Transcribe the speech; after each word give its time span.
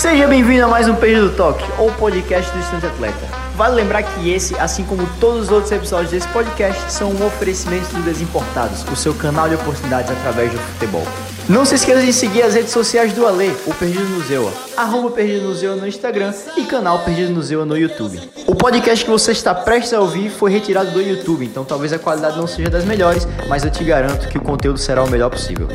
Seja 0.00 0.26
bem-vindo 0.26 0.64
a 0.64 0.66
mais 0.66 0.88
um 0.88 0.94
Perdido 0.94 1.28
Talk, 1.36 1.62
ou 1.78 1.92
podcast 1.92 2.50
do 2.52 2.58
Estudante 2.58 2.86
Atleta. 2.86 3.28
Vale 3.54 3.74
lembrar 3.74 4.02
que 4.02 4.30
esse, 4.30 4.58
assim 4.58 4.82
como 4.82 5.06
todos 5.20 5.42
os 5.42 5.50
outros 5.50 5.70
episódios 5.70 6.10
desse 6.10 6.26
podcast, 6.28 6.90
são 6.90 7.10
um 7.10 7.26
oferecimento 7.26 7.92
do 7.92 8.02
Desimportados, 8.02 8.82
o 8.90 8.96
seu 8.96 9.12
canal 9.12 9.46
de 9.46 9.56
oportunidades 9.56 10.10
através 10.10 10.50
do 10.50 10.58
futebol. 10.58 11.04
Não 11.50 11.64
se 11.64 11.74
esqueça 11.74 12.06
de 12.06 12.12
seguir 12.12 12.42
as 12.42 12.54
redes 12.54 12.70
sociais 12.70 13.12
do 13.12 13.26
Ale, 13.26 13.50
o 13.66 13.74
Perdido 13.74 14.04
no 14.04 14.20
Zewa, 14.20 14.52
arroba 14.76 15.10
Perdido 15.10 15.48
no 15.48 15.54
Zewa 15.56 15.74
no 15.74 15.84
Instagram 15.84 16.32
e 16.56 16.64
canal 16.64 17.00
Perdido 17.00 17.32
no 17.32 17.42
Zewa 17.42 17.64
no 17.64 17.76
YouTube. 17.76 18.20
O 18.46 18.54
podcast 18.54 19.04
que 19.04 19.10
você 19.10 19.32
está 19.32 19.52
prestes 19.52 19.92
a 19.92 20.00
ouvir 20.00 20.30
foi 20.30 20.52
retirado 20.52 20.92
do 20.92 21.02
YouTube, 21.02 21.44
então 21.44 21.64
talvez 21.64 21.92
a 21.92 21.98
qualidade 21.98 22.38
não 22.38 22.46
seja 22.46 22.70
das 22.70 22.84
melhores, 22.84 23.26
mas 23.48 23.64
eu 23.64 23.70
te 23.72 23.82
garanto 23.82 24.28
que 24.28 24.38
o 24.38 24.40
conteúdo 24.40 24.78
será 24.78 25.02
o 25.02 25.10
melhor 25.10 25.28
possível. 25.28 25.66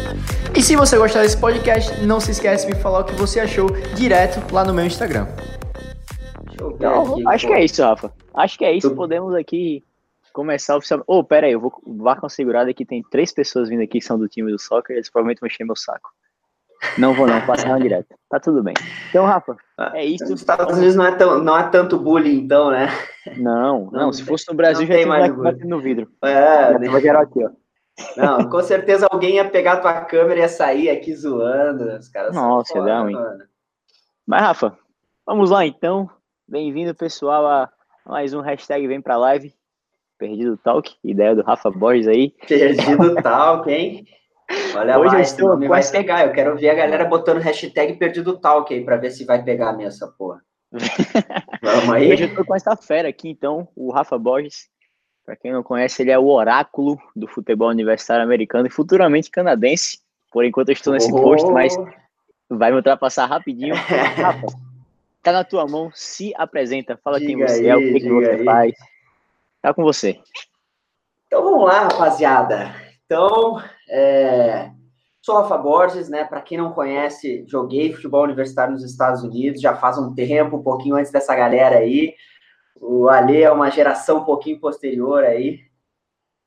E 0.56 0.62
se 0.62 0.78
você 0.78 0.98
gostar 0.98 1.24
desse 1.24 1.36
podcast, 1.36 2.02
não 2.06 2.22
se 2.22 2.32
esqueça 2.32 2.66
de 2.66 2.74
me 2.74 2.82
falar 2.82 3.02
o 3.02 3.04
que 3.04 3.14
você 3.14 3.42
achou 3.42 3.70
direto 3.96 4.42
lá 4.54 4.64
no 4.64 4.74
meu 4.74 4.86
Instagram. 4.86 5.28
Então, 6.54 7.18
acho 7.28 7.48
que 7.48 7.54
é 7.54 7.66
isso, 7.66 7.84
Rafa. 7.84 8.14
Acho 8.34 8.58
que 8.58 8.64
é 8.64 8.72
isso. 8.72 8.96
Podemos 8.96 9.36
aqui 9.36 9.84
começar 10.36 10.76
oficialmente. 10.76 11.10
Ô, 11.10 11.20
oh, 11.20 11.24
pera 11.24 11.48
aí, 11.48 11.54
eu 11.54 11.62
vou 11.62 11.74
vá 11.88 12.18
com 12.18 12.28
segurada 12.28 12.74
que 12.74 12.86
tem 12.86 13.02
três 13.10 13.32
pessoas 13.32 13.70
vindo 13.70 13.82
aqui 13.82 14.00
que 14.00 14.06
são 14.06 14.20
do 14.20 14.28
time 14.28 14.52
do 14.52 14.60
soccer, 14.60 14.98
eles 14.98 15.10
provavelmente 15.10 15.40
vão 15.40 15.48
encher 15.48 15.64
meu 15.64 15.78
saco. 15.78 16.10
Não 16.98 17.14
vou 17.14 17.26
não, 17.26 17.44
passar 17.48 17.80
direto. 17.80 18.14
Tá 18.30 18.38
tudo 18.38 18.62
bem. 18.62 18.74
Então, 19.10 19.26
Rafa, 19.26 19.56
ah, 19.78 19.94
é 19.96 20.06
isso. 20.06 20.26
Os 20.26 20.42
Estados 20.42 20.76
Unidos 20.76 20.96
não 20.96 21.06
é, 21.06 21.16
tão, 21.16 21.42
não 21.42 21.58
é 21.58 21.70
tanto 21.70 21.98
bullying, 21.98 22.38
então, 22.38 22.70
né? 22.70 22.90
Não, 23.38 23.86
não, 23.86 23.92
não 23.92 24.14
se 24.14 24.24
fosse 24.24 24.48
no 24.50 24.54
Brasil, 24.54 24.86
já 24.86 24.96
tinha 24.96 25.08
mais 25.08 25.34
batendo 25.34 25.70
no 25.70 25.80
vidro. 25.80 26.12
É, 26.22 26.78
vou 26.78 27.00
gerar 27.00 27.22
aqui, 27.22 27.44
ó. 27.44 27.50
Não, 28.18 28.50
com 28.50 28.62
certeza 28.62 29.08
alguém 29.10 29.36
ia 29.36 29.50
pegar 29.50 29.74
a 29.74 29.80
tua 29.80 30.02
câmera 30.02 30.42
e 30.42 30.44
ia 30.44 30.50
sair 30.50 30.90
aqui 30.90 31.16
zoando. 31.16 31.86
Os 31.98 32.10
caras 32.10 32.36
Nossa, 32.36 32.78
ruim. 32.78 33.16
Mas, 34.28 34.42
Rafa, 34.42 34.78
vamos 35.26 35.50
lá 35.50 35.66
então. 35.66 36.10
Bem-vindo, 36.46 36.94
pessoal, 36.94 37.48
a 37.48 37.70
mais 38.06 38.34
um 38.34 38.42
hashtag 38.42 38.86
Vem 38.86 39.02
Pra 39.02 39.16
Live. 39.16 39.56
Perdido 40.26 40.58
Talk, 40.58 40.96
ideia 41.04 41.36
do 41.36 41.44
Rafa 41.44 41.70
Borges 41.70 42.08
aí. 42.08 42.34
Perdido 42.48 43.16
Talk, 43.22 43.70
hein? 43.70 44.06
Olha 44.76 45.00
Hoje 45.00 45.16
lá, 45.16 45.22
esse 45.22 45.42
nome 45.42 45.68
vai 45.68 45.84
pegar. 45.84 46.26
Eu 46.26 46.34
quero 46.34 46.58
ver 46.58 46.70
a 46.70 46.76
galera 46.76 47.06
botando 47.06 47.40
hashtag 47.40 47.94
Perdido 47.94 48.38
Talk 48.38 48.74
aí 48.74 48.84
pra 48.84 48.98
ver 48.98 49.12
se 49.12 49.24
vai 49.24 49.44
pegar 49.44 49.74
mesmo 49.74 49.90
essa 49.90 50.08
porra. 50.08 50.42
Vamos 51.62 51.90
aí? 51.90 52.12
Hoje 52.12 52.24
eu 52.24 52.36
tô 52.36 52.44
com 52.44 52.56
essa 52.56 52.76
fera 52.76 53.08
aqui, 53.08 53.30
então, 53.30 53.68
o 53.76 53.92
Rafa 53.92 54.18
Borges. 54.18 54.68
Para 55.24 55.36
quem 55.36 55.52
não 55.52 55.64
conhece, 55.64 56.02
ele 56.02 56.12
é 56.12 56.20
o 56.20 56.28
oráculo 56.28 57.00
do 57.16 57.28
futebol 57.28 57.70
universitário 57.70 58.24
americano 58.24 58.68
e 58.68 58.72
futuramente 58.72 59.32
canadense. 59.32 60.00
Por 60.32 60.44
enquanto 60.44 60.70
eu 60.70 60.74
estou 60.74 60.94
nesse 60.94 61.12
oh. 61.12 61.22
posto, 61.22 61.52
mas 61.52 61.76
vai 62.50 62.72
me 62.72 62.78
ultrapassar 62.78 63.26
rapidinho. 63.26 63.74
Rafa, 64.18 64.48
tá 65.24 65.32
na 65.32 65.44
tua 65.44 65.68
mão, 65.68 65.92
se 65.94 66.34
apresenta, 66.36 67.00
fala 67.04 67.20
diga 67.20 67.32
quem 67.32 67.48
você 67.48 67.62
aí, 67.62 67.68
é, 67.68 67.76
o 67.76 67.80
que, 67.80 68.00
que 68.00 68.10
você 68.10 68.30
aí. 68.32 68.44
faz. 68.44 68.76
Tá 69.66 69.74
com 69.74 69.82
você. 69.82 70.20
Então 71.26 71.44
vamos 71.44 71.66
lá, 71.66 71.86
rapaziada. 71.86 72.76
Então, 73.04 73.60
é... 73.90 74.70
sou 75.24 75.38
Rafa 75.38 75.58
Borges, 75.58 76.08
né? 76.08 76.24
Para 76.24 76.40
quem 76.40 76.56
não 76.56 76.72
conhece, 76.72 77.44
joguei 77.48 77.92
futebol 77.92 78.26
universitário 78.26 78.74
nos 78.74 78.84
Estados 78.84 79.24
Unidos 79.24 79.60
já 79.60 79.76
faz 79.76 79.98
um 79.98 80.14
tempo, 80.14 80.58
um 80.58 80.62
pouquinho 80.62 80.96
antes 80.96 81.12
dessa 81.12 81.36
galera 81.36 81.78
aí. 81.78 82.14
O 82.80 83.10
Ale 83.10 83.42
é 83.42 83.52
uma 83.52 83.72
geração 83.72 84.20
um 84.20 84.24
pouquinho 84.24 84.60
posterior 84.60 85.24
aí. 85.24 85.62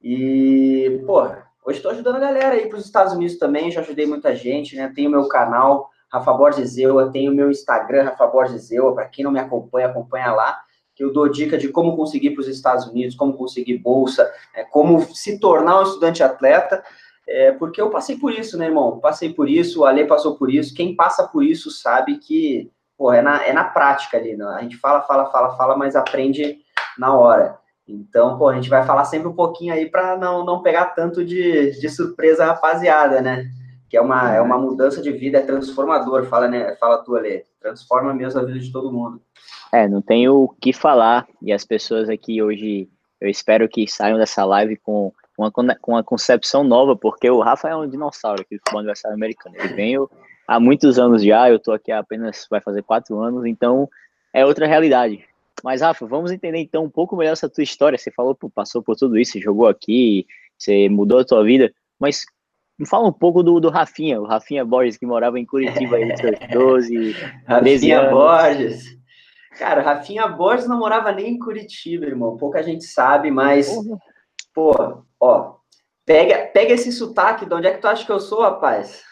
E, 0.00 1.02
pô, 1.04 1.22
hoje 1.66 1.78
estou 1.78 1.90
ajudando 1.90 2.18
a 2.18 2.20
galera 2.20 2.54
aí 2.54 2.68
para 2.68 2.78
os 2.78 2.84
Estados 2.84 3.14
Unidos 3.14 3.36
também, 3.36 3.72
já 3.72 3.80
ajudei 3.80 4.06
muita 4.06 4.32
gente, 4.36 4.76
né? 4.76 4.92
Tenho 4.94 5.10
meu 5.10 5.26
canal, 5.26 5.90
Rafa 6.08 6.32
Borges 6.34 6.78
Eua, 6.78 7.10
tenho 7.10 7.34
meu 7.34 7.50
Instagram, 7.50 8.04
Rafa 8.04 8.28
Borges 8.28 8.70
Eua, 8.70 8.94
para 8.94 9.08
quem 9.08 9.24
não 9.24 9.32
me 9.32 9.40
acompanha, 9.40 9.88
acompanha 9.88 10.30
lá 10.30 10.67
que 10.98 11.04
eu 11.04 11.12
dou 11.12 11.28
dica 11.28 11.56
de 11.56 11.68
como 11.68 11.96
conseguir 11.96 12.30
para 12.30 12.40
os 12.40 12.48
Estados 12.48 12.88
Unidos, 12.88 13.14
como 13.14 13.34
conseguir 13.34 13.78
bolsa, 13.78 14.28
é, 14.52 14.64
como 14.64 15.00
se 15.14 15.38
tornar 15.38 15.78
um 15.78 15.84
estudante 15.84 16.24
atleta, 16.24 16.82
é, 17.28 17.52
porque 17.52 17.80
eu 17.80 17.88
passei 17.88 18.18
por 18.18 18.32
isso, 18.32 18.58
né, 18.58 18.66
irmão? 18.66 18.98
Passei 18.98 19.32
por 19.32 19.48
isso, 19.48 19.82
o 19.82 19.84
Ale 19.84 20.06
passou 20.06 20.34
por 20.36 20.52
isso. 20.52 20.74
Quem 20.74 20.96
passa 20.96 21.28
por 21.28 21.44
isso 21.44 21.70
sabe 21.70 22.18
que 22.18 22.68
pô, 22.96 23.12
é, 23.12 23.22
na, 23.22 23.46
é 23.46 23.52
na 23.52 23.62
prática 23.62 24.16
ali. 24.16 24.36
Né? 24.36 24.44
A 24.44 24.62
gente 24.62 24.76
fala, 24.76 25.02
fala, 25.02 25.26
fala, 25.26 25.56
fala, 25.56 25.76
mas 25.76 25.94
aprende 25.94 26.58
na 26.98 27.14
hora. 27.14 27.56
Então, 27.86 28.36
pô, 28.36 28.48
a 28.48 28.54
gente 28.56 28.68
vai 28.68 28.84
falar 28.84 29.04
sempre 29.04 29.28
um 29.28 29.34
pouquinho 29.34 29.72
aí 29.72 29.88
para 29.88 30.16
não, 30.16 30.44
não 30.44 30.62
pegar 30.62 30.86
tanto 30.86 31.24
de, 31.24 31.78
de 31.78 31.88
surpresa 31.88 32.44
rapaziada, 32.44 33.20
né? 33.22 33.48
Que 33.88 33.96
é 33.96 34.00
uma, 34.00 34.34
é 34.34 34.40
uma 34.40 34.58
mudança 34.58 35.00
de 35.00 35.10
vida, 35.12 35.38
é 35.38 35.42
transformador. 35.42 36.24
Fala, 36.26 36.48
né? 36.48 36.76
Fala 36.76 36.98
tu, 36.98 37.16
Ale. 37.16 37.44
Transforma 37.60 38.12
mesmo 38.12 38.40
a 38.40 38.44
vida 38.44 38.58
de 38.58 38.70
todo 38.70 38.92
mundo. 38.92 39.20
É, 39.72 39.88
não 39.88 40.02
tenho 40.02 40.34
o 40.34 40.48
que 40.48 40.72
falar. 40.72 41.26
E 41.42 41.52
as 41.52 41.64
pessoas 41.64 42.08
aqui 42.08 42.42
hoje, 42.42 42.88
eu 43.20 43.28
espero 43.28 43.68
que 43.68 43.86
saiam 43.88 44.18
dessa 44.18 44.44
live 44.44 44.76
com 44.76 45.12
uma, 45.38 45.50
com 45.50 45.92
uma 45.92 46.02
concepção 46.02 46.64
nova, 46.64 46.96
porque 46.96 47.30
o 47.30 47.40
Rafa 47.40 47.68
é 47.68 47.76
um 47.76 47.88
dinossauro 47.88 48.42
aqui 48.42 48.56
do 48.56 48.58
futebol 48.58 48.80
aniversário 48.80 49.16
americano. 49.16 49.54
Ele 49.58 49.74
vem 49.74 49.96
há 50.46 50.58
muitos 50.58 50.98
anos 50.98 51.22
já, 51.22 51.48
eu 51.48 51.56
estou 51.56 51.74
aqui 51.74 51.92
apenas, 51.92 52.46
vai 52.50 52.60
fazer 52.60 52.82
quatro 52.82 53.20
anos, 53.20 53.44
então 53.46 53.88
é 54.32 54.44
outra 54.44 54.66
realidade. 54.66 55.24
Mas, 55.62 55.80
Rafa, 55.80 56.06
vamos 56.06 56.30
entender 56.30 56.58
então 56.58 56.84
um 56.84 56.90
pouco 56.90 57.16
melhor 57.16 57.32
essa 57.32 57.48
tua 57.48 57.64
história. 57.64 57.98
Você 57.98 58.10
falou, 58.10 58.36
passou 58.54 58.82
por 58.82 58.96
tudo 58.96 59.18
isso, 59.18 59.32
você 59.32 59.40
jogou 59.40 59.66
aqui, 59.66 60.26
você 60.56 60.88
mudou 60.88 61.20
a 61.20 61.24
tua 61.24 61.44
vida, 61.44 61.72
mas 61.98 62.24
me 62.78 62.86
fala 62.86 63.08
um 63.08 63.12
pouco 63.12 63.42
do, 63.42 63.58
do 63.58 63.68
Rafinha, 63.68 64.20
o 64.20 64.24
Rafinha 64.24 64.64
Borges, 64.64 64.96
que 64.96 65.04
morava 65.04 65.38
em 65.38 65.44
Curitiba 65.44 65.96
aí, 65.96 66.16
seus 66.16 66.38
12, 66.52 66.94
13 66.94 67.90
Rafinha 67.90 68.10
Borges. 68.10 68.98
Cara, 69.58 69.82
Rafinha 69.82 70.28
Borges 70.28 70.68
não 70.68 70.78
morava 70.78 71.10
nem 71.10 71.34
em 71.34 71.38
Curitiba, 71.38 72.06
irmão. 72.06 72.36
Pouca 72.36 72.62
gente 72.62 72.84
sabe, 72.84 73.30
mas. 73.30 73.68
Uhum. 73.68 73.98
Pô, 74.54 75.02
ó. 75.18 75.56
Pega, 76.06 76.46
pega 76.46 76.72
esse 76.72 76.92
sotaque, 76.92 77.44
de 77.44 77.52
onde 77.52 77.66
é 77.66 77.72
que 77.72 77.80
tu 77.80 77.88
acha 77.88 78.06
que 78.06 78.12
eu 78.12 78.20
sou, 78.20 78.40
rapaz? 78.40 79.02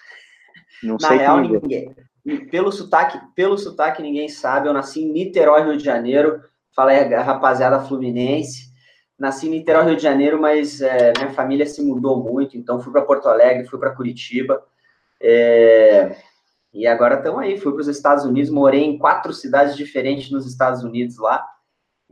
Não 0.83 0.97
Na 1.01 1.09
sei 1.09 1.19
real, 1.19 1.41
ninguém. 1.41 1.95
Pelo 2.51 2.73
sotaque, 2.73 3.21
pelo 3.35 3.59
sotaque, 3.59 4.01
ninguém 4.01 4.29
sabe. 4.29 4.69
Eu 4.69 4.73
nasci 4.73 5.03
em 5.03 5.13
Niterói, 5.13 5.63
Rio 5.63 5.77
de 5.77 5.85
Janeiro. 5.85 6.41
Falei 6.75 7.13
a 7.15 7.23
rapaziada 7.23 7.81
fluminense. 7.81 8.67
Nasci 9.19 9.47
em 9.47 9.51
Niterói, 9.51 9.87
Rio 9.87 9.97
de 9.97 10.03
Janeiro, 10.03 10.41
mas 10.41 10.81
é, 10.81 11.13
minha 11.17 11.31
família 11.31 11.65
se 11.65 11.83
mudou 11.83 12.23
muito, 12.23 12.57
então 12.57 12.81
fui 12.81 12.93
para 12.93 13.03
Porto 13.03 13.29
Alegre, 13.29 13.67
fui 13.67 13.79
para 13.79 13.95
Curitiba. 13.95 14.63
É, 15.21 16.17
e 16.73 16.87
agora 16.87 17.17
estamos 17.17 17.41
aí, 17.41 17.59
fui 17.59 17.73
para 17.73 17.81
os 17.81 17.89
Estados 17.89 18.25
Unidos, 18.25 18.51
morei 18.51 18.85
em 18.85 18.99
quatro 18.99 19.33
cidades 19.33 19.77
diferentes 19.77 20.31
nos 20.31 20.47
Estados 20.47 20.85
Unidos 20.85 21.19
lá. 21.19 21.45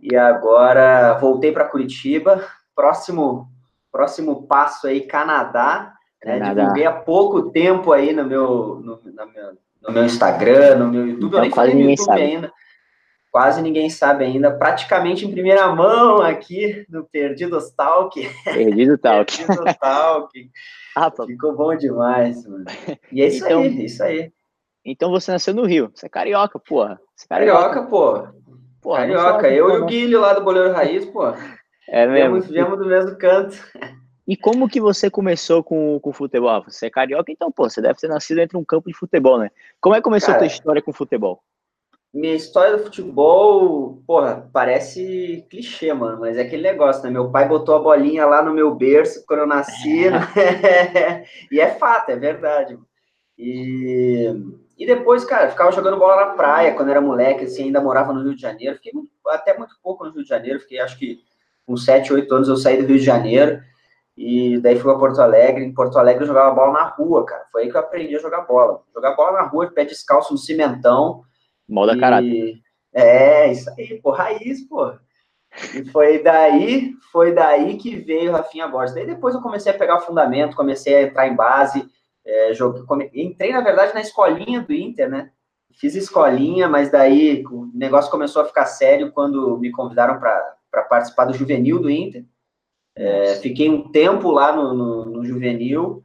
E 0.00 0.16
agora 0.16 1.15
voltei 1.19 1.53
para 1.53 1.69
Curitiba. 1.69 2.44
Próximo 2.75 3.48
próximo 3.94 4.42
passo 4.48 4.88
aí, 4.88 5.03
Canadá. 5.03 5.94
Né? 6.25 6.41
Divulguei 6.41 6.84
há 6.84 6.92
pouco 6.92 7.50
tempo 7.50 7.92
aí 7.92 8.12
no 8.12 8.25
meu, 8.25 8.81
no, 8.82 9.00
meu, 9.04 9.59
no 9.81 9.92
meu 9.92 10.04
Instagram, 10.04 10.78
no 10.78 10.91
meu 10.91 11.06
YouTube. 11.06 11.26
Então, 11.28 11.38
Eu 11.38 11.42
nem 11.42 11.50
falei 11.53 11.75
no 11.75 11.81
YouTube 11.82 12.06
sabe. 12.06 12.22
ainda. 12.22 12.53
Quase 13.34 13.61
ninguém 13.61 13.91
sabe 13.91 14.25
ainda. 14.25 14.49
Praticamente 14.49 15.27
em 15.27 15.31
primeira 15.33 15.67
mão 15.75 16.22
aqui 16.22 16.87
no 16.89 17.03
Perdidos 17.03 17.69
Talk. 17.72 18.31
Perdido 18.45 18.97
Talk. 18.97 19.37
Perdido 19.37 19.75
Talk. 19.77 20.31
ah, 20.95 21.11
Ficou 21.27 21.56
bom 21.56 21.75
demais, 21.75 22.47
mano. 22.47 22.65
E 23.11 23.21
é 23.21 23.27
isso 23.27 23.45
então, 23.45 23.62
aí, 23.62 23.84
isso 23.84 24.05
aí. 24.05 24.33
Então 24.84 25.11
você 25.11 25.33
nasceu 25.33 25.53
no 25.53 25.65
Rio. 25.65 25.91
Você 25.93 26.06
é 26.06 26.09
carioca, 26.09 26.61
porra. 26.61 27.00
Você 27.17 27.25
é 27.25 27.28
carioca, 27.28 27.61
carioca 27.61 27.91
porra. 27.91 28.34
porra. 28.81 28.99
Carioca. 29.00 29.49
Eu 29.49 29.69
e 29.71 29.78
o 29.78 29.87
Guilherme 29.87 30.15
lá 30.15 30.33
do 30.34 30.45
Boleiro 30.45 30.72
Raiz, 30.72 31.05
porra. 31.05 31.37
É 31.89 32.06
mesmo. 32.06 32.41
Viemos, 32.41 32.47
viemos 32.47 32.78
do 32.78 32.87
mesmo 32.87 33.19
canto. 33.19 33.56
E 34.28 34.37
como 34.37 34.69
que 34.69 34.81
você 34.81 35.11
começou 35.11 35.61
com 35.65 36.01
o 36.01 36.12
futebol? 36.12 36.62
Você 36.69 36.87
é 36.87 36.91
carioca, 36.91 37.33
então, 37.33 37.51
pô, 37.51 37.69
você 37.69 37.83
deve 37.83 37.99
ter 37.99 38.06
nascido 38.06 38.39
entre 38.39 38.56
um 38.56 38.65
campo 38.65 38.89
de 38.89 38.97
futebol, 38.97 39.41
né? 39.41 39.51
Como 39.81 39.93
é 39.97 39.99
que 39.99 40.04
começou 40.04 40.28
Cara, 40.28 40.37
a 40.37 40.39
tua 40.39 40.54
história 40.54 40.80
com 40.80 40.92
futebol? 40.92 41.42
Minha 42.15 42.34
história 42.34 42.77
do 42.77 42.84
futebol, 42.84 44.01
porra, 44.07 44.49
parece 44.53 45.45
clichê, 45.51 45.93
mano, 45.93 46.21
mas 46.21 46.37
é 46.37 46.43
aquele 46.43 46.63
negócio, 46.63 47.03
né? 47.03 47.11
Meu 47.11 47.31
pai 47.31 47.49
botou 47.49 47.75
a 47.75 47.81
bolinha 47.81 48.25
lá 48.25 48.41
no 48.41 48.55
meu 48.55 48.72
berço 48.75 49.25
quando 49.27 49.41
eu 49.41 49.47
nasci, 49.47 50.09
né? 50.09 51.25
e 51.51 51.61
é 51.61 51.71
fato, 51.71 52.11
é 52.11 52.16
verdade. 52.16 52.78
E 53.37 54.33
e 54.77 54.87
depois, 54.87 55.25
cara, 55.25 55.49
ficava 55.51 55.71
jogando 55.71 55.99
bola 55.99 56.27
na 56.27 56.33
praia 56.33 56.75
quando 56.75 56.91
era 56.91 57.01
moleque, 57.01 57.45
assim, 57.45 57.65
ainda 57.65 57.81
morava 57.81 58.13
no 58.13 58.22
Rio 58.22 58.34
de 58.34 58.43
Janeiro. 58.43 58.75
Fiquei 58.77 58.93
muito, 58.93 59.11
até 59.28 59.57
muito 59.57 59.75
pouco 59.83 60.05
no 60.05 60.13
Rio 60.13 60.22
de 60.22 60.28
Janeiro, 60.28 60.61
fiquei 60.61 60.81
acho 60.81 60.99
que 60.99 61.21
com 61.65 61.77
7, 61.77 62.13
8 62.13 62.34
anos 62.34 62.49
eu 62.49 62.57
saí 62.57 62.77
do 62.77 62.87
Rio 62.87 62.99
de 62.99 63.05
Janeiro. 63.05 63.63
E 64.16 64.59
daí 64.61 64.75
fui 64.77 64.91
para 64.91 64.99
Porto 64.99 65.21
Alegre. 65.21 65.65
Em 65.65 65.72
Porto 65.72 65.99
Alegre 65.99 66.25
eu 66.25 66.28
jogava 66.28 66.55
bola 66.55 66.72
na 66.72 66.84
rua, 66.89 67.25
cara. 67.25 67.47
Foi 67.51 67.63
aí 67.63 67.71
que 67.71 67.77
eu 67.77 67.81
aprendi 67.81 68.15
a 68.16 68.21
jogar 68.21 68.43
bola. 68.43 68.81
Jogar 68.95 69.15
bola 69.15 69.33
na 69.33 69.43
rua, 69.43 69.66
de 69.66 69.75
pé 69.75 69.84
descalço 69.84 70.33
no 70.33 70.39
cimentão. 70.39 71.25
Moda 71.69 71.95
e... 71.95 72.01
caráter. 72.01 72.55
É, 72.93 73.51
isso 73.51 73.71
aí, 73.71 74.01
pô, 74.01 74.11
raiz, 74.11 74.66
pô. 74.69 74.93
E 75.75 75.84
foi 75.87 76.22
daí, 76.22 76.93
foi 77.13 77.33
daí 77.33 77.77
que 77.77 77.97
veio 77.97 78.31
o 78.31 78.34
Rafinha 78.34 78.69
Borges. 78.69 78.95
Daí 78.95 79.07
depois 79.07 79.34
eu 79.34 79.41
comecei 79.41 79.72
a 79.72 79.78
pegar 79.78 79.97
o 79.97 80.01
fundamento, 80.01 80.57
comecei 80.57 80.95
a 80.97 81.03
entrar 81.03 81.28
em 81.28 81.37
base. 81.37 81.89
É, 82.25 82.55
joguei, 82.55 82.83
come... 82.83 83.11
Entrei, 83.15 83.53
na 83.53 83.61
verdade, 83.61 83.95
na 83.95 84.01
escolinha 84.01 84.61
do 84.61 84.72
Inter, 84.72 85.09
né? 85.09 85.31
fiz 85.77 85.95
escolinha, 85.95 86.69
mas 86.69 86.91
daí 86.91 87.45
o 87.47 87.71
negócio 87.75 88.11
começou 88.11 88.43
a 88.43 88.45
ficar 88.45 88.66
sério 88.66 89.13
quando 89.13 89.59
me 89.59 89.71
convidaram 89.71 90.19
para 90.19 90.83
participar 90.89 91.25
do 91.27 91.34
juvenil 91.34 91.81
do 91.81 91.91
Inter. 91.91 92.25
É, 92.97 93.34
fiquei 93.37 93.69
um 93.69 93.91
tempo 93.91 94.31
lá 94.31 94.55
no, 94.55 94.72
no, 94.72 95.05
no, 95.07 95.25
juvenil, 95.25 96.05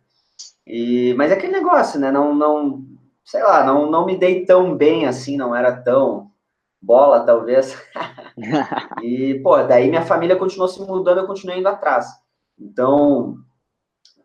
e, 0.65 1.13
mas 1.15 1.31
é 1.31 1.35
aquele 1.35 1.53
negócio, 1.53 1.99
né? 1.99 2.11
Não, 2.11 2.33
não, 2.33 2.83
sei 3.29 3.43
lá, 3.43 3.63
não, 3.63 3.91
não 3.91 4.07
me 4.07 4.17
dei 4.17 4.43
tão 4.43 4.75
bem 4.75 5.05
assim, 5.05 5.37
não 5.37 5.55
era 5.55 5.71
tão 5.71 6.31
bola, 6.81 7.23
talvez. 7.23 7.79
e, 9.03 9.39
pô, 9.43 9.61
daí 9.61 9.87
minha 9.87 10.01
família 10.01 10.35
continuou 10.35 10.67
se 10.67 10.81
mudando, 10.81 11.19
eu 11.19 11.27
continuei 11.27 11.59
indo 11.59 11.67
atrás. 11.67 12.07
Então, 12.59 13.37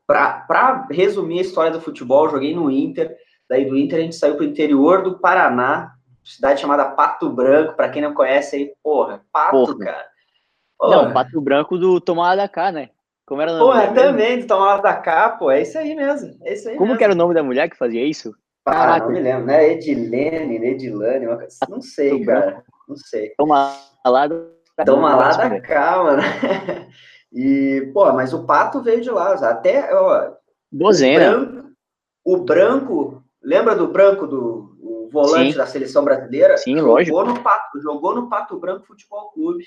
para 0.06 0.88
resumir 0.90 1.40
a 1.40 1.42
história 1.42 1.70
do 1.70 1.82
futebol, 1.82 2.30
joguei 2.30 2.54
no 2.54 2.70
Inter, 2.70 3.14
daí 3.46 3.66
do 3.66 3.76
Inter 3.76 3.98
a 3.98 4.02
gente 4.02 4.16
saiu 4.16 4.36
para 4.36 4.44
o 4.44 4.48
interior 4.48 5.02
do 5.02 5.18
Paraná, 5.18 5.92
cidade 6.24 6.62
chamada 6.62 6.86
Pato 6.86 7.28
Branco, 7.28 7.74
para 7.76 7.90
quem 7.90 8.00
não 8.00 8.14
conhece 8.14 8.56
aí, 8.56 8.72
porra, 8.82 9.20
Pato, 9.30 9.50
porra. 9.50 9.78
cara. 9.80 10.06
Porra. 10.78 10.96
Não, 10.96 11.12
Pato 11.12 11.40
Branco 11.42 11.76
do 11.76 12.00
Tomada 12.00 12.40
da 12.40 12.48
Cá, 12.48 12.72
né? 12.72 12.88
Como 13.26 13.42
era 13.42 13.52
o 13.52 13.58
nome? 13.58 13.70
Porra, 13.70 13.92
também, 13.92 14.40
do 14.40 14.46
Tomada 14.46 14.80
da 14.80 14.94
Cá, 14.94 15.28
pô, 15.28 15.50
é 15.50 15.60
isso 15.60 15.76
aí 15.76 15.94
mesmo, 15.94 16.38
é 16.42 16.54
isso 16.54 16.70
aí 16.70 16.76
Como 16.76 16.86
mesmo. 16.86 16.98
que 16.98 17.04
era 17.04 17.12
o 17.12 17.16
nome 17.16 17.34
da 17.34 17.42
mulher 17.42 17.68
que 17.68 17.76
fazia 17.76 18.02
isso? 18.02 18.34
Ah, 18.66 18.98
não 18.98 19.10
me 19.10 19.20
lembro, 19.20 19.46
né? 19.46 19.72
Edilene, 19.72 20.56
Edilane, 20.56 21.26
uma 21.26 21.46
não 21.68 21.82
sei, 21.82 22.24
cara, 22.24 22.64
não 22.88 22.96
sei. 22.96 23.34
Toma 23.36 23.76
lá 24.06 24.28
Toma 24.86 25.14
lá 25.14 25.28
da 25.30 25.60
cá, 25.60 26.02
mano. 26.02 26.22
E, 27.30 27.90
pô, 27.92 28.12
mas 28.12 28.32
o 28.32 28.46
Pato 28.46 28.80
veio 28.80 29.00
de 29.00 29.10
lá, 29.10 29.32
até, 29.34 29.92
ó... 29.92 30.34
Bozena. 30.70 31.32
O 31.32 31.36
branco, 31.36 31.72
o 32.24 32.36
branco, 32.38 33.24
lembra 33.42 33.74
do 33.74 33.88
branco 33.88 34.24
do 34.26 35.08
volante 35.14 35.52
Sim. 35.52 35.58
da 35.58 35.66
seleção 35.66 36.04
brasileira? 36.04 36.56
Sim, 36.56 36.76
jogou 36.76 36.94
lógico. 36.94 37.24
No 37.24 37.42
Pato, 37.42 37.80
jogou 37.80 38.14
no 38.14 38.28
Pato 38.28 38.58
Branco 38.58 38.86
Futebol 38.86 39.30
Clube. 39.32 39.64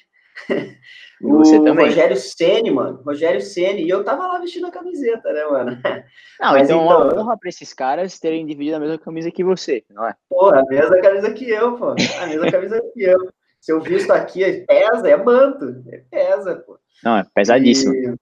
o 1.22 1.38
Você 1.38 1.62
também. 1.62 1.88
Rogério 1.88 2.16
Ceni, 2.16 2.72
mano. 2.72 3.01
Rogério 3.06 3.42
Ceni. 3.42 3.84
E 3.84 3.89
eu 3.89 4.04
tava 4.04 4.28
lá 4.28 4.39
vestindo 4.39 4.68
a 4.68 4.72
camiseta, 4.72 5.31
né, 5.31 5.45
mano? 5.45 5.72
Não, 6.39 6.51
Mas 6.51 6.69
então, 6.69 6.86
então 6.86 6.98
uma 6.98 7.22
honra 7.22 7.38
pra 7.38 7.50
esses 7.50 7.74
caras 7.74 8.19
terem 8.19 8.45
dividido 8.45 8.78
a 8.78 8.80
mesma 8.80 8.98
camisa 8.98 9.31
que 9.31 9.44
você, 9.44 9.84
não 9.89 10.07
é? 10.07 10.13
Pô, 10.30 10.50
a 10.50 10.63
mesma 10.66 11.01
camisa 11.01 11.34
que 11.34 11.50
eu, 11.50 11.75
pô. 11.75 11.95
A 12.22 12.28
mesma 12.28 12.50
camisa 12.51 12.80
que 12.94 13.04
eu. 13.04 13.18
Se 13.60 13.72
eu 13.72 13.81
visto 13.81 14.12
aqui, 14.12 14.66
pesa, 14.68 15.10
é 15.10 15.18
manto. 15.18 15.84
É 15.92 15.98
pesa, 16.12 16.57
pô. 16.57 16.78
Não, 17.04 17.18
é 17.18 17.25
pesadíssimo. 17.33 17.94
E... 17.95 18.16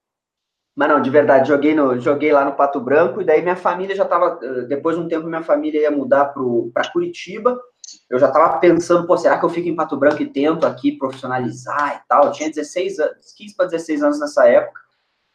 Mas 0.76 0.90
não, 0.90 1.02
de 1.02 1.10
verdade, 1.10 1.48
joguei, 1.48 1.74
no, 1.74 2.00
joguei 2.00 2.34
lá 2.34 2.44
no 2.44 2.56
Pato 2.56 2.82
Branco, 2.82 3.22
e 3.22 3.26
daí 3.26 3.42
minha 3.42 3.56
família 3.56 3.96
já 3.96 4.04
estava. 4.04 4.40
Eh, 4.42 4.62
depois 4.64 4.98
de 4.98 5.04
um 5.04 5.08
tempo, 5.08 5.28
minha 5.28 5.44
família 5.44 5.82
ia 5.82 5.92
mudar 5.92 6.34
para 6.74 6.92
Curitiba. 6.92 7.58
Eu 8.10 8.20
já 8.20 8.28
estava 8.28 8.58
pensando, 8.60 9.08
pô, 9.08 9.18
será 9.18 9.38
que 9.38 9.46
eu 9.46 9.50
fico 9.50 9.68
em 9.68 9.76
Pato 9.76 9.98
Branco 9.98 10.22
e 10.22 10.30
tento 10.30 10.66
aqui 10.66 10.92
profissionalizar 10.92 12.02
e 12.04 12.08
tal? 12.08 12.26
Eu 12.26 12.32
tinha 12.32 12.50
16 12.50 13.00
anos, 13.00 13.34
15 13.36 13.56
para 13.56 13.66
16 13.66 14.04
anos 14.04 14.20
nessa 14.20 14.48
época. 14.48 14.80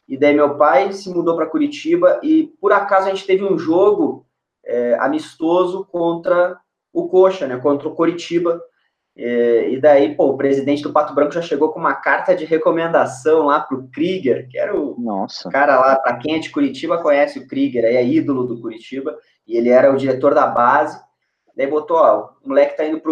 E 0.09 0.17
daí 0.17 0.35
meu 0.35 0.57
pai 0.57 0.93
se 0.93 1.09
mudou 1.09 1.37
para 1.37 1.47
Curitiba 1.47 2.21
e 2.23 2.53
por 2.61 2.73
acaso 2.73 3.07
a 3.07 3.11
gente 3.11 3.27
teve 3.27 3.45
um 3.45 3.59
jogo 3.59 4.27
é, 4.65 4.97
amistoso 4.99 5.85
contra 5.85 6.59
o 6.93 7.09
Coxa, 7.09 7.47
né? 7.47 7.57
Contra 7.59 7.89
o 7.89 7.95
Curitiba. 7.95 8.61
E, 9.17 9.75
e 9.75 9.81
daí, 9.81 10.15
pô, 10.15 10.31
o 10.31 10.37
presidente 10.37 10.83
do 10.83 10.93
Pato 10.93 11.15
Branco 11.15 11.33
já 11.33 11.43
chegou 11.43 11.71
com 11.71 11.79
uma 11.79 11.95
carta 11.95 12.35
de 12.35 12.45
recomendação 12.45 13.47
lá 13.47 13.61
pro 13.61 13.89
Krieger, 13.93 14.49
que 14.49 14.59
era 14.59 14.77
o 14.77 14.99
Nossa. 14.99 15.49
cara 15.51 15.79
lá, 15.79 15.97
para 15.97 16.17
quem 16.17 16.37
é 16.37 16.39
de 16.39 16.51
Curitiba 16.51 17.03
conhece 17.03 17.39
o 17.39 17.47
Krieger, 17.47 17.85
é 17.85 18.05
ídolo 18.05 18.45
do 18.47 18.61
Curitiba, 18.61 19.17
e 19.47 19.57
ele 19.57 19.69
era 19.69 19.93
o 19.93 19.97
diretor 19.97 20.35
da 20.35 20.47
base. 20.47 21.01
Daí 21.61 21.67
botou, 21.67 21.99
ó, 21.99 22.31
o 22.43 22.49
moleque 22.49 22.75
tá 22.75 22.87
indo 22.87 23.03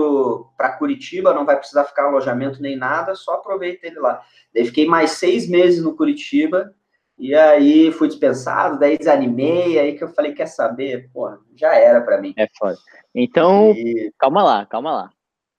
para 0.56 0.72
Curitiba, 0.78 1.34
não 1.34 1.44
vai 1.44 1.54
precisar 1.54 1.84
ficar 1.84 2.06
alojamento 2.06 2.62
nem 2.62 2.78
nada, 2.78 3.14
só 3.14 3.34
aproveita 3.34 3.86
ele 3.86 4.00
lá. 4.00 4.22
Daí 4.54 4.64
fiquei 4.64 4.86
mais 4.86 5.10
seis 5.10 5.46
meses 5.46 5.84
no 5.84 5.94
Curitiba, 5.94 6.74
e 7.18 7.34
aí 7.34 7.92
fui 7.92 8.08
dispensado, 8.08 8.78
daí 8.78 8.96
desanimei, 8.96 9.78
aí 9.78 9.98
que 9.98 10.02
eu 10.02 10.08
falei, 10.08 10.32
quer 10.32 10.46
saber? 10.46 11.10
Pô, 11.12 11.28
já 11.54 11.74
era 11.74 12.00
para 12.00 12.22
mim. 12.22 12.32
É 12.38 12.48
foda. 12.58 12.78
Então, 13.14 13.72
e... 13.72 14.10
calma 14.18 14.42
lá, 14.42 14.64
calma 14.64 14.92
lá. 14.92 15.10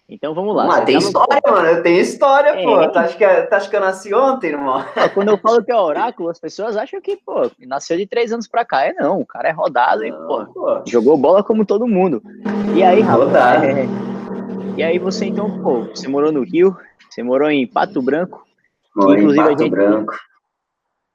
Então 0.09 0.33
vamos 0.33 0.55
lá. 0.55 0.65
Lá 0.65 0.81
tem 0.81 0.97
história, 0.97 1.39
mano. 1.45 1.67
Eu 1.67 1.83
tenho 1.83 2.01
história, 2.01 2.49
é. 2.49 2.63
pô. 2.63 2.89
Tá 2.89 3.01
acho, 3.01 3.15
que, 3.15 3.25
tá 3.43 3.57
acho 3.57 3.69
que 3.69 3.75
eu 3.75 3.79
nasci 3.79 4.13
ontem, 4.13 4.47
irmão. 4.47 4.83
Quando 5.13 5.29
eu 5.29 5.37
falo 5.37 5.63
que 5.63 5.71
é 5.71 5.75
oráculo, 5.75 6.29
as 6.29 6.39
pessoas 6.39 6.75
acham 6.75 6.99
que, 6.99 7.15
pô, 7.17 7.49
nasceu 7.59 7.95
de 7.95 8.07
três 8.07 8.33
anos 8.33 8.47
pra 8.47 8.65
cá. 8.65 8.85
É 8.85 8.93
não, 8.93 9.19
o 9.19 9.25
cara 9.25 9.49
é 9.49 9.51
rodado, 9.51 10.03
e, 10.03 10.11
pô, 10.11 10.45
pô, 10.47 10.81
jogou 10.87 11.15
bola 11.15 11.43
como 11.43 11.63
todo 11.63 11.87
mundo. 11.87 12.23
E 12.75 12.83
aí, 12.83 13.01
rapaz, 13.01 13.63
é... 13.63 13.85
E 14.75 14.81
aí 14.81 14.97
você, 14.97 15.25
então, 15.25 15.61
pô, 15.61 15.81
você 15.83 16.07
morou 16.07 16.31
no 16.31 16.41
Rio, 16.41 16.75
você 17.07 17.21
morou 17.21 17.49
em 17.51 17.67
Pato 17.67 18.01
Branco. 18.01 18.43
Morou 18.95 19.15
inclusive, 19.15 19.41
em 19.41 19.49
Pato 19.49 19.61
a 19.61 19.63
gente, 19.63 19.71
Branco. 19.71 20.15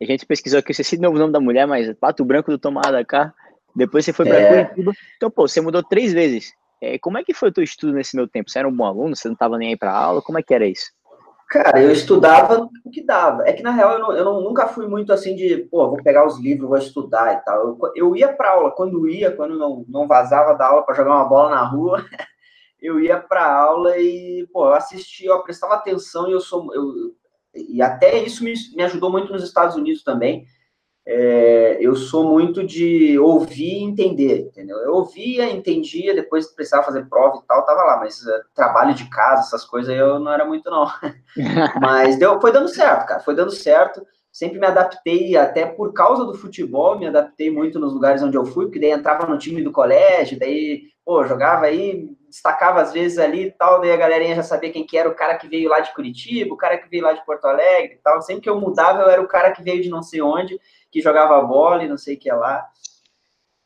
A 0.00 0.04
gente 0.04 0.26
pesquisou 0.26 0.60
aqui, 0.60 0.70
eu 0.70 0.72
esqueci 0.72 0.96
de 0.96 1.06
o 1.06 1.12
nome 1.12 1.32
da 1.32 1.40
mulher, 1.40 1.66
mas 1.66 1.92
Pato 1.94 2.24
Branco 2.24 2.50
do 2.50 2.58
Tomada 2.58 3.04
cá. 3.04 3.32
Depois 3.74 4.04
você 4.04 4.12
foi 4.12 4.26
pra 4.26 4.36
é. 4.38 4.64
Curitiba. 4.66 4.92
Então, 5.16 5.30
pô, 5.30 5.48
você 5.48 5.60
mudou 5.60 5.82
três 5.82 6.12
vezes. 6.12 6.52
É, 6.80 6.98
como 6.98 7.18
é 7.18 7.24
que 7.24 7.34
foi 7.34 7.48
o 7.48 7.52
teu 7.52 7.64
estudo 7.64 7.92
nesse 7.94 8.16
meu 8.16 8.28
tempo? 8.28 8.50
Você 8.50 8.58
era 8.58 8.68
um 8.68 8.76
bom 8.76 8.84
aluno? 8.84 9.16
Você 9.16 9.28
não 9.28 9.34
estava 9.34 9.56
nem 9.56 9.70
aí 9.70 9.76
para 9.76 9.92
aula? 9.92 10.22
Como 10.22 10.38
é 10.38 10.42
que 10.42 10.54
era 10.54 10.66
isso? 10.66 10.86
Cara, 11.48 11.80
eu 11.80 11.92
estudava 11.92 12.68
o 12.84 12.90
que 12.90 13.04
dava. 13.04 13.46
É 13.46 13.52
que, 13.52 13.62
na 13.62 13.70
real, 13.70 13.92
eu, 13.92 13.98
não, 13.98 14.12
eu 14.12 14.24
não, 14.24 14.40
nunca 14.40 14.66
fui 14.66 14.86
muito 14.86 15.12
assim 15.12 15.36
de, 15.36 15.68
pô, 15.70 15.88
vou 15.88 16.02
pegar 16.02 16.26
os 16.26 16.38
livros, 16.40 16.68
vou 16.68 16.78
estudar 16.78 17.34
e 17.34 17.44
tal. 17.44 17.68
Eu, 17.68 17.78
eu 17.94 18.16
ia 18.16 18.32
para 18.32 18.50
aula, 18.50 18.70
quando 18.70 19.08
ia, 19.08 19.30
quando 19.30 19.56
não, 19.56 19.84
não 19.88 20.06
vazava 20.06 20.54
da 20.54 20.66
aula 20.66 20.82
para 20.82 20.94
jogar 20.94 21.14
uma 21.14 21.28
bola 21.28 21.50
na 21.50 21.64
rua, 21.64 22.04
eu 22.80 22.98
ia 23.00 23.18
para 23.18 23.46
aula 23.46 23.96
e, 23.98 24.46
pô, 24.52 24.66
eu 24.66 24.74
assistia, 24.74 25.30
eu 25.30 25.42
prestava 25.42 25.74
atenção 25.74 26.28
e 26.28 26.32
eu 26.32 26.40
sou. 26.40 26.74
Eu, 26.74 27.14
e 27.54 27.80
até 27.80 28.18
isso 28.18 28.42
me, 28.42 28.52
me 28.74 28.82
ajudou 28.82 29.10
muito 29.10 29.32
nos 29.32 29.44
Estados 29.44 29.76
Unidos 29.76 30.02
também 30.02 30.44
é, 31.06 31.76
eu 31.80 31.94
sou 31.94 32.24
muito 32.30 32.64
de 32.64 33.18
ouvir 33.18 33.80
e 33.80 33.82
entender, 33.82 34.38
entendeu? 34.38 34.78
Eu 34.78 34.94
ouvia, 34.94 35.50
entendia, 35.50 36.14
depois 36.14 36.46
precisava 36.46 36.84
fazer 36.84 37.06
prova 37.08 37.36
e 37.36 37.46
tal, 37.46 37.64
tava 37.66 37.82
lá, 37.82 37.98
mas 37.98 38.22
uh, 38.22 38.42
trabalho 38.54 38.94
de 38.94 39.08
casa, 39.10 39.42
essas 39.42 39.64
coisas 39.64 39.94
eu 39.94 40.18
não 40.18 40.32
era 40.32 40.46
muito, 40.46 40.70
não. 40.70 40.86
mas 41.80 42.18
deu, 42.18 42.40
foi 42.40 42.52
dando 42.52 42.68
certo, 42.68 43.06
cara, 43.06 43.20
foi 43.20 43.34
dando 43.34 43.50
certo. 43.50 44.04
Sempre 44.32 44.58
me 44.58 44.66
adaptei, 44.66 45.36
até 45.36 45.64
por 45.64 45.92
causa 45.92 46.24
do 46.24 46.34
futebol, 46.34 46.98
me 46.98 47.06
adaptei 47.06 47.52
muito 47.52 47.78
nos 47.78 47.92
lugares 47.92 48.20
onde 48.22 48.36
eu 48.36 48.44
fui, 48.44 48.64
porque 48.64 48.80
daí 48.80 48.90
entrava 48.90 49.26
no 49.26 49.38
time 49.38 49.62
do 49.62 49.70
colégio, 49.70 50.38
daí, 50.38 50.84
pô, 51.04 51.24
jogava 51.24 51.66
aí, 51.66 52.08
destacava 52.34 52.82
às 52.82 52.92
vezes 52.92 53.16
ali 53.16 53.46
e 53.46 53.50
tal, 53.52 53.80
daí 53.80 53.92
a 53.92 53.96
galerinha 53.96 54.34
já 54.34 54.42
sabia 54.42 54.72
quem 54.72 54.84
que 54.84 54.98
era 54.98 55.08
o 55.08 55.14
cara 55.14 55.36
que 55.36 55.46
veio 55.46 55.70
lá 55.70 55.78
de 55.78 55.94
Curitiba, 55.94 56.52
o 56.52 56.56
cara 56.56 56.76
que 56.76 56.88
veio 56.88 57.04
lá 57.04 57.12
de 57.12 57.24
Porto 57.24 57.44
Alegre 57.44 57.94
e 57.94 57.98
tal. 58.02 58.20
Sempre 58.22 58.42
que 58.42 58.50
eu 58.50 58.60
mudava, 58.60 59.02
eu 59.02 59.08
era 59.08 59.22
o 59.22 59.28
cara 59.28 59.52
que 59.52 59.62
veio 59.62 59.80
de 59.80 59.88
não 59.88 60.02
sei 60.02 60.20
onde, 60.20 60.60
que 60.90 61.00
jogava 61.00 61.40
bola 61.42 61.84
e 61.84 61.88
não 61.88 61.96
sei 61.96 62.16
o 62.16 62.18
que 62.18 62.32
lá. 62.32 62.68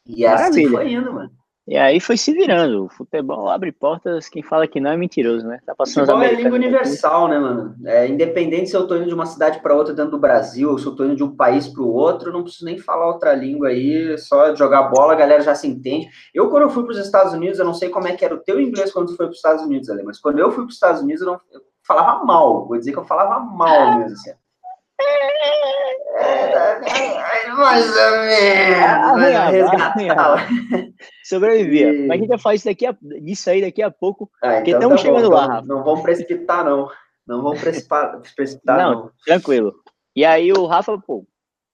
E 0.05 0.27
assim 0.27 0.43
Maravilha. 0.43 0.67
assim 0.67 0.77
foi 0.77 0.93
indo, 0.93 1.15
mano. 1.15 1.38
E 1.69 1.77
aí 1.77 2.01
foi 2.01 2.17
se 2.17 2.33
virando. 2.33 2.87
O 2.87 2.89
futebol 2.89 3.51
abre 3.51 3.71
portas, 3.71 4.27
quem 4.27 4.43
fala 4.43 4.67
que 4.67 4.81
não 4.81 4.91
é 4.91 4.97
mentiroso, 4.97 5.47
né? 5.47 5.61
Tá 5.67 5.75
passando 5.75 6.07
futebol 6.07 6.23
é 6.23 6.33
língua 6.33 6.55
universal, 6.55 7.29
né, 7.29 7.39
mano? 7.39 7.77
É, 7.85 8.09
independente 8.09 8.71
se 8.71 8.77
eu 8.77 8.87
tô 8.87 8.97
indo 8.97 9.07
de 9.07 9.15
uma 9.15 9.27
cidade 9.27 9.61
para 9.61 9.75
outra 9.75 9.93
dentro 9.93 10.13
do 10.13 10.19
Brasil, 10.19 10.71
ou 10.71 10.79
se 10.79 10.87
eu 10.87 10.97
tô 10.97 11.05
indo 11.05 11.15
de 11.15 11.23
um 11.23 11.37
país 11.37 11.69
para 11.69 11.83
o 11.83 11.93
outro, 11.93 12.33
não 12.33 12.43
preciso 12.43 12.65
nem 12.65 12.79
falar 12.79 13.09
outra 13.09 13.35
língua 13.35 13.69
aí, 13.69 14.17
só 14.17 14.55
jogar 14.55 14.85
bola, 14.85 15.13
a 15.13 15.17
galera 15.17 15.43
já 15.43 15.55
se 15.55 15.67
entende. 15.67 16.09
Eu, 16.33 16.49
quando 16.49 16.63
eu 16.63 16.71
fui 16.71 16.85
para 16.85 16.93
os 16.93 16.99
Estados 16.99 17.35
Unidos, 17.35 17.59
eu 17.59 17.67
não 17.67 17.75
sei 17.75 17.91
como 17.91 18.09
é 18.09 18.17
que 18.17 18.25
era 18.25 18.35
o 18.35 18.41
teu 18.41 18.59
inglês 18.59 18.91
quando 18.91 19.09
tu 19.09 19.17
foi 19.17 19.27
para 19.27 19.33
os 19.33 19.39
Estados 19.39 19.63
Unidos, 19.63 19.91
ali, 19.91 20.03
mas 20.03 20.19
quando 20.19 20.39
eu 20.39 20.51
fui 20.51 20.65
para 20.65 20.71
os 20.71 20.75
Estados 20.75 21.03
Unidos, 21.03 21.21
eu, 21.21 21.27
não, 21.27 21.41
eu 21.53 21.61
falava 21.87 22.25
mal, 22.25 22.67
vou 22.67 22.79
dizer 22.79 22.93
que 22.93 22.99
eu 22.99 23.05
falava 23.05 23.41
mal 23.41 23.99
mesmo, 23.99 24.15
assim. 24.15 24.31
Mais 27.57 27.87
ou 27.97 28.11
menos. 28.21 29.51
Resgatar. 29.51 30.49
Sobrevivia. 31.25 31.93
E... 31.93 32.07
Mas 32.07 32.17
a 32.17 32.21
gente 32.21 32.29
vai 32.29 32.39
falar 32.39 32.55
isso, 32.55 32.65
daqui 32.65 32.87
a, 32.87 32.97
isso 33.25 33.51
aí 33.51 33.61
daqui 33.61 33.83
a 33.83 33.91
pouco. 33.91 34.31
Ah, 34.43 34.55
porque 34.55 34.71
então 34.71 34.81
estamos 34.81 35.03
tá 35.03 35.07
chegando 35.09 35.29
bom, 35.29 35.35
lá, 35.35 35.47
Rafa. 35.47 35.67
Não 35.67 35.85
vamos 35.85 36.03
precipitar, 36.03 36.65
não. 36.65 36.91
Não 37.27 37.43
vamos 37.43 37.61
precipitar, 37.61 38.21
precipitar 38.35 38.79
não, 38.79 38.93
não. 38.93 39.11
Tranquilo. 39.25 39.75
E 40.15 40.25
aí 40.25 40.53
o 40.53 40.67
Rafa, 40.67 40.99
pô, 40.99 41.27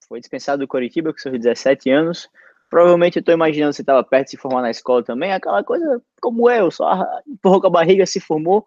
foi 0.09 0.21
dispensado 0.21 0.61
do 0.61 0.69
Coritiba 0.69 1.13
com 1.13 1.19
seus 1.19 1.39
17 1.39 1.91
anos. 1.91 2.29
Provavelmente 2.69 3.19
eu 3.19 3.25
tô 3.25 3.31
imaginando 3.31 3.71
que 3.71 3.77
você 3.77 3.83
estava 3.83 4.03
perto 4.03 4.25
de 4.25 4.31
se 4.33 4.37
formar 4.37 4.63
na 4.63 4.71
escola 4.71 5.03
também, 5.05 5.33
aquela 5.33 5.63
coisa 5.63 6.03
como 6.21 6.51
eu, 6.51 6.71
só 6.71 7.07
empurrou 7.29 7.61
com 7.61 7.67
a 7.69 7.71
barriga, 7.71 8.05
se 8.07 8.21
formou. 8.21 8.65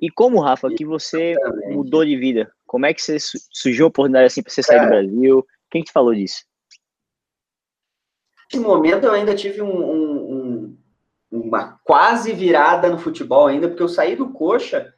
E 0.00 0.10
como, 0.10 0.40
Rafa, 0.40 0.68
que 0.70 0.84
você 0.84 1.34
mudou 1.70 2.04
de 2.04 2.16
vida? 2.16 2.50
Como 2.72 2.86
é 2.86 2.94
que 2.94 3.02
você 3.02 3.18
surgiu 3.50 3.84
a 3.84 3.88
oportunidade 3.88 4.28
assim 4.28 4.42
para 4.42 4.50
você 4.50 4.62
sair 4.62 4.78
Cara, 4.78 4.88
do 4.88 5.10
Brasil? 5.10 5.46
Quem 5.70 5.82
te 5.82 5.92
falou 5.92 6.14
disso? 6.14 6.42
Nesse 8.50 8.64
momento 8.64 9.04
eu 9.04 9.12
ainda 9.12 9.34
tive 9.34 9.60
um, 9.60 9.68
um, 9.68 10.76
um, 11.30 11.40
uma 11.44 11.78
quase 11.84 12.32
virada 12.32 12.88
no 12.88 12.96
futebol 12.96 13.46
ainda, 13.46 13.68
porque 13.68 13.82
eu 13.82 13.88
saí 13.88 14.16
do 14.16 14.30
Coxa, 14.30 14.90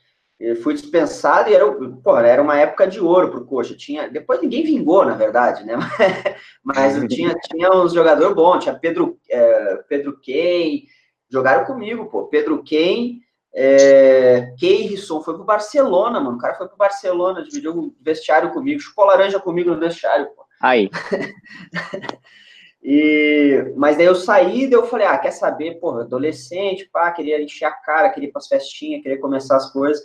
fui 0.62 0.74
dispensado 0.74 1.50
e 1.50 1.54
era, 1.54 1.68
pô, 1.72 2.16
era 2.16 2.40
uma 2.40 2.56
época 2.56 2.86
de 2.86 3.00
ouro 3.00 3.32
pro 3.32 3.44
Coxa. 3.44 3.74
Tinha, 3.76 4.08
depois 4.08 4.40
ninguém 4.40 4.62
vingou, 4.62 5.04
na 5.04 5.16
verdade, 5.16 5.64
né? 5.64 5.74
Mas 6.62 6.94
tinha, 7.12 7.34
tinha 7.50 7.72
uns 7.72 7.92
jogadores 7.92 8.36
bons, 8.36 8.62
tinha 8.62 8.78
Pedro, 8.78 9.18
é, 9.28 9.76
Pedro 9.88 10.16
Key, 10.20 10.86
Jogaram 11.34 11.64
comigo, 11.64 12.06
pô. 12.06 12.26
Pedro 12.26 12.62
Ken, 12.62 13.18
é, 13.54 14.52
Keirson 14.58 15.20
foi 15.20 15.34
pro 15.34 15.44
Barcelona, 15.44 16.18
mano. 16.18 16.36
O 16.36 16.40
cara 16.40 16.54
foi 16.54 16.66
pro 16.66 16.76
Barcelona, 16.76 17.44
dividiu 17.44 17.72
o 17.72 17.94
vestiário 18.00 18.52
comigo, 18.52 18.80
chupou 18.80 19.04
laranja 19.04 19.38
comigo 19.38 19.70
no 19.70 19.78
vestiário, 19.78 20.26
pô. 20.34 20.44
Aí. 20.60 20.90
e, 22.82 23.72
mas 23.76 23.96
daí 23.96 24.06
eu 24.06 24.14
saí, 24.16 24.66
daí 24.66 24.78
eu 24.78 24.86
falei, 24.86 25.06
ah, 25.06 25.18
quer 25.18 25.30
saber, 25.30 25.78
pô, 25.78 25.90
adolescente, 26.00 26.88
pá, 26.92 27.12
queria 27.12 27.40
encher 27.40 27.66
a 27.66 27.70
cara, 27.70 28.10
queria 28.10 28.28
ir 28.28 28.32
pras 28.32 28.48
festinhas, 28.48 29.02
queria 29.02 29.20
começar 29.20 29.56
as 29.56 29.72
coisas. 29.72 30.04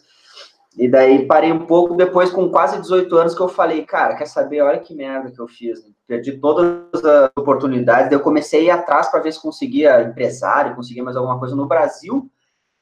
E 0.77 0.88
daí 0.88 1.25
parei 1.25 1.51
um 1.51 1.65
pouco 1.65 1.96
depois, 1.96 2.29
com 2.29 2.50
quase 2.50 2.79
18 2.79 3.15
anos, 3.18 3.36
que 3.36 3.41
eu 3.41 3.50
falei, 3.50 3.84
cara, 3.84 4.15
quer 4.15 4.27
saber? 4.27 4.62
Olha 4.62 4.79
que 4.79 4.94
merda 4.94 5.32
que 5.32 5.39
eu 5.39 5.48
fiz. 5.48 5.84
Né? 5.84 5.89
Perdi 6.08 6.38
todas 6.38 7.03
as 7.03 7.32
oportunidades. 7.36 8.10
Daí 8.10 8.20
eu 8.20 8.24
comecei 8.24 8.62
a 8.62 8.63
ir 8.63 8.70
atrás 8.70 9.10
para 9.10 9.22
ver 9.22 9.34
se 9.34 9.41
conseguia 9.41 10.03
empresário, 10.03 10.75
conseguia 10.75 11.03
mais 11.03 11.18
alguma 11.18 11.39
coisa 11.39 11.56
no 11.56 11.65
Brasil. 11.65 12.29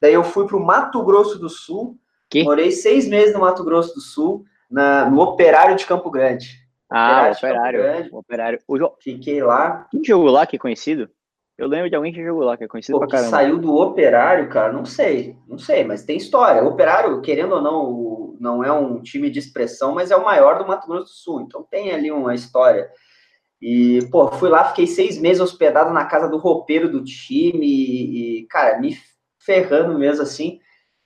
Daí 0.01 0.13
eu 0.13 0.23
fui 0.23 0.47
para 0.47 0.57
o 0.57 0.65
Mato 0.65 1.03
Grosso 1.03 1.39
do 1.39 1.49
Sul. 1.49 1.97
Que? 2.29 2.43
Morei 2.43 2.71
seis 2.71 3.07
meses 3.07 3.33
no 3.33 3.39
Mato 3.39 3.63
Grosso 3.63 3.93
do 3.93 4.01
Sul, 4.01 4.43
na, 4.69 5.09
no 5.09 5.21
Operário 5.21 5.75
de 5.75 5.85
Campo 5.85 6.11
Grande. 6.11 6.57
Ah, 6.89 7.31
Operário. 7.31 7.79
Operário. 7.79 8.15
operário. 8.15 8.59
O 8.67 8.77
jo... 8.77 8.91
Fiquei 8.99 9.41
lá. 9.41 9.87
Quem 9.91 10.03
jogou 10.03 10.29
lá 10.29 10.45
que 10.45 10.55
é 10.55 10.59
conhecido? 10.59 11.09
Eu 11.57 11.67
lembro 11.67 11.89
de 11.89 11.95
alguém 11.95 12.13
que 12.13 12.23
jogou 12.23 12.43
lá, 12.43 12.55
que 12.55 12.63
é 12.63 12.67
conhecido 12.67 12.99
Pô, 12.99 12.99
pra 12.99 13.17
caramba. 13.17 13.31
saiu 13.31 13.57
do 13.57 13.75
Operário, 13.75 14.47
cara, 14.47 14.71
não 14.71 14.85
sei, 14.85 15.35
não 15.47 15.57
sei, 15.57 15.83
mas 15.83 16.03
tem 16.03 16.15
história. 16.15 16.63
O 16.63 16.67
Operário, 16.67 17.19
querendo 17.19 17.55
ou 17.55 17.61
não, 17.61 18.35
não 18.39 18.63
é 18.63 18.71
um 18.71 19.01
time 19.01 19.27
de 19.31 19.39
expressão, 19.39 19.95
mas 19.95 20.11
é 20.11 20.15
o 20.15 20.23
maior 20.23 20.59
do 20.59 20.67
Mato 20.67 20.87
Grosso 20.87 21.05
do 21.05 21.09
Sul, 21.09 21.41
então 21.41 21.63
tem 21.63 21.91
ali 21.91 22.11
uma 22.11 22.35
história. 22.35 22.87
E, 23.59 24.07
pô, 24.11 24.31
fui 24.33 24.49
lá, 24.49 24.65
fiquei 24.65 24.85
seis 24.85 25.17
meses 25.17 25.41
hospedado 25.41 25.91
na 25.91 26.05
casa 26.05 26.29
do 26.29 26.37
roupeiro 26.37 26.91
do 26.91 27.03
time 27.03 27.65
e, 27.65 28.47
cara, 28.47 28.79
me 28.79 28.95
ferrando 29.47 29.97
mesmo 29.97 30.23
assim. 30.23 30.59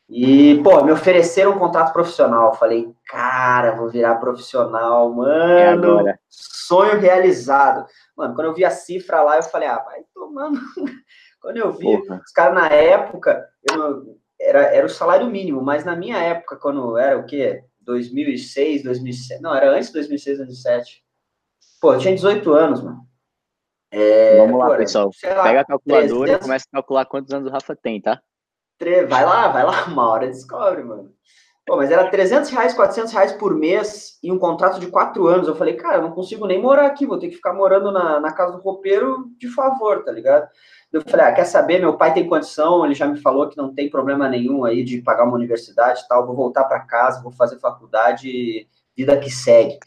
E, 0.10 0.62
pô, 0.62 0.84
me 0.84 0.92
ofereceram 0.92 1.52
um 1.52 1.60
contrato 1.60 1.94
profissional. 1.94 2.54
Falei, 2.56 2.92
cara, 3.08 3.76
vou 3.78 3.88
virar 3.88 4.16
profissional, 4.16 5.14
mano. 5.14 6.10
É 6.10 6.18
sonho 6.28 7.00
realizado. 7.00 7.86
Mano, 8.18 8.36
quando 8.36 8.48
eu 8.48 8.54
vi 8.54 8.66
a 8.66 8.72
cifra 8.72 9.22
lá, 9.22 9.38
eu 9.38 9.44
falei, 9.44 9.70
ah, 9.70 9.78
vai 9.78 10.02
tomando. 10.14 10.60
quando 11.40 11.58
eu 11.58 11.72
vi, 11.72 11.96
os 11.96 12.32
caras 12.34 12.56
na 12.56 12.68
época, 12.68 13.48
eu, 13.72 14.18
era, 14.40 14.64
era 14.64 14.86
o 14.86 14.90
salário 14.90 15.28
mínimo, 15.28 15.62
mas 15.62 15.86
na 15.86 15.96
minha 15.96 16.18
época, 16.18 16.58
quando 16.58 16.98
era 16.98 17.18
o 17.18 17.26
quê? 17.26 17.64
2006, 17.82 18.84
2007. 18.84 19.42
Não, 19.42 19.56
era 19.56 19.72
antes 19.72 19.88
de 19.88 19.94
2006, 19.94 20.38
2007. 20.40 21.04
Pô, 21.80 21.94
eu 21.94 22.00
tinha 22.00 22.14
18 22.14 22.54
anos, 22.54 22.84
mano. 22.84 23.00
É, 23.92 24.38
Vamos 24.38 24.60
lá, 24.60 24.68
pô, 24.68 24.76
pessoal. 24.78 25.10
Lá, 25.24 25.44
Pega 25.44 25.62
a 25.62 25.66
calculadora 25.66 26.10
300... 26.10 26.36
e 26.36 26.40
começa 26.40 26.66
a 26.70 26.76
calcular 26.76 27.06
quantos 27.06 27.34
anos 27.34 27.50
o 27.50 27.52
Rafa 27.52 27.76
tem, 27.76 28.02
tá? 28.02 28.22
Vai 29.08 29.26
lá, 29.26 29.48
vai 29.48 29.64
lá, 29.64 29.86
uma 29.86 30.10
hora 30.10 30.28
descobre, 30.28 30.84
mano. 30.84 31.12
Pô, 31.66 31.78
mas 31.78 31.92
era 31.92 32.10
300 32.10 32.50
reais, 32.50 32.74
400 32.74 33.14
reais 33.14 33.32
por 33.34 33.56
mês 33.56 34.18
e 34.24 34.32
um 34.32 34.40
contrato 34.40 34.80
de 34.80 34.88
quatro 34.88 35.28
anos. 35.28 35.48
Eu 35.48 35.56
falei, 35.56 35.76
cara, 35.76 35.98
eu 35.98 36.02
não 36.02 36.12
consigo 36.12 36.48
nem 36.48 36.60
morar 36.60 36.88
aqui, 36.88 37.06
vou 37.06 37.20
ter 37.20 37.30
que 37.30 37.36
ficar 37.36 37.54
morando 37.54 37.92
na, 37.92 38.20
na 38.20 38.34
casa 38.34 38.58
do 38.58 38.64
roupeiro 38.64 39.30
de 39.40 39.48
favor, 39.48 40.04
tá 40.04 40.12
ligado? 40.12 40.50
Eu 40.92 41.02
falei, 41.02 41.28
ah, 41.28 41.32
quer 41.32 41.46
saber, 41.46 41.80
meu 41.80 41.96
pai 41.96 42.14
tem 42.14 42.28
condição, 42.28 42.84
ele 42.84 42.96
já 42.96 43.06
me 43.06 43.22
falou 43.22 43.48
que 43.48 43.56
não 43.56 43.74
tem 43.74 43.90
problema 43.90 44.28
nenhum 44.28 44.66
aí 44.66 44.84
de 44.84 45.02
pagar 45.02 45.24
uma 45.24 45.36
universidade 45.36 46.02
e 46.02 46.08
tal, 46.08 46.26
vou 46.26 46.36
voltar 46.36 46.66
para 46.66 46.82
casa, 46.82 47.22
vou 47.22 47.32
fazer 47.32 47.60
faculdade, 47.60 48.68
vida 48.98 49.18
que 49.18 49.30
segue. 49.30 49.78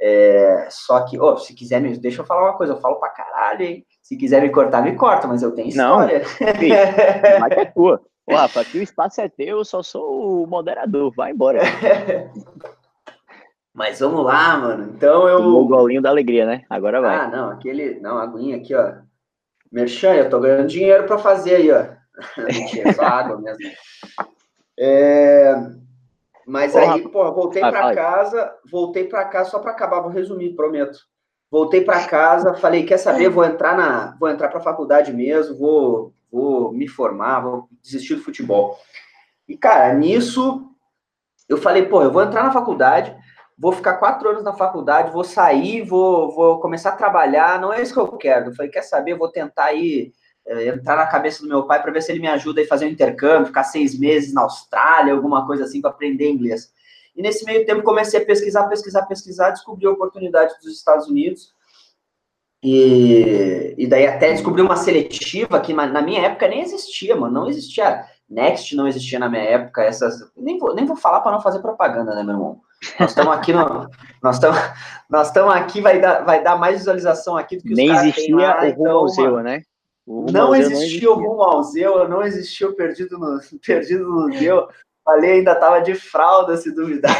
É, 0.00 0.68
só 0.70 1.00
que, 1.04 1.18
oh, 1.18 1.36
se 1.36 1.54
quiser 1.54 1.80
me. 1.80 1.96
Deixa 1.96 2.20
eu 2.20 2.26
falar 2.26 2.42
uma 2.42 2.56
coisa, 2.56 2.74
eu 2.74 2.80
falo 2.80 2.96
pra 2.96 3.08
caralho, 3.08 3.62
hein? 3.62 3.86
Se 4.02 4.16
quiser 4.16 4.42
me 4.42 4.50
cortar, 4.50 4.82
me 4.82 4.94
corta, 4.94 5.26
mas 5.26 5.42
eu 5.42 5.52
tenho 5.52 5.68
história. 5.68 6.18
Não, 6.18 6.54
filho, 6.54 6.74
é 6.74 7.64
tua. 7.64 8.00
Ô, 8.26 8.34
Rafa, 8.34 8.60
aqui 8.60 8.78
o 8.78 8.82
espaço 8.82 9.20
é 9.20 9.28
teu, 9.28 9.58
eu 9.58 9.64
só 9.64 9.82
sou 9.82 10.44
o 10.44 10.46
moderador, 10.46 11.12
vai 11.14 11.32
embora. 11.32 11.60
Mas 13.74 13.98
vamos 13.98 14.24
lá, 14.24 14.56
mano. 14.56 14.92
Então 14.94 15.28
eu. 15.28 15.40
O 15.40 15.66
golinho 15.66 16.00
da 16.00 16.08
alegria, 16.08 16.46
né? 16.46 16.64
Agora 16.70 17.00
vai. 17.00 17.16
Ah, 17.16 17.26
não, 17.26 17.50
aquele. 17.50 17.98
Não, 17.98 18.16
a 18.16 18.22
aguinha 18.22 18.56
aqui, 18.56 18.72
ó. 18.74 18.94
Merchan, 19.70 20.14
eu 20.14 20.30
tô 20.30 20.38
ganhando 20.38 20.68
dinheiro 20.68 21.04
para 21.04 21.18
fazer 21.18 21.56
aí, 21.56 21.72
ó. 21.72 21.86
Mentira, 22.38 22.92
só 22.92 23.02
água 23.02 23.40
mesmo. 23.40 23.58
É... 24.78 25.54
Mas 26.46 26.72
Porra. 26.72 26.94
aí, 26.94 27.08
pô, 27.08 27.32
voltei 27.32 27.60
para 27.60 27.94
casa, 27.94 28.54
voltei 28.70 29.04
para 29.04 29.24
casa 29.24 29.50
só 29.50 29.58
para 29.58 29.72
acabar, 29.72 30.00
vou 30.00 30.10
resumir, 30.10 30.54
prometo. 30.54 30.98
Voltei 31.50 31.80
para 31.80 32.06
casa, 32.06 32.54
falei, 32.54 32.84
quer 32.84 32.98
saber, 32.98 33.28
vou 33.28 33.44
entrar 33.44 33.76
na, 33.76 34.16
vou 34.20 34.28
entrar 34.28 34.48
para 34.48 34.60
faculdade 34.60 35.12
mesmo, 35.12 35.56
vou 35.56 36.13
vou 36.34 36.72
me 36.72 36.88
formar, 36.88 37.40
vou 37.40 37.68
desistir 37.80 38.16
do 38.16 38.22
futebol. 38.22 38.76
E, 39.48 39.56
cara, 39.56 39.94
nisso, 39.94 40.68
eu 41.48 41.56
falei, 41.56 41.86
pô, 41.86 42.02
eu 42.02 42.10
vou 42.10 42.22
entrar 42.22 42.42
na 42.42 42.52
faculdade, 42.52 43.16
vou 43.56 43.70
ficar 43.70 43.98
quatro 43.98 44.28
anos 44.28 44.42
na 44.42 44.52
faculdade, 44.52 45.12
vou 45.12 45.22
sair, 45.22 45.82
vou, 45.82 46.34
vou 46.34 46.58
começar 46.58 46.90
a 46.90 46.96
trabalhar, 46.96 47.60
não 47.60 47.72
é 47.72 47.80
isso 47.80 47.94
que 47.94 48.00
eu 48.00 48.08
quero. 48.16 48.50
Eu 48.50 48.54
falei, 48.54 48.70
quer 48.70 48.82
saber, 48.82 49.12
eu 49.12 49.18
vou 49.18 49.30
tentar 49.30 49.72
ir, 49.74 50.12
é, 50.44 50.66
entrar 50.66 50.96
na 50.96 51.06
cabeça 51.06 51.40
do 51.40 51.48
meu 51.48 51.66
pai 51.66 51.80
para 51.80 51.92
ver 51.92 52.02
se 52.02 52.10
ele 52.10 52.20
me 52.20 52.28
ajuda 52.28 52.62
a 52.62 52.66
fazer 52.66 52.86
um 52.86 52.90
intercâmbio, 52.90 53.46
ficar 53.46 53.64
seis 53.64 53.96
meses 53.96 54.34
na 54.34 54.42
Austrália, 54.42 55.14
alguma 55.14 55.46
coisa 55.46 55.64
assim, 55.64 55.80
para 55.80 55.90
aprender 55.90 56.28
inglês. 56.28 56.72
E 57.14 57.22
nesse 57.22 57.44
meio 57.44 57.64
tempo 57.64 57.84
comecei 57.84 58.20
a 58.20 58.26
pesquisar, 58.26 58.66
pesquisar, 58.66 59.06
pesquisar, 59.06 59.50
descobri 59.50 59.86
a 59.86 59.92
oportunidade 59.92 60.52
dos 60.60 60.76
Estados 60.76 61.06
Unidos, 61.06 61.53
e, 62.64 63.74
e 63.76 63.86
daí 63.86 64.06
até 64.06 64.30
descobri 64.30 64.62
uma 64.62 64.76
seletiva 64.76 65.60
que 65.60 65.74
na 65.74 66.00
minha 66.00 66.22
época 66.22 66.48
nem 66.48 66.62
existia, 66.62 67.14
mano. 67.14 67.34
Não 67.34 67.48
existia. 67.48 68.06
Next 68.26 68.74
não 68.74 68.88
existia 68.88 69.18
na 69.18 69.28
minha 69.28 69.42
época. 69.42 69.82
Essas. 69.82 70.32
Nem 70.34 70.58
vou, 70.58 70.74
nem 70.74 70.86
vou 70.86 70.96
falar 70.96 71.20
para 71.20 71.32
não 71.32 71.42
fazer 71.42 71.58
propaganda, 71.58 72.14
né, 72.14 72.22
meu 72.22 72.32
irmão? 72.32 72.60
Nós 72.98 73.10
estamos 73.10 73.34
aqui 73.34 73.52
no. 73.52 73.86
Nós 74.22 74.36
estamos 74.36 74.58
nós 75.10 75.26
estamos 75.26 75.54
aqui, 75.54 75.82
vai 75.82 76.00
dar, 76.00 76.24
vai 76.24 76.42
dar 76.42 76.56
mais 76.56 76.78
visualização 76.78 77.36
aqui 77.36 77.58
do 77.58 77.62
que 77.62 77.72
os 77.72 77.76
Nem 77.76 77.90
existia 77.90 78.34
lá, 78.34 78.62
o 78.62 78.66
então, 78.66 79.02
museu, 79.02 79.42
né? 79.42 79.62
O 80.06 80.24
não, 80.32 80.54
existia 80.54 80.76
não 80.76 80.82
existia 80.82 81.10
o 81.10 81.14
rumo 81.14 81.42
ao 81.42 81.56
museu, 81.58 82.08
não 82.08 82.22
existia 82.22 82.68
o 82.68 82.72
perdido 82.72 83.18
no, 83.18 83.38
perdido 83.64 84.04
no 84.04 84.28
museu. 84.28 84.66
Falei, 85.04 85.32
ainda 85.32 85.54
tava 85.54 85.80
de 85.80 85.94
fralda, 85.94 86.56
se 86.56 86.74
duvidar. 86.74 87.14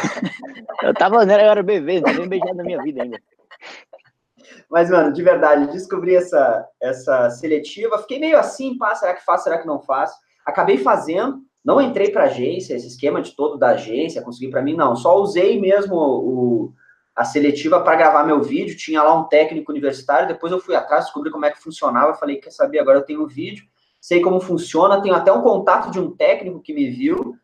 eu 0.83 0.95
tava, 0.95 1.23
eu 1.23 1.31
era 1.31 1.63
bebê, 1.63 2.01
não 2.01 2.15
nem 2.15 2.27
beijado 2.27 2.55
na 2.55 2.65
minha 2.65 2.83
vida 2.83 3.03
ainda. 3.03 3.21
Mas, 4.71 4.91
mano, 4.91 5.13
de 5.13 5.23
verdade, 5.23 5.73
descobri 5.73 6.15
essa, 6.15 6.67
essa 6.81 7.31
seletiva. 7.31 7.99
Fiquei 7.99 8.19
meio 8.19 8.39
assim, 8.39 8.77
pá, 8.77 8.95
será 8.95 9.15
que 9.15 9.25
faço, 9.25 9.45
será 9.45 9.59
que 9.59 9.67
não 9.67 9.81
faço? 9.81 10.17
Acabei 10.45 10.79
fazendo, 10.79 11.41
não 11.65 11.81
entrei 11.81 12.11
para 12.11 12.25
agência, 12.25 12.75
esse 12.75 12.87
esquema 12.87 13.23
de 13.23 13.35
todo 13.35 13.57
da 13.57 13.69
agência, 13.71 14.23
consegui 14.23 14.51
para 14.51 14.63
mim, 14.63 14.75
não. 14.77 14.95
Só 14.95 15.19
usei 15.19 15.61
mesmo 15.61 15.97
o, 15.97 16.73
a 17.17 17.25
seletiva 17.25 17.81
para 17.81 17.97
gravar 17.97 18.25
meu 18.25 18.43
vídeo. 18.43 18.77
Tinha 18.77 19.03
lá 19.03 19.19
um 19.19 19.25
técnico 19.25 19.73
universitário, 19.73 20.29
depois 20.29 20.53
eu 20.53 20.61
fui 20.61 20.75
atrás, 20.75 21.05
descobri 21.05 21.31
como 21.31 21.47
é 21.47 21.51
que 21.51 21.63
funcionava. 21.63 22.15
Falei, 22.15 22.37
quer 22.37 22.51
saber, 22.51 22.81
agora 22.81 22.99
eu 22.99 23.05
tenho 23.05 23.23
um 23.23 23.27
vídeo, 23.27 23.65
sei 24.01 24.21
como 24.21 24.41
funciona, 24.41 25.01
tenho 25.01 25.15
até 25.15 25.33
um 25.33 25.43
contato 25.43 25.91
de 25.91 25.99
um 25.99 26.15
técnico 26.15 26.61
que 26.61 26.75
me 26.75 26.91
viu 26.91 27.35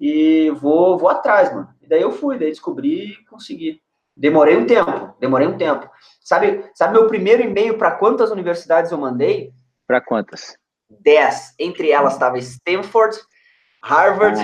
e 0.00 0.50
vou, 0.50 0.96
vou 0.96 1.08
atrás, 1.08 1.52
mano. 1.52 1.68
E 1.80 1.86
daí 1.86 2.02
eu 2.02 2.12
fui, 2.12 2.38
daí 2.38 2.50
descobri 2.50 3.10
e 3.10 3.24
consegui. 3.26 3.82
Demorei 4.16 4.56
um 4.56 4.66
tempo, 4.66 5.14
demorei 5.20 5.46
um 5.46 5.58
tempo. 5.58 5.90
Sabe, 6.22 6.68
sabe 6.74 6.94
meu 6.94 7.06
primeiro 7.06 7.42
e-mail 7.42 7.76
para 7.76 7.90
quantas 7.90 8.30
universidades 8.30 8.90
eu 8.90 8.98
mandei? 8.98 9.52
Para 9.86 10.00
quantas? 10.00 10.56
Dez. 10.88 11.54
Entre 11.58 11.90
elas 11.90 12.14
estava 12.14 12.38
Stanford, 12.38 13.16
Harvard. 13.82 14.40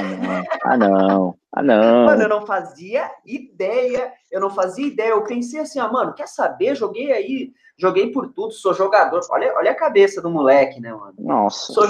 Ah, 0.64 0.76
não. 0.76 1.34
Ah, 1.52 1.62
não. 1.62 2.06
Mano, 2.06 2.22
eu 2.22 2.28
não 2.28 2.46
fazia 2.46 3.10
ideia. 3.24 4.12
Eu 4.30 4.40
não 4.40 4.50
fazia 4.50 4.86
ideia. 4.86 5.10
Eu 5.10 5.24
pensei 5.24 5.60
assim, 5.60 5.80
ah, 5.80 5.88
mano, 5.88 6.14
quer 6.14 6.28
saber? 6.28 6.74
Joguei 6.74 7.12
aí, 7.12 7.52
joguei 7.76 8.12
por 8.12 8.32
tudo, 8.32 8.52
sou 8.52 8.74
jogador. 8.74 9.20
Olha, 9.30 9.54
olha 9.56 9.70
a 9.72 9.76
cabeça 9.76 10.20
do 10.20 10.30
moleque, 10.30 10.80
né, 10.80 10.92
mano? 10.92 11.14
Nossa. 11.18 11.72
Sou, 11.72 11.86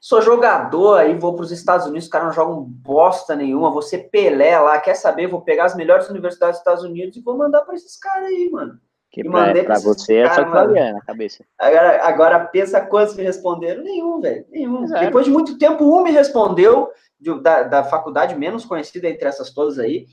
sou 0.00 0.20
jogador, 0.20 0.98
aí 0.98 1.18
vou 1.18 1.34
para 1.34 1.44
os 1.44 1.52
Estados 1.52 1.86
Unidos, 1.86 2.04
os 2.04 2.10
caras 2.10 2.28
não 2.28 2.34
jogam 2.34 2.62
bosta 2.62 3.34
nenhuma, 3.34 3.70
vou 3.70 3.82
ser 3.82 4.10
Pelé 4.10 4.58
lá, 4.58 4.78
quer 4.78 4.94
saber? 4.94 5.26
Vou 5.26 5.40
pegar 5.40 5.64
as 5.64 5.76
melhores 5.76 6.08
universidades 6.08 6.56
dos 6.56 6.60
Estados 6.60 6.84
Unidos 6.84 7.16
e 7.16 7.22
vou 7.22 7.36
mandar 7.36 7.62
para 7.62 7.74
esses 7.74 7.96
caras 7.96 8.28
aí, 8.28 8.50
mano. 8.50 8.78
Que 9.10 9.20
e 9.20 9.28
mandei 9.28 9.62
pra, 9.62 9.74
pra 9.76 9.82
você 9.82 10.16
é 10.16 10.34
só 10.34 10.44
na 10.44 11.00
cabeça. 11.02 11.44
Agora, 11.56 12.04
agora 12.04 12.40
pensa 12.46 12.80
quantos 12.80 13.14
me 13.14 13.22
responderam? 13.22 13.84
Nenhum, 13.84 14.20
velho. 14.20 14.44
Nenhum. 14.50 14.82
Exato. 14.82 15.04
Depois 15.04 15.24
de 15.24 15.30
muito 15.30 15.56
tempo, 15.56 15.84
um 15.84 16.02
me 16.02 16.10
respondeu, 16.10 16.90
de, 17.20 17.40
da, 17.40 17.62
da 17.62 17.84
faculdade 17.84 18.34
menos 18.34 18.64
conhecida 18.64 19.08
entre 19.08 19.28
essas 19.28 19.50
todas 19.54 19.78
aí, 19.78 20.06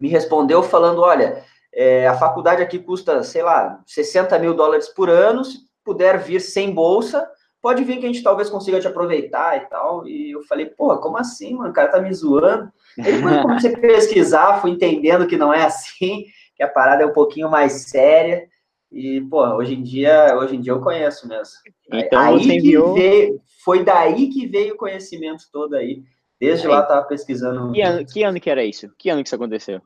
me 0.00 0.08
respondeu 0.08 0.62
falando: 0.62 1.02
olha, 1.02 1.44
é, 1.72 2.08
a 2.08 2.14
faculdade 2.14 2.62
aqui 2.62 2.78
custa, 2.78 3.22
sei 3.22 3.42
lá, 3.42 3.82
60 3.86 4.38
mil 4.38 4.54
dólares 4.54 4.88
por 4.88 5.10
ano, 5.10 5.44
se 5.44 5.58
puder 5.84 6.18
vir 6.18 6.40
sem 6.40 6.72
bolsa, 6.72 7.28
pode 7.60 7.84
vir 7.84 7.98
que 7.98 8.06
a 8.06 8.08
gente 8.08 8.22
talvez 8.22 8.48
consiga 8.50 8.80
te 8.80 8.86
aproveitar 8.86 9.56
e 9.56 9.60
tal. 9.68 10.06
E 10.06 10.32
eu 10.32 10.42
falei, 10.42 10.66
porra, 10.66 10.98
como 10.98 11.16
assim, 11.16 11.54
mano? 11.54 11.70
O 11.70 11.72
cara 11.72 11.88
tá 11.88 12.00
me 12.00 12.12
zoando. 12.12 12.70
E 12.96 13.02
depois 13.02 13.36
eu 13.36 13.42
comecei 13.42 13.74
a 13.74 13.78
pesquisar, 13.78 14.60
fui 14.60 14.70
entendendo 14.70 15.26
que 15.26 15.36
não 15.36 15.52
é 15.52 15.64
assim, 15.64 16.24
que 16.56 16.62
a 16.62 16.68
parada 16.68 17.02
é 17.02 17.06
um 17.06 17.12
pouquinho 17.12 17.50
mais 17.50 17.88
séria. 17.88 18.46
E, 18.90 19.20
pô, 19.22 19.46
hoje 19.56 19.74
em 19.74 19.82
dia, 19.82 20.36
hoje 20.36 20.56
em 20.56 20.60
dia 20.60 20.72
eu 20.72 20.80
conheço 20.80 21.28
mesmo. 21.28 21.54
Então, 21.92 22.18
aí 22.18 22.38
você 22.38 22.54
enviou... 22.54 22.94
veio, 22.94 23.40
foi 23.64 23.84
daí 23.84 24.28
que 24.28 24.46
veio 24.46 24.74
o 24.74 24.78
conhecimento 24.78 25.44
todo 25.52 25.74
aí. 25.74 26.02
Desde 26.40 26.66
Aí. 26.66 26.72
lá 26.72 26.80
eu 26.80 26.86
tava 26.86 27.06
pesquisando. 27.06 27.72
Que 27.72 27.82
ano, 27.82 28.06
que 28.06 28.22
ano 28.22 28.40
que 28.40 28.48
era 28.48 28.64
isso? 28.64 28.88
Que 28.96 29.10
ano 29.10 29.22
que 29.22 29.28
isso 29.28 29.34
aconteceu? 29.34 29.80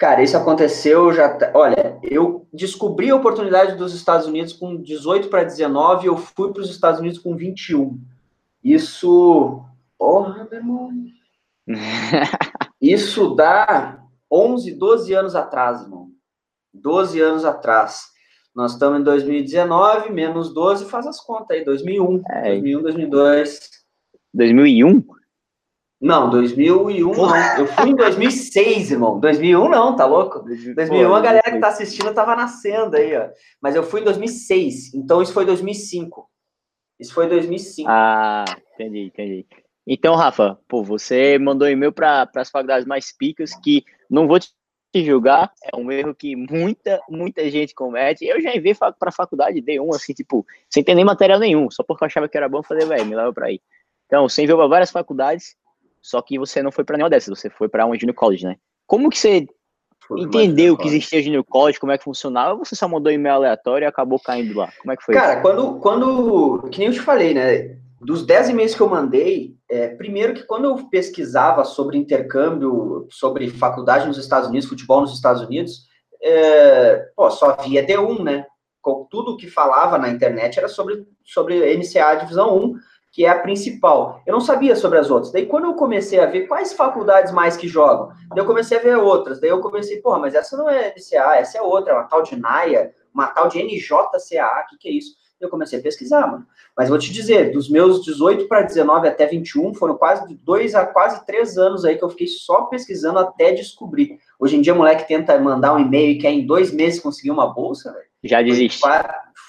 Cara, 0.00 0.22
isso 0.22 0.34
aconteceu 0.34 1.12
já. 1.12 1.28
tá- 1.28 1.50
Olha, 1.54 1.98
eu 2.02 2.48
descobri 2.50 3.10
a 3.10 3.16
oportunidade 3.16 3.76
dos 3.76 3.94
Estados 3.94 4.26
Unidos 4.26 4.54
com 4.54 4.74
18 4.80 5.28
para 5.28 5.44
19, 5.44 6.06
eu 6.06 6.16
fui 6.16 6.50
para 6.54 6.62
os 6.62 6.70
Estados 6.70 7.00
Unidos 7.00 7.18
com 7.18 7.36
21. 7.36 8.00
Isso. 8.64 9.62
Porra, 9.98 10.48
meu 10.50 10.58
irmão. 10.58 10.90
Isso 12.80 13.34
dá 13.34 14.02
11, 14.32 14.72
12 14.72 15.12
anos 15.12 15.36
atrás, 15.36 15.82
irmão. 15.82 16.08
12 16.72 17.20
anos 17.20 17.44
atrás. 17.44 18.04
Nós 18.56 18.72
estamos 18.72 19.00
em 19.00 19.04
2019, 19.04 20.10
menos 20.10 20.54
12, 20.54 20.86
faz 20.86 21.06
as 21.06 21.20
contas 21.20 21.58
aí, 21.58 21.62
2001. 21.62 22.22
É. 22.30 22.52
2001, 22.52 22.82
2002. 22.82 23.60
2001? 24.32 25.04
Não, 26.00 26.30
2001 26.30 27.12
não. 27.12 27.58
Eu 27.58 27.66
fui 27.66 27.90
em 27.90 27.94
2006, 27.94 28.92
irmão. 28.92 29.20
2001 29.20 29.68
não, 29.68 29.94
tá 29.94 30.06
louco? 30.06 30.40
2001 30.40 31.14
a 31.14 31.20
galera 31.20 31.50
que 31.50 31.58
tá 31.58 31.68
assistindo 31.68 32.14
tava 32.14 32.34
nascendo 32.34 32.96
aí, 32.96 33.14
ó. 33.16 33.28
Mas 33.60 33.74
eu 33.76 33.82
fui 33.82 34.00
em 34.00 34.04
2006, 34.04 34.94
então 34.94 35.20
isso 35.20 35.34
foi 35.34 35.44
2005. 35.44 36.26
Isso 36.98 37.12
foi 37.12 37.26
2005. 37.26 37.88
Ah, 37.90 38.44
entendi, 38.74 39.06
entendi. 39.06 39.46
Então, 39.86 40.14
Rafa, 40.14 40.58
pô, 40.68 40.82
você 40.82 41.38
mandou 41.38 41.68
e-mail 41.68 41.92
para 41.92 42.28
as 42.36 42.50
faculdades 42.50 42.86
mais 42.86 43.14
picas 43.16 43.54
que 43.54 43.84
não 44.08 44.26
vou 44.26 44.38
te 44.38 44.50
julgar, 44.94 45.52
é 45.62 45.76
um 45.76 45.90
erro 45.90 46.14
que 46.14 46.34
muita, 46.34 47.00
muita 47.08 47.50
gente 47.50 47.74
comete. 47.74 48.24
Eu 48.24 48.40
já 48.40 48.54
enviei 48.54 48.74
para 48.74 48.94
a 49.00 49.12
faculdade 49.12 49.62
D1, 49.62 49.94
assim, 49.94 50.12
tipo, 50.12 50.46
sem 50.68 50.82
ter 50.82 50.94
nem 50.94 51.04
material 51.04 51.38
nenhum, 51.38 51.70
só 51.70 51.82
porque 51.82 52.04
eu 52.04 52.06
achava 52.06 52.28
que 52.28 52.36
era 52.36 52.48
bom, 52.48 52.58
eu 52.58 52.62
falei, 52.62 52.86
velho, 52.86 53.06
me 53.06 53.16
leva 53.16 53.32
para 53.32 53.46
aí. 53.46 53.60
Então, 54.06 54.28
você 54.28 54.42
enviou 54.42 54.58
para 54.58 54.68
várias 54.68 54.90
faculdades, 54.90 55.56
só 56.02 56.20
que 56.22 56.38
você 56.38 56.62
não 56.62 56.72
foi 56.72 56.84
para 56.84 56.96
nenhuma 56.96 57.10
dessas, 57.10 57.38
você 57.38 57.50
foi 57.50 57.68
para 57.68 57.86
um 57.86 57.94
junior 57.98 58.14
college, 58.14 58.44
né? 58.44 58.56
Como 58.86 59.10
que 59.10 59.18
você 59.18 59.46
Foi 60.06 60.20
entendeu 60.20 60.76
que 60.76 60.88
existia 60.88 61.22
junior 61.22 61.44
college, 61.44 61.78
como 61.78 61.92
é 61.92 61.98
que 61.98 62.04
funcionava, 62.04 62.52
ou 62.54 62.64
você 62.64 62.74
só 62.74 62.88
mandou 62.88 63.12
e-mail 63.12 63.36
aleatório 63.36 63.84
e 63.84 63.88
acabou 63.88 64.18
caindo 64.18 64.56
lá? 64.58 64.72
Como 64.80 64.92
é 64.92 64.96
que 64.96 65.04
foi? 65.04 65.14
Cara, 65.14 65.40
quando, 65.40 65.78
quando. 65.78 66.68
Que 66.70 66.78
nem 66.78 66.88
eu 66.88 66.94
te 66.94 67.00
falei, 67.00 67.32
né? 67.34 67.76
Dos 68.00 68.24
10 68.24 68.48
e-mails 68.48 68.74
que 68.74 68.80
eu 68.80 68.88
mandei, 68.88 69.54
é, 69.68 69.88
primeiro 69.88 70.32
que 70.32 70.42
quando 70.44 70.64
eu 70.64 70.88
pesquisava 70.88 71.64
sobre 71.64 71.98
intercâmbio, 71.98 73.06
sobre 73.10 73.50
faculdade 73.50 74.06
nos 74.06 74.16
Estados 74.16 74.48
Unidos, 74.48 74.68
futebol 74.68 75.02
nos 75.02 75.12
Estados 75.12 75.42
Unidos, 75.42 75.86
é, 76.22 77.08
pô, 77.14 77.30
só 77.30 77.54
via 77.56 77.86
D1, 77.86 78.22
né? 78.22 78.46
Com- 78.80 79.06
Tudo 79.10 79.36
que 79.36 79.48
falava 79.48 79.98
na 79.98 80.08
internet 80.08 80.58
era 80.58 80.66
sobre, 80.68 81.06
sobre 81.24 81.76
NCA 81.76 82.14
Divisão 82.16 82.56
1, 82.56 82.74
que 83.12 83.24
é 83.24 83.28
a 83.28 83.38
principal. 83.38 84.22
Eu 84.26 84.32
não 84.32 84.40
sabia 84.40 84.76
sobre 84.76 84.98
as 84.98 85.10
outras. 85.10 85.32
Daí, 85.32 85.46
quando 85.46 85.64
eu 85.64 85.74
comecei 85.74 86.20
a 86.20 86.26
ver 86.26 86.46
quais 86.46 86.72
faculdades 86.72 87.32
mais 87.32 87.56
que 87.56 87.66
jogam, 87.66 88.10
daí 88.28 88.38
eu 88.38 88.46
comecei 88.46 88.78
a 88.78 88.82
ver 88.82 88.96
outras. 88.96 89.40
Daí 89.40 89.50
eu 89.50 89.60
comecei, 89.60 90.00
porra, 90.00 90.18
mas 90.18 90.34
essa 90.34 90.56
não 90.56 90.68
é 90.68 90.94
NCA, 90.94 91.36
essa 91.36 91.58
é 91.58 91.62
outra, 91.62 91.92
é 91.92 91.96
uma 91.96 92.04
tal 92.04 92.22
de 92.22 92.36
NAIA, 92.36 92.92
uma 93.12 93.26
tal 93.26 93.48
de 93.48 93.62
NJCA, 93.62 94.64
o 94.64 94.66
que, 94.68 94.78
que 94.78 94.88
é 94.88 94.92
isso? 94.92 95.18
Eu 95.40 95.48
comecei 95.48 95.78
a 95.78 95.82
pesquisar, 95.82 96.26
mano. 96.26 96.46
Mas 96.76 96.90
vou 96.90 96.98
te 96.98 97.10
dizer, 97.10 97.50
dos 97.50 97.68
meus 97.68 98.04
18 98.04 98.46
para 98.46 98.62
19 98.62 99.08
até 99.08 99.26
21, 99.26 99.74
foram 99.74 99.96
quase 99.96 100.34
dois 100.44 100.74
a 100.74 100.84
quase 100.84 101.24
três 101.24 101.56
anos 101.56 101.84
aí 101.84 101.96
que 101.96 102.04
eu 102.04 102.10
fiquei 102.10 102.26
só 102.26 102.66
pesquisando 102.66 103.18
até 103.18 103.50
descobrir. 103.52 104.18
Hoje 104.38 104.56
em 104.56 104.60
dia, 104.60 104.74
moleque 104.74 105.08
tenta 105.08 105.38
mandar 105.38 105.74
um 105.74 105.78
e-mail 105.80 106.10
e 106.10 106.18
quer 106.18 106.30
em 106.30 106.46
dois 106.46 106.70
meses 106.70 107.00
conseguir 107.00 107.30
uma 107.30 107.52
bolsa, 107.52 107.90
velho. 107.90 108.04
Já 108.22 108.42
desiste. 108.42 108.80
Foi, 108.80 108.90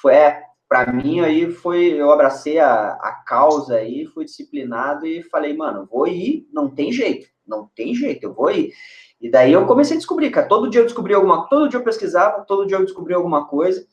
foi, 0.02 0.14
é, 0.14 0.44
pra 0.72 0.90
mim 0.90 1.20
aí 1.20 1.52
foi, 1.52 1.88
eu 2.00 2.14
abracei 2.14 2.58
a, 2.58 2.94
a 2.94 3.12
causa 3.28 3.76
aí, 3.76 4.06
fui 4.06 4.24
disciplinado 4.24 5.06
e 5.06 5.22
falei, 5.24 5.54
mano, 5.54 5.86
vou 5.92 6.08
ir, 6.08 6.48
não 6.54 6.70
tem 6.70 6.94
jeito, 6.94 7.28
não 7.46 7.70
tem 7.76 7.94
jeito, 7.94 8.24
eu 8.24 8.34
vou 8.34 8.50
ir. 8.50 8.72
E 9.20 9.30
daí 9.30 9.52
eu 9.52 9.68
comecei 9.68 9.98
a 9.98 10.00
descobrir, 10.00 10.32
cara, 10.32 10.48
todo 10.48 10.70
dia 10.70 10.80
eu 10.80 10.86
descobri 10.86 11.14
alguma, 11.14 11.46
todo 11.50 11.68
dia 11.68 11.78
eu 11.78 11.84
pesquisava, 11.84 12.46
todo 12.46 12.66
dia 12.66 12.78
eu 12.78 12.86
descobri 12.86 13.14
alguma 13.14 13.46
coisa. 13.50 13.86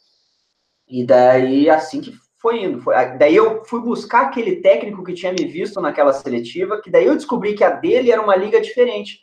E 0.86 1.04
daí 1.04 1.68
assim 1.68 2.00
que 2.00 2.14
foi 2.40 2.62
indo, 2.62 2.80
foi, 2.80 2.94
daí 3.18 3.34
eu 3.34 3.64
fui 3.64 3.80
buscar 3.80 4.26
aquele 4.26 4.62
técnico 4.62 5.02
que 5.02 5.14
tinha 5.14 5.32
me 5.32 5.46
visto 5.46 5.80
naquela 5.80 6.12
seletiva, 6.12 6.80
que 6.80 6.92
daí 6.92 7.06
eu 7.06 7.16
descobri 7.16 7.54
que 7.54 7.64
a 7.64 7.70
dele 7.70 8.12
era 8.12 8.22
uma 8.22 8.36
liga 8.36 8.60
diferente. 8.60 9.22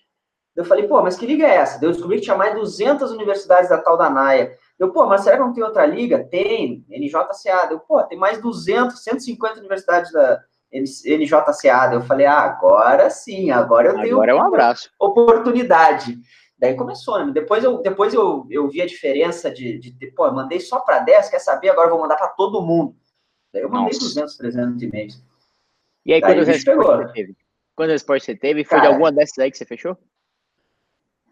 Eu 0.57 0.65
falei, 0.65 0.89
pô, 0.89 1.01
mas 1.01 1.15
que 1.15 1.25
liga 1.25 1.47
é 1.47 1.55
essa? 1.55 1.79
Daí 1.79 1.87
eu 1.87 1.93
descobri 1.93 2.17
que 2.17 2.23
tinha 2.25 2.35
mais 2.35 2.53
200 2.53 3.11
universidades 3.11 3.69
da 3.69 3.77
tal 3.77 3.97
da 3.97 4.09
NAIA. 4.09 4.57
Eu, 4.77 4.91
pô, 4.91 5.05
mas 5.05 5.21
será 5.21 5.37
que 5.37 5.43
não 5.43 5.53
tem 5.53 5.63
outra 5.63 5.85
liga? 5.85 6.23
Tem, 6.23 6.85
NJCA. 6.89 7.69
Eu, 7.71 7.79
pô, 7.79 8.03
tem 8.03 8.17
mais 8.17 8.41
200, 8.41 9.01
150 9.01 9.59
universidades 9.59 10.11
da 10.11 10.41
NJCA. 10.73 11.93
Eu 11.93 12.01
falei, 12.01 12.25
ah, 12.25 12.39
agora 12.41 13.09
sim, 13.09 13.51
agora 13.51 13.89
eu 13.89 13.95
tenho 14.01 14.15
Agora 14.15 14.31
é 14.31 14.35
um 14.35 14.43
abraço. 14.43 14.89
oportunidade. 14.99 16.17
Daí 16.57 16.75
começou, 16.75 17.23
né? 17.25 17.31
Depois 17.33 17.63
eu, 17.63 17.81
depois 17.81 18.13
eu, 18.13 18.45
eu 18.49 18.67
vi 18.69 18.81
a 18.81 18.85
diferença 18.85 19.51
de, 19.51 19.77
de, 19.77 19.91
de 19.91 20.07
pô, 20.11 20.25
eu 20.25 20.33
mandei 20.33 20.59
só 20.59 20.79
para 20.79 20.99
10, 20.99 21.29
quer 21.29 21.39
saber? 21.39 21.69
Agora 21.69 21.87
eu 21.87 21.91
vou 21.91 22.01
mandar 22.01 22.15
para 22.17 22.29
todo 22.29 22.61
mundo. 22.61 22.95
Daí 23.53 23.61
eu 23.63 23.69
mandei 23.69 23.93
Nossa. 23.93 23.99
200, 23.99 24.37
300 24.37 24.81
e-mails. 24.81 25.23
E 26.05 26.13
aí, 26.13 26.21
Daí 26.21 26.31
quantas 26.31 26.47
o 26.47 26.51
bicho 26.51 26.65
respostas 26.65 26.85
pegou. 26.87 27.07
você 27.07 27.13
teve? 27.13 27.37
Quantas 27.75 27.93
respostas 27.93 28.25
você 28.25 28.35
teve? 28.35 28.63
Foi 28.63 28.77
de 28.77 28.83
Cara, 28.83 28.93
alguma 28.93 29.11
dessas 29.11 29.39
aí 29.39 29.51
que 29.51 29.57
você 29.57 29.65
fechou? 29.65 29.97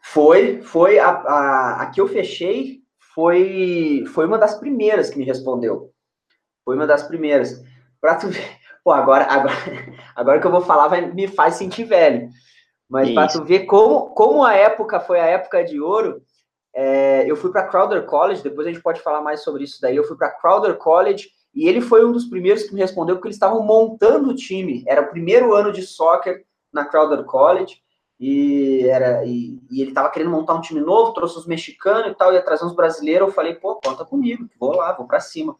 Foi, 0.01 0.61
foi 0.61 0.99
a, 0.99 1.09
a, 1.09 1.81
a 1.83 1.85
que 1.89 2.01
eu 2.01 2.07
fechei 2.07 2.82
foi, 3.13 4.03
foi 4.13 4.25
uma 4.25 4.37
das 4.37 4.55
primeiras 4.55 5.09
que 5.09 5.17
me 5.17 5.25
respondeu. 5.25 5.91
Foi 6.65 6.75
uma 6.75 6.87
das 6.87 7.03
primeiras. 7.03 7.63
Pra 8.01 8.15
tu 8.15 8.27
ver. 8.27 8.57
Pô, 8.83 8.91
agora, 8.91 9.25
agora, 9.25 9.55
agora 10.15 10.39
que 10.39 10.47
eu 10.47 10.51
vou 10.51 10.61
falar 10.61 10.87
vai, 10.87 11.11
me 11.11 11.27
faz 11.27 11.55
sentir 11.55 11.85
velho. 11.85 12.29
Mas 12.89 13.11
para 13.13 13.27
tu 13.27 13.43
ver 13.43 13.65
como, 13.65 14.09
como 14.13 14.43
a 14.43 14.53
época 14.53 14.99
foi 14.99 15.19
a 15.19 15.25
época 15.25 15.63
de 15.63 15.79
ouro, 15.79 16.21
é, 16.75 17.29
eu 17.29 17.35
fui 17.35 17.51
para 17.51 17.67
Crowder 17.67 18.05
College, 18.05 18.43
depois 18.43 18.67
a 18.67 18.71
gente 18.71 18.83
pode 18.83 19.01
falar 19.01 19.21
mais 19.21 19.41
sobre 19.41 19.63
isso 19.63 19.79
daí. 19.81 19.95
Eu 19.95 20.03
fui 20.03 20.17
para 20.17 20.31
Crowder 20.31 20.75
College 20.75 21.29
e 21.53 21.67
ele 21.67 21.81
foi 21.81 22.05
um 22.05 22.11
dos 22.11 22.25
primeiros 22.25 22.63
que 22.63 22.73
me 22.73 22.81
respondeu 22.81 23.15
porque 23.15 23.27
eles 23.27 23.35
estavam 23.35 23.63
montando 23.63 24.29
o 24.29 24.35
time. 24.35 24.83
Era 24.87 25.01
o 25.01 25.09
primeiro 25.09 25.53
ano 25.53 25.71
de 25.71 25.81
soccer 25.81 26.43
na 26.71 26.85
Crowder 26.85 27.23
College 27.23 27.77
e, 28.19 28.87
era, 28.87 29.25
e, 29.25 29.59
e 29.69 29.81
ele 29.81 29.89
estava 29.89 30.09
querendo 30.09 30.31
montar 30.31 30.53
um 30.53 30.61
time 30.61 30.79
novo, 30.79 31.13
trouxe 31.13 31.37
uns 31.37 31.47
mexicanos 31.47 32.11
e 32.11 32.15
tal, 32.15 32.33
ia 32.33 32.41
trazer 32.41 32.65
uns 32.65 32.75
brasileiros. 32.75 33.27
Eu 33.27 33.33
falei, 33.33 33.55
pô, 33.55 33.75
conta 33.75 34.05
comigo, 34.05 34.47
vou 34.59 34.75
lá, 34.75 34.93
vou 34.93 35.07
para 35.07 35.19
cima. 35.19 35.55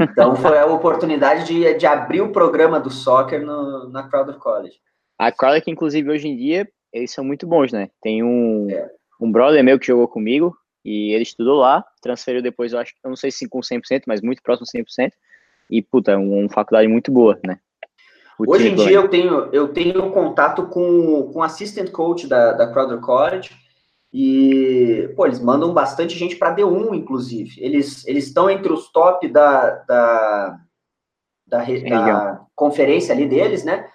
Então 0.00 0.34
foi 0.36 0.58
a 0.58 0.66
oportunidade 0.66 1.46
de, 1.46 1.74
de 1.74 1.86
abrir 1.86 2.20
o 2.20 2.32
programa 2.32 2.80
do 2.80 2.90
soccer 2.90 3.44
no, 3.44 3.88
na 3.90 4.08
Crowder 4.08 4.36
College. 4.36 4.78
A 5.18 5.30
Crowder, 5.32 5.62
que 5.62 5.70
inclusive 5.70 6.10
hoje 6.10 6.28
em 6.28 6.36
dia, 6.36 6.68
eles 6.92 7.10
são 7.10 7.24
muito 7.24 7.46
bons, 7.46 7.72
né? 7.72 7.90
Tem 8.00 8.22
um, 8.22 8.68
É. 8.70 8.90
um 9.20 9.30
brother 9.30 9.62
meu 9.62 9.78
que 9.78 9.86
jogou 9.86 10.08
comigo 10.08 10.56
e 10.84 11.12
ele 11.12 11.22
estudou 11.22 11.56
lá, 11.56 11.84
transferiu 12.00 12.42
depois, 12.42 12.72
eu 12.72 12.78
acho, 12.78 12.94
eu 13.02 13.08
não 13.08 13.16
sei 13.16 13.30
se 13.30 13.48
com 13.48 13.60
100%, 13.60 14.02
mas 14.06 14.20
muito 14.20 14.42
próximo 14.42 14.66
a 14.66 14.78
100%. 14.78 15.12
E, 15.68 15.82
puta, 15.82 16.12
é 16.12 16.16
uma 16.16 16.48
faculdade 16.48 16.86
muito 16.86 17.10
boa, 17.10 17.38
né? 17.44 17.58
O 18.38 18.50
Hoje 18.52 18.68
em 18.68 18.74
dia 18.74 18.92
eu 18.92 19.08
tenho, 19.08 19.48
eu 19.52 19.68
tenho 19.68 20.10
contato 20.10 20.66
com, 20.66 21.30
com 21.32 21.38
o 21.38 21.42
assistant 21.42 21.90
coach 21.90 22.26
da, 22.26 22.52
da 22.52 22.70
Crowder 22.70 23.00
College 23.00 23.50
e, 24.12 25.12
pô, 25.16 25.26
eles 25.26 25.40
mandam 25.40 25.72
bastante 25.72 26.16
gente 26.16 26.36
para 26.36 26.54
D1, 26.54 26.94
inclusive. 26.94 27.52
Eles 27.58 28.06
eles 28.06 28.26
estão 28.26 28.48
entre 28.48 28.72
os 28.72 28.90
top 28.90 29.28
da, 29.28 29.70
da, 29.86 30.58
da, 31.46 31.64
da 31.64 32.46
conferência 32.54 33.14
ali 33.14 33.26
deles, 33.26 33.64
né? 33.64 33.88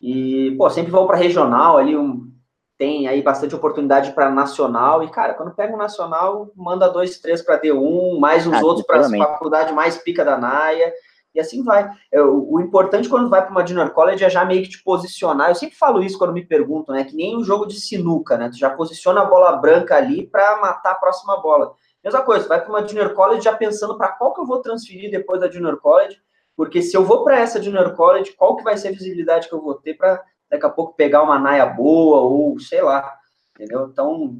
E, 0.00 0.54
pô, 0.58 0.68
sempre 0.68 0.90
vão 0.90 1.06
para 1.06 1.16
regional 1.16 1.78
ali, 1.78 1.96
um, 1.96 2.30
tem 2.78 3.08
aí 3.08 3.22
bastante 3.22 3.54
oportunidade 3.54 4.12
para 4.12 4.30
nacional. 4.30 5.02
E, 5.02 5.10
cara, 5.10 5.34
quando 5.34 5.54
pega 5.54 5.74
um 5.74 5.78
nacional, 5.78 6.50
manda 6.54 6.88
dois, 6.88 7.18
três 7.18 7.42
para 7.42 7.60
D1, 7.60 8.18
mais 8.18 8.46
uns 8.46 8.54
Ah, 8.54 8.64
outros 8.64 8.86
para 8.86 9.06
a 9.06 9.10
faculdade 9.10 9.72
mais 9.72 9.96
pica 9.96 10.24
da 10.24 10.36
Naia. 10.36 10.92
E 11.36 11.40
assim 11.40 11.62
vai. 11.62 11.90
É, 12.10 12.20
o, 12.22 12.54
o 12.54 12.60
importante 12.60 13.08
quando 13.08 13.28
vai 13.28 13.42
para 13.42 13.50
uma 13.50 13.66
junior 13.66 13.90
college 13.90 14.24
é 14.24 14.30
já 14.30 14.44
meio 14.44 14.62
que 14.62 14.70
te 14.70 14.82
posicionar. 14.82 15.50
Eu 15.50 15.54
sempre 15.54 15.76
falo 15.76 16.02
isso 16.02 16.18
quando 16.18 16.32
me 16.32 16.44
perguntam, 16.44 16.94
né? 16.94 17.04
Que 17.04 17.14
nem 17.14 17.36
um 17.36 17.44
jogo 17.44 17.66
de 17.66 17.78
sinuca, 17.78 18.38
né? 18.38 18.48
Tu 18.48 18.56
já 18.58 18.70
posiciona 18.70 19.20
a 19.20 19.24
bola 19.26 19.52
branca 19.56 19.94
ali 19.96 20.26
para 20.26 20.58
matar 20.60 20.92
a 20.92 20.94
próxima 20.96 21.40
bola. 21.40 21.74
Mesma 22.02 22.22
coisa, 22.22 22.44
tu 22.44 22.48
vai 22.48 22.60
para 22.60 22.70
uma 22.70 22.86
junior 22.86 23.12
college 23.14 23.42
já 23.42 23.54
pensando 23.54 23.96
para 23.98 24.08
qual 24.08 24.32
que 24.32 24.40
eu 24.40 24.46
vou 24.46 24.60
transferir 24.62 25.10
depois 25.10 25.40
da 25.40 25.50
junior 25.50 25.76
college, 25.78 26.16
porque 26.56 26.80
se 26.80 26.96
eu 26.96 27.04
vou 27.04 27.22
para 27.24 27.38
essa 27.38 27.60
junior 27.62 27.94
college, 27.94 28.32
qual 28.32 28.56
que 28.56 28.64
vai 28.64 28.76
ser 28.78 28.88
a 28.88 28.92
visibilidade 28.92 29.48
que 29.48 29.54
eu 29.54 29.60
vou 29.60 29.74
ter 29.74 29.94
para 29.94 30.22
daqui 30.50 30.64
a 30.64 30.70
pouco 30.70 30.94
pegar 30.94 31.22
uma 31.22 31.38
naia 31.38 31.66
boa 31.66 32.20
ou 32.20 32.58
sei 32.60 32.80
lá, 32.80 33.12
entendeu? 33.54 33.88
Então, 33.92 34.38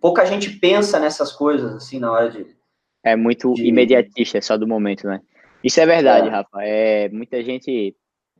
pouca 0.00 0.24
gente 0.24 0.50
pensa 0.58 0.98
nessas 0.98 1.30
coisas 1.32 1.74
assim 1.74 1.98
na 2.00 2.10
hora 2.10 2.30
de 2.30 2.46
É 3.04 3.14
muito 3.14 3.52
de- 3.54 3.66
imediatista, 3.68 4.38
é 4.38 4.40
só 4.40 4.56
do 4.56 4.66
momento, 4.66 5.06
né? 5.06 5.20
Isso 5.62 5.80
é 5.80 5.86
verdade, 5.86 6.28
É. 6.28 6.30
Rafa. 6.30 6.62
É, 6.62 7.08
muita 7.08 7.42
gente 7.42 7.96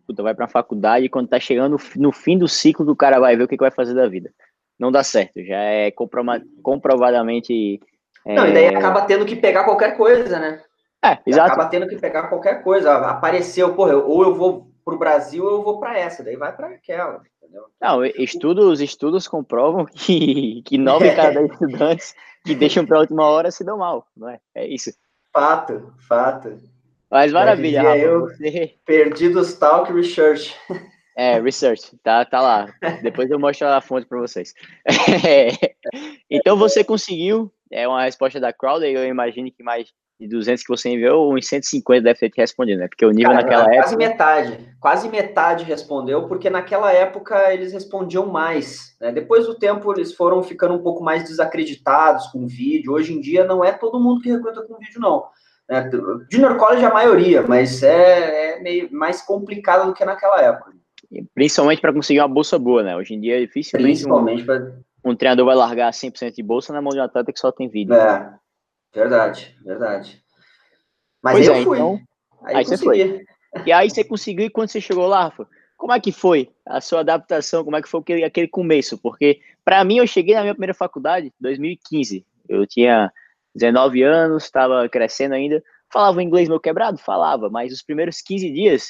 puta, 0.06 0.22
vai 0.22 0.34
pra 0.34 0.48
faculdade 0.48 1.06
e 1.06 1.08
quando 1.08 1.28
tá 1.28 1.38
chegando 1.38 1.76
no 1.96 2.12
fim 2.12 2.36
do 2.36 2.48
ciclo, 2.48 2.90
o 2.90 2.96
cara 2.96 3.18
vai 3.18 3.36
ver 3.36 3.44
o 3.44 3.48
que, 3.48 3.56
que 3.56 3.62
vai 3.62 3.70
fazer 3.70 3.94
da 3.94 4.08
vida. 4.08 4.30
Não 4.78 4.90
dá 4.90 5.02
certo, 5.04 5.42
já 5.44 5.58
é 5.58 5.90
comprova- 5.90 6.42
comprovadamente 6.62 7.80
Não, 8.26 8.46
e 8.46 8.52
daí 8.52 8.64
é. 8.64 8.76
acaba 8.76 9.02
tendo 9.02 9.24
que 9.24 9.36
pegar 9.36 9.64
qualquer 9.64 9.96
coisa, 9.96 10.38
né? 10.38 10.60
É, 11.04 11.18
exato. 11.26 11.52
Acaba 11.52 11.68
tendo 11.68 11.88
que 11.88 11.96
pegar 11.96 12.28
qualquer 12.28 12.62
coisa. 12.62 12.94
Apareceu, 12.96 13.74
porra, 13.74 13.96
ou 13.96 14.22
eu 14.22 14.34
vou 14.34 14.70
para 14.84 14.94
o 14.94 14.98
Brasil 14.98 15.44
ou 15.44 15.52
eu 15.52 15.62
vou 15.62 15.78
para 15.80 15.98
essa, 15.98 16.22
daí 16.22 16.36
vai 16.36 16.54
para 16.54 16.68
aquela. 16.68 17.22
Entendeu? 17.42 17.64
Não, 17.80 18.04
estudos, 18.04 18.80
estudos 18.80 19.26
comprovam 19.28 19.84
que, 19.84 20.62
que 20.66 20.78
nove 20.78 21.08
em 21.08 21.14
cada 21.16 21.42
estudantes 21.46 22.14
que 22.44 22.54
deixam 22.54 22.86
para 22.86 22.98
a 22.98 23.00
última 23.00 23.24
hora 23.24 23.50
se 23.50 23.64
dão 23.64 23.78
mal, 23.78 24.06
não 24.16 24.28
é? 24.28 24.38
É 24.54 24.66
isso. 24.66 24.92
Fato, 25.32 25.92
fato. 26.08 26.58
Mas 27.12 27.30
maravilha, 27.30 27.82
Rafa, 27.82 27.98
eu 27.98 28.20
você... 28.22 28.74
Perdidos 28.86 29.52
Talk 29.52 29.92
Research. 29.92 30.56
É, 31.14 31.38
research, 31.38 31.94
tá, 32.02 32.24
tá 32.24 32.40
lá. 32.40 32.66
Depois 33.02 33.30
eu 33.30 33.38
mostro 33.38 33.68
a 33.68 33.82
fonte 33.82 34.06
para 34.06 34.18
vocês. 34.18 34.54
então 36.30 36.56
você 36.56 36.82
conseguiu, 36.82 37.52
é 37.70 37.86
uma 37.86 38.04
resposta 38.04 38.40
da 38.40 38.50
Crowder, 38.50 38.90
eu 38.90 39.04
imagino 39.04 39.52
que 39.52 39.62
mais 39.62 39.88
de 40.18 40.26
200 40.26 40.62
que 40.62 40.70
você 40.70 40.88
enviou, 40.88 41.34
uns 41.34 41.46
150 41.48 42.02
deve 42.02 42.18
ter 42.18 42.30
te 42.30 42.40
respondido, 42.40 42.80
né? 42.80 42.88
Porque 42.88 43.04
o 43.04 43.10
nível 43.10 43.32
Cara, 43.32 43.42
naquela 43.42 43.64
quase 43.64 43.76
época. 43.76 43.82
Quase 43.82 43.96
metade, 43.96 44.74
quase 44.80 45.08
metade 45.10 45.64
respondeu, 45.64 46.26
porque 46.28 46.48
naquela 46.48 46.90
época 46.92 47.52
eles 47.52 47.74
respondiam 47.74 48.24
mais. 48.24 48.96
Né? 48.98 49.12
Depois 49.12 49.46
do 49.46 49.58
tempo 49.58 49.92
eles 49.92 50.14
foram 50.14 50.42
ficando 50.42 50.72
um 50.72 50.82
pouco 50.82 51.04
mais 51.04 51.24
desacreditados 51.24 52.28
com 52.28 52.46
vídeo. 52.46 52.94
Hoje 52.94 53.12
em 53.12 53.20
dia 53.20 53.44
não 53.44 53.62
é 53.62 53.70
todo 53.70 54.00
mundo 54.00 54.22
que 54.22 54.32
recruta 54.32 54.62
com 54.62 54.78
vídeo, 54.78 54.98
não. 54.98 55.24
Né? 55.72 55.90
Junior 56.30 56.56
College 56.58 56.84
é 56.84 56.86
a 56.86 56.92
maioria, 56.92 57.42
mas 57.42 57.82
é, 57.82 58.56
é 58.56 58.60
meio 58.60 58.92
mais 58.92 59.22
complicado 59.22 59.86
do 59.86 59.94
que 59.94 60.04
naquela 60.04 60.40
época. 60.40 60.72
Principalmente 61.34 61.80
para 61.80 61.92
conseguir 61.92 62.20
uma 62.20 62.28
bolsa 62.28 62.58
boa, 62.58 62.82
né? 62.82 62.96
Hoje 62.96 63.14
em 63.14 63.20
dia 63.20 63.38
é 63.38 63.40
difícil. 63.40 63.78
Principalmente 63.78 64.42
um, 64.42 64.46
pra... 64.46 64.72
um 65.04 65.16
treinador 65.16 65.46
vai 65.46 65.54
largar 65.54 65.90
100% 65.90 66.34
de 66.34 66.42
bolsa 66.42 66.72
na 66.72 66.82
mão 66.82 66.92
de 66.92 66.98
um 66.98 67.02
atleta 67.02 67.32
que 67.32 67.38
só 67.38 67.50
tem 67.50 67.68
vídeo. 67.68 67.94
É. 67.94 68.34
Verdade, 68.94 69.56
verdade. 69.64 70.22
Mas 71.22 71.34
pois 71.34 71.46
eu 71.46 71.54
é, 71.54 71.62
fui. 71.62 71.78
Então, 71.78 72.00
aí, 72.44 72.56
aí 72.56 72.64
você 72.64 72.76
foi. 72.76 73.24
E 73.64 73.72
aí 73.72 73.88
você 73.88 74.04
conseguiu, 74.04 74.46
e 74.46 74.50
quando 74.50 74.68
você 74.68 74.80
chegou 74.80 75.06
lá, 75.06 75.24
Rafa, 75.24 75.46
como 75.76 75.92
é 75.92 76.00
que 76.00 76.12
foi 76.12 76.50
a 76.66 76.80
sua 76.80 77.00
adaptação? 77.00 77.64
Como 77.64 77.76
é 77.76 77.82
que 77.82 77.88
foi 77.88 78.00
aquele, 78.00 78.24
aquele 78.24 78.48
começo? 78.48 78.98
Porque, 78.98 79.40
para 79.64 79.82
mim, 79.84 79.98
eu 79.98 80.06
cheguei 80.06 80.34
na 80.34 80.42
minha 80.42 80.54
primeira 80.54 80.74
faculdade 80.74 81.28
em 81.28 81.32
2015. 81.40 82.24
Eu 82.48 82.66
tinha 82.66 83.10
19 83.54 84.02
anos, 84.02 84.44
estava 84.44 84.88
crescendo 84.88 85.34
ainda. 85.34 85.62
Falava 85.92 86.22
inglês 86.22 86.48
meu 86.48 86.60
quebrado? 86.60 86.98
Falava, 86.98 87.50
mas 87.50 87.72
os 87.72 87.82
primeiros 87.82 88.20
15 88.22 88.50
dias 88.50 88.88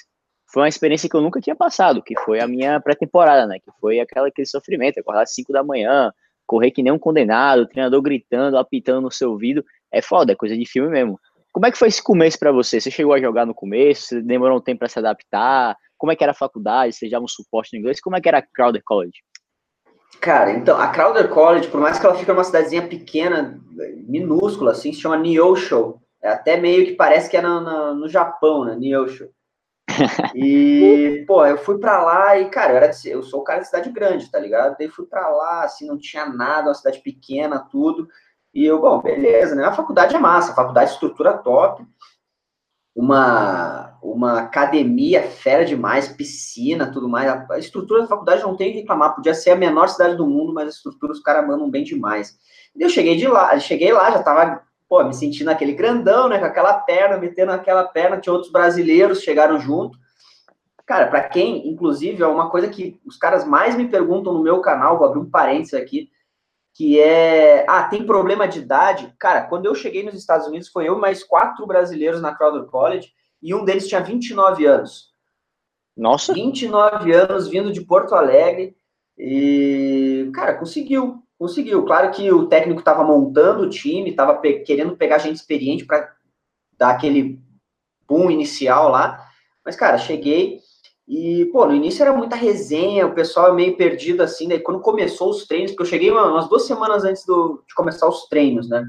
foi 0.52 0.62
uma 0.62 0.68
experiência 0.68 1.08
que 1.08 1.16
eu 1.16 1.22
nunca 1.22 1.40
tinha 1.40 1.56
passado, 1.56 2.02
que 2.02 2.14
foi 2.20 2.40
a 2.40 2.46
minha 2.46 2.78
pré-temporada, 2.80 3.46
né? 3.46 3.58
Que 3.58 3.70
foi 3.80 4.00
aquela, 4.00 4.28
aquele 4.28 4.46
sofrimento, 4.46 4.98
acordar 4.98 5.22
às 5.22 5.34
5 5.34 5.52
da 5.52 5.64
manhã, 5.64 6.12
correr 6.46 6.70
que 6.70 6.82
nem 6.82 6.92
um 6.92 6.98
condenado, 6.98 7.62
o 7.62 7.66
treinador 7.66 8.02
gritando, 8.02 8.58
apitando 8.58 9.00
no 9.00 9.10
seu 9.10 9.30
ouvido. 9.30 9.64
É 9.90 10.02
foda, 10.02 10.32
é 10.32 10.36
coisa 10.36 10.56
de 10.56 10.66
filme 10.66 10.90
mesmo. 10.90 11.18
Como 11.50 11.66
é 11.66 11.70
que 11.70 11.78
foi 11.78 11.88
esse 11.88 12.02
começo 12.02 12.38
para 12.38 12.52
você? 12.52 12.80
Você 12.80 12.90
chegou 12.90 13.14
a 13.14 13.20
jogar 13.20 13.46
no 13.46 13.54
começo? 13.54 14.08
Você 14.08 14.22
demorou 14.22 14.58
um 14.58 14.60
tempo 14.60 14.80
para 14.80 14.88
se 14.88 14.98
adaptar? 14.98 15.76
Como 15.96 16.12
é 16.12 16.16
que 16.16 16.22
era 16.22 16.32
a 16.32 16.34
faculdade? 16.34 16.94
Você 16.94 17.08
já 17.08 17.18
um 17.18 17.28
suporte 17.28 17.70
no 17.72 17.80
inglês? 17.80 18.00
Como 18.00 18.16
é 18.16 18.20
que 18.20 18.28
era 18.28 18.38
a 18.38 18.42
Crowder 18.42 18.82
College? 18.84 19.22
Cara, 20.22 20.52
então, 20.52 20.78
a 20.80 20.86
Crowder 20.86 21.28
College, 21.28 21.66
por 21.66 21.80
mais 21.80 21.98
que 21.98 22.06
ela 22.06 22.14
fique 22.14 22.30
numa 22.30 22.44
cidadezinha 22.44 22.86
pequena, 22.86 23.60
minúscula, 24.06 24.70
assim, 24.70 24.92
se 24.92 25.00
chama 25.00 25.16
Neosho. 25.16 26.00
É 26.22 26.28
até 26.28 26.56
meio 26.56 26.86
que 26.86 26.92
parece 26.92 27.28
que 27.28 27.36
é 27.36 27.42
no, 27.42 27.60
no, 27.60 27.94
no 27.96 28.08
Japão, 28.08 28.64
né? 28.64 28.76
Neosho. 28.76 29.30
E, 30.36 31.24
pô, 31.26 31.44
eu 31.44 31.58
fui 31.58 31.76
pra 31.78 32.04
lá 32.04 32.38
e, 32.38 32.48
cara, 32.48 32.72
eu, 32.72 32.76
era 32.76 32.86
de, 32.86 33.10
eu 33.10 33.22
sou 33.24 33.40
o 33.40 33.44
cara 33.44 33.60
de 33.60 33.66
cidade 33.66 33.90
grande, 33.90 34.30
tá 34.30 34.38
ligado? 34.38 34.76
Daí 34.78 34.88
fui 34.88 35.06
pra 35.06 35.28
lá, 35.28 35.64
assim, 35.64 35.88
não 35.88 35.98
tinha 35.98 36.24
nada, 36.26 36.68
uma 36.68 36.74
cidade 36.74 37.00
pequena, 37.00 37.58
tudo. 37.58 38.08
E 38.54 38.64
eu, 38.64 38.80
bom, 38.80 39.02
beleza, 39.02 39.56
né? 39.56 39.64
A 39.64 39.72
faculdade 39.72 40.14
é 40.14 40.20
massa, 40.20 40.52
a 40.52 40.54
faculdade 40.54 40.92
estrutura 40.92 41.36
top, 41.36 41.84
uma, 42.94 43.98
uma 44.02 44.40
academia 44.40 45.22
fera 45.22 45.64
demais, 45.64 46.08
piscina, 46.08 46.92
tudo 46.92 47.08
mais. 47.08 47.28
A 47.50 47.58
estrutura 47.58 48.02
da 48.02 48.08
faculdade 48.08 48.42
não 48.42 48.56
tem 48.56 48.72
que 48.72 48.80
reclamar, 48.80 49.14
podia 49.14 49.34
ser 49.34 49.50
a 49.50 49.56
menor 49.56 49.88
cidade 49.88 50.16
do 50.16 50.26
mundo, 50.26 50.52
mas 50.52 50.66
a 50.66 50.70
estrutura 50.70 51.12
os 51.12 51.20
caras 51.20 51.46
mandam 51.46 51.70
bem 51.70 51.84
demais. 51.84 52.38
E 52.76 52.82
eu 52.82 52.88
cheguei 52.88 53.16
de 53.16 53.26
lá, 53.26 53.58
cheguei 53.58 53.92
lá, 53.92 54.10
já 54.10 54.22
tava, 54.22 54.62
pô, 54.88 55.02
me 55.04 55.14
sentindo 55.14 55.50
aquele 55.50 55.72
grandão, 55.72 56.28
né, 56.28 56.38
com 56.38 56.44
aquela 56.44 56.74
perna, 56.74 57.16
metendo 57.16 57.52
aquela 57.52 57.84
perna, 57.84 58.18
tinha 58.20 58.32
outros 58.32 58.52
brasileiros, 58.52 59.22
chegaram 59.22 59.58
junto. 59.58 59.98
Cara, 60.84 61.06
para 61.06 61.22
quem, 61.22 61.68
inclusive, 61.68 62.22
é 62.22 62.26
uma 62.26 62.50
coisa 62.50 62.68
que 62.68 63.00
os 63.06 63.16
caras 63.16 63.46
mais 63.46 63.74
me 63.74 63.88
perguntam 63.88 64.34
no 64.34 64.42
meu 64.42 64.60
canal, 64.60 64.98
vou 64.98 65.06
abrir 65.06 65.20
um 65.20 65.30
parênteses 65.30 65.74
aqui, 65.74 66.10
que 66.74 66.98
é, 66.98 67.66
ah, 67.68 67.84
tem 67.84 68.06
problema 68.06 68.48
de 68.48 68.60
idade? 68.60 69.14
Cara, 69.18 69.42
quando 69.42 69.66
eu 69.66 69.74
cheguei 69.74 70.02
nos 70.02 70.14
Estados 70.14 70.46
Unidos, 70.46 70.68
foi 70.68 70.88
eu 70.88 70.98
mais 70.98 71.22
quatro 71.22 71.66
brasileiros 71.66 72.20
na 72.20 72.34
Crowder 72.34 72.64
College, 72.64 73.12
e 73.42 73.54
um 73.54 73.64
deles 73.64 73.88
tinha 73.88 74.00
29 74.00 74.64
anos. 74.64 75.12
Nossa! 75.96 76.32
29 76.32 77.12
anos, 77.12 77.48
vindo 77.48 77.72
de 77.72 77.82
Porto 77.82 78.14
Alegre, 78.14 78.74
e, 79.18 80.30
cara, 80.34 80.54
conseguiu, 80.54 81.22
conseguiu. 81.38 81.84
Claro 81.84 82.10
que 82.10 82.32
o 82.32 82.46
técnico 82.46 82.80
estava 82.80 83.04
montando 83.04 83.64
o 83.64 83.68
time, 83.68 84.10
estava 84.10 84.34
pe 84.36 84.60
querendo 84.60 84.96
pegar 84.96 85.18
gente 85.18 85.36
experiente 85.36 85.84
para 85.84 86.14
dar 86.78 86.90
aquele 86.90 87.38
boom 88.08 88.30
inicial 88.30 88.88
lá, 88.88 89.28
mas, 89.64 89.76
cara, 89.76 89.98
cheguei 89.98 90.58
e, 91.06 91.46
pô, 91.46 91.66
no 91.66 91.74
início 91.74 92.02
era 92.02 92.12
muita 92.12 92.36
resenha, 92.36 93.06
o 93.06 93.14
pessoal 93.14 93.48
é 93.48 93.52
meio 93.52 93.76
perdido 93.76 94.22
assim, 94.22 94.48
daí 94.48 94.60
quando 94.60 94.80
começou 94.80 95.30
os 95.30 95.46
treinos, 95.46 95.72
porque 95.72 95.82
eu 95.82 95.86
cheguei 95.86 96.10
umas 96.10 96.48
duas 96.48 96.66
semanas 96.66 97.04
antes 97.04 97.24
do, 97.24 97.62
de 97.66 97.74
começar 97.74 98.08
os 98.08 98.28
treinos, 98.28 98.68
né, 98.68 98.84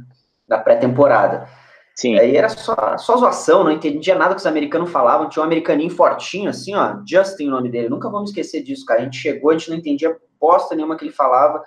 da 0.48 0.58
pré-temporada. 0.58 1.48
Sim. 1.96 2.18
Aí 2.18 2.36
era 2.36 2.50
só, 2.50 2.98
só 2.98 3.18
zoação, 3.18 3.64
não 3.64 3.72
entendia 3.72 4.16
nada 4.16 4.34
que 4.34 4.40
os 4.40 4.48
americanos 4.48 4.92
falavam, 4.92 5.30
tinha 5.30 5.42
um 5.42 5.46
americaninho 5.46 5.92
fortinho 5.92 6.50
assim, 6.50 6.76
ó, 6.76 6.98
Justin 7.08 7.48
o 7.48 7.52
nome 7.52 7.70
dele, 7.70 7.90
nunca 7.90 8.10
me 8.10 8.24
esquecer 8.24 8.64
disso, 8.64 8.86
cara, 8.86 9.02
a 9.02 9.04
gente 9.04 9.18
chegou, 9.18 9.52
a 9.52 9.58
gente 9.58 9.70
não 9.70 9.78
entendia 9.78 10.16
bosta 10.40 10.76
nenhuma 10.76 10.96
que 10.96 11.06
ele 11.06 11.12
falava, 11.12 11.64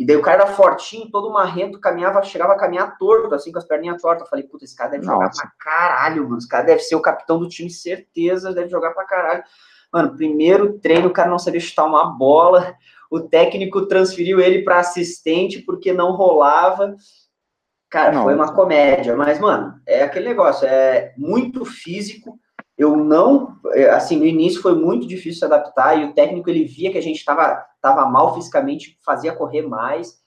e 0.00 0.06
daí 0.06 0.16
o 0.16 0.22
cara 0.22 0.44
era 0.44 0.54
fortinho, 0.54 1.10
todo 1.10 1.30
marrento, 1.30 1.78
caminhava, 1.78 2.22
chegava 2.22 2.54
a 2.54 2.58
caminhar 2.58 2.96
torto, 2.96 3.34
assim, 3.34 3.52
com 3.52 3.58
as 3.58 3.66
perninhas 3.66 4.00
tortas. 4.00 4.22
Eu 4.22 4.30
falei, 4.30 4.46
puta, 4.46 4.64
esse 4.64 4.74
cara 4.74 4.92
deve 4.92 5.04
Nossa. 5.04 5.14
jogar 5.14 5.30
pra 5.30 5.52
caralho, 5.58 6.24
mano. 6.24 6.38
Esse 6.38 6.48
cara 6.48 6.64
deve 6.64 6.80
ser 6.80 6.94
o 6.94 7.02
capitão 7.02 7.38
do 7.38 7.46
time, 7.46 7.68
certeza, 7.68 8.54
deve 8.54 8.70
jogar 8.70 8.92
pra 8.92 9.04
caralho. 9.04 9.44
Mano, 9.92 10.16
primeiro 10.16 10.78
treino 10.78 11.08
o 11.08 11.12
cara 11.12 11.30
não 11.30 11.38
sabia 11.38 11.60
chutar 11.60 11.84
uma 11.84 12.06
bola, 12.06 12.74
o 13.10 13.20
técnico 13.20 13.86
transferiu 13.86 14.40
ele 14.40 14.62
para 14.62 14.78
assistente 14.78 15.60
porque 15.60 15.92
não 15.92 16.12
rolava. 16.12 16.94
Cara, 17.90 18.12
não. 18.12 18.22
foi 18.22 18.34
uma 18.34 18.54
comédia, 18.54 19.16
mas, 19.16 19.40
mano, 19.40 19.74
é 19.84 20.04
aquele 20.04 20.28
negócio, 20.28 20.66
é 20.66 21.12
muito 21.18 21.64
físico. 21.64 22.38
Eu 22.78 22.96
não, 22.96 23.58
é, 23.72 23.90
assim, 23.90 24.16
no 24.16 24.24
início 24.24 24.62
foi 24.62 24.74
muito 24.74 25.06
difícil 25.06 25.40
se 25.40 25.44
adaptar 25.44 25.98
e 25.98 26.04
o 26.04 26.14
técnico 26.14 26.48
ele 26.48 26.64
via 26.64 26.92
que 26.92 26.98
a 26.98 27.02
gente 27.02 27.16
estava 27.16 27.66
tava 27.80 28.06
mal 28.06 28.34
fisicamente, 28.34 28.96
fazia 29.04 29.34
correr 29.34 29.62
mais. 29.62 30.19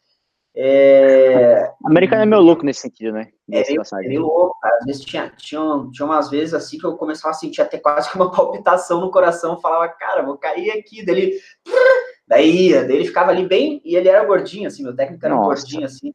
É... 0.55 1.71
Americano 1.83 2.21
é 2.21 2.25
meio 2.27 2.41
louco 2.41 2.63
nesse 2.63 2.81
sentido, 2.81 3.13
né? 3.13 3.29
É 3.51 3.63
meio, 3.67 3.81
é 3.81 4.07
meio 4.07 4.21
louco, 4.21 4.59
cara. 4.61 4.77
Às 4.77 4.85
vezes 4.85 5.03
tinha, 5.03 5.31
tinha, 5.35 5.61
tinha 5.91 6.05
umas 6.05 6.29
vezes 6.29 6.53
assim 6.53 6.77
que 6.77 6.85
eu 6.85 6.95
começava 6.95 7.31
a 7.31 7.33
sentir 7.33 7.61
até 7.61 7.79
quase 7.79 8.09
que 8.09 8.15
uma 8.15 8.29
palpitação 8.31 9.01
no 9.01 9.09
coração. 9.09 9.59
Falava, 9.59 9.87
cara, 9.89 10.21
vou 10.21 10.37
cair 10.37 10.71
aqui. 10.71 11.03
Daí 11.03 11.15
ele, 11.15 11.39
daí 12.27 12.67
ia, 12.67 12.85
daí 12.85 12.97
ele 12.97 13.05
ficava 13.05 13.31
ali 13.31 13.47
bem, 13.47 13.81
e 13.83 13.95
ele 13.95 14.07
era 14.07 14.23
gordinho, 14.25 14.67
assim, 14.67 14.83
meu 14.83 14.95
técnico 14.95 15.25
era 15.25 15.35
Nossa. 15.35 15.61
gordinho, 15.61 15.85
assim. 15.85 16.11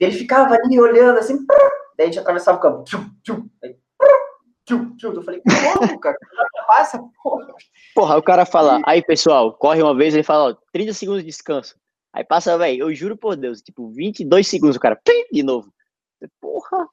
Ele 0.00 0.12
ficava 0.12 0.54
ali 0.54 0.78
olhando 0.80 1.18
assim, 1.18 1.38
daí 1.96 2.06
a 2.08 2.10
gente 2.10 2.18
atravessava 2.18 2.58
o 2.58 2.60
campo. 2.60 2.84
Tchum, 2.84 3.08
tchum, 3.22 3.48
tchum, 4.64 4.96
tchum. 4.96 5.12
Eu 5.12 5.22
falei, 5.22 5.40
como, 5.72 6.00
cara? 6.00 6.16
Passa, 6.66 7.00
porra. 7.22 7.46
Porra, 7.94 8.16
o 8.18 8.22
cara 8.22 8.44
fala, 8.44 8.80
aí 8.84 9.02
pessoal, 9.02 9.54
corre 9.54 9.80
uma 9.80 9.96
vez, 9.96 10.14
ele 10.14 10.24
fala, 10.24 10.50
ó, 10.50 10.56
30 10.72 10.92
segundos 10.92 11.22
de 11.22 11.28
descanso. 11.28 11.76
Aí 12.16 12.24
passa, 12.24 12.56
velho, 12.56 12.84
eu 12.84 12.94
juro 12.94 13.14
por 13.14 13.36
Deus, 13.36 13.60
tipo, 13.60 13.90
22 13.90 14.48
segundos, 14.48 14.76
o 14.76 14.80
cara, 14.80 14.96
pim, 14.96 15.26
de 15.30 15.42
novo. 15.42 15.70
Porra! 16.40 16.88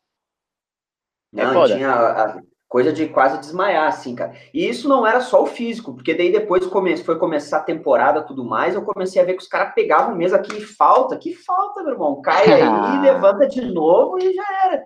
É 1.33 1.45
não, 1.45 1.53
foda. 1.53 1.75
tinha 1.75 1.93
a 1.93 2.41
coisa 2.67 2.91
de 2.91 3.07
quase 3.07 3.39
desmaiar, 3.39 3.88
assim, 3.88 4.15
cara. 4.15 4.36
E 4.53 4.67
isso 4.67 4.89
não 4.89 5.07
era 5.07 5.21
só 5.21 5.41
o 5.41 5.47
físico, 5.47 5.93
porque 5.93 6.13
daí 6.13 6.29
depois 6.29 6.67
come, 6.67 6.97
foi 6.97 7.17
começar 7.17 7.59
a 7.59 7.63
temporada 7.63 8.21
tudo 8.21 8.43
mais, 8.43 8.75
eu 8.75 8.81
comecei 8.81 9.21
a 9.21 9.23
ver 9.23 9.36
que 9.36 9.43
os 9.43 9.47
caras 9.47 9.73
pegavam 9.73 10.13
mesmo 10.13 10.36
aqui, 10.36 10.59
falta, 10.59 11.15
que 11.15 11.33
falta, 11.33 11.81
meu 11.83 11.93
irmão. 11.93 12.21
Cai 12.21 12.62
aí, 12.62 12.99
levanta 12.99 13.47
de 13.47 13.62
novo 13.62 14.19
e 14.19 14.33
já 14.33 14.65
era. 14.65 14.83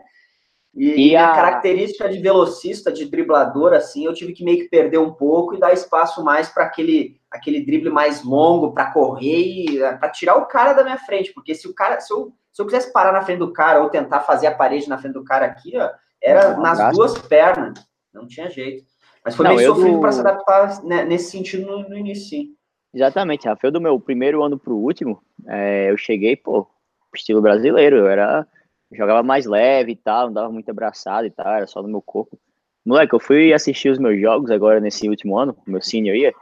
E, 0.76 1.10
e 1.10 1.16
a... 1.16 1.32
a... 1.32 1.36
característica 1.36 2.08
de 2.08 2.20
velocista, 2.20 2.92
de 2.92 3.06
driblador, 3.06 3.74
assim, 3.74 4.06
eu 4.06 4.14
tive 4.14 4.34
que 4.34 4.44
meio 4.44 4.60
que 4.60 4.70
perder 4.70 5.00
um 5.00 5.14
pouco 5.14 5.56
e 5.56 5.60
dar 5.60 5.74
espaço 5.74 6.24
mais 6.24 6.48
para 6.48 6.66
aquele, 6.66 7.17
aquele 7.32 7.66
drible 7.66 7.90
mais 7.90 8.24
longo, 8.24 8.74
para 8.74 8.92
correr 8.92 9.42
e 9.42 9.82
eh, 9.82 9.94
para 9.98 10.10
tirar 10.10 10.36
o 10.36 10.46
cara 10.46 10.74
da 10.74 10.84
minha 10.84 10.98
frente. 10.98 11.34
Porque 11.34 11.54
se 11.54 11.68
o 11.68 11.74
cara, 11.74 12.00
se 12.00 12.14
eu, 12.14 12.34
se 12.52 12.62
eu 12.62 12.66
quisesse 12.66 12.92
parar 12.92 13.12
na 13.12 13.22
frente 13.22 13.40
do 13.40 13.54
cara 13.54 13.82
ou 13.82 13.90
tentar 13.90 14.22
fazer 14.22 14.48
a 14.48 14.56
parede 14.56 14.90
na 14.90 14.98
frente 14.98 15.14
do 15.14 15.24
cara 15.24 15.46
aqui, 15.46 15.78
ó, 15.78 15.90
era 16.22 16.54
não, 16.54 16.62
nas 16.62 16.96
duas 16.96 17.18
pernas. 17.18 17.80
Não 18.14 18.28
tinha 18.28 18.50
jeito. 18.50 18.86
Mas 19.24 19.36
foi 19.36 19.46
não, 19.46 19.56
meio 19.56 19.74
sofrido 19.74 19.96
do... 19.96 20.02
para 20.02 20.12
se 20.12 20.20
adaptar 20.22 20.84
né, 20.84 21.04
nesse 21.04 21.32
sentido 21.32 21.68
no, 21.68 21.90
no, 21.90 21.98
início, 21.98 22.30
sim. 22.30 22.56
Exatamente, 22.94 23.48
Rafael, 23.48 23.72
do 23.72 23.82
meu 23.82 24.00
primeiro 24.00 24.42
ano 24.42 24.58
para 24.58 24.72
o 24.72 24.82
último, 24.82 25.22
é, 25.48 25.92
eu 25.92 25.98
cheguei, 25.98 26.36
pô, 26.36 26.66
estilo 27.14 27.42
brasileiro, 27.42 27.98
eu 27.98 28.08
era 28.08 28.48
jogava 28.92 29.22
mais 29.22 29.46
leve 29.46 29.92
e 29.92 29.96
tal, 29.96 30.28
não 30.28 30.34
dava 30.34 30.50
muito 30.50 30.70
abraçado 30.70 31.28
e 31.28 31.32
tal, 31.32 31.48
era 31.48 31.68
só 31.68 31.82
no 31.82 31.90
meu 31.90 32.02
corpo. 32.02 32.40
Moleque, 32.86 33.14
eu 33.14 33.20
fui 33.20 33.54
assistir 33.54 33.90
os 33.90 34.00
meus 34.00 34.20
jogos 34.20 34.50
agora 34.50 34.80
nesse 34.80 35.10
último 35.10 35.38
ano, 35.38 35.58
meu 35.68 35.82
senior 35.82 36.16
ia. 36.16 36.34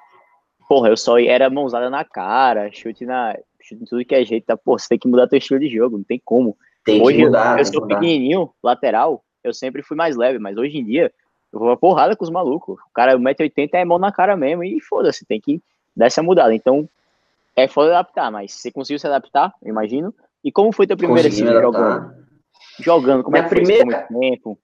Porra, 0.68 0.90
eu 0.90 0.98
só 0.98 1.20
era 1.20 1.50
mãozada 1.50 1.90
na 1.90 2.04
cara, 2.04 2.72
chute 2.72 3.06
na. 3.06 3.38
Chute 3.62 3.84
em 3.84 3.86
tudo 3.86 4.06
que 4.06 4.16
é 4.16 4.24
jeito, 4.24 4.46
tá? 4.46 4.58
Pô, 4.58 4.78
você 4.78 4.88
tem 4.90 5.00
que 5.00 5.08
mudar 5.08 5.28
teu 5.28 5.38
estilo 5.38 5.60
de 5.60 5.70
jogo, 5.70 5.98
não 5.98 6.04
tem 6.04 6.22
como. 6.24 6.58
Tem 6.84 7.02
hoje 7.02 7.18
que 7.18 7.26
mudar, 7.26 7.58
eu 7.58 7.66
sou 7.66 7.88
pequenininho, 7.88 8.52
lateral, 8.64 9.24
eu 9.44 9.54
sempre 9.54 9.82
fui 9.82 9.98
mais 9.98 10.16
leve, 10.16 10.38
mas 10.38 10.56
hoje 10.58 10.78
em 10.78 10.86
dia 10.86 11.12
eu 11.52 11.60
vou 11.60 11.78
porrada 11.78 12.16
com 12.16 12.24
os 12.24 12.30
malucos. 12.30 12.78
O 12.80 12.94
cara 12.94 13.18
1,80m 13.18 13.70
é 13.74 13.86
mão 13.86 13.98
na 13.98 14.12
cara 14.12 14.36
mesmo 14.36 14.64
e 14.64 14.80
foda-se, 14.82 15.26
tem 15.26 15.40
que 15.40 15.62
dar 15.96 16.08
essa 16.08 16.22
mudada. 16.22 16.54
Então, 16.54 16.88
é 17.56 17.68
foda 17.68 17.92
adaptar, 17.92 18.32
mas 18.32 18.54
você 18.54 18.72
conseguiu 18.72 19.00
se 19.00 19.08
adaptar, 19.08 19.54
eu 19.64 19.70
imagino. 19.70 20.14
E 20.44 20.52
como 20.52 20.72
foi 20.72 20.86
teu 20.86 20.98
primeiro 20.98 21.32
season 21.32 21.62
jogando? 21.62 22.14
Jogando, 22.80 23.24
como 23.24 23.34
minha 23.34 23.46
é 23.46 23.50
que 23.50 23.56
primeira, 23.56 24.08
foi 24.08 24.20
tempo? 24.20 24.60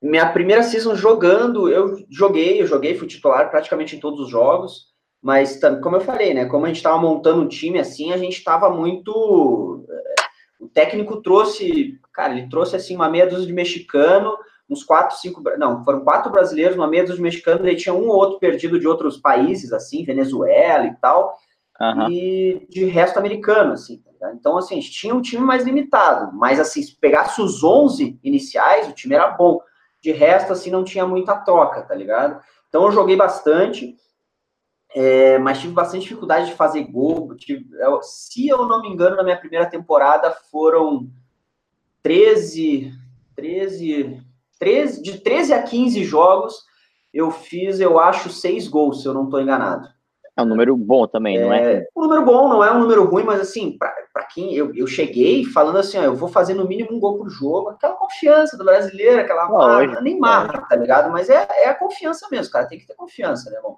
Minha 0.00 0.32
primeira 0.32 0.62
season 0.62 0.96
jogando, 0.96 1.68
eu 1.68 2.04
joguei, 2.10 2.60
eu 2.60 2.66
joguei, 2.66 2.96
fui 2.96 3.06
titular 3.06 3.50
praticamente 3.50 3.94
em 3.94 4.00
todos 4.00 4.18
os 4.20 4.30
jogos, 4.30 4.91
mas 5.22 5.60
como 5.82 5.96
eu 5.96 6.00
falei, 6.00 6.34
né, 6.34 6.46
como 6.46 6.64
a 6.64 6.68
gente 6.68 6.78
estava 6.78 6.98
montando 6.98 7.42
um 7.42 7.48
time 7.48 7.78
assim, 7.78 8.12
a 8.12 8.16
gente 8.16 8.36
estava 8.36 8.68
muito... 8.68 9.86
Eh, 9.88 10.14
o 10.60 10.68
técnico 10.68 11.22
trouxe, 11.22 11.98
cara, 12.12 12.36
ele 12.36 12.48
trouxe 12.48 12.76
assim 12.76 12.94
uma 12.94 13.08
meia 13.08 13.26
dúzia 13.26 13.46
de 13.46 13.52
mexicano, 13.52 14.36
uns 14.68 14.82
quatro, 14.82 15.16
cinco, 15.16 15.42
não, 15.58 15.84
foram 15.84 16.00
quatro 16.00 16.30
brasileiros, 16.30 16.76
uma 16.76 16.88
meia 16.88 17.02
dúzia 17.02 17.16
de 17.16 17.22
mexicano, 17.22 17.62
daí 17.62 17.76
tinha 17.76 17.94
um 17.94 18.08
ou 18.08 18.16
outro 18.16 18.38
perdido 18.38 18.78
de 18.78 18.88
outros 18.88 19.16
países, 19.16 19.72
assim, 19.72 20.04
Venezuela 20.04 20.86
e 20.86 20.94
tal, 20.96 21.36
uhum. 21.80 22.10
e 22.10 22.66
de 22.68 22.84
resto 22.84 23.18
americano, 23.18 23.72
assim, 23.72 24.02
tá 24.18 24.32
Então, 24.32 24.56
assim, 24.56 24.78
a 24.78 24.80
gente 24.80 24.92
tinha 24.92 25.14
um 25.14 25.20
time 25.20 25.44
mais 25.44 25.64
limitado, 25.64 26.32
mas, 26.34 26.58
assim, 26.58 26.82
se 26.82 26.96
pegasse 26.96 27.40
os 27.40 27.62
11 27.62 28.18
iniciais, 28.22 28.88
o 28.88 28.92
time 28.92 29.14
era 29.14 29.28
bom. 29.28 29.60
De 30.00 30.10
resto, 30.10 30.52
assim, 30.52 30.70
não 30.70 30.84
tinha 30.84 31.06
muita 31.06 31.36
troca, 31.36 31.82
tá 31.82 31.94
ligado? 31.94 32.40
Então, 32.68 32.84
eu 32.84 32.92
joguei 32.92 33.16
bastante, 33.16 33.96
é, 34.94 35.38
mas 35.38 35.60
tive 35.60 35.72
bastante 35.72 36.02
dificuldade 36.02 36.46
de 36.46 36.54
fazer 36.54 36.84
gol. 36.84 37.34
Tive, 37.36 37.66
eu, 37.78 38.02
se 38.02 38.48
eu 38.48 38.66
não 38.66 38.82
me 38.82 38.88
engano, 38.88 39.16
na 39.16 39.22
minha 39.22 39.38
primeira 39.38 39.66
temporada 39.66 40.30
foram 40.50 41.08
13, 42.02 42.92
13, 43.34 44.22
13, 44.58 45.02
de 45.02 45.20
13 45.20 45.54
a 45.54 45.62
15 45.62 46.04
jogos, 46.04 46.64
eu 47.12 47.30
fiz, 47.30 47.80
eu 47.80 47.98
acho, 47.98 48.30
seis 48.30 48.68
gols, 48.68 49.02
se 49.02 49.08
eu 49.08 49.14
não 49.14 49.24
estou 49.24 49.40
enganado. 49.40 49.88
É 50.34 50.42
um 50.42 50.46
número 50.46 50.74
bom 50.76 51.06
também, 51.06 51.38
não 51.38 51.52
é? 51.52 51.74
é? 51.74 51.88
Um 51.94 52.02
número 52.02 52.24
bom, 52.24 52.48
não 52.48 52.64
é 52.64 52.72
um 52.72 52.80
número 52.80 53.04
ruim, 53.04 53.22
mas 53.22 53.38
assim, 53.40 53.76
para 53.76 54.24
quem 54.32 54.54
eu, 54.54 54.74
eu 54.74 54.86
cheguei 54.86 55.44
falando 55.44 55.76
assim, 55.76 55.98
ó, 55.98 56.02
eu 56.02 56.16
vou 56.16 56.28
fazer 56.28 56.54
no 56.54 56.66
mínimo 56.66 56.94
um 56.94 56.98
gol 56.98 57.18
por 57.18 57.28
jogo, 57.28 57.68
aquela 57.68 57.94
confiança 57.94 58.56
do 58.56 58.64
brasileiro, 58.64 59.20
aquela 59.20 59.48
marca, 59.50 60.00
nem 60.00 60.18
marca, 60.18 60.62
tá 60.62 60.74
ligado? 60.74 61.12
Mas 61.12 61.28
é, 61.28 61.46
é 61.50 61.68
a 61.68 61.74
confiança 61.74 62.26
mesmo, 62.30 62.50
cara, 62.50 62.66
tem 62.66 62.78
que 62.78 62.86
ter 62.86 62.94
confiança, 62.94 63.50
né, 63.50 63.56
irmão? 63.56 63.76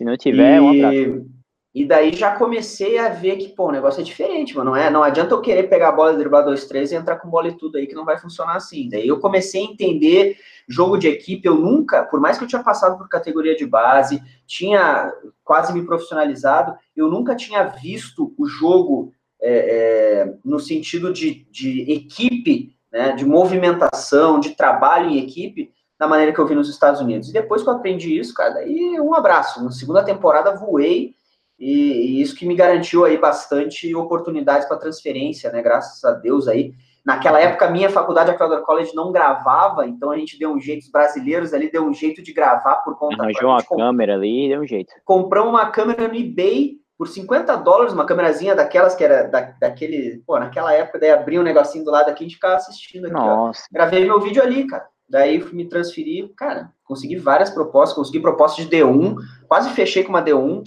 Se 0.00 0.04
não 0.04 0.16
tiver, 0.16 0.54
e, 0.54 0.56
é 0.56 0.60
um 0.62 0.70
abraço. 0.70 1.26
E 1.74 1.84
daí 1.84 2.14
já 2.14 2.34
comecei 2.34 2.96
a 2.96 3.10
ver 3.10 3.36
que, 3.36 3.50
pô, 3.50 3.68
o 3.68 3.70
negócio 3.70 4.00
é 4.00 4.02
diferente, 4.02 4.56
mano. 4.56 4.70
Não, 4.70 4.76
é, 4.76 4.88
não 4.88 5.02
adianta 5.02 5.34
eu 5.34 5.42
querer 5.42 5.64
pegar 5.64 5.90
a 5.90 5.92
bola, 5.92 6.16
driblar 6.16 6.42
dois, 6.42 6.64
três 6.64 6.90
e 6.90 6.94
entrar 6.94 7.16
com 7.18 7.28
bola 7.28 7.48
e 7.48 7.58
tudo 7.58 7.76
aí, 7.76 7.86
que 7.86 7.94
não 7.94 8.06
vai 8.06 8.18
funcionar 8.18 8.56
assim. 8.56 8.88
Daí 8.88 9.06
eu 9.06 9.20
comecei 9.20 9.60
a 9.60 9.64
entender 9.70 10.38
jogo 10.66 10.96
de 10.96 11.06
equipe. 11.06 11.46
Eu 11.46 11.56
nunca, 11.56 12.02
por 12.02 12.18
mais 12.18 12.38
que 12.38 12.44
eu 12.44 12.48
tinha 12.48 12.62
passado 12.62 12.96
por 12.96 13.10
categoria 13.10 13.54
de 13.54 13.66
base, 13.66 14.22
tinha 14.46 15.12
quase 15.44 15.74
me 15.74 15.84
profissionalizado, 15.84 16.74
eu 16.96 17.06
nunca 17.06 17.36
tinha 17.36 17.64
visto 17.64 18.32
o 18.38 18.46
jogo 18.46 19.12
é, 19.38 19.52
é, 19.52 20.34
no 20.42 20.58
sentido 20.58 21.12
de, 21.12 21.46
de 21.50 21.82
equipe, 21.92 22.74
né, 22.90 23.12
de 23.12 23.26
movimentação, 23.26 24.40
de 24.40 24.56
trabalho 24.56 25.10
em 25.10 25.18
equipe, 25.18 25.70
da 26.00 26.08
maneira 26.08 26.32
que 26.32 26.38
eu 26.38 26.46
vi 26.46 26.54
nos 26.54 26.70
Estados 26.70 26.98
Unidos. 26.98 27.28
E 27.28 27.32
depois 27.34 27.62
que 27.62 27.68
eu 27.68 27.74
aprendi 27.74 28.18
isso, 28.18 28.32
cara, 28.32 28.54
daí 28.54 28.98
um 28.98 29.14
abraço. 29.14 29.62
Na 29.62 29.70
segunda 29.70 30.02
temporada 30.02 30.56
voei 30.56 31.14
e, 31.58 31.72
e 31.72 32.22
isso 32.22 32.34
que 32.34 32.46
me 32.46 32.54
garantiu 32.54 33.04
aí 33.04 33.18
bastante 33.18 33.94
oportunidades 33.94 34.66
para 34.66 34.78
transferência, 34.78 35.52
né? 35.52 35.60
Graças 35.60 36.02
a 36.02 36.12
Deus 36.12 36.48
aí. 36.48 36.72
Naquela 37.04 37.38
época, 37.38 37.66
a 37.66 37.70
minha 37.70 37.90
faculdade, 37.90 38.30
a 38.30 38.34
Crowder 38.34 38.62
College, 38.62 38.94
não 38.94 39.12
gravava, 39.12 39.86
então 39.86 40.10
a 40.10 40.16
gente 40.16 40.38
deu 40.38 40.50
um 40.50 40.58
jeito, 40.58 40.84
os 40.84 40.90
brasileiros 40.90 41.52
ali 41.52 41.70
deu 41.70 41.84
um 41.84 41.92
jeito 41.92 42.22
de 42.22 42.32
gravar 42.32 42.76
por 42.76 42.96
conta... 42.96 43.22
Arranjou 43.22 43.50
uma 43.50 43.62
câmera 43.62 44.14
ali 44.14 44.46
e 44.46 44.48
deu 44.48 44.62
um 44.62 44.66
jeito. 44.66 44.90
Comprou 45.04 45.48
uma 45.50 45.66
câmera 45.66 46.08
no 46.08 46.14
eBay 46.14 46.76
por 46.96 47.08
50 47.08 47.56
dólares, 47.56 47.92
uma 47.92 48.06
câmerazinha 48.06 48.54
daquelas 48.54 48.94
que 48.94 49.04
era 49.04 49.24
da, 49.24 49.52
daquele... 49.60 50.22
Pô, 50.26 50.38
naquela 50.38 50.72
época, 50.72 50.98
daí 50.98 51.10
abria 51.10 51.40
um 51.40 51.44
negocinho 51.44 51.84
do 51.84 51.90
lado 51.90 52.08
aqui, 52.08 52.24
a 52.24 52.26
gente 52.26 52.36
ficava 52.36 52.54
assistindo 52.54 53.04
aqui, 53.04 53.14
Nossa. 53.14 53.62
Ó. 53.62 53.74
Gravei 53.74 54.04
meu 54.04 54.20
vídeo 54.20 54.42
ali, 54.42 54.66
cara. 54.66 54.86
Daí 55.10 55.42
me 55.52 55.64
transferi, 55.64 56.32
cara, 56.36 56.72
consegui 56.84 57.16
várias 57.16 57.50
propostas, 57.50 57.96
consegui 57.96 58.20
propostas 58.20 58.64
de 58.64 58.70
D1, 58.70 59.16
quase 59.48 59.70
fechei 59.70 60.04
com 60.04 60.10
uma 60.10 60.24
D1, 60.24 60.62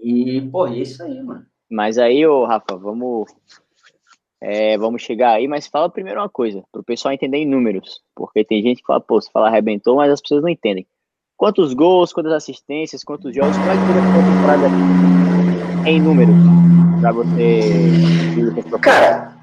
e, 0.00 0.40
pô, 0.50 0.66
é 0.66 0.78
isso 0.78 1.02
aí, 1.02 1.22
mano. 1.22 1.44
Mas 1.70 1.98
aí, 1.98 2.26
ô, 2.26 2.44
Rafa, 2.46 2.76
vamos. 2.76 3.30
É, 4.40 4.78
vamos 4.78 5.02
chegar 5.02 5.32
aí, 5.32 5.48
mas 5.48 5.66
fala 5.66 5.90
primeiro 5.90 6.20
uma 6.20 6.28
coisa, 6.28 6.62
para 6.70 6.80
o 6.80 6.84
pessoal 6.84 7.12
entender 7.12 7.38
em 7.38 7.46
números. 7.46 8.00
Porque 8.14 8.44
tem 8.44 8.62
gente 8.62 8.80
que 8.80 8.86
fala, 8.86 9.00
pô, 9.00 9.20
você 9.20 9.28
fala 9.30 9.48
arrebentou, 9.48 9.96
mas 9.96 10.12
as 10.12 10.20
pessoas 10.20 10.42
não 10.42 10.48
entendem. 10.48 10.86
Quantos 11.36 11.74
gols, 11.74 12.12
quantas 12.12 12.32
assistências, 12.32 13.04
quantos 13.04 13.34
jogos, 13.34 13.56
como 13.56 13.70
é 13.70 13.74
que 13.74 13.80
foi 13.82 13.98
a 13.98 14.58
temporada 14.58 15.88
em 15.88 16.00
números? 16.00 16.34
Pra 17.00 17.12
você. 17.12 17.60
Cara, 18.80 19.37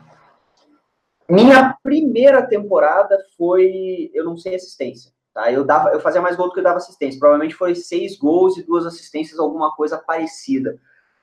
minha 1.30 1.76
primeira 1.82 2.46
temporada 2.46 3.18
foi, 3.38 4.12
eu 4.14 4.24
não 4.24 4.38
sei 4.38 4.56
assistência. 4.56 5.12
Tá? 5.34 5.52
Eu, 5.52 5.66
dava, 5.66 5.90
eu 5.90 6.00
fazia 6.00 6.22
mais 6.22 6.36
gol 6.36 6.48
do 6.48 6.54
que 6.54 6.60
eu 6.60 6.64
dava 6.64 6.78
assistência. 6.78 7.20
Provavelmente 7.20 7.56
foi 7.56 7.76
seis 7.76 8.18
gols 8.18 8.58
e 8.58 8.64
duas 8.64 8.86
assistências, 8.86 9.40
alguma 9.40 9.76
coisa 9.76 9.98
parecida. 9.98 10.80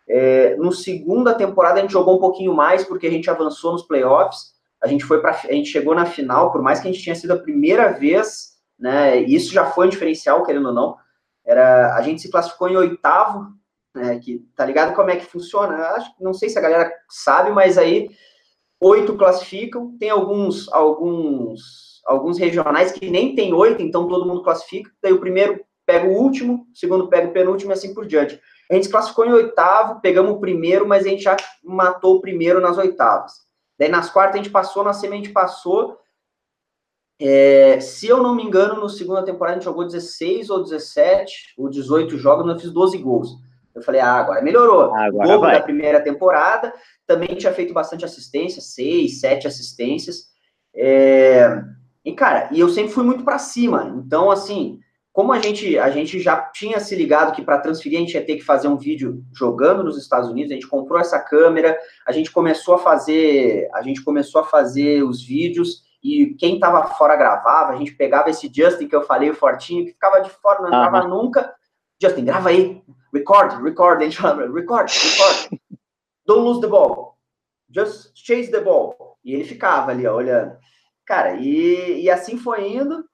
É, 0.09 0.57
no 0.57 0.73
segunda 0.73 1.35
temporada 1.35 1.79
a 1.79 1.83
gente 1.83 1.93
jogou 1.93 2.17
um 2.17 2.21
pouquinho 2.21 2.53
mais 2.53 2.85
porque 2.85 3.07
a 3.07 3.11
gente 3.11 3.31
avançou 3.31 3.73
nos 3.73 3.85
playoffs. 3.85 4.53
A 4.83 4.87
gente 4.87 5.05
foi 5.05 5.21
para 5.21 5.31
a 5.31 5.53
gente 5.53 5.71
chegou 5.71 5.95
na 5.95 6.05
final, 6.05 6.51
por 6.51 6.61
mais 6.61 6.81
que 6.81 6.89
a 6.89 6.93
gente 6.93 7.03
tinha 7.03 7.15
sido 7.15 7.33
a 7.33 7.39
primeira 7.39 7.93
vez, 7.93 8.59
né? 8.79 9.17
Isso 9.17 9.53
já 9.53 9.65
foi 9.67 9.87
um 9.87 9.91
diferencial, 9.91 10.45
querendo 10.45 10.67
ou 10.67 10.75
não. 10.75 10.97
Era 11.45 11.95
a 11.95 12.03
gente 12.03 12.21
se 12.21 12.31
classificou 12.31 12.69
em 12.69 12.77
oitavo, 12.77 13.47
né? 13.95 14.19
Que 14.19 14.45
tá 14.57 14.65
ligado 14.65 14.95
como 14.95 15.11
é 15.11 15.17
que 15.17 15.25
funciona? 15.25 15.77
Acho, 15.91 16.11
não 16.21 16.35
sei 16.35 16.49
se 16.49 16.59
a 16.59 16.63
galera 16.63 16.93
sabe, 17.09 17.51
mas 17.51 17.79
aí 17.79 18.11
oito 18.83 19.17
classificam. 19.17 19.97
Tem 19.99 20.11
alguns 20.11 20.71
alguns 20.73 22.03
alguns 22.05 22.37
regionais 22.37 22.91
que 22.91 23.09
nem 23.09 23.35
tem 23.35 23.55
oito, 23.55 23.81
então 23.81 24.09
todo 24.09 24.27
mundo 24.27 24.43
classifica. 24.43 24.91
Daí 25.01 25.13
o 25.13 25.21
primeiro 25.21 25.65
pega 25.87 26.09
o 26.09 26.13
último, 26.13 26.67
o 26.73 26.77
segundo 26.77 27.09
pega 27.09 27.29
o 27.29 27.33
penúltimo 27.33 27.71
e 27.71 27.75
assim 27.75 27.95
por 27.95 28.07
diante. 28.07 28.41
A 28.71 28.75
gente 28.75 28.87
se 28.87 28.91
classificou 28.91 29.25
em 29.25 29.33
oitavo, 29.33 30.01
pegamos 30.01 30.33
o 30.33 30.41
primeiro, 30.41 30.87
mas 30.87 31.05
a 31.05 31.09
gente 31.09 31.23
já 31.23 31.37
matou 31.63 32.17
o 32.17 32.21
primeiro 32.21 32.61
nas 32.61 32.79
oitavas. 32.79 33.33
Daí 33.79 33.89
nas 33.89 34.11
quartas 34.11 34.35
a 34.35 34.43
gente 34.43 34.51
passou, 34.51 34.85
na 34.85 34.93
semi 34.93 35.15
a 35.15 35.17
gente 35.17 35.31
passou. 35.31 35.99
É, 37.21 37.79
se 37.81 38.09
eu 38.09 38.23
não 38.23 38.35
me 38.35 38.43
engano, 38.43 38.81
no 38.81 38.89
segunda 38.89 39.23
temporada 39.23 39.57
a 39.57 39.61
gente 39.61 39.65
jogou 39.65 39.85
16 39.85 40.51
ou 40.51 40.63
17 40.63 41.55
ou 41.57 41.69
18 41.69 42.19
jogos, 42.19 42.49
eu 42.49 42.59
fiz 42.59 42.71
12 42.71 42.99
gols. 42.99 43.37
Eu 43.75 43.83
falei, 43.83 44.01
ah, 44.01 44.15
agora 44.15 44.43
melhorou. 44.43 44.95
Ah, 44.95 45.07
agora 45.07 45.39
o 45.39 45.41
da 45.41 45.61
primeira 45.61 46.01
temporada, 46.01 46.73
também 47.07 47.35
tinha 47.35 47.53
feito 47.53 47.73
bastante 47.73 48.05
assistência, 48.05 48.61
seis, 48.61 49.21
sete 49.21 49.47
assistências. 49.47 50.27
É, 50.75 51.63
e, 52.05 52.13
cara, 52.13 52.49
e 52.53 52.61
eu 52.61 52.69
sempre 52.69 52.93
fui 52.93 53.05
muito 53.05 53.25
para 53.25 53.39
cima. 53.39 53.95
Então, 53.97 54.31
assim, 54.31 54.79
como 55.13 55.33
a 55.33 55.39
gente, 55.39 55.79
a 55.79 55.91
gente 55.91 56.19
já 56.21 56.37
tinha 56.37 56.81
se 56.81 56.97
ligado 56.97 57.35
que 57.35 57.43
para 57.43 57.59
transferir 57.59 57.99
a 57.99 58.01
gente 58.01 58.15
ia 58.15 58.25
ter 58.25 58.37
que 58.37 58.45
fazer 58.45 58.69
um 58.69 58.79
vídeo 58.79 59.23
jogando 59.35 59.85
nos 59.85 59.99
Estados 59.99 60.29
Unidos, 60.29 60.51
a 60.51 60.55
gente 60.55 60.69
comprou 60.69 60.99
essa 60.99 61.21
câmera, 61.21 61.79
a 62.07 62.13
gente 62.13 62.31
começou 62.31 62.75
a 62.75 62.79
fazer, 62.79 63.69
a 63.75 63.83
gente 63.83 64.03
começou 64.03 64.41
a 64.41 64.45
fazer 64.45 65.03
os 65.03 65.23
vídeos 65.23 65.83
e 66.03 66.35
quem 66.35 66.59
tava 66.59 66.83
fora 66.95 67.15
gravava, 67.15 67.73
a 67.73 67.77
gente 67.77 67.95
pegava 67.95 68.31
esse 68.31 68.51
Justin 68.53 68.89
que 68.89 68.97
eu 68.97 69.03
falei, 69.03 69.31
o 69.31 69.35
fortinho, 69.35 69.85
que 69.85 69.93
ficava 69.93 70.21
de 70.21 70.31
fora, 70.31 70.61
não 70.61 70.69
entrava 70.69 71.05
uhum. 71.05 71.23
nunca. 71.23 71.55
Justin, 72.01 72.25
grava 72.25 72.49
aí. 72.49 72.83
Record, 73.13 73.63
record, 73.63 74.01
a 74.01 74.05
gente 74.05 74.17
falava, 74.17 74.51
record, 74.51 74.91
record. 74.91 75.61
Don't 76.27 76.45
lose 76.45 76.61
the 76.61 76.69
ball. 76.69 77.19
Just 77.71 78.13
chase 78.15 78.51
the 78.51 78.61
ball. 78.61 79.19
E 79.25 79.35
ele 79.35 79.45
ficava 79.45 79.91
ali, 79.91 80.07
ó, 80.07 80.17
olhando. 80.17 80.57
Cara, 81.05 81.37
e, 81.37 82.03
e 82.03 82.11
assim 82.11 82.39
foi 82.39 82.73
indo. 82.73 83.05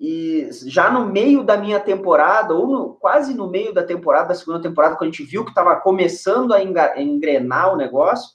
E 0.00 0.48
já 0.66 0.90
no 0.90 1.06
meio 1.06 1.42
da 1.42 1.56
minha 1.56 1.80
temporada, 1.80 2.54
ou 2.54 2.66
no, 2.66 2.94
quase 2.94 3.34
no 3.34 3.50
meio 3.50 3.74
da 3.74 3.82
temporada, 3.82 4.28
da 4.28 4.34
segunda 4.34 4.62
temporada, 4.62 4.96
quando 4.96 5.10
a 5.10 5.12
gente 5.12 5.24
viu 5.24 5.44
que 5.44 5.50
estava 5.50 5.74
começando 5.76 6.54
a 6.54 6.62
engrenar 6.62 7.74
o 7.74 7.76
negócio, 7.76 8.30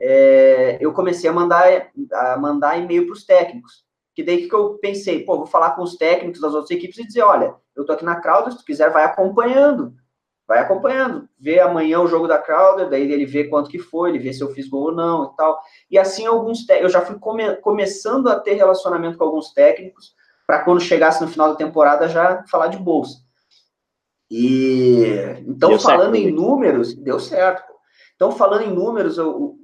é, 0.00 0.78
eu 0.80 0.92
comecei 0.92 1.28
a 1.28 1.32
mandar, 1.32 1.90
a 2.12 2.36
mandar 2.38 2.78
e-mail 2.78 3.04
para 3.06 3.12
os 3.12 3.24
técnicos. 3.24 3.84
Que 4.14 4.22
daí 4.22 4.48
que 4.48 4.54
eu 4.54 4.78
pensei, 4.78 5.24
pô, 5.24 5.36
vou 5.36 5.46
falar 5.46 5.72
com 5.72 5.82
os 5.82 5.96
técnicos 5.96 6.40
das 6.40 6.54
outras 6.54 6.70
equipes 6.70 6.98
e 6.98 7.06
dizer, 7.06 7.22
olha, 7.22 7.54
eu 7.76 7.84
tô 7.84 7.92
aqui 7.92 8.04
na 8.04 8.20
Crowder, 8.20 8.52
se 8.52 8.58
tu 8.58 8.64
quiser, 8.64 8.90
vai 8.90 9.04
acompanhando. 9.04 9.94
Vai 10.46 10.58
acompanhando, 10.58 11.28
vê 11.38 11.60
amanhã 11.60 12.00
o 12.00 12.08
jogo 12.08 12.26
da 12.26 12.38
Crowder, 12.38 12.88
daí 12.88 13.10
ele 13.10 13.24
vê 13.24 13.44
quanto 13.44 13.70
que 13.70 13.78
foi, 13.78 14.10
ele 14.10 14.18
vê 14.18 14.32
se 14.32 14.42
eu 14.42 14.50
fiz 14.50 14.68
gol 14.68 14.84
ou 14.84 14.94
não 14.94 15.32
e 15.32 15.36
tal. 15.36 15.60
E 15.90 15.98
assim 15.98 16.26
alguns 16.26 16.68
eu 16.68 16.88
já 16.88 17.00
fui 17.00 17.18
come 17.18 17.56
começando 17.56 18.28
a 18.28 18.38
ter 18.38 18.54
relacionamento 18.54 19.16
com 19.16 19.24
alguns 19.24 19.52
técnicos 19.52 20.14
para 20.46 20.64
quando 20.64 20.80
chegasse 20.80 21.22
no 21.22 21.28
final 21.28 21.50
da 21.50 21.56
temporada 21.56 22.08
já 22.08 22.44
falar 22.50 22.66
de 22.66 22.76
bolsa. 22.76 23.18
E 24.30 25.04
então 25.46 25.70
deu 25.70 25.78
falando 25.78 26.16
certo, 26.16 26.28
em 26.28 26.32
números, 26.32 26.94
deu 26.94 27.20
certo. 27.20 27.72
Então 28.14 28.32
falando 28.32 28.62
em 28.62 28.74
números, 28.74 29.18
eu, 29.18 29.56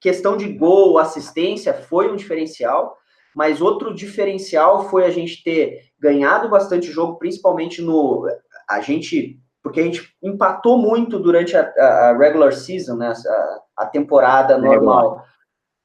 questão 0.00 0.36
de 0.36 0.48
gol, 0.52 0.98
assistência 0.98 1.74
foi 1.74 2.10
um 2.10 2.16
diferencial, 2.16 2.96
mas 3.34 3.60
outro 3.60 3.94
diferencial 3.94 4.88
foi 4.88 5.04
a 5.04 5.10
gente 5.10 5.42
ter 5.42 5.90
ganhado 5.98 6.48
bastante 6.48 6.90
jogo, 6.90 7.18
principalmente 7.18 7.82
no 7.82 8.26
a 8.68 8.80
gente 8.80 9.40
porque 9.62 9.80
a 9.80 9.84
gente 9.84 10.14
empatou 10.22 10.78
muito 10.78 11.18
durante 11.18 11.56
a, 11.56 11.62
a 11.62 12.16
regular 12.16 12.52
season, 12.52 12.96
né, 12.96 13.12
a, 13.26 13.60
a 13.78 13.86
temporada 13.86 14.56
normal. 14.56 15.24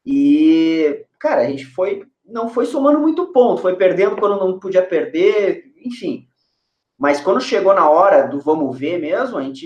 E, 0.05 1.05
cara, 1.19 1.41
a 1.41 1.47
gente 1.47 1.65
foi, 1.65 2.05
não 2.25 2.49
foi 2.49 2.65
somando 2.65 2.99
muito 2.99 3.31
ponto, 3.31 3.61
foi 3.61 3.75
perdendo 3.75 4.15
quando 4.15 4.39
não 4.39 4.59
podia 4.59 4.85
perder, 4.85 5.63
enfim. 5.83 6.27
Mas 6.97 7.19
quando 7.19 7.41
chegou 7.41 7.73
na 7.73 7.89
hora 7.89 8.25
do 8.25 8.39
vamos 8.39 8.77
ver 8.77 8.99
mesmo, 8.99 9.37
a 9.37 9.41
gente, 9.41 9.65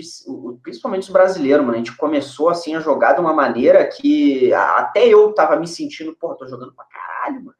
principalmente 0.62 1.02
os 1.02 1.10
brasileiros, 1.10 1.64
mano, 1.64 1.76
a 1.76 1.78
gente 1.78 1.96
começou 1.96 2.48
assim 2.48 2.74
a 2.74 2.80
jogar 2.80 3.12
de 3.12 3.20
uma 3.20 3.32
maneira 3.32 3.86
que 3.86 4.52
até 4.52 5.06
eu 5.06 5.32
tava 5.32 5.56
me 5.56 5.68
sentindo, 5.68 6.16
pô, 6.18 6.34
tô 6.34 6.48
jogando 6.48 6.74
pra 6.74 6.84
caralho, 6.86 7.44
mano. 7.44 7.56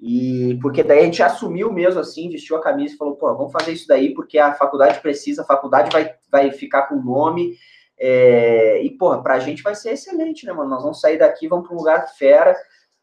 E 0.00 0.58
porque 0.62 0.82
daí 0.82 1.00
a 1.00 1.04
gente 1.04 1.22
assumiu 1.22 1.70
mesmo 1.70 2.00
assim, 2.00 2.30
vestiu 2.30 2.56
a 2.56 2.62
camisa 2.62 2.94
e 2.94 2.96
falou, 2.96 3.16
pô, 3.16 3.34
vamos 3.36 3.52
fazer 3.52 3.72
isso 3.72 3.86
daí 3.86 4.14
porque 4.14 4.38
a 4.38 4.54
faculdade 4.54 5.00
precisa, 5.00 5.42
a 5.42 5.46
faculdade 5.46 5.90
vai, 5.92 6.14
vai 6.30 6.50
ficar 6.50 6.82
com 6.82 6.94
o 6.94 7.04
nome. 7.04 7.54
É, 7.98 8.82
e, 8.82 8.90
porra, 8.90 9.22
pra 9.22 9.38
gente 9.38 9.62
vai 9.62 9.74
ser 9.74 9.90
excelente, 9.90 10.46
né, 10.46 10.52
mano? 10.52 10.70
Nós 10.70 10.82
vamos 10.82 11.00
sair 11.00 11.18
daqui, 11.18 11.46
vamos 11.46 11.66
para 11.66 11.74
um 11.74 11.78
lugar 11.78 12.08
fera. 12.16 12.56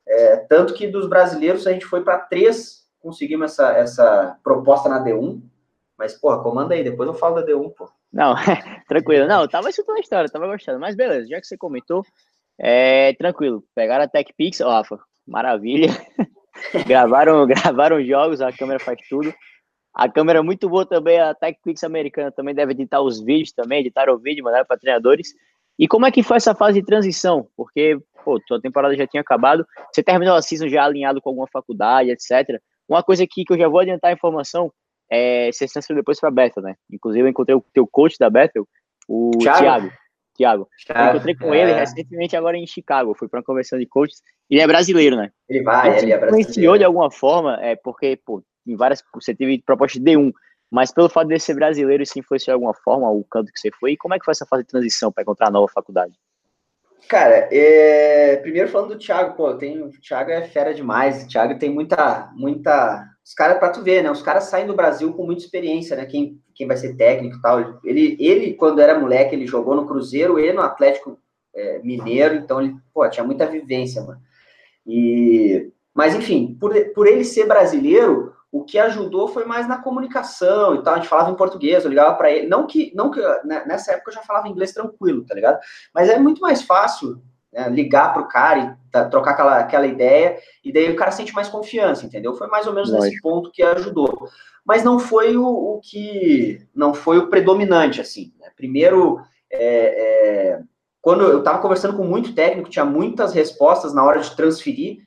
É, 0.08 0.38
tanto 0.38 0.74
que 0.74 0.88
dos 0.88 1.08
brasileiros 1.08 1.68
a 1.68 1.72
gente 1.72 1.86
foi 1.86 2.04
para 2.04 2.18
três, 2.18 2.88
conseguimos 3.00 3.52
essa, 3.52 3.74
essa 3.74 4.40
proposta 4.44 4.90
na 4.90 5.04
D1. 5.04 5.40
Mas, 5.96 6.16
porra, 6.16 6.42
comanda 6.42 6.74
aí, 6.74 6.84
depois 6.84 7.08
eu 7.08 7.14
falo 7.14 7.36
da 7.36 7.46
D1, 7.46 7.74
pô. 7.76 7.88
Não, 8.12 8.34
tranquilo. 8.90 9.28
Não, 9.28 9.48
tava 9.48 9.70
escutando 9.70 9.98
a 9.98 10.02
história, 10.02 10.30
tava 10.32 10.48
gostando. 10.48 10.80
Mas 10.80 10.96
beleza, 10.96 11.28
já 11.28 11.40
que 11.40 11.46
você 11.46 11.58
comentou, 11.58 12.04
é, 12.60 13.14
tranquilo. 13.14 13.64
Pegaram 13.76 14.04
a 14.04 14.08
TechPix, 14.08 14.62
ó, 14.62 14.82
maravilha. 15.28 15.90
gravaram, 16.86 17.46
gravaram 17.48 18.04
jogos, 18.04 18.42
a 18.42 18.52
câmera 18.52 18.80
faz 18.80 19.00
tudo. 19.10 19.34
A 19.94 20.08
câmera 20.08 20.40
é 20.40 20.42
muito 20.42 20.70
boa 20.70 20.86
também, 20.86 21.20
a 21.20 21.34
TechPix 21.34 21.84
americana 21.84 22.32
também 22.32 22.54
deve 22.54 22.74
editar 22.74 23.02
os 23.02 23.20
vídeos 23.20 23.52
também, 23.52 23.80
editar 23.80 24.10
o 24.10 24.18
vídeo, 24.18 24.44
mandar 24.44 24.64
para 24.64 24.78
treinadores. 24.78 25.30
E 25.80 25.88
como 25.88 26.06
é 26.06 26.12
que 26.12 26.22
foi 26.22 26.38
essa 26.38 26.54
fase 26.54 26.80
de 26.80 26.86
transição? 26.86 27.48
Porque, 27.56 27.98
pô, 28.24 28.40
tua 28.40 28.62
temporada 28.62 28.96
já 28.96 29.08
tinha 29.08 29.22
acabado, 29.22 29.66
você 29.92 30.04
terminou 30.04 30.36
a 30.36 30.42
season 30.42 30.68
já 30.68 30.84
alinhado 30.84 31.22
com 31.22 31.30
alguma 31.30 31.48
faculdade, 31.48 32.12
etc. 32.12 32.60
Uma 32.88 33.02
coisa 33.02 33.24
aqui 33.24 33.44
que 33.44 33.54
eu 33.54 33.58
já 33.58 33.68
vou 33.68 33.80
adiantar 33.80 34.12
a 34.12 34.14
informação, 34.14 34.72
é, 35.12 35.52
você 35.52 35.68
se 35.68 35.74
transferiu 35.74 36.02
depois 36.02 36.20
para 36.20 36.32
Bethel, 36.32 36.64
né? 36.64 36.76
Inclusive 36.92 37.24
eu 37.24 37.30
encontrei 37.30 37.56
o 37.56 37.64
teu 37.74 37.88
coach 37.88 38.18
da 38.20 38.30
Bethel, 38.30 38.68
o 39.08 39.32
Thiago. 39.40 39.60
Thiago. 39.60 39.92
Eu 40.44 41.10
encontrei 41.10 41.36
com 41.36 41.54
é. 41.54 41.62
ele 41.62 41.74
recentemente 41.74 42.36
agora 42.36 42.58
em 42.58 42.68
Chicago. 42.68 43.16
Fui 43.16 43.28
para 43.28 43.40
uma 43.40 43.44
conversão 43.46 43.80
de 43.80 43.86
coaches. 43.86 44.22
Ele 44.50 44.62
é 44.62 44.68
brasileiro, 44.68 45.16
né? 45.16 45.32
Ele 45.50 45.64
vai, 45.64 45.90
ele, 45.90 45.98
ele 46.06 46.12
é 46.12 46.18
brasileiro. 46.18 46.50
influenciou 46.50 46.78
de 46.78 46.84
alguma 46.84 47.12
forma, 47.12 47.58
é 47.62 47.76
porque, 47.76 48.20
pô, 48.26 48.44
em 48.66 48.76
várias. 48.76 49.04
Você 49.14 49.34
teve 49.34 49.62
proposta 49.66 50.00
de 50.00 50.06
D1, 50.06 50.32
mas 50.70 50.92
pelo 50.92 51.10
fato 51.10 51.28
de 51.28 51.40
ser 51.40 51.56
brasileiro, 51.56 52.04
isso 52.04 52.20
influenciou 52.20 52.54
de 52.54 52.64
alguma 52.64 52.74
forma 52.74 53.10
o 53.10 53.24
canto 53.24 53.52
que 53.52 53.60
você 53.60 53.72
foi. 53.72 53.94
E 53.94 53.98
como 53.98 54.14
é 54.14 54.20
que 54.20 54.26
foi 54.26 54.34
essa 54.34 54.46
fase 54.46 54.64
de 54.64 54.70
transição 54.70 55.12
para 55.12 55.24
encontrar 55.24 55.48
a 55.48 55.52
nova 55.52 55.68
faculdade? 55.68 56.14
Cara, 57.08 57.48
é... 57.52 58.36
primeiro 58.38 58.68
falando 58.68 58.90
do 58.90 59.00
Thiago, 59.00 59.36
pô, 59.36 59.54
tem... 59.56 59.82
o 59.82 59.90
Thiago 59.90 60.30
é 60.30 60.44
fera 60.44 60.74
demais. 60.74 61.24
O 61.24 61.28
Thiago 61.28 61.58
tem 61.58 61.70
muita, 61.70 62.30
muita. 62.36 63.06
Os 63.26 63.34
caras, 63.34 63.60
para 63.60 63.70
tu 63.70 63.82
ver, 63.82 64.04
né? 64.04 64.12
Os 64.12 64.22
caras 64.22 64.46
saem 64.46 64.68
do 64.68 64.76
Brasil 64.76 65.14
com 65.14 65.26
muita 65.26 65.44
experiência, 65.44 65.96
né? 65.96 66.06
Quem, 66.06 66.38
quem 66.58 66.68
vai 66.68 66.76
ser 66.76 66.96
técnico 66.96 67.38
e 67.38 67.42
tal. 67.42 67.80
Ele, 67.84 68.18
ele, 68.20 68.54
quando 68.56 68.80
era 68.80 69.00
moleque, 69.00 69.36
ele 69.36 69.46
jogou 69.46 69.76
no 69.76 69.86
Cruzeiro 69.86 70.40
e 70.40 70.52
no 70.52 70.62
Atlético 70.62 71.20
é, 71.56 71.80
Mineiro, 71.84 72.36
então 72.36 72.60
ele, 72.60 72.76
pô, 72.92 73.08
tinha 73.08 73.24
muita 73.24 73.46
vivência, 73.46 74.02
mano. 74.02 74.20
E, 74.86 75.72
mas, 75.94 76.16
enfim, 76.16 76.58
por, 76.60 76.74
por 76.96 77.06
ele 77.06 77.24
ser 77.24 77.46
brasileiro, 77.46 78.34
o 78.52 78.64
que 78.64 78.80
ajudou 78.80 79.28
foi 79.28 79.46
mais 79.46 79.68
na 79.68 79.78
comunicação 79.78 80.76
e 80.76 80.82
tal. 80.82 80.96
A 80.96 80.98
gente 80.98 81.08
falava 81.08 81.30
em 81.30 81.36
português, 81.36 81.84
eu 81.84 81.90
ligava 81.90 82.16
para 82.16 82.32
ele. 82.32 82.48
Não 82.48 82.66
que, 82.66 82.92
não 82.96 83.12
que 83.12 83.22
né, 83.44 83.64
nessa 83.68 83.92
época 83.92 84.10
eu 84.10 84.16
já 84.16 84.22
falava 84.24 84.48
inglês 84.48 84.74
tranquilo, 84.74 85.26
tá 85.26 85.36
ligado? 85.36 85.60
Mas 85.94 86.10
é 86.10 86.18
muito 86.18 86.42
mais 86.42 86.64
fácil 86.64 87.22
né, 87.58 87.70
ligar 87.70 88.14
pro 88.14 88.28
cara 88.28 88.60
e 88.60 88.92
tá, 88.92 89.06
trocar 89.06 89.32
aquela, 89.32 89.58
aquela 89.58 89.88
ideia, 89.88 90.38
e 90.64 90.72
daí 90.72 90.92
o 90.92 90.96
cara 90.96 91.10
sente 91.10 91.34
mais 91.34 91.50
confiança, 91.50 92.06
entendeu? 92.06 92.36
Foi 92.36 92.48
mais 92.48 92.68
ou 92.68 92.74
menos 92.74 92.92
Lógico. 92.92 93.06
nesse 93.06 93.22
ponto 93.22 93.52
que 93.52 93.64
ajudou. 93.64 94.30
Mas 94.64 94.84
não 94.84 95.00
foi 95.00 95.36
o, 95.36 95.46
o 95.48 95.82
que. 95.82 96.62
Não 96.76 96.94
foi 96.94 97.18
o 97.18 97.30
predominante, 97.30 98.00
assim. 98.00 98.34
Né? 98.40 98.50
Primeiro, 98.56 99.20
é, 99.52 99.60
é, 99.60 100.60
quando 101.02 101.24
eu 101.24 101.40
estava 101.40 101.60
conversando 101.60 101.98
com 101.98 102.04
muito 102.04 102.36
técnico, 102.36 102.70
tinha 102.70 102.86
muitas 102.86 103.34
respostas 103.34 103.94
na 103.94 104.04
hora 104.04 104.20
de 104.20 104.36
transferir, 104.36 105.04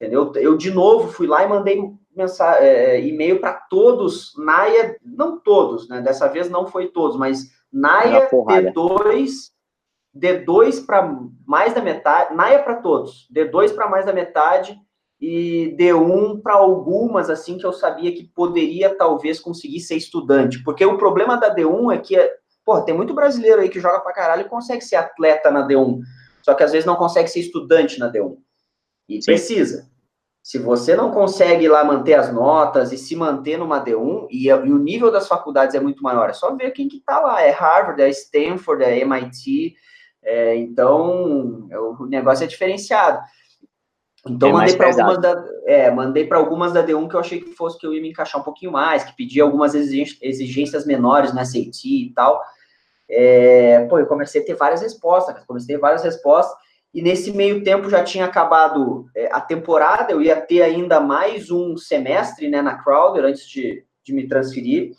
entendeu? 0.00 0.30
Eu, 0.36 0.56
de 0.56 0.70
novo, 0.70 1.08
fui 1.08 1.26
lá 1.26 1.42
e 1.42 1.48
mandei 1.48 1.82
mensagem, 2.14 2.68
é, 2.68 3.00
e-mail 3.00 3.40
para 3.40 3.54
todos, 3.54 4.34
Naia, 4.36 4.96
não 5.02 5.40
todos, 5.40 5.88
né? 5.88 6.00
Dessa 6.00 6.28
vez 6.28 6.50
não 6.50 6.66
foi 6.66 6.88
todos, 6.88 7.16
mas 7.16 7.50
Naia 7.72 8.28
D2, 8.30 9.50
D2 10.18 10.84
para 10.84 11.16
mais 11.46 11.74
da 11.74 11.80
metade, 11.80 12.34
Naia 12.34 12.62
para 12.62 12.76
todos, 12.76 13.28
D2 13.32 13.74
para 13.74 13.88
mais 13.88 14.04
da 14.04 14.12
metade 14.12 14.78
e 15.20 15.74
D1 15.78 16.40
para 16.42 16.54
algumas, 16.54 17.28
assim, 17.28 17.58
que 17.58 17.66
eu 17.66 17.72
sabia 17.72 18.12
que 18.12 18.24
poderia 18.24 18.94
talvez 18.94 19.40
conseguir 19.40 19.80
ser 19.80 19.96
estudante, 19.96 20.62
porque 20.62 20.84
o 20.84 20.96
problema 20.96 21.36
da 21.36 21.54
D1 21.54 21.94
é 21.94 21.98
que, 21.98 22.16
pô, 22.64 22.80
tem 22.82 22.94
muito 22.94 23.14
brasileiro 23.14 23.60
aí 23.60 23.68
que 23.68 23.80
joga 23.80 24.00
para 24.00 24.12
caralho 24.12 24.42
e 24.42 24.48
consegue 24.48 24.82
ser 24.82 24.96
atleta 24.96 25.50
na 25.50 25.66
D1, 25.66 26.00
só 26.42 26.54
que 26.54 26.62
às 26.62 26.72
vezes 26.72 26.86
não 26.86 26.96
consegue 26.96 27.28
ser 27.28 27.40
estudante 27.40 27.98
na 27.98 28.10
D1. 28.10 28.36
E 29.08 29.20
Sim. 29.20 29.32
precisa. 29.32 29.88
Se 30.42 30.58
você 30.58 30.96
não 30.96 31.10
consegue 31.10 31.68
lá 31.68 31.84
manter 31.84 32.14
as 32.14 32.32
notas 32.32 32.92
e 32.92 32.96
se 32.96 33.14
manter 33.16 33.58
numa 33.58 33.84
D1, 33.84 34.28
e, 34.30 34.46
e 34.46 34.52
o 34.52 34.78
nível 34.78 35.10
das 35.10 35.28
faculdades 35.28 35.74
é 35.74 35.80
muito 35.80 36.02
maior, 36.02 36.30
é 36.30 36.32
só 36.32 36.54
ver 36.54 36.70
quem 36.70 36.88
que 36.88 37.00
tá 37.00 37.20
lá. 37.20 37.42
É 37.42 37.50
Harvard, 37.50 38.00
é 38.00 38.08
Stanford, 38.08 38.82
é 38.82 38.98
MIT. 39.00 39.74
É, 40.30 40.56
então, 40.56 41.66
o 41.98 42.04
negócio 42.04 42.44
é 42.44 42.46
diferenciado. 42.46 43.18
Então, 44.26 44.50
é 44.50 44.52
mandei 44.52 44.76
para 44.76 44.88
algumas 44.88 45.18
da, 45.18 45.44
é, 45.64 45.90
mandei 45.90 46.28
algumas 46.30 46.72
da 46.72 46.84
D1 46.84 47.08
que 47.08 47.16
eu 47.16 47.20
achei 47.20 47.40
que 47.40 47.52
fosse 47.52 47.78
que 47.78 47.86
eu 47.86 47.94
ia 47.94 48.02
me 48.02 48.10
encaixar 48.10 48.38
um 48.38 48.44
pouquinho 48.44 48.70
mais, 48.70 49.04
que 49.04 49.16
pedia 49.16 49.42
algumas 49.42 49.74
exigências 49.74 50.84
menores 50.84 51.32
na 51.32 51.46
SAT 51.46 51.84
e 51.84 52.12
tal. 52.14 52.42
É, 53.08 53.86
pô, 53.88 53.98
eu 53.98 54.06
comecei 54.06 54.42
a 54.42 54.44
ter 54.44 54.54
várias 54.54 54.82
respostas, 54.82 55.42
comecei 55.46 55.74
a 55.74 55.78
ter 55.78 55.80
várias 55.80 56.02
respostas 56.02 56.54
e 56.92 57.00
nesse 57.00 57.32
meio 57.32 57.62
tempo 57.62 57.88
já 57.88 58.04
tinha 58.04 58.26
acabado 58.26 59.06
é, 59.16 59.32
a 59.32 59.40
temporada, 59.40 60.12
eu 60.12 60.20
ia 60.20 60.38
ter 60.38 60.60
ainda 60.60 61.00
mais 61.00 61.50
um 61.50 61.74
semestre 61.74 62.50
né, 62.50 62.60
na 62.60 62.82
Crowder 62.82 63.24
antes 63.24 63.48
de, 63.48 63.82
de 64.04 64.12
me 64.12 64.28
transferir. 64.28 64.92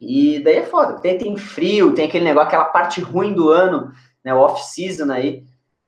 E 0.00 0.40
daí 0.40 0.56
é 0.56 0.62
foda, 0.64 1.00
tem, 1.00 1.16
tem 1.16 1.36
frio, 1.36 1.94
tem 1.94 2.06
aquele 2.06 2.24
negócio, 2.24 2.48
aquela 2.48 2.66
parte 2.66 3.00
ruim 3.00 3.32
do 3.32 3.48
ano, 3.48 3.92
né, 4.24 4.34
off-season 4.34 5.10
aí. 5.12 5.44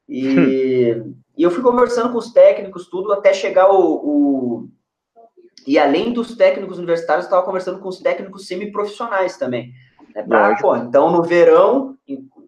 E, 0.08 1.02
e 1.36 1.42
eu 1.42 1.50
fui 1.50 1.62
conversando 1.62 2.12
com 2.12 2.18
os 2.18 2.32
técnicos, 2.32 2.88
tudo, 2.88 3.12
até 3.12 3.32
chegar 3.32 3.70
o. 3.72 3.94
o 3.94 4.68
e 5.66 5.78
além 5.78 6.12
dos 6.12 6.36
técnicos 6.36 6.78
universitários, 6.78 7.24
eu 7.24 7.28
estava 7.28 7.44
conversando 7.44 7.80
com 7.80 7.88
os 7.88 7.98
técnicos 7.98 8.46
semiprofissionais 8.46 9.36
também. 9.36 9.72
Né, 10.14 10.22
pra, 10.22 10.56
pô, 10.56 10.76
então, 10.76 11.10
no 11.10 11.22
verão, 11.22 11.96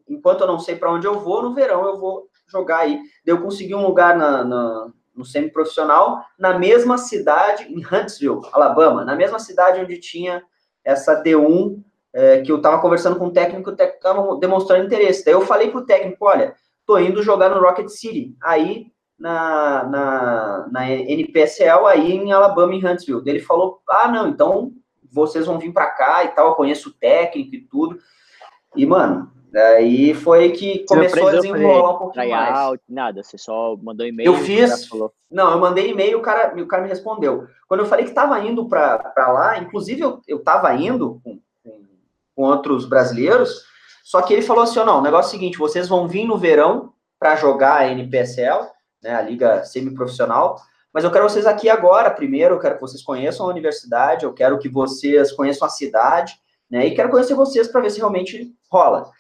enquanto 0.08 0.42
eu 0.42 0.46
não 0.46 0.60
sei 0.60 0.76
para 0.76 0.92
onde 0.92 1.06
eu 1.06 1.18
vou, 1.18 1.42
no 1.42 1.54
verão 1.54 1.84
eu 1.84 1.98
vou 1.98 2.28
jogar 2.46 2.78
aí. 2.78 3.00
Eu 3.26 3.42
consegui 3.42 3.74
um 3.74 3.84
lugar 3.84 4.16
na, 4.16 4.44
na, 4.44 4.92
no 5.14 5.24
semi-profissional, 5.24 6.24
na 6.38 6.58
mesma 6.58 6.96
cidade, 6.96 7.64
em 7.64 7.84
Huntsville, 7.84 8.40
Alabama, 8.52 9.04
na 9.04 9.16
mesma 9.16 9.40
cidade 9.40 9.80
onde 9.80 9.98
tinha 9.98 10.42
essa 10.84 11.22
D1, 11.22 11.82
é, 12.18 12.40
que 12.40 12.50
eu 12.50 12.56
estava 12.56 12.80
conversando 12.80 13.16
com 13.16 13.26
o 13.26 13.32
técnico, 13.32 13.70
o 13.70 13.76
técnico 13.76 13.98
estava 13.98 14.36
demonstrando 14.40 14.84
interesse. 14.84 15.24
Daí 15.24 15.34
eu 15.34 15.42
falei 15.42 15.70
pro 15.70 15.86
técnico, 15.86 16.26
olha, 16.26 16.52
tô 16.84 16.98
indo 16.98 17.22
jogar 17.22 17.48
no 17.48 17.60
Rocket 17.60 17.88
City, 17.88 18.36
aí 18.42 18.86
na, 19.16 19.84
na, 19.84 20.68
na 20.72 20.90
NPSL, 20.90 21.86
aí 21.86 22.12
em 22.12 22.32
Alabama, 22.32 22.74
em 22.74 22.84
Huntsville. 22.84 23.24
Daí 23.24 23.34
ele 23.34 23.44
falou, 23.44 23.80
ah, 23.88 24.08
não, 24.08 24.26
então 24.26 24.72
vocês 25.12 25.46
vão 25.46 25.60
vir 25.60 25.72
para 25.72 25.90
cá 25.90 26.24
e 26.24 26.28
tal, 26.28 26.48
eu 26.48 26.54
conheço 26.56 26.88
o 26.88 26.92
técnico 26.92 27.54
e 27.54 27.60
tudo. 27.60 27.98
E, 28.74 28.84
mano, 28.84 29.30
Daí 29.50 30.12
foi 30.12 30.50
que 30.50 30.84
começou 30.86 31.28
a 31.28 31.32
desenrolar 31.32 31.94
um 31.94 31.98
pouquinho 31.98 32.30
mais. 32.30 32.58
Out, 32.58 32.84
nada, 32.86 33.22
você 33.22 33.38
só 33.38 33.76
mandou 33.82 34.06
e-mail. 34.06 34.26
Eu 34.26 34.34
fiz. 34.34 34.88
Não, 35.30 35.52
eu 35.52 35.58
mandei 35.58 35.90
e-mail, 35.90 36.18
o 36.18 36.22
cara, 36.22 36.54
o 36.60 36.66
cara 36.66 36.82
me 36.82 36.88
respondeu. 36.88 37.46
Quando 37.66 37.80
eu 37.80 37.86
falei 37.86 38.04
que 38.04 38.10
estava 38.10 38.38
indo 38.40 38.68
para 38.68 39.12
lá, 39.16 39.58
inclusive 39.58 40.02
eu, 40.02 40.20
eu 40.28 40.42
tava 40.42 40.74
indo 40.74 41.20
com, 41.24 41.40
com, 42.38 42.44
outros 42.44 42.86
brasileiros, 42.86 43.64
só 44.04 44.22
que 44.22 44.32
ele 44.32 44.42
falou 44.42 44.62
assim, 44.62 44.78
oh, 44.78 44.84
não, 44.84 45.00
o 45.00 45.02
negócio 45.02 45.26
é 45.26 45.28
o 45.28 45.38
seguinte, 45.38 45.58
vocês 45.58 45.88
vão 45.88 46.06
vir 46.06 46.24
no 46.24 46.38
verão 46.38 46.92
para 47.18 47.34
jogar 47.34 47.80
a 47.80 47.88
NPSL, 47.88 48.68
né, 49.02 49.16
a 49.16 49.22
liga 49.22 49.64
semiprofissional, 49.64 50.56
mas 50.94 51.02
eu 51.02 51.10
quero 51.10 51.28
vocês 51.28 51.46
aqui 51.46 51.68
agora, 51.68 52.10
primeiro, 52.10 52.54
eu 52.54 52.60
quero 52.60 52.76
que 52.76 52.80
vocês 52.80 53.02
conheçam 53.02 53.44
a 53.44 53.50
universidade, 53.50 54.24
eu 54.24 54.32
quero 54.32 54.58
que 54.58 54.68
vocês 54.68 55.32
conheçam 55.32 55.66
a 55.66 55.70
cidade, 55.70 56.34
né, 56.70 56.86
e 56.86 56.94
quero 56.94 57.10
conhecer 57.10 57.34
vocês 57.34 57.66
para 57.66 57.80
ver 57.80 57.90
se 57.90 57.98
realmente 57.98 58.54
rola. 58.70 59.10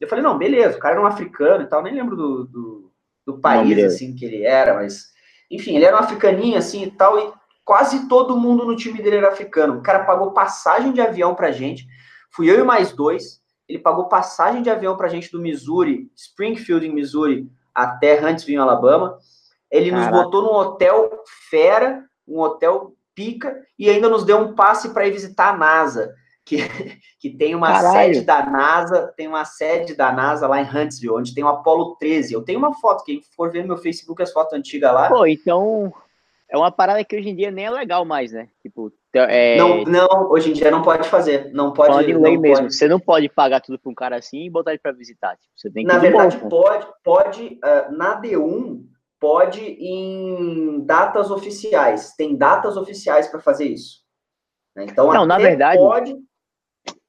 Eu 0.00 0.06
falei, 0.06 0.22
não, 0.22 0.38
beleza, 0.38 0.76
o 0.76 0.80
cara 0.80 0.94
era 0.94 1.02
um 1.02 1.06
africano 1.06 1.64
e 1.64 1.66
tal, 1.66 1.82
nem 1.82 1.92
lembro 1.92 2.14
do, 2.14 2.44
do, 2.44 2.92
do 3.26 3.38
país, 3.40 3.82
assim, 3.82 4.14
que 4.14 4.24
ele 4.24 4.44
era, 4.44 4.74
mas, 4.74 5.06
enfim, 5.50 5.74
ele 5.74 5.84
era 5.84 5.96
um 5.96 6.00
africaninho, 6.00 6.56
assim, 6.56 6.84
e 6.84 6.90
tal, 6.92 7.18
e 7.18 7.32
quase 7.64 8.08
todo 8.08 8.38
mundo 8.38 8.64
no 8.64 8.76
time 8.76 9.02
dele 9.02 9.16
era 9.16 9.28
africano. 9.28 9.78
O 9.78 9.82
cara 9.82 10.04
pagou 10.04 10.32
passagem 10.32 10.92
de 10.92 11.02
avião 11.02 11.34
pra 11.34 11.50
gente, 11.50 11.86
fui 12.30 12.50
eu 12.50 12.60
e 12.60 12.64
mais 12.64 12.92
dois, 12.92 13.40
ele 13.68 13.78
pagou 13.78 14.08
passagem 14.08 14.62
de 14.62 14.70
avião 14.70 14.96
pra 14.96 15.08
gente 15.08 15.30
do 15.30 15.40
Missouri, 15.40 16.10
Springfield, 16.16 16.86
em 16.86 16.94
Missouri, 16.94 17.50
até 17.74 18.24
Huntsville, 18.24 18.58
Alabama, 18.58 19.18
ele 19.70 19.90
Caraca. 19.90 20.10
nos 20.10 20.22
botou 20.22 20.42
num 20.42 20.54
hotel 20.54 21.22
fera, 21.50 22.04
um 22.26 22.40
hotel 22.40 22.94
pica, 23.14 23.62
e 23.78 23.90
ainda 23.90 24.08
nos 24.08 24.24
deu 24.24 24.38
um 24.38 24.54
passe 24.54 24.90
para 24.90 25.06
ir 25.06 25.12
visitar 25.12 25.50
a 25.50 25.56
NASA 25.56 26.14
que, 26.48 26.56
que 27.20 27.30
tem 27.30 27.54
uma 27.54 27.68
Caralho. 27.68 28.14
sede 28.14 28.24
da 28.24 28.46
NASA, 28.46 29.12
tem 29.16 29.28
uma 29.28 29.44
sede 29.44 29.94
da 29.94 30.10
NASA 30.10 30.46
lá 30.46 30.60
em 30.60 30.64
Huntsville, 30.64 31.14
onde 31.14 31.34
tem 31.34 31.44
o 31.44 31.48
Apollo 31.48 31.96
13. 31.96 32.32
Eu 32.32 32.42
tenho 32.42 32.58
uma 32.58 32.72
foto, 32.74 33.04
quem 33.04 33.20
for 33.36 33.50
ver 33.52 33.62
no 33.62 33.68
meu 33.68 33.76
Facebook 33.76 34.22
as 34.22 34.32
fotos 34.32 34.54
antigas 34.54 34.92
lá. 34.92 35.08
Pô, 35.08 35.26
então 35.26 35.92
é 36.48 36.56
uma 36.56 36.72
parada 36.72 37.04
que 37.04 37.16
hoje 37.16 37.28
em 37.28 37.36
dia 37.36 37.50
nem 37.50 37.66
é 37.66 37.70
legal 37.70 38.04
mais, 38.04 38.32
né? 38.32 38.48
Tipo, 38.62 38.90
é... 39.14 39.56
não, 39.56 39.84
não, 39.84 40.30
hoje 40.30 40.50
em 40.50 40.52
dia 40.52 40.70
não 40.70 40.82
pode 40.82 41.08
fazer, 41.08 41.50
não 41.52 41.72
pode. 41.72 41.92
Pode 41.92 42.12
lei 42.12 42.36
mesmo. 42.36 42.64
Pode. 42.64 42.74
Você 42.74 42.88
não 42.88 43.00
pode 43.00 43.28
pagar 43.28 43.60
tudo 43.60 43.78
para 43.78 43.90
um 43.90 43.94
cara 43.94 44.16
assim 44.16 44.44
e 44.44 44.50
botar 44.50 44.72
ele 44.72 44.80
para 44.80 44.92
visitar. 44.92 45.36
Tipo, 45.36 45.52
você 45.56 45.70
tem 45.70 45.86
que 45.86 45.92
na 45.92 45.98
verdade 45.98 46.36
bom, 46.36 46.48
pode, 46.48 46.86
pode 47.02 47.60
uh, 47.64 47.96
na 47.96 48.20
D1 48.20 48.84
pode 49.20 49.60
em 49.60 50.84
datas 50.84 51.30
oficiais. 51.30 52.14
Tem 52.16 52.36
datas 52.36 52.76
oficiais 52.76 53.28
para 53.28 53.40
fazer 53.40 53.66
isso. 53.66 54.02
Então, 54.76 55.12
não, 55.12 55.26
na 55.26 55.38
verdade, 55.38 55.78
pode, 55.78 56.16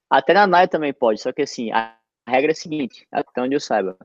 até 0.09 0.33
na 0.33 0.47
NAI 0.47 0.67
também 0.67 0.91
pode, 0.91 1.21
só 1.21 1.31
que 1.31 1.43
assim, 1.43 1.71
a 1.71 1.95
regra 2.27 2.51
é 2.51 2.53
a 2.53 2.55
seguinte, 2.55 3.07
até 3.11 3.41
onde 3.41 3.55
eu 3.55 3.59
saiba. 3.59 3.95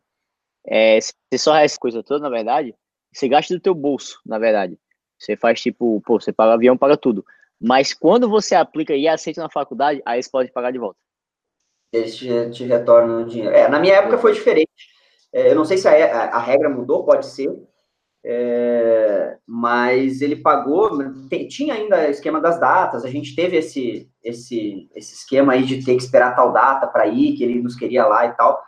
É, 0.66 0.98
você 1.00 1.38
só 1.38 1.56
essa 1.56 1.78
coisa 1.78 2.02
toda, 2.02 2.22
na 2.22 2.28
verdade, 2.28 2.74
você 3.12 3.26
gasta 3.26 3.54
do 3.54 3.60
teu 3.60 3.74
bolso, 3.74 4.20
na 4.24 4.38
verdade. 4.38 4.78
Você 5.18 5.36
faz 5.36 5.60
tipo, 5.60 6.02
pô, 6.02 6.20
você 6.20 6.32
paga 6.32 6.54
avião, 6.54 6.76
paga 6.76 6.96
tudo. 6.96 7.24
Mas 7.60 7.94
quando 7.94 8.28
você 8.28 8.54
aplica 8.54 8.94
e 8.94 9.08
aceita 9.08 9.42
na 9.42 9.50
faculdade, 9.50 10.02
aí 10.04 10.22
você 10.22 10.30
pode 10.30 10.52
pagar 10.52 10.70
de 10.70 10.78
volta. 10.78 10.98
Eles 11.92 12.16
te, 12.16 12.50
te 12.50 12.64
retornam 12.64 13.22
o 13.22 13.26
dinheiro. 13.26 13.54
É, 13.54 13.68
na 13.68 13.78
minha 13.78 13.94
época 13.94 14.18
foi 14.18 14.32
diferente. 14.32 14.70
É, 15.32 15.50
eu 15.50 15.54
não 15.54 15.64
sei 15.64 15.78
se 15.78 15.88
a, 15.88 15.92
a, 15.92 16.36
a 16.36 16.38
regra 16.38 16.68
mudou, 16.68 17.04
pode 17.04 17.26
ser, 17.26 17.50
é, 18.26 19.36
mas 19.46 20.22
ele 20.22 20.36
pagou, 20.36 20.98
tinha 21.50 21.74
ainda 21.74 22.08
esquema 22.08 22.40
das 22.40 22.58
datas, 22.58 23.04
a 23.04 23.10
gente 23.10 23.36
teve 23.36 23.58
esse, 23.58 24.10
esse, 24.22 24.88
esse 24.94 25.14
esquema 25.14 25.52
aí 25.52 25.62
de 25.62 25.84
ter 25.84 25.94
que 25.94 26.02
esperar 26.02 26.34
tal 26.34 26.50
data 26.50 26.86
para 26.86 27.06
ir, 27.06 27.36
que 27.36 27.44
ele 27.44 27.60
nos 27.60 27.76
queria 27.76 28.06
lá 28.06 28.24
e 28.24 28.32
tal. 28.32 28.62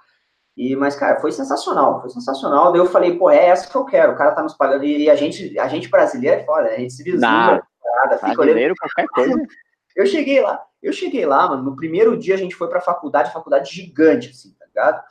E, 0.55 0.76
mas, 0.76 0.95
cara, 0.95 1.20
foi 1.20 1.32
sensacional, 1.32 2.01
foi 2.01 2.11
sensacional. 2.11 2.72
Daí 2.72 2.80
eu 2.80 2.87
falei, 2.87 3.16
pô, 3.16 3.30
é 3.30 3.47
essa 3.47 3.68
que 3.68 3.76
eu 3.76 3.84
quero, 3.84 4.12
o 4.12 4.16
cara 4.16 4.32
tá 4.32 4.43
nos 4.43 4.55
pagando. 4.55 4.84
E 4.84 5.09
a 5.09 5.14
gente, 5.14 5.59
a 5.59 5.68
gente 5.68 5.89
brasileiro 5.89 6.41
é 6.41 6.45
foda, 6.45 6.62
né? 6.62 6.74
A 6.74 6.80
gente 6.80 6.93
se 6.93 7.03
vislumbra, 7.03 7.62
fica 8.18 8.41
olhando. 8.41 8.74
qualquer 8.76 9.09
coisa. 9.09 9.34
Eu 9.97 10.05
cheguei 10.05 10.43
lá, 10.43 10.62
eu 10.82 10.93
cheguei 10.93 11.24
lá, 11.24 11.49
mano, 11.49 11.62
no 11.62 11.74
primeiro 11.74 12.18
dia 12.18 12.34
a 12.34 12.37
gente 12.37 12.55
foi 12.55 12.68
pra 12.68 12.82
faculdade, 12.82 13.32
faculdade 13.32 13.74
gigante, 13.74 14.28
assim, 14.28 14.53
tá 14.53 14.66
ligado? 14.66 15.03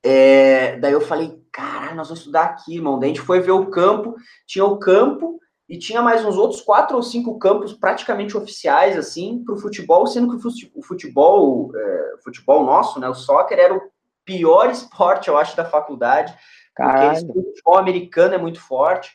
É, 0.00 0.78
daí 0.78 0.92
eu 0.92 1.00
falei, 1.00 1.42
caralho, 1.50 1.96
nós 1.96 2.06
vamos 2.06 2.20
estudar 2.20 2.44
aqui, 2.44 2.76
irmão. 2.76 3.00
Daí 3.00 3.10
a 3.10 3.12
gente 3.12 3.26
foi 3.26 3.40
ver 3.40 3.50
o 3.50 3.66
campo, 3.66 4.14
tinha 4.46 4.64
o 4.64 4.78
campo 4.78 5.40
e 5.68 5.76
tinha 5.76 6.00
mais 6.00 6.24
uns 6.24 6.36
outros 6.36 6.60
quatro 6.60 6.96
ou 6.96 7.02
cinco 7.02 7.36
campos 7.36 7.72
praticamente 7.72 8.36
oficiais, 8.36 8.96
assim, 8.96 9.42
para 9.44 9.56
o 9.56 9.58
futebol, 9.58 10.06
sendo 10.06 10.38
que 10.38 10.46
o 10.74 10.82
futebol, 10.82 11.72
é, 11.76 12.14
o 12.14 12.22
futebol 12.22 12.64
nosso, 12.64 13.00
né, 13.00 13.08
o 13.08 13.14
soccer, 13.14 13.58
era 13.58 13.74
o 13.74 13.90
pior 14.24 14.70
esporte, 14.70 15.28
eu 15.28 15.36
acho, 15.36 15.56
da 15.56 15.64
faculdade. 15.64 16.32
Caralho. 16.74 17.26
Porque 17.26 17.38
o 17.38 17.44
futebol 17.44 17.76
americano 17.76 18.34
é 18.34 18.38
muito 18.38 18.60
forte. 18.60 19.10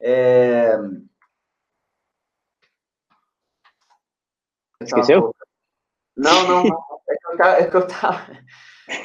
É... 0.00 0.78
Esqueceu? 4.84 5.34
Não, 6.16 6.48
não, 6.48 6.64
não. 6.64 6.84
É 7.08 7.16
que 7.16 7.26
eu 7.26 7.36
tava. 7.36 7.56
É 7.58 7.66
que 7.66 7.76
eu 7.76 7.86
tava... 7.86 8.26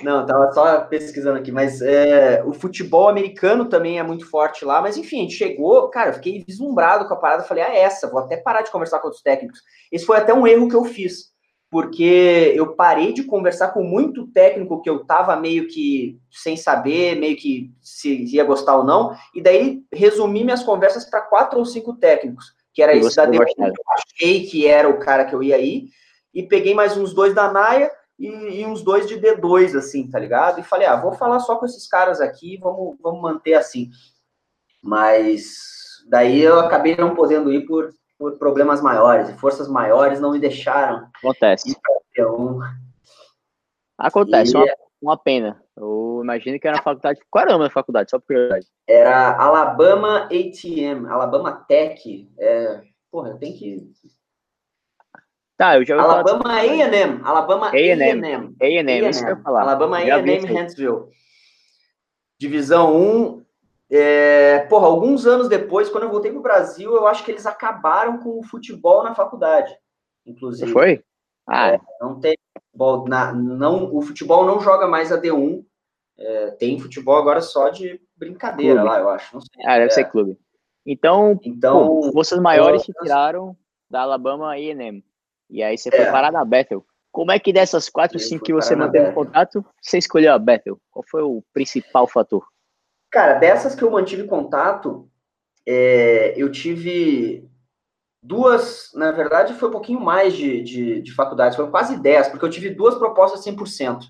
Não, 0.03 0.25
tava 0.25 0.51
só 0.51 0.81
pesquisando 0.81 1.39
aqui, 1.39 1.51
mas 1.51 1.81
é, 1.81 2.43
o 2.45 2.53
futebol 2.53 3.07
americano 3.07 3.65
também 3.65 3.97
é 3.97 4.03
muito 4.03 4.29
forte 4.29 4.65
lá, 4.65 4.81
mas 4.81 4.97
enfim, 4.97 5.19
a 5.19 5.21
gente 5.21 5.35
chegou, 5.35 5.87
cara, 5.89 6.09
eu 6.09 6.13
fiquei 6.15 6.43
vislumbrado 6.45 7.07
com 7.07 7.13
a 7.13 7.17
parada, 7.17 7.43
falei, 7.43 7.63
ah, 7.63 7.73
essa, 7.73 8.09
vou 8.09 8.19
até 8.19 8.35
parar 8.35 8.61
de 8.61 8.71
conversar 8.71 8.99
com 8.99 9.07
outros 9.07 9.23
técnicos. 9.23 9.61
Esse 9.89 10.05
foi 10.05 10.17
até 10.17 10.33
um 10.33 10.45
erro 10.45 10.67
que 10.67 10.75
eu 10.75 10.83
fiz, 10.83 11.29
porque 11.71 12.51
eu 12.55 12.75
parei 12.75 13.13
de 13.13 13.23
conversar 13.23 13.69
com 13.69 13.81
muito 13.81 14.27
técnico 14.27 14.81
que 14.81 14.89
eu 14.89 15.05
tava 15.05 15.35
meio 15.37 15.67
que 15.67 16.19
sem 16.29 16.57
saber, 16.57 17.15
meio 17.15 17.37
que 17.37 17.71
se 17.81 18.25
ia 18.35 18.43
gostar 18.43 18.75
ou 18.75 18.83
não, 18.83 19.15
e 19.33 19.41
daí 19.41 19.81
resumi 19.93 20.43
minhas 20.43 20.63
conversas 20.63 21.09
para 21.09 21.21
quatro 21.21 21.57
ou 21.57 21.65
cinco 21.65 21.93
técnicos, 21.93 22.53
que 22.79 22.83
era 22.83 22.95
esse 22.95 23.15
da 23.15 23.25
eu 23.25 23.43
achei 23.93 24.45
que 24.45 24.65
era 24.65 24.87
o 24.87 24.99
cara 24.99 25.25
que 25.25 25.35
eu 25.35 25.43
ia 25.43 25.57
ir, 25.57 25.89
e 26.33 26.43
peguei 26.43 26.73
mais 26.73 26.95
uns 26.95 27.13
dois 27.13 27.33
da 27.35 27.51
Naia, 27.51 27.91
e, 28.17 28.27
e, 28.27 28.65
uns 28.65 28.81
dois 28.81 29.07
de 29.07 29.19
D2, 29.19 29.77
assim, 29.77 30.09
tá 30.09 30.19
ligado? 30.19 30.59
E 30.59 30.63
falei, 30.63 30.87
ah, 30.87 30.95
vou 30.95 31.13
falar 31.13 31.39
só 31.39 31.55
com 31.55 31.65
esses 31.65 31.87
caras 31.87 32.19
aqui, 32.19 32.57
vamos, 32.57 32.97
vamos 33.01 33.21
manter 33.21 33.53
assim. 33.53 33.89
Mas 34.81 36.03
daí 36.09 36.41
eu 36.41 36.59
acabei 36.59 36.97
não 36.97 37.15
podendo 37.15 37.51
ir 37.51 37.65
por, 37.65 37.93
por 38.17 38.37
problemas 38.37 38.81
maiores, 38.81 39.29
e 39.29 39.37
forças 39.37 39.67
maiores 39.67 40.19
não 40.19 40.31
me 40.31 40.39
deixaram. 40.39 41.07
Acontece. 41.15 41.77
Acontece, 43.97 44.53
e, 44.53 44.57
uma, 44.57 44.67
uma 45.01 45.17
pena. 45.17 45.63
Eu 45.79 46.19
imagino 46.21 46.59
que 46.59 46.67
era 46.67 46.77
na 46.77 46.83
faculdade. 46.83 47.21
Qual 47.31 47.41
era 47.41 47.51
o 47.51 47.53
nome 47.53 47.69
da 47.69 47.73
faculdade? 47.73 48.11
Só 48.11 48.19
por 48.19 48.27
curiosidade. 48.27 48.67
Era 48.85 49.37
Alabama 49.37 50.25
ATM, 50.25 51.07
Alabama 51.07 51.65
Tech. 51.67 52.29
É, 52.37 52.81
porra, 53.09 53.29
eu 53.29 53.37
tenho 53.37 53.57
que 53.57 53.89
Tá, 55.59 55.77
eu 55.77 55.85
já 55.85 55.95
ouvi 55.97 56.07
Alabama 56.07 56.43
falar... 56.43 56.59
A&M, 56.59 57.21
Alabama 57.21 57.69
A&M. 57.69 58.55
A&M, 58.61 59.09
isso 59.09 59.25
que 59.25 59.29
eu 59.29 59.35
ia 59.35 59.43
falar. 59.43 59.61
Alabama 59.63 59.97
A&M 59.97 60.57
Huntsville. 60.57 61.03
Divisão 62.39 62.95
1. 62.95 63.45
É, 63.91 64.59
porra, 64.69 64.87
alguns 64.87 65.25
anos 65.25 65.49
depois, 65.49 65.89
quando 65.89 66.03
eu 66.03 66.11
voltei 66.11 66.31
pro 66.31 66.41
Brasil, 66.41 66.95
eu 66.95 67.07
acho 67.07 67.25
que 67.25 67.31
eles 67.31 67.45
acabaram 67.45 68.19
com 68.19 68.39
o 68.39 68.43
futebol 68.43 69.03
na 69.03 69.13
faculdade, 69.13 69.75
inclusive. 70.25 70.71
Foi? 70.71 71.03
Ah, 71.45 71.71
é, 71.71 71.79
não 71.99 72.19
tem 72.19 72.37
futebol, 72.57 73.05
na, 73.09 73.33
não, 73.33 73.93
o 73.93 74.01
futebol 74.01 74.45
não 74.45 74.61
joga 74.61 74.87
mais 74.87 75.11
a 75.11 75.19
D1. 75.19 75.65
É, 76.19 76.51
tem 76.51 76.79
futebol 76.79 77.15
agora 77.15 77.41
só 77.41 77.69
de 77.69 77.99
brincadeira 78.17 78.81
clube. 78.81 78.89
lá, 78.89 78.99
eu 78.99 79.09
acho. 79.09 79.33
Não 79.33 79.41
sei. 79.41 79.65
Ah, 79.65 79.77
deve 79.79 79.91
ser 79.91 80.01
é. 80.01 80.03
clube. 80.03 80.37
Então, 80.85 81.39
então 81.43 81.85
pô, 81.85 82.11
vocês 82.11 82.41
maiores 82.41 82.83
se 82.83 82.91
tiraram 82.93 83.55
da 83.89 84.01
Alabama 84.01 84.51
A&M. 84.51 85.03
E 85.49 85.63
aí 85.63 85.77
você 85.77 85.89
foi 85.89 86.01
é. 86.01 86.11
parar 86.11 86.31
na 86.31 86.43
Bethel. 86.43 86.85
Como 87.11 87.31
é 87.31 87.39
que 87.39 87.53
dessas 87.53 87.89
quatro, 87.89 88.19
cinco 88.19 88.45
que 88.45 88.53
você 88.53 88.75
manteve 88.75 89.13
contato, 89.13 89.65
você 89.81 89.97
escolheu 89.97 90.33
a 90.33 90.37
Bethel? 90.37 90.79
Qual 90.91 91.03
foi 91.09 91.23
o 91.23 91.43
principal 91.53 92.05
fator? 92.05 92.45
Cara, 93.09 93.39
dessas 93.39 93.73
que 93.73 93.83
eu 93.83 93.89
mantive 93.89 94.27
contato, 94.27 95.09
é, 95.65 96.33
eu 96.37 96.51
tive 96.51 97.49
duas, 98.21 98.91
na 98.93 99.11
verdade, 99.11 99.53
foi 99.53 99.69
um 99.69 99.71
pouquinho 99.71 99.99
mais 99.99 100.35
de, 100.35 100.61
de, 100.61 101.01
de 101.01 101.13
faculdades, 101.13 101.55
foram 101.55 101.71
quase 101.71 101.99
dez, 101.99 102.27
porque 102.27 102.45
eu 102.45 102.49
tive 102.49 102.69
duas 102.69 102.95
propostas 102.95 103.43
100%. 103.43 104.01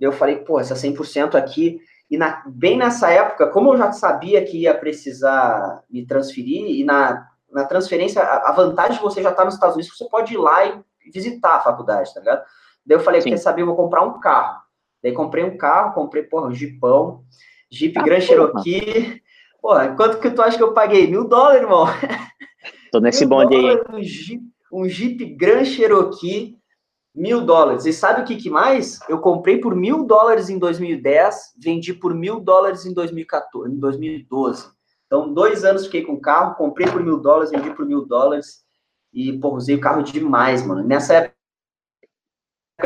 Eu 0.00 0.12
falei, 0.12 0.36
pô, 0.36 0.60
essa 0.60 0.74
100% 0.74 1.34
aqui, 1.34 1.80
e 2.10 2.16
na, 2.16 2.42
bem 2.46 2.76
nessa 2.76 3.10
época, 3.10 3.48
como 3.48 3.72
eu 3.72 3.78
já 3.78 3.92
sabia 3.92 4.44
que 4.44 4.62
ia 4.62 4.74
precisar 4.74 5.82
me 5.90 6.06
transferir, 6.06 6.66
e 6.70 6.84
na 6.84 7.26
na 7.56 7.64
transferência, 7.64 8.22
a, 8.22 8.52
vantagem 8.52 8.96
de 8.96 9.02
você 9.02 9.22
já 9.22 9.30
estar 9.30 9.42
tá 9.42 9.44
nos 9.46 9.54
Estados 9.54 9.76
Unidos, 9.76 9.96
você 9.96 10.06
pode 10.08 10.34
ir 10.34 10.36
lá 10.36 10.66
e 10.66 11.10
visitar 11.10 11.56
a 11.56 11.60
faculdade, 11.60 12.12
tá 12.12 12.20
ligado? 12.20 12.44
Daí 12.84 12.98
eu 12.98 13.00
falei, 13.00 13.22
Sim. 13.22 13.30
quer 13.30 13.38
saber, 13.38 13.62
eu 13.62 13.66
vou 13.66 13.76
comprar 13.76 14.02
um 14.02 14.20
carro. 14.20 14.60
Daí 15.02 15.12
comprei 15.12 15.42
um 15.42 15.56
carro, 15.56 15.94
comprei, 15.94 16.22
porra, 16.22 16.48
um 16.48 16.54
Jeepão, 16.54 17.24
Jeep 17.70 17.98
ah, 17.98 18.02
Grand 18.02 18.20
Cherokee. 18.20 19.22
Porra, 19.62 19.94
quanto 19.96 20.18
que 20.20 20.30
tu 20.30 20.42
acha 20.42 20.56
que 20.56 20.62
eu 20.62 20.74
paguei? 20.74 21.06
Mil 21.06 21.26
dólares, 21.26 21.62
irmão. 21.62 21.86
Tô 22.92 23.00
nesse 23.00 23.24
bonde 23.24 23.56
aí. 23.56 23.80
Um 23.90 24.02
Jeep, 24.02 24.42
um 24.72 24.88
Jeep 24.88 25.24
Grand 25.36 25.64
Cherokee, 25.64 26.58
mil 27.16 27.40
dólares. 27.40 27.86
E 27.86 27.92
sabe 27.92 28.20
o 28.20 28.24
que, 28.24 28.36
que 28.36 28.50
mais? 28.50 29.00
Eu 29.08 29.18
comprei 29.18 29.58
por 29.58 29.74
mil 29.74 30.04
dólares 30.04 30.50
em 30.50 30.58
2010, 30.58 31.54
vendi 31.58 31.94
por 31.94 32.14
mil 32.14 32.38
dólares 32.38 32.84
em 32.84 32.92
2014, 32.92 33.72
em 33.72 33.78
2012. 33.78 34.68
Então, 35.06 35.32
dois 35.32 35.64
anos 35.64 35.86
fiquei 35.86 36.04
com 36.04 36.12
o 36.14 36.20
carro, 36.20 36.56
comprei 36.56 36.86
por 36.86 37.02
mil 37.02 37.18
dólares, 37.18 37.50
vendi 37.50 37.70
por 37.70 37.86
mil 37.86 38.04
dólares 38.04 38.64
e, 39.12 39.38
pô, 39.38 39.54
usei 39.54 39.76
o 39.76 39.80
carro 39.80 40.02
demais, 40.02 40.66
mano. 40.66 40.84
Nessa 40.84 41.14
época 41.14 41.36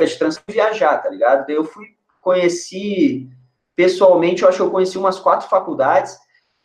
de 0.06 0.18
trânsito 0.18 0.44
viajar, 0.48 0.98
tá 0.98 1.10
ligado? 1.10 1.50
Eu 1.50 1.64
fui, 1.64 1.86
conheci 2.20 3.28
pessoalmente, 3.74 4.42
eu 4.42 4.48
acho 4.48 4.58
que 4.58 4.62
eu 4.62 4.70
conheci 4.70 4.96
umas 4.96 5.18
quatro 5.18 5.48
faculdades, 5.48 6.16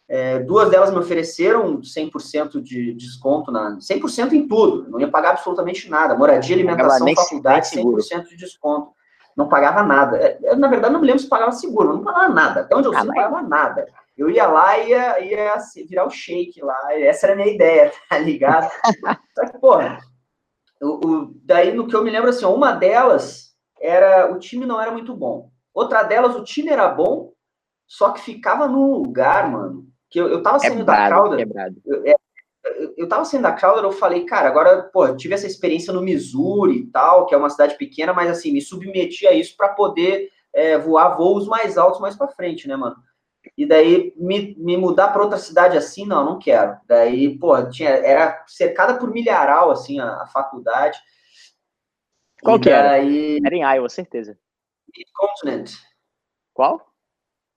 é, 0.07 0.39
duas 0.39 0.69
delas 0.69 0.91
me 0.91 0.99
ofereceram 0.99 1.81
100% 1.81 2.61
de 2.61 2.93
desconto, 2.93 3.51
na 3.51 3.77
100% 3.77 4.33
em 4.33 4.47
tudo, 4.47 4.89
não 4.89 4.99
ia 4.99 5.09
pagar 5.09 5.31
absolutamente 5.31 5.89
nada, 5.89 6.15
moradia, 6.15 6.55
alimentação, 6.55 7.13
faculdade, 7.15 7.67
100% 7.67 8.27
de 8.27 8.37
desconto. 8.37 8.91
Não 9.35 9.49
pagava 9.49 9.83
nada. 9.83 10.17
É, 10.17 10.39
eu, 10.43 10.55
na 10.55 10.67
verdade, 10.67 10.93
não 10.93 11.01
me 11.01 11.07
lembro 11.07 11.21
se 11.21 11.27
pagava 11.27 11.51
seguro, 11.51 11.93
não 11.93 12.03
pagava 12.03 12.33
nada. 12.33 12.61
Até 12.61 12.75
onde 12.75 12.87
eu 12.87 12.93
ah, 12.93 12.99
sei, 12.99 13.07
não 13.07 13.13
pagava 13.13 13.41
nada. 13.41 13.85
Eu 14.17 14.29
ia 14.29 14.47
lá 14.47 14.77
e 14.77 14.89
ia, 14.91 15.19
ia 15.19 15.55
virar 15.89 16.05
o 16.05 16.09
shake 16.09 16.61
lá. 16.63 16.77
Essa 16.93 17.25
era 17.25 17.33
a 17.33 17.35
minha 17.35 17.53
ideia, 17.53 17.91
tá 18.09 18.17
ligado? 18.17 18.71
Só 19.33 19.45
que, 19.45 19.57
porra, 19.59 19.99
o, 20.81 21.05
o, 21.05 21.33
daí 21.43 21.73
no 21.73 21.87
que 21.87 21.95
eu 21.95 22.03
me 22.03 22.11
lembro, 22.11 22.29
assim, 22.29 22.45
uma 22.45 22.71
delas 22.71 23.53
era 23.81 24.31
o 24.31 24.39
time 24.39 24.65
não 24.65 24.79
era 24.79 24.91
muito 24.91 25.13
bom. 25.13 25.49
Outra 25.73 26.03
delas, 26.03 26.35
o 26.35 26.43
time 26.43 26.69
era 26.69 26.87
bom, 26.87 27.33
só 27.85 28.11
que 28.11 28.21
ficava 28.21 28.67
num 28.67 28.93
lugar, 28.93 29.51
mano, 29.51 29.84
que 30.09 30.19
eu, 30.19 30.27
eu 30.27 30.43
tava 30.43 30.59
saindo 30.59 30.83
da. 30.83 31.35
Quebrado. 31.35 31.81
Eu, 31.85 32.05
é, 32.05 32.15
eu, 32.65 32.93
eu 32.97 33.07
tava 33.07 33.25
saindo 33.25 33.43
da 33.43 33.53
Calder, 33.53 33.83
eu 33.83 33.91
falei, 33.91 34.25
cara, 34.25 34.47
agora, 34.47 34.83
pô, 34.83 35.15
tive 35.15 35.33
essa 35.33 35.47
experiência 35.47 35.93
no 35.93 36.01
Missouri 36.01 36.79
e 36.79 36.87
tal, 36.87 37.25
que 37.25 37.35
é 37.35 37.37
uma 37.37 37.49
cidade 37.49 37.77
pequena, 37.77 38.13
mas 38.13 38.29
assim, 38.29 38.51
me 38.51 38.61
submeti 38.61 39.27
a 39.27 39.33
isso 39.33 39.55
para 39.55 39.69
poder 39.69 40.29
é, 40.53 40.77
voar 40.77 41.15
voos 41.15 41.47
mais 41.47 41.77
altos 41.77 41.99
mais 41.99 42.15
para 42.15 42.27
frente, 42.27 42.67
né, 42.67 42.75
mano? 42.75 42.95
E 43.55 43.65
daí 43.65 44.13
me, 44.17 44.55
me 44.57 44.75
mudar 44.75 45.09
para 45.09 45.21
outra 45.21 45.37
cidade 45.37 45.77
assim, 45.77 46.05
não, 46.05 46.25
não 46.25 46.39
quero. 46.39 46.77
Daí, 46.87 47.37
pô, 47.37 47.61
tinha, 47.69 47.89
era 47.89 48.43
cercada 48.47 48.97
por 48.97 49.11
milharal, 49.11 49.69
assim, 49.69 49.99
a, 49.99 50.23
a 50.23 50.27
faculdade. 50.27 50.97
Qual 52.41 52.57
e 52.57 52.59
que 52.59 52.69
daí... 52.69 53.37
era? 53.37 53.47
Era 53.47 53.55
em 53.55 53.75
Iowa, 53.75 53.89
certeza. 53.89 54.37
Mid-Continent. 54.95 55.71
Qual? 56.53 56.91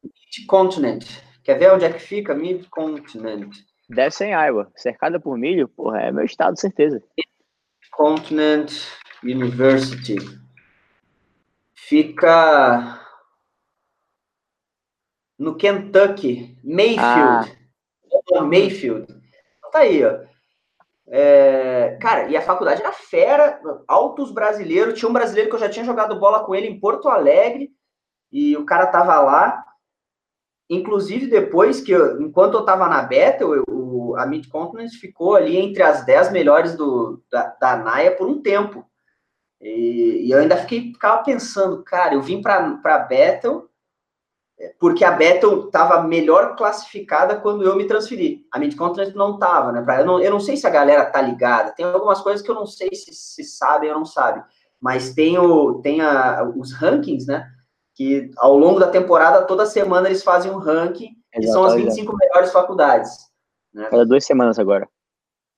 Mid-Continent. 0.02 1.06
Quer 1.48 1.58
ver 1.58 1.72
onde 1.72 1.86
é 1.86 1.90
que 1.90 1.98
fica? 1.98 2.34
Mid-Continent. 2.34 3.56
Deve 3.88 4.10
ser 4.10 4.26
em 4.26 4.32
Iowa. 4.32 4.70
Cercada 4.76 5.18
por 5.18 5.38
milho, 5.38 5.66
porra, 5.66 6.02
é 6.02 6.12
meu 6.12 6.26
estado, 6.26 6.60
certeza. 6.60 7.02
Mid-Continent 7.16 8.70
University. 9.24 10.16
Fica 11.74 13.00
no 15.38 15.56
Kentucky, 15.56 16.54
Mayfield. 16.62 17.56
Ah. 18.34 18.42
Mayfield. 18.42 19.06
Tá 19.72 19.78
aí, 19.78 20.04
ó. 20.04 20.18
É, 21.06 21.96
cara, 21.98 22.28
e 22.28 22.36
a 22.36 22.42
faculdade 22.42 22.82
era 22.82 22.92
fera, 22.92 23.58
altos 23.88 24.30
brasileiros. 24.32 24.98
Tinha 24.98 25.08
um 25.08 25.14
brasileiro 25.14 25.48
que 25.48 25.56
eu 25.56 25.60
já 25.60 25.70
tinha 25.70 25.86
jogado 25.86 26.20
bola 26.20 26.44
com 26.44 26.54
ele 26.54 26.66
em 26.66 26.78
Porto 26.78 27.08
Alegre, 27.08 27.70
e 28.30 28.54
o 28.54 28.66
cara 28.66 28.86
tava 28.88 29.18
lá. 29.22 29.64
Inclusive, 30.68 31.28
depois 31.28 31.80
que, 31.80 31.92
eu, 31.92 32.20
enquanto 32.20 32.54
eu 32.54 32.64
tava 32.64 32.88
na 32.88 33.02
beta, 33.02 33.44
eu, 33.44 33.64
o, 33.68 34.16
a 34.16 34.26
Mid 34.26 34.48
Continent 34.48 34.92
ficou 34.92 35.34
ali 35.34 35.56
entre 35.56 35.82
as 35.82 36.04
10 36.04 36.30
melhores 36.30 36.76
do, 36.76 37.22
da, 37.30 37.56
da 37.60 37.76
NAIA 37.76 38.16
por 38.16 38.28
um 38.28 38.42
tempo. 38.42 38.84
E, 39.60 40.26
e 40.26 40.30
eu 40.30 40.38
ainda 40.38 40.56
fiquei, 40.56 40.92
ficava 40.92 41.22
pensando, 41.22 41.82
cara, 41.82 42.14
eu 42.14 42.22
vim 42.22 42.42
para 42.42 42.98
Battle 42.98 43.68
porque 44.78 45.04
a 45.04 45.12
Battle 45.12 45.66
estava 45.66 46.02
melhor 46.02 46.56
classificada 46.56 47.36
quando 47.36 47.62
eu 47.62 47.76
me 47.76 47.86
transferi. 47.86 48.44
A 48.52 48.58
Mid-Continent 48.58 49.14
não 49.14 49.34
estava, 49.34 49.70
né? 49.70 49.84
Eu 50.00 50.06
não, 50.06 50.20
eu 50.20 50.30
não 50.32 50.40
sei 50.40 50.56
se 50.56 50.66
a 50.66 50.70
galera 50.70 51.06
tá 51.06 51.22
ligada. 51.22 51.72
Tem 51.72 51.86
algumas 51.86 52.20
coisas 52.20 52.42
que 52.42 52.50
eu 52.50 52.56
não 52.56 52.66
sei 52.66 52.88
se, 52.92 53.12
se 53.12 53.44
sabem 53.44 53.90
ou 53.90 53.98
não 53.98 54.04
sabem. 54.04 54.42
Mas 54.80 55.14
tem, 55.14 55.38
o, 55.38 55.80
tem 55.80 56.00
a, 56.00 56.42
os 56.56 56.72
rankings, 56.72 57.26
né? 57.26 57.48
Que 57.98 58.30
ao 58.38 58.56
longo 58.56 58.78
da 58.78 58.86
temporada, 58.86 59.44
toda 59.44 59.66
semana 59.66 60.06
eles 60.06 60.22
fazem 60.22 60.52
um 60.52 60.58
ranking, 60.58 61.16
que 61.32 61.48
são 61.48 61.64
as 61.64 61.74
25 61.74 62.16
melhores 62.16 62.52
faculdades. 62.52 63.10
Né? 63.74 63.88
Cada 63.90 64.06
duas 64.06 64.24
semanas 64.24 64.56
agora. 64.56 64.88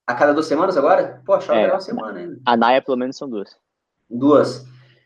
A 0.06 0.14
cada 0.14 0.32
duas 0.32 0.46
semanas 0.46 0.74
agora? 0.74 1.22
Poxa, 1.26 1.54
é, 1.54 1.70
uma 1.70 1.82
semana 1.82 2.18
ainda. 2.18 2.40
A 2.46 2.56
NAIA, 2.56 2.80
pelo 2.80 2.96
menos, 2.96 3.18
são 3.18 3.28
duas. 3.28 3.54
Duas. 4.08 4.64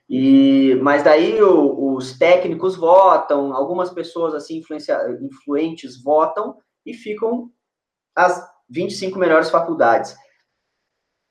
E, 0.09 0.79
mas 0.81 1.03
daí 1.03 1.43
o, 1.43 1.97
os 1.97 2.17
técnicos 2.17 2.77
votam, 2.77 3.53
algumas 3.53 3.91
pessoas 3.91 4.33
assim 4.33 4.63
influentes 5.21 6.01
votam 6.01 6.57
e 6.87 6.95
ficam 6.95 7.51
as 8.15 8.41
25 8.71 9.19
melhores 9.19 9.51
faculdades. 9.51 10.15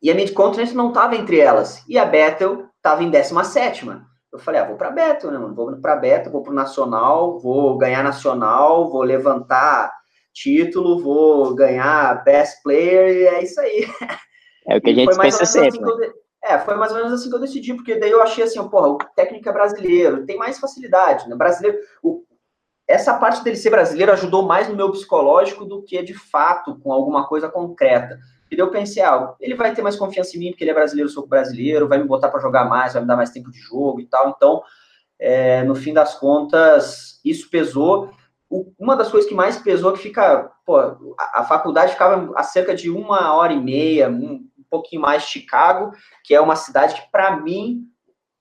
E 0.02 0.12
a 0.12 0.16
Mid-Continent 0.16 0.74
não 0.74 0.90
estava 0.90 1.16
entre 1.16 1.40
elas. 1.40 1.82
E 1.88 1.98
a 1.98 2.04
Bethel 2.04 2.68
estava 2.76 3.02
em 3.02 3.10
17 3.10 3.86
Eu 4.34 4.40
falei, 4.40 4.60
ah, 4.60 4.66
vou 4.66 4.76
para 4.76 4.90
Bethel, 4.90 5.32
né, 5.32 5.38
mano? 5.38 5.54
Vou 5.54 5.80
para 5.80 5.96
Bethel, 5.96 6.32
vou 6.32 6.42
para 6.42 6.52
Nacional, 6.52 7.40
vou 7.40 7.78
ganhar 7.78 8.04
Nacional, 8.04 8.90
vou 8.90 9.04
levantar 9.04 9.94
título, 10.34 11.00
vou 11.00 11.54
ganhar 11.54 12.24
Best 12.24 12.64
Player, 12.64 13.16
e 13.16 13.28
é 13.28 13.44
isso 13.44 13.62
aí. 13.62 13.88
É 14.66 14.78
o 14.78 14.82
que 14.82 14.92
a 14.92 14.94
gente 14.94 15.18
pensa 15.18 15.46
sempre. 15.46 15.78
Assim 15.78 16.00
né? 16.00 16.14
É, 16.42 16.58
foi 16.58 16.76
mais 16.76 16.90
ou 16.94 16.98
menos 16.98 17.12
assim 17.12 17.30
que 17.30 17.36
eu 17.36 17.40
decidi, 17.42 17.74
porque 17.74 18.00
daí 18.00 18.10
eu 18.10 18.22
achei 18.22 18.46
assim, 18.46 18.66
porra, 18.70 18.88
o 18.88 18.98
técnico 18.98 19.50
é 19.50 19.52
brasileiro, 19.52 20.26
tem 20.26 20.38
mais 20.38 20.58
facilidade, 20.58 21.28
né? 21.28 21.36
Brasileiro, 21.36 21.78
o, 22.02 22.24
essa 22.88 23.14
parte 23.16 23.44
dele 23.44 23.58
ser 23.58 23.70
brasileiro 23.70 24.14
ajudou 24.14 24.44
mais 24.44 24.70
no 24.70 24.76
meu 24.76 24.90
psicológico 24.90 25.66
do 25.66 25.84
que 25.84 26.02
de 26.02 26.14
fato 26.14 26.80
com 26.80 26.94
alguma 26.94 27.28
coisa 27.28 27.50
concreta. 27.50 28.18
E 28.54 28.58
daí 28.58 28.66
eu 28.66 28.72
pensei, 28.72 29.04
ah, 29.04 29.34
ele 29.40 29.56
vai 29.56 29.74
ter 29.74 29.82
mais 29.82 29.96
confiança 29.96 30.36
em 30.36 30.40
mim 30.40 30.50
porque 30.52 30.64
ele 30.64 30.72
é 30.72 30.74
brasileiro, 30.74 31.10
eu 31.10 31.14
sou 31.14 31.28
brasileiro, 31.28 31.88
vai 31.88 31.98
me 31.98 32.06
botar 32.06 32.30
para 32.30 32.42
jogar 32.42 32.66
mais, 32.66 32.94
vai 32.94 33.02
me 33.02 33.08
dar 33.08 33.16
mais 33.16 33.32
tempo 33.32 33.52
de 33.52 33.60
jogo 33.60 34.00
e 34.00 34.06
tal. 34.06 34.30
Então, 34.30 34.64
é, 35.20 35.64
no 35.64 35.76
fim 35.76 35.94
das 35.94 36.16
contas, 36.16 37.20
isso 37.24 37.50
pesou. 37.50 38.12
O, 38.50 38.72
uma 38.78 38.96
das 38.96 39.10
coisas 39.10 39.28
que 39.28 39.36
mais 39.36 39.58
pesou 39.58 39.92
é 39.92 39.94
que 39.94 40.04
fica, 40.04 40.52
pô, 40.66 40.78
a, 40.78 40.98
a 41.42 41.44
faculdade 41.44 41.94
ficava 41.94 42.32
a 42.36 42.44
cerca 42.44 42.76
de 42.76 42.90
uma 42.90 43.34
hora 43.34 43.54
e 43.54 43.60
meia, 43.60 44.10
um, 44.10 44.48
pouquinho 44.74 45.04
mais 45.04 45.24
Chicago, 45.24 45.92
que 46.24 46.34
é 46.34 46.42
uma 46.42 46.56
cidade 46.56 46.96
que, 46.96 47.12
para 47.12 47.38
mim, 47.38 47.84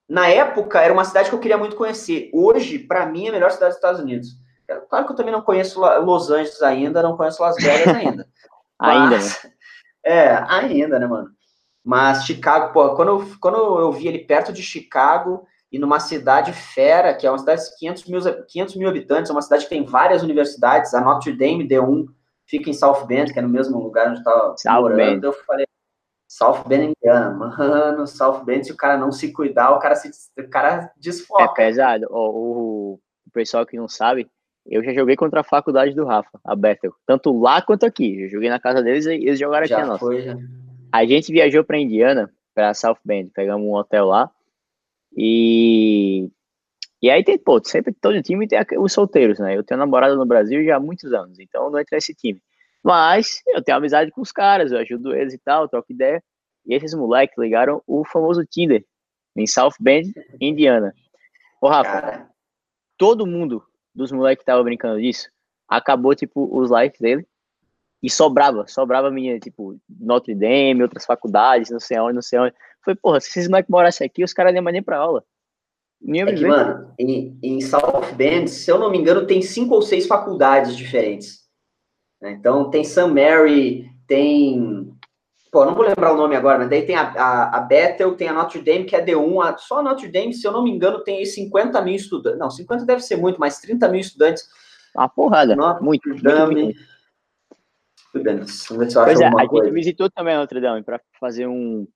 na 0.09 0.27
época, 0.27 0.81
era 0.81 0.91
uma 0.91 1.05
cidade 1.05 1.29
que 1.29 1.35
eu 1.35 1.39
queria 1.39 1.59
muito 1.59 1.75
conhecer. 1.75 2.31
Hoje, 2.33 2.79
para 2.79 3.05
mim, 3.05 3.27
é 3.27 3.29
a 3.29 3.33
melhor 3.33 3.51
cidade 3.51 3.69
dos 3.69 3.77
Estados 3.77 4.01
Unidos. 4.01 4.29
É, 4.67 4.75
claro 4.75 5.05
que 5.05 5.11
eu 5.11 5.15
também 5.15 5.31
não 5.31 5.43
conheço 5.43 5.79
Los 5.79 6.31
Angeles 6.31 6.61
ainda, 6.63 7.03
não 7.03 7.15
conheço 7.15 7.41
Las 7.41 7.55
Vegas 7.57 7.87
ainda. 7.95 8.27
ainda, 8.79 9.17
né? 9.19 9.52
É, 10.03 10.35
ainda, 10.47 10.99
né, 10.99 11.07
mano? 11.07 11.29
Mas 11.83 12.25
Chicago, 12.25 12.71
pô, 12.71 12.95
quando 12.95 13.09
eu, 13.09 13.37
quando 13.39 13.57
eu 13.57 13.91
vi 13.91 14.07
ele 14.07 14.19
perto 14.19 14.53
de 14.53 14.63
Chicago 14.63 15.45
e 15.71 15.77
numa 15.77 15.99
cidade 15.99 16.53
fera, 16.53 17.13
que 17.13 17.27
é 17.27 17.29
uma 17.29 17.39
cidade 17.39 17.63
de 17.63 17.77
500 17.77 18.05
mil, 18.05 18.21
500 18.47 18.75
mil 18.75 18.89
habitantes, 18.89 19.29
é 19.29 19.33
uma 19.33 19.41
cidade 19.41 19.63
que 19.63 19.69
tem 19.69 19.85
várias 19.85 20.23
universidades, 20.23 20.93
a 20.93 21.01
Notre 21.01 21.33
Dame 21.33 21.67
D1 21.67 22.05
fica 22.45 22.69
em 22.69 22.73
South 22.73 23.05
Bend, 23.05 23.33
que 23.33 23.39
é 23.39 23.41
no 23.41 23.49
mesmo 23.49 23.79
lugar 23.79 24.09
onde 24.09 24.21
eu 24.25 24.53
estava 24.53 24.81
morando. 24.81 25.25
Eu 25.25 25.33
falei, 25.33 25.65
South 26.27 26.63
Bend 26.67 26.93
Indiana, 26.95 27.31
mano, 27.31 28.05
South 28.07 28.43
Bend, 28.43 28.65
se 28.65 28.71
o 28.71 28.77
cara 28.77 28.97
não 28.97 29.11
se 29.11 29.31
cuidar, 29.31 29.71
o 29.71 29.79
cara 29.79 29.95
se 29.95 30.09
o 30.37 30.49
cara 30.49 30.91
desfoca. 30.97 31.43
É 31.43 31.65
pesado. 31.65 32.07
o, 32.09 32.99
o 33.25 33.31
pessoal 33.31 33.65
que 33.65 33.77
não 33.77 33.87
sabe, 33.87 34.29
eu 34.65 34.83
já 34.83 34.93
joguei 34.93 35.15
contra 35.15 35.41
a 35.41 35.43
faculdade 35.43 35.93
do 35.93 36.05
Rafa, 36.05 36.39
a 36.43 36.55
Bethel, 36.55 36.93
tanto 37.05 37.37
lá 37.37 37.61
quanto 37.61 37.85
aqui. 37.85 38.21
Eu 38.21 38.29
joguei 38.29 38.49
na 38.49 38.59
casa 38.59 38.81
deles 38.81 39.05
e 39.05 39.13
eles 39.13 39.39
jogaram 39.39 39.65
já 39.65 39.79
aqui 39.79 39.87
na 39.87 39.97
foi, 39.97 40.21
Já. 40.21 40.37
A 40.91 41.05
gente 41.05 41.31
viajou 41.31 41.63
para 41.63 41.79
Indiana, 41.79 42.31
para 42.53 42.73
South 42.73 42.99
Bend, 43.03 43.31
pegamos 43.33 43.65
um 43.65 43.73
hotel 43.73 44.05
lá 44.05 44.31
e 45.15 46.29
e 47.01 47.09
aí 47.09 47.21
tem, 47.21 47.37
pô, 47.37 47.61
sempre 47.61 47.93
todo 47.93 48.21
time 48.21 48.47
tem 48.47 48.57
os 48.79 48.93
solteiros, 48.93 49.37
né? 49.37 49.57
Eu 49.57 49.63
tenho 49.63 49.77
namorada 49.77 50.15
no 50.15 50.25
Brasil 50.25 50.63
já 50.63 50.77
há 50.77 50.79
muitos 50.79 51.11
anos, 51.11 51.37
então 51.37 51.69
não 51.69 51.77
entra 51.77 51.97
nesse 51.97 52.15
time. 52.15 52.41
Mas 52.81 53.41
eu 53.47 53.61
tenho 53.61 53.77
amizade 53.77 54.09
com 54.11 54.21
os 54.21 54.31
caras, 54.31 54.71
eu 54.71 54.79
ajudo 54.79 55.13
eles 55.13 55.33
e 55.33 55.37
tal, 55.37 55.67
troco 55.67 55.91
ideia. 55.91 56.23
E 56.65 56.73
esses 56.73 56.93
moleques 56.93 57.37
ligaram 57.37 57.81
o 57.85 58.05
famoso 58.05 58.45
Tinder 58.45 58.85
em 59.35 59.45
South 59.45 59.73
Bend, 59.81 60.13
Indiana. 60.39 60.93
Ô, 61.61 61.67
Rafa, 61.67 62.01
Cara. 62.01 62.29
todo 62.97 63.27
mundo 63.27 63.61
dos 63.93 64.11
moleques 64.11 64.41
que 64.41 64.45
tava 64.45 64.63
brincando 64.63 65.01
disso 65.01 65.29
acabou, 65.67 66.15
tipo, 66.15 66.49
os 66.55 66.69
likes 66.69 66.99
dele 66.99 67.25
e 68.01 68.09
sobrava, 68.09 68.67
sobrava 68.67 69.09
minha, 69.09 69.39
tipo, 69.39 69.79
Notre 69.89 70.35
Dame, 70.35 70.83
outras 70.83 71.05
faculdades, 71.05 71.71
não 71.71 71.79
sei 71.79 71.99
onde, 71.99 72.15
não 72.15 72.21
sei 72.21 72.39
onde. 72.39 72.53
Foi, 72.83 72.95
porra, 72.95 73.19
se 73.21 73.29
esses 73.29 73.47
moleques 73.47 73.71
morassem 73.71 74.05
aqui, 74.05 74.23
os 74.23 74.33
caras 74.33 74.53
nem 74.53 74.61
mais 74.61 74.73
nem 74.73 74.83
pra 74.83 74.97
aula. 74.97 75.23
Nem 76.01 76.21
é 76.21 76.33
que, 76.33 76.45
mano, 76.45 76.93
em, 76.99 77.39
em 77.41 77.61
South 77.61 78.13
Bend, 78.13 78.49
se 78.49 78.69
eu 78.69 78.77
não 78.77 78.91
me 78.91 78.97
engano, 78.97 79.25
tem 79.25 79.41
cinco 79.41 79.75
ou 79.75 79.81
seis 79.81 80.05
faculdades 80.05 80.75
diferentes. 80.75 81.43
Né? 82.21 82.31
Então, 82.33 82.69
tem 82.69 82.83
St. 82.83 83.07
Mary, 83.07 83.89
tem. 84.05 84.92
Pô, 85.53 85.63
não 85.65 85.75
vou 85.75 85.85
lembrar 85.85 86.11
o 86.11 86.17
nome 86.17 86.35
agora, 86.35 86.57
mas 86.57 86.67
daí 86.67 86.83
tem 86.83 86.95
a, 86.95 87.11
a, 87.11 87.57
a 87.57 87.61
Bethel, 87.61 88.15
tem 88.15 88.27
a 88.27 88.33
Notre 88.33 88.59
Dame, 88.59 88.85
que 88.85 88.95
é 88.95 89.05
D1. 89.05 89.45
A, 89.45 89.55
só 89.55 89.81
a 89.81 89.83
Notre 89.83 90.07
Dame, 90.07 90.33
se 90.33 90.47
eu 90.47 90.51
não 90.51 90.63
me 90.63 90.71
engano, 90.71 91.03
tem 91.03 91.23
50 91.23 91.79
mil 91.83 91.93
estudantes. 91.93 92.39
Não, 92.39 92.49
50 92.49 92.83
deve 92.85 93.01
ser 93.01 93.17
muito, 93.17 93.39
mas 93.39 93.59
30 93.59 93.87
mil 93.87 93.99
estudantes. 93.99 94.49
Uma 94.95 95.07
porrada. 95.07 95.55
Notre 95.55 95.85
muito, 95.85 96.09
Dame. 96.15 96.75
Muito, 98.15 98.29
muito. 98.71 98.93
Pois 98.95 99.21
é, 99.21 99.27
a 99.27 99.41
gente 99.41 99.69
visitou 99.69 100.09
também 100.09 100.33
a 100.33 100.39
Notre 100.39 100.59
Dame 100.59 100.81
para 100.81 100.99
fazer 101.19 101.45
um. 101.45 101.87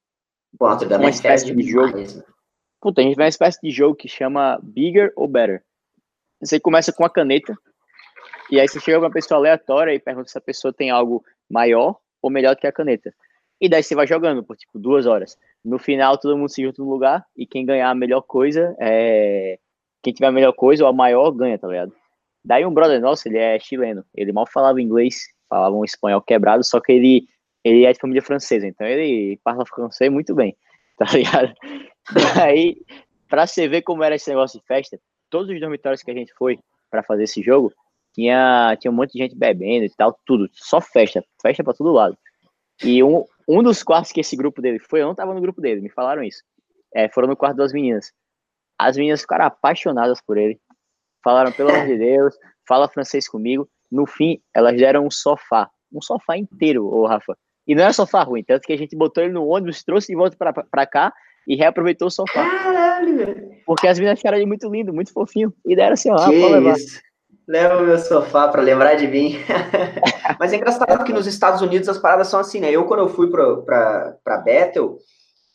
Pô, 0.60 0.70
Notre 0.70 0.88
Dame 0.88 1.06
uma 1.06 1.10
é 1.10 1.14
espécie 1.14 1.52
de 1.52 1.64
jogo. 1.64 1.88
Demais, 1.88 2.16
né? 2.16 2.24
Puta, 2.80 3.02
a 3.02 3.04
gente 3.04 3.16
vai 3.16 3.26
uma 3.26 3.30
espécie 3.30 3.60
de 3.60 3.72
jogo 3.72 3.96
que 3.96 4.08
chama 4.08 4.60
Bigger 4.62 5.12
or 5.16 5.28
Better. 5.28 5.64
Você 6.40 6.60
começa 6.60 6.94
com 6.94 7.04
a 7.04 7.10
caneta, 7.10 7.58
e 8.52 8.60
aí 8.60 8.68
você 8.68 8.80
chega 8.80 9.00
pra 9.00 9.08
uma 9.08 9.14
pessoa 9.14 9.40
aleatória 9.40 9.96
e 9.96 10.00
pergunta 10.00 10.30
se 10.30 10.38
a 10.38 10.42
pessoa 10.42 10.72
tem 10.72 10.92
algo 10.92 11.26
maior 11.50 11.98
ou 12.22 12.30
melhor 12.30 12.54
do 12.54 12.60
que 12.60 12.68
a 12.68 12.72
caneta. 12.72 13.12
E 13.60 13.68
daí 13.68 13.82
você 13.82 13.96
vai 13.96 14.06
jogando 14.06 14.44
por 14.44 14.56
tipo 14.56 14.78
duas 14.78 15.06
horas. 15.06 15.38
No 15.64 15.80
final, 15.80 16.18
todo 16.18 16.38
mundo 16.38 16.50
se 16.50 16.64
junta 16.64 16.82
no 16.82 16.90
lugar 16.90 17.26
e 17.36 17.46
quem 17.46 17.66
ganhar 17.66 17.90
a 17.90 17.96
melhor 17.96 18.22
coisa 18.22 18.76
é. 18.80 19.58
Quem 20.04 20.14
tiver 20.14 20.28
a 20.28 20.32
melhor 20.32 20.54
coisa 20.54 20.84
ou 20.84 20.90
a 20.90 20.94
maior 20.94 21.32
ganha, 21.32 21.58
tá 21.58 21.68
ligado? 21.68 21.92
Daí 22.46 22.66
um 22.66 22.74
brother 22.74 23.02
nosso, 23.02 23.28
ele 23.28 23.38
é 23.38 23.60
chileno. 23.60 24.06
Ele 24.16 24.32
mal 24.32 24.48
falava 24.48 24.82
inglês, 24.82 25.18
falava 25.50 25.76
um 25.76 25.84
espanhol 25.84 26.22
quebrado, 26.22 26.64
só 26.64 26.80
que 26.80 26.92
ele, 26.94 27.28
ele 27.64 27.86
é 27.86 27.92
de 27.92 28.00
família 28.00 28.22
francesa, 28.22 28.68
então 28.68 28.88
ele 28.88 29.40
fala 29.44 29.66
francês 29.66 30.12
muito 30.12 30.34
bem, 30.36 30.56
tá 30.98 31.06
ligado? 31.12 31.54
Daí, 32.36 32.78
pra 33.28 33.46
você 33.46 33.68
ver 33.68 33.82
como 33.82 34.04
era 34.04 34.16
esse 34.16 34.30
negócio 34.30 34.60
de 34.60 34.66
festa, 34.66 35.00
todos 35.30 35.50
os 35.50 35.60
dormitórios 35.60 36.02
que 36.02 36.12
a 36.12 36.14
gente 36.14 36.34
foi 36.36 36.60
para 36.90 37.04
fazer 37.04 37.24
esse 37.24 37.42
jogo, 37.42 37.74
tinha, 38.14 38.78
tinha 38.80 38.92
um 38.92 38.96
monte 38.96 39.14
de 39.14 39.20
gente 39.20 39.36
bebendo 39.36 39.86
e 39.86 39.90
tal, 39.90 40.18
tudo, 40.26 40.50
só 40.54 40.80
festa, 40.80 41.24
festa 41.42 41.64
para 41.64 41.74
todo 41.74 41.92
lado. 41.92 42.18
E 42.84 43.04
um, 43.04 43.26
um 43.48 43.64
dos 43.64 43.84
quartos 43.84 44.12
que 44.12 44.20
esse 44.20 44.36
grupo 44.36 44.62
dele 44.62 44.80
foi, 44.80 45.02
eu 45.02 45.08
não 45.08 45.16
tava 45.16 45.34
no 45.34 45.42
grupo 45.42 45.62
dele, 45.62 45.82
me 45.82 45.90
falaram 45.90 46.24
isso. 46.24 46.44
É, 46.94 47.10
foram 47.10 47.28
no 47.28 47.36
quarto 47.36 47.58
das 47.58 47.74
meninas. 47.74 48.12
As 48.78 48.98
meninas 48.98 49.22
ficaram 49.22 49.46
apaixonadas 49.46 50.22
por 50.22 50.38
ele. 50.38 50.60
Falaram, 51.24 51.52
pelo 51.52 51.70
amor 51.70 51.88
de 51.88 51.98
Deus, 51.98 52.36
fala 52.68 52.88
francês 52.88 53.28
comigo. 53.28 53.68
No 53.92 54.06
fim, 54.06 54.40
elas 54.54 54.78
deram 54.78 55.06
um 55.06 55.12
sofá. 55.12 55.70
Um 55.92 56.02
sofá 56.02 56.38
inteiro, 56.38 56.86
ô 56.86 57.06
Rafa. 57.06 57.38
E 57.66 57.76
não 57.76 57.84
era 57.84 57.94
sofá 57.94 58.24
ruim, 58.24 58.44
tanto 58.44 58.64
que 58.64 58.74
a 58.74 58.78
gente 58.78 58.96
botou 58.96 59.24
ele 59.24 59.34
no 59.34 59.46
ônibus, 59.46 59.84
trouxe 59.84 60.08
de 60.08 60.16
volta 60.16 60.38
pra, 60.38 60.54
pra 60.54 60.86
cá 60.86 61.14
e 61.48 61.56
reaproveitou 61.56 62.08
o 62.08 62.12
sofá. 62.12 62.50
Caralho, 62.50 63.62
Porque 63.66 63.88
as 63.88 63.98
meninas 63.98 64.20
acharam 64.20 64.38
ele 64.38 64.46
muito 64.46 64.70
lindo, 64.70 64.94
muito 64.94 65.12
fofinho. 65.12 65.54
E 65.66 65.76
deram 65.76 65.94
assim, 65.94 66.10
ó, 66.12 66.18
pode 66.18 66.36
levar. 66.38 66.78
isso. 66.78 67.02
Leva 67.48 67.78
o 67.78 67.86
meu 67.86 67.98
sofá 67.98 68.48
para 68.50 68.62
lembrar 68.62 68.96
de 68.96 69.08
mim. 69.08 69.36
Mas 70.38 70.52
é 70.52 70.58
engraçado 70.58 71.04
que 71.06 71.14
nos 71.14 71.26
Estados 71.26 71.62
Unidos 71.62 71.88
as 71.88 71.98
paradas 71.98 72.28
são 72.28 72.40
assim, 72.40 72.60
né? 72.60 72.70
Eu, 72.70 72.86
quando 72.86 73.00
eu 73.00 73.10
fui 73.10 73.30
para 73.30 74.42
Bethel, 74.44 74.98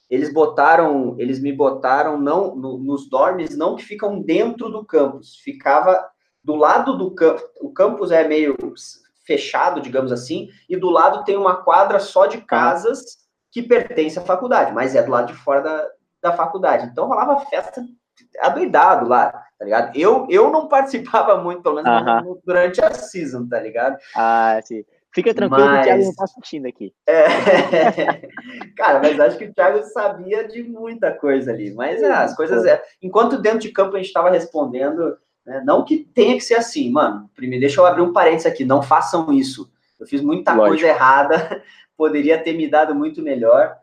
eles 0.09 0.33
botaram, 0.33 1.15
eles 1.19 1.41
me 1.41 1.53
botaram 1.53 2.19
não 2.19 2.57
no, 2.57 2.79
nos 2.79 3.09
dormes, 3.09 3.57
não 3.57 3.77
que 3.77 3.85
ficam 3.85 4.21
dentro 4.21 4.71
do 4.71 4.85
campus, 4.85 5.37
ficava 5.37 6.07
do 6.43 6.55
lado 6.55 6.97
do 6.97 7.15
campus. 7.15 7.43
O 7.61 7.73
campus 7.73 8.11
é 8.11 8.27
meio 8.27 8.57
fechado, 9.27 9.81
digamos 9.81 10.13
assim, 10.13 10.49
e 10.69 10.77
do 10.77 10.91
lado 10.91 11.25
tem 11.25 11.37
uma 11.37 11.63
quadra 11.63 12.01
só 12.01 12.27
de 12.27 12.39
casas 12.41 13.23
que 13.51 13.63
pertence 13.63 14.19
à 14.19 14.23
faculdade, 14.23 14.73
mas 14.73 14.95
é 14.95 15.03
do 15.03 15.11
lado 15.11 15.29
de 15.29 15.35
fora 15.35 15.61
da, 15.61 15.89
da 16.23 16.33
faculdade. 16.33 16.87
Então 16.87 17.07
rolava 17.07 17.41
festa 17.47 17.85
adoidado 18.41 19.09
lá, 19.09 19.31
tá 19.59 19.65
ligado? 19.65 19.97
Eu, 19.97 20.27
eu 20.31 20.51
não 20.51 20.69
participava 20.69 21.37
muito, 21.43 21.63
pelo 21.63 21.77
menos 21.83 21.91
Uh 21.91 22.05
-huh. 22.05 22.39
durante 22.45 22.81
a 22.85 22.93
season, 22.93 23.47
tá 23.49 23.59
ligado? 23.61 23.97
Ah, 24.17 24.61
sim. 24.65 24.85
Fica 25.15 25.35
tranquilo 25.35 25.67
Mas- 25.67 25.75
que 25.75 25.81
o 25.81 25.85
Thiago 25.93 26.05
não 26.05 26.15
tá 26.15 26.25
assistindo 26.25 26.67
aqui. 26.67 26.95
É. 27.07 27.25
Cara, 28.77 28.99
mas 29.01 29.21
acho 29.21 29.37
que 29.37 29.45
o 29.45 29.53
Thiago 29.53 29.83
sabia 29.85 30.47
de 30.49 30.63
muita 30.63 31.13
coisa 31.13 31.51
ali. 31.53 31.71
Mas 31.75 32.03
é, 32.03 32.11
as 32.11 32.35
coisas. 32.35 32.65
É... 32.65 32.83
Enquanto 33.03 33.37
dentro 33.41 33.59
de 33.61 33.71
campo 33.71 33.95
a 33.95 33.99
gente 33.99 34.07
estava 34.07 34.31
respondendo, 34.31 35.17
né, 35.45 35.63
não 35.67 35.85
que 35.85 35.99
tenha 35.99 36.35
que 36.35 36.41
ser 36.41 36.55
assim, 36.55 36.91
mano. 36.91 37.29
Primeiro, 37.35 37.61
deixa 37.61 37.81
eu 37.81 37.87
abrir 37.87 38.03
um 38.03 38.13
parênteses 38.13 38.47
aqui, 38.47 38.65
não 38.65 38.83
façam 38.83 39.31
isso. 39.33 39.71
Eu 40.01 40.07
fiz 40.07 40.23
muita 40.23 40.53
Lógico. 40.55 40.69
coisa 40.81 40.87
errada, 40.89 41.63
poderia 41.97 42.39
ter 42.43 42.55
me 42.55 42.67
dado 42.69 42.95
muito 42.95 43.21
melhor. 43.23 43.77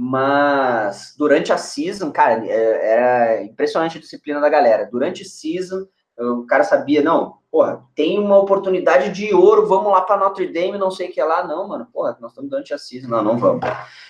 Mas 0.00 1.14
durante 1.18 1.52
a 1.52 1.58
season, 1.58 2.10
cara, 2.12 2.44
é- 2.46 2.92
era 2.92 3.42
impressionante 3.42 3.98
a 3.98 4.00
disciplina 4.00 4.40
da 4.40 4.48
galera. 4.48 4.88
Durante 4.90 5.22
a 5.22 5.26
season, 5.26 5.86
o 6.18 6.46
cara 6.46 6.64
sabia, 6.64 7.02
não, 7.02 7.34
porra, 7.50 7.82
tem 7.94 8.18
uma 8.18 8.38
oportunidade 8.38 9.10
de 9.10 9.32
ouro, 9.34 9.66
vamos 9.66 9.92
lá 9.92 10.00
para 10.00 10.16
Notre 10.16 10.46
Dame, 10.52 10.78
não 10.78 10.90
sei 10.90 11.08
o 11.08 11.12
que 11.12 11.22
lá, 11.22 11.46
não, 11.46 11.68
mano, 11.68 11.86
porra, 11.92 12.16
nós 12.20 12.30
estamos 12.32 12.50
durante 12.50 12.72
a 12.74 12.78
season, 12.78 13.08
não, 13.08 13.22
não 13.22 13.38
vamos. 13.38 13.60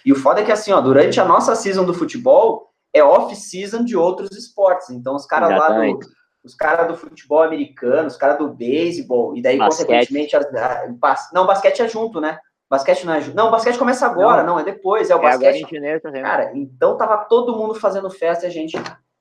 E 0.04 0.12
o 0.12 0.16
foda 0.16 0.40
é 0.40 0.44
que 0.44 0.52
assim, 0.52 0.72
ó, 0.72 0.80
durante 0.80 1.20
a 1.20 1.24
nossa 1.24 1.54
season 1.54 1.84
do 1.84 1.92
futebol, 1.92 2.70
é 2.94 3.02
off-season 3.04 3.84
de 3.84 3.96
outros 3.96 4.30
esportes, 4.36 4.88
então 4.90 5.14
os 5.14 5.26
caras 5.26 5.50
lá 5.58 5.68
do, 5.68 5.74
os 6.44 6.54
caras 6.54 6.88
do 6.88 6.96
futebol 6.96 7.42
americano, 7.42 8.08
os 8.08 8.16
caras 8.16 8.38
do 8.38 8.48
beisebol, 8.48 9.36
e 9.36 9.42
daí, 9.42 9.58
Basquete. 9.58 9.86
consequentemente, 9.86 10.36
as, 10.36 10.46
a- 10.54 10.86
bas- 10.98 11.30
não, 11.34 11.46
basquete 11.46 11.80
é 11.82 11.88
junto, 11.88 12.20
né? 12.22 12.38
Basquete 12.70 13.04
não 13.06 13.14
é. 13.14 13.20
Não, 13.34 13.50
basquete 13.50 13.78
começa 13.78 14.06
agora, 14.06 14.42
não, 14.42 14.58
é 14.58 14.64
depois, 14.64 15.08
é 15.08 15.14
o 15.14 15.22
É 15.22 15.32
agora 15.32 15.38
basquete. 15.38 15.74
em 15.74 15.74
janeiro? 15.74 16.00
Cara, 16.22 16.52
então 16.54 16.96
tava 16.96 17.24
todo 17.24 17.56
mundo 17.56 17.74
fazendo 17.74 18.10
festa 18.10 18.44
e 18.44 18.48
a 18.48 18.50
gente 18.50 18.76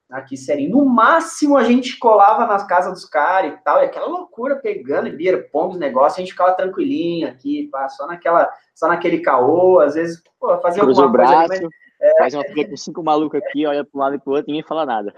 aqui 0.09 0.37
sério. 0.37 0.69
No 0.69 0.85
máximo 0.85 1.57
a 1.57 1.63
gente 1.63 1.97
colava 1.97 2.45
nas 2.45 2.65
casas 2.65 2.93
dos 2.93 3.05
caras 3.05 3.53
e 3.53 3.63
tal, 3.63 3.81
e 3.81 3.85
aquela 3.85 4.07
loucura 4.07 4.55
pegando 4.57 5.07
e 5.07 5.15
beer 5.15 5.49
pong, 5.51 5.73
os 5.73 5.79
negócios, 5.79 6.17
a 6.17 6.21
gente 6.21 6.31
ficava 6.31 6.53
tranquilinho 6.53 7.27
aqui, 7.27 7.67
pá, 7.71 7.87
só 7.89 8.07
naquela, 8.07 8.49
só 8.73 8.87
naquele 8.87 9.19
caô, 9.19 9.79
às 9.79 9.95
vezes, 9.95 10.21
pô, 10.39 10.57
fazia 10.59 10.81
Cruza 10.83 11.01
o 11.01 11.05
alguma 11.05 11.25
coisa 11.25 11.45
braço, 11.47 11.63
mas 11.99 12.17
faz 12.17 12.33
uma 12.33 12.43
fila 12.43 12.69
com 12.69 12.77
cinco 12.77 13.03
malucos 13.03 13.41
aqui, 13.41 13.65
olha 13.65 13.83
para 13.83 13.97
um 13.97 14.01
lado 14.01 14.15
e 14.15 14.19
pro 14.19 14.33
outro, 14.33 14.47
ninguém 14.47 14.63
fala 14.63 14.85
nada. 14.85 15.13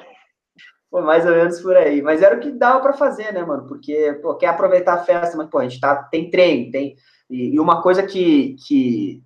Pô, 0.89 1.01
mais 1.01 1.23
ou 1.23 1.31
menos 1.33 1.61
por 1.61 1.77
aí. 1.77 2.01
Mas 2.01 2.23
era 2.23 2.35
o 2.35 2.39
que 2.39 2.51
dava 2.51 2.79
pra 2.79 2.93
fazer, 2.93 3.31
né, 3.31 3.43
mano? 3.43 3.67
Porque, 3.67 4.17
pô, 4.23 4.33
quer 4.35 4.47
aproveitar 4.47 4.93
a 4.93 5.03
festa, 5.03 5.37
mas, 5.37 5.47
pô, 5.47 5.59
a 5.59 5.63
gente 5.63 5.79
tá, 5.79 5.95
tem 5.95 6.31
treino, 6.31 6.71
tem. 6.71 6.95
E, 7.29 7.55
e 7.55 7.59
uma 7.59 7.81
coisa 7.81 8.03
que, 8.03 8.55
que 8.67 9.23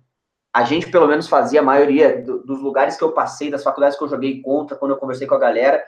a 0.52 0.64
gente, 0.64 0.90
pelo 0.90 1.06
menos, 1.08 1.28
fazia, 1.28 1.60
a 1.60 1.64
maioria 1.64 2.22
do- 2.22 2.42
dos 2.44 2.60
lugares 2.60 2.96
que 2.96 3.02
eu 3.02 3.12
passei, 3.12 3.50
das 3.50 3.62
faculdades 3.62 3.96
que 3.98 4.04
eu 4.04 4.08
joguei 4.08 4.40
contra, 4.42 4.76
quando 4.76 4.92
eu 4.92 4.98
conversei 4.98 5.26
com 5.26 5.34
a 5.34 5.38
galera, 5.38 5.84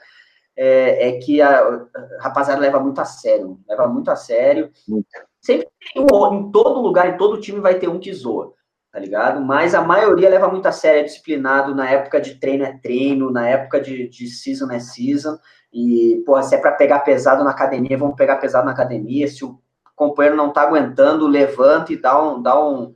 é, 0.56 1.08
é 1.08 1.12
que 1.18 1.42
a, 1.42 1.60
a 1.60 1.86
rapaziada 2.22 2.60
leva 2.60 2.80
muito 2.80 3.00
a 3.00 3.04
sério. 3.04 3.60
Leva 3.68 3.86
muito 3.86 4.10
a 4.10 4.16
sério. 4.16 4.70
Muito. 4.88 5.06
Sempre 5.40 5.68
tem 5.94 6.02
um, 6.02 6.34
em 6.34 6.50
todo 6.50 6.80
lugar, 6.80 7.08
em 7.08 7.16
todo 7.16 7.40
time 7.40 7.60
vai 7.60 7.78
ter 7.78 7.88
um 7.88 8.00
que 8.00 8.12
zoa, 8.12 8.54
tá 8.90 8.98
ligado? 8.98 9.40
Mas 9.40 9.74
a 9.74 9.82
maioria 9.82 10.28
leva 10.30 10.48
muito 10.48 10.66
a 10.66 10.72
sério, 10.72 11.00
é 11.00 11.04
disciplinado. 11.04 11.74
Na 11.74 11.88
época 11.88 12.20
de 12.20 12.36
treino 12.36 12.64
é 12.64 12.72
treino, 12.78 13.30
na 13.30 13.46
época 13.46 13.80
de, 13.80 14.08
de 14.08 14.26
season 14.28 14.70
é 14.72 14.80
season. 14.80 15.38
E, 15.72 16.22
pô, 16.24 16.42
se 16.42 16.54
é 16.54 16.58
para 16.58 16.72
pegar 16.72 17.00
pesado 17.00 17.44
na 17.44 17.50
academia, 17.50 17.98
vamos 17.98 18.16
pegar 18.16 18.36
pesado 18.36 18.64
na 18.64 18.72
academia. 18.72 19.28
Se 19.28 19.44
o 19.44 19.60
companheiro 19.96 20.36
não 20.36 20.52
tá 20.52 20.62
aguentando, 20.62 21.26
levanta 21.26 21.92
e 21.92 21.96
dá, 21.96 22.22
um, 22.22 22.40
dá 22.40 22.62
um, 22.62 22.94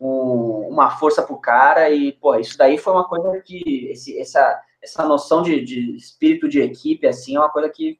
um- 0.00 0.68
uma 0.70 0.90
força 0.90 1.22
pro 1.22 1.36
cara. 1.36 1.90
E, 1.90 2.12
pô, 2.12 2.34
isso 2.36 2.56
daí 2.56 2.78
foi 2.78 2.92
uma 2.94 3.04
coisa 3.04 3.40
que. 3.42 3.88
Esse, 3.90 4.18
essa, 4.18 4.62
essa 4.80 5.04
noção 5.06 5.42
de, 5.42 5.62
de 5.64 5.96
espírito 5.96 6.48
de 6.48 6.60
equipe, 6.60 7.06
assim, 7.06 7.36
é 7.36 7.40
uma 7.40 7.50
coisa 7.50 7.68
que 7.68 7.98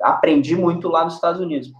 aprendi 0.00 0.54
muito 0.54 0.88
lá 0.88 1.04
nos 1.04 1.14
Estados 1.14 1.40
Unidos. 1.40 1.72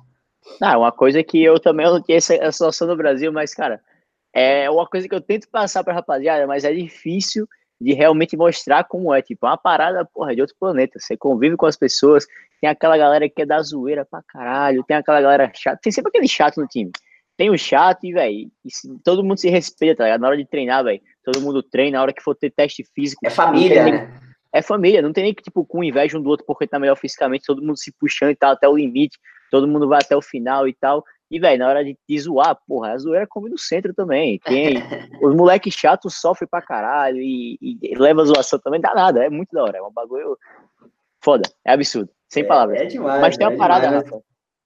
Ah, 0.61 0.77
uma 0.79 0.91
coisa 0.93 1.23
que 1.23 1.43
eu 1.43 1.61
também 1.61 1.87
não 1.87 2.03
tinha 2.03 2.19
essa, 2.19 2.35
essa 2.35 2.65
noção 2.65 2.89
no 2.89 2.97
Brasil, 2.97 3.33
mas, 3.33 3.55
cara, 3.55 3.81
é 4.33 4.69
uma 4.71 4.87
coisa 4.87 5.09
que 5.09 5.15
eu 5.15 5.21
tento 5.21 5.49
passar 5.49 5.85
pra 5.85 5.95
rapaziada, 5.95 6.47
mas 6.47 6.65
é 6.65 6.73
difícil 6.73 7.47
de 7.81 7.93
realmente 7.93 8.37
mostrar 8.37 8.85
como 8.85 9.15
é. 9.15 9.23
Tipo, 9.23 9.47
é 9.47 9.51
uma 9.51 9.57
parada, 9.57 10.05
porra, 10.05 10.35
de 10.35 10.41
outro 10.41 10.57
planeta. 10.59 10.99
Você 10.99 11.17
convive 11.17 11.57
com 11.57 11.67
as 11.67 11.77
pessoas, 11.77 12.27
tem 12.61 12.69
aquela 12.69 12.97
galera 12.97 13.29
que 13.29 13.43
é 13.43 13.47
da 13.47 13.61
zoeira 13.63 14.05
pra 14.05 14.23
caralho, 14.27 14.85
tem 14.85 14.97
aquela 14.97 15.21
galera 15.21 15.51
chata, 15.55 15.79
tem 15.83 15.93
sempre 15.93 16.11
aquele 16.11 16.29
chato 16.29 16.61
no 16.61 16.67
time. 16.67 16.91
Tem 17.37 17.51
o 17.51 17.57
chato 17.57 18.05
e, 18.05 18.13
velho, 18.13 18.51
todo 19.05 19.23
mundo 19.23 19.39
se 19.39 19.49
respeita, 19.49 19.99
tá 19.99 20.05
ligado? 20.05 20.21
Na 20.21 20.27
hora 20.29 20.37
de 20.37 20.45
treinar, 20.45 20.83
velho, 20.83 21.01
todo 21.23 21.41
mundo 21.41 21.63
treina, 21.63 21.99
na 21.99 22.03
hora 22.03 22.13
que 22.13 22.23
for 22.23 22.35
ter 22.35 22.51
teste 22.51 22.85
físico. 22.95 23.25
É 23.25 23.31
família, 23.31 23.85
nem- 23.85 23.93
né? 23.93 24.21
É 24.53 24.61
família, 24.61 25.03
não 25.03 25.13
tem 25.13 25.25
nem 25.25 25.35
que, 25.35 25.43
tipo, 25.43 25.65
com 25.65 25.85
inveja 25.85 26.19
um 26.19 26.23
do 26.23 26.31
outro 26.31 26.45
porque 26.45 26.67
tá 26.67 26.79
melhor 26.79 26.97
fisicamente, 26.97 27.45
todo 27.47 27.63
mundo 27.63 27.77
se 27.77 27.93
puxando 27.93 28.31
e 28.31 28.35
tal, 28.35 28.53
até 28.53 28.67
o 28.67 28.77
limite, 28.77 29.19
todo 29.51 29.69
mundo 29.69 29.87
vai 29.87 30.01
até 30.03 30.17
o 30.17 30.23
final 30.23 30.67
e 30.67 30.75
tal. 30.75 31.05
E, 31.31 31.39
velho, 31.39 31.59
na 31.59 31.69
hora 31.69 31.85
de, 31.85 31.97
de 32.09 32.19
zoar, 32.19 32.59
porra, 32.67 32.93
a 32.93 32.99
zoeira 32.99 33.27
come 33.27 33.51
no 33.51 33.59
centro 33.59 33.93
também. 33.93 34.39
Quem, 34.39 34.77
os 35.23 35.35
moleques 35.35 35.75
chatos 35.75 36.15
sofrem 36.15 36.49
pra 36.49 36.63
caralho 36.63 37.21
e, 37.21 37.59
e 37.61 37.95
leva 37.97 38.23
a 38.23 38.25
zoação 38.25 38.59
também, 38.59 38.81
dá 38.81 38.95
nada, 38.95 39.25
é 39.25 39.29
muito 39.29 39.51
da 39.53 39.63
hora, 39.63 39.79
é 39.79 39.83
um 39.83 39.91
bagulho 39.91 40.39
foda, 41.23 41.43
é 41.65 41.73
absurdo, 41.73 42.11
sem 42.29 42.47
palavras. 42.47 42.81
É, 42.81 42.87
demais. 42.87 43.21
Mas 43.21 43.37
tem 43.37 43.47
uma 43.47 43.55
é 43.55 43.57
parada, 43.59 43.89
demais, 43.89 44.05
Rafa, 44.05 44.23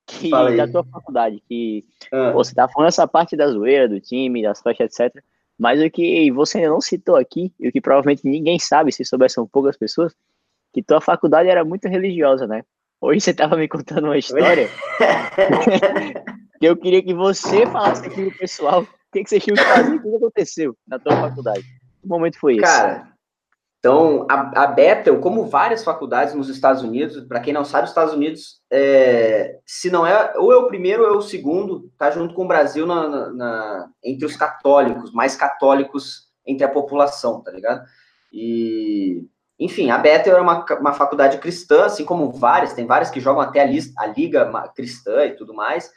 que, 0.06 0.30
da 0.30 0.68
tua 0.68 0.84
faculdade, 0.84 1.42
que 1.48 1.84
Ah, 2.12 2.30
Você 2.32 2.54
tá 2.54 2.68
falando 2.68 2.88
essa 2.88 3.08
parte 3.08 3.36
da 3.36 3.48
zoeira, 3.48 3.88
do 3.88 4.00
time, 4.00 4.42
das 4.42 4.60
festas, 4.60 4.98
etc. 4.98 5.22
Mas 5.58 5.80
o 5.82 5.90
que 5.90 6.30
você 6.30 6.58
ainda 6.58 6.70
não 6.70 6.80
citou 6.80 7.16
aqui, 7.16 7.52
e 7.58 7.68
o 7.68 7.72
que 7.72 7.80
provavelmente 7.80 8.24
ninguém 8.24 8.58
sabe, 8.58 8.92
se 8.92 9.04
soubesse 9.04 9.34
são 9.34 9.46
poucas 9.46 9.76
pessoas, 9.76 10.14
que 10.72 10.82
tua 10.82 11.00
faculdade 11.00 11.48
era 11.48 11.64
muito 11.64 11.88
religiosa, 11.88 12.46
né? 12.46 12.62
Hoje 13.00 13.20
você 13.20 13.34
tava 13.34 13.56
me 13.56 13.66
contando 13.68 14.04
uma 14.04 14.16
história 14.16 14.68
eu 16.66 16.76
queria 16.76 17.02
que 17.02 17.14
você 17.14 17.66
falasse 17.66 18.06
aqui 18.06 18.26
pro 18.30 18.38
pessoal 18.38 18.82
o 18.82 18.86
que, 19.12 19.24
que 19.24 19.30
você 19.30 19.40
tinha 19.40 19.56
que 19.56 19.62
fazer 19.64 19.94
o 19.96 20.02
que 20.02 20.16
aconteceu 20.16 20.76
na 20.86 20.98
tua 20.98 21.16
faculdade. 21.16 21.62
Que 22.00 22.08
momento 22.08 22.38
foi 22.38 22.54
esse? 22.54 22.62
Cara, 22.62 23.12
então 23.78 24.26
a, 24.30 24.62
a 24.62 24.66
Bethel, 24.68 25.18
como 25.20 25.46
várias 25.46 25.82
faculdades 25.82 26.34
nos 26.34 26.48
Estados 26.48 26.82
Unidos, 26.82 27.26
para 27.26 27.40
quem 27.40 27.52
não 27.52 27.64
sabe, 27.64 27.84
os 27.84 27.90
Estados 27.90 28.14
Unidos, 28.14 28.60
é, 28.70 29.58
se 29.66 29.90
não 29.90 30.06
é, 30.06 30.34
ou 30.36 30.52
é 30.52 30.56
o 30.56 30.68
primeiro 30.68 31.02
ou 31.02 31.14
é 31.14 31.16
o 31.16 31.20
segundo, 31.20 31.90
tá 31.98 32.10
junto 32.10 32.32
com 32.32 32.44
o 32.44 32.48
Brasil 32.48 32.86
na, 32.86 33.08
na- 33.08 33.30
na- 33.32 33.88
entre 34.04 34.24
os 34.24 34.36
católicos, 34.36 35.12
mais 35.12 35.34
católicos 35.34 36.28
entre 36.46 36.64
a 36.64 36.68
população, 36.68 37.42
tá 37.42 37.50
ligado? 37.50 37.84
E 38.32 39.26
enfim, 39.58 39.90
a 39.90 39.98
Bethel 39.98 40.34
era 40.34 40.42
uma, 40.42 40.64
uma 40.80 40.92
faculdade 40.92 41.38
cristã, 41.38 41.84
assim 41.84 42.04
como 42.04 42.32
várias, 42.32 42.72
tem 42.72 42.86
várias 42.86 43.10
que 43.10 43.20
jogam 43.20 43.42
até 43.42 43.60
a, 43.62 43.68
a 43.98 44.06
liga 44.06 44.50
cristã 44.74 45.24
e 45.24 45.36
tudo 45.36 45.54
mais. 45.54 45.90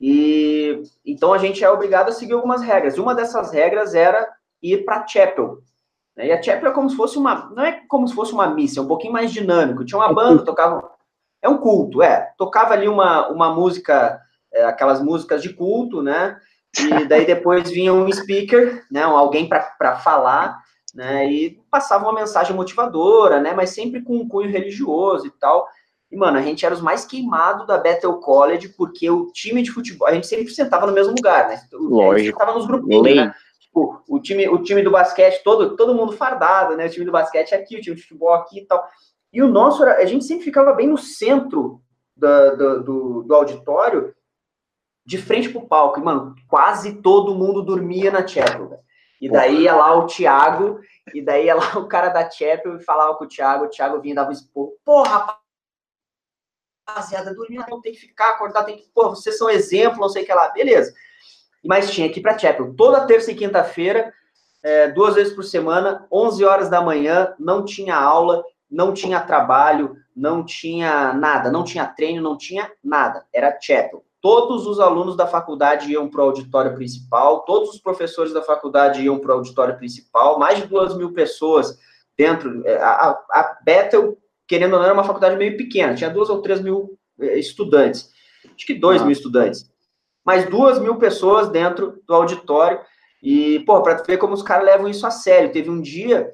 E 0.00 0.82
então 1.04 1.32
a 1.32 1.38
gente 1.38 1.62
é 1.64 1.70
obrigado 1.70 2.08
a 2.08 2.12
seguir 2.12 2.32
algumas 2.32 2.62
regras. 2.62 2.98
Uma 2.98 3.14
dessas 3.14 3.52
regras 3.52 3.94
era 3.94 4.28
ir 4.62 4.84
para 4.84 5.06
chapel. 5.06 5.58
Né? 6.16 6.28
E 6.28 6.32
a 6.32 6.42
chapel 6.42 6.70
é 6.70 6.74
como 6.74 6.88
se 6.88 6.96
fosse 6.96 7.18
uma, 7.18 7.50
não 7.54 7.64
é 7.64 7.82
como 7.88 8.06
se 8.06 8.14
fosse 8.14 8.32
uma 8.32 8.48
missa, 8.48 8.80
é 8.80 8.82
um 8.82 8.88
pouquinho 8.88 9.12
mais 9.12 9.32
dinâmico. 9.32 9.84
Tinha 9.84 9.98
uma 9.98 10.10
é 10.10 10.14
banda, 10.14 10.44
tocava, 10.44 10.90
é 11.42 11.48
um 11.48 11.58
culto, 11.58 12.02
é, 12.02 12.32
tocava 12.36 12.74
ali 12.74 12.88
uma, 12.88 13.28
uma 13.28 13.54
música, 13.54 14.20
é, 14.52 14.64
aquelas 14.64 15.02
músicas 15.02 15.42
de 15.42 15.52
culto, 15.52 16.02
né? 16.02 16.38
E 16.78 17.06
daí 17.06 17.26
depois 17.26 17.70
vinha 17.70 17.92
um 17.92 18.10
speaker, 18.12 18.84
né? 18.90 19.02
Alguém 19.02 19.48
para 19.48 19.96
falar 19.96 20.62
né? 20.94 21.30
E 21.30 21.60
passava 21.70 22.04
uma 22.04 22.12
mensagem 22.12 22.54
motivadora, 22.54 23.40
né? 23.40 23.54
Mas 23.54 23.70
sempre 23.70 24.02
com 24.02 24.16
um 24.16 24.28
cunho 24.28 24.50
religioso 24.50 25.26
e 25.26 25.30
tal. 25.30 25.68
E, 26.10 26.16
mano, 26.16 26.38
a 26.38 26.42
gente 26.42 26.64
era 26.64 26.74
os 26.74 26.80
mais 26.80 27.04
queimados 27.04 27.66
da 27.66 27.76
Bethel 27.76 28.14
College, 28.14 28.70
porque 28.70 29.10
o 29.10 29.26
time 29.30 29.62
de 29.62 29.70
futebol, 29.70 30.08
a 30.08 30.12
gente 30.12 30.26
sempre 30.26 30.48
sentava 30.48 30.86
no 30.86 30.92
mesmo 30.92 31.14
lugar, 31.14 31.48
né? 31.48 31.60
Lógico. 31.72 32.12
A 32.12 32.18
gente 32.18 32.30
sentava 32.30 32.54
nos 32.54 32.66
grupinhos, 32.66 33.16
né? 33.16 33.34
Tipo, 33.60 34.02
o 34.08 34.18
time, 34.18 34.48
o 34.48 34.62
time 34.62 34.82
do 34.82 34.90
basquete, 34.90 35.42
todo, 35.44 35.76
todo 35.76 35.94
mundo 35.94 36.12
fardado, 36.12 36.76
né? 36.76 36.86
O 36.86 36.90
time 36.90 37.04
do 37.04 37.12
basquete 37.12 37.54
aqui, 37.54 37.76
o 37.76 37.80
time 37.80 37.94
de 37.94 38.02
futebol 38.02 38.32
aqui 38.32 38.60
e 38.60 38.66
tal. 38.66 38.82
E 39.32 39.42
o 39.42 39.48
nosso, 39.48 39.84
a 39.84 40.04
gente 40.06 40.24
sempre 40.24 40.44
ficava 40.44 40.72
bem 40.72 40.88
no 40.88 40.96
centro 40.96 41.82
do, 42.16 42.56
do, 42.56 42.82
do, 42.82 43.22
do 43.24 43.34
auditório, 43.34 44.14
de 45.04 45.18
frente 45.18 45.50
pro 45.50 45.66
palco. 45.66 46.00
E, 46.00 46.02
mano, 46.02 46.34
quase 46.48 47.02
todo 47.02 47.34
mundo 47.34 47.62
dormia 47.62 48.10
na 48.10 48.26
Chapel. 48.26 48.80
E 49.20 49.28
daí 49.28 49.62
ia 49.62 49.74
lá 49.74 49.94
o 49.96 50.06
Thiago, 50.06 50.80
e 51.12 51.20
daí 51.20 51.46
ia 51.46 51.54
lá 51.54 51.76
o 51.78 51.86
cara 51.86 52.08
da 52.08 52.30
Chapel 52.30 52.76
e 52.76 52.84
falava 52.84 53.14
com 53.16 53.24
o 53.24 53.28
Thiago, 53.28 53.66
o 53.66 53.68
Thiago 53.68 54.00
vinha 54.00 54.12
e 54.12 54.16
dava 54.16 54.30
um 54.30 54.32
expor. 54.32 54.70
Porra, 54.84 55.37
rapaziada, 56.88 57.34
dormir 57.34 57.64
não 57.68 57.80
tem 57.80 57.92
que 57.92 57.98
ficar, 57.98 58.30
acordar, 58.30 58.64
tem 58.64 58.76
que. 58.76 58.88
Pô, 58.94 59.10
vocês 59.10 59.36
são 59.36 59.50
exemplo, 59.50 60.00
não 60.00 60.08
sei 60.08 60.22
o 60.22 60.26
que 60.26 60.32
lá. 60.32 60.48
Beleza. 60.48 60.94
Mas 61.64 61.90
tinha 61.90 62.08
que 62.08 62.20
ir 62.20 62.22
pra 62.22 62.38
Chapel. 62.38 62.74
Toda 62.76 63.06
terça 63.06 63.30
e 63.30 63.34
quinta-feira, 63.34 64.12
é, 64.62 64.88
duas 64.88 65.14
vezes 65.14 65.34
por 65.34 65.44
semana, 65.44 66.06
11 66.10 66.44
horas 66.44 66.70
da 66.70 66.80
manhã, 66.80 67.34
não 67.38 67.64
tinha 67.64 67.96
aula, 67.96 68.42
não 68.70 68.94
tinha 68.94 69.20
trabalho, 69.20 69.96
não 70.16 70.44
tinha 70.44 71.12
nada, 71.12 71.50
não 71.50 71.64
tinha 71.64 71.86
treino, 71.86 72.22
não 72.22 72.36
tinha 72.36 72.70
nada. 72.82 73.24
Era 73.32 73.58
Chapel 73.60 74.04
todos 74.20 74.66
os 74.66 74.80
alunos 74.80 75.16
da 75.16 75.26
faculdade 75.26 75.92
iam 75.92 76.08
para 76.08 76.20
o 76.20 76.24
auditório 76.24 76.74
principal, 76.74 77.44
todos 77.44 77.70
os 77.70 77.80
professores 77.80 78.32
da 78.32 78.42
faculdade 78.42 79.00
iam 79.00 79.18
para 79.18 79.30
o 79.30 79.34
auditório 79.38 79.76
principal, 79.76 80.38
mais 80.38 80.58
de 80.58 80.66
duas 80.66 80.96
mil 80.96 81.12
pessoas 81.12 81.78
dentro. 82.16 82.66
É, 82.66 82.76
a, 82.82 83.10
a 83.30 83.58
Bethel, 83.62 84.18
querendo 84.48 84.72
ou 84.72 84.78
não, 84.78 84.84
era 84.84 84.94
uma 84.94 85.04
faculdade 85.04 85.36
meio 85.36 85.56
pequena, 85.56 85.94
tinha 85.94 86.10
duas 86.10 86.30
ou 86.30 86.42
três 86.42 86.60
mil 86.60 86.98
é, 87.20 87.38
estudantes, 87.38 88.10
acho 88.44 88.66
que 88.66 88.74
dois 88.74 89.00
ah. 89.00 89.04
mil 89.04 89.12
estudantes, 89.12 89.70
mais 90.24 90.48
duas 90.48 90.78
mil 90.78 90.96
pessoas 90.96 91.48
dentro 91.48 92.02
do 92.06 92.14
auditório. 92.14 92.80
E, 93.22 93.60
pô, 93.60 93.82
para 93.82 94.02
ver 94.02 94.18
como 94.18 94.34
os 94.34 94.42
caras 94.42 94.64
levam 94.64 94.88
isso 94.88 95.06
a 95.06 95.10
sério. 95.10 95.50
Teve 95.50 95.70
um 95.70 95.80
dia 95.80 96.30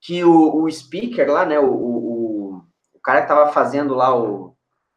que 0.00 0.22
o, 0.22 0.62
o 0.62 0.70
speaker 0.70 1.30
lá, 1.30 1.46
né, 1.46 1.58
o, 1.58 1.72
o, 1.72 2.62
o 2.92 3.00
cara 3.00 3.20
que 3.20 3.32
estava 3.32 3.52
fazendo 3.52 3.94
lá 3.94 4.14
o, 4.14 4.54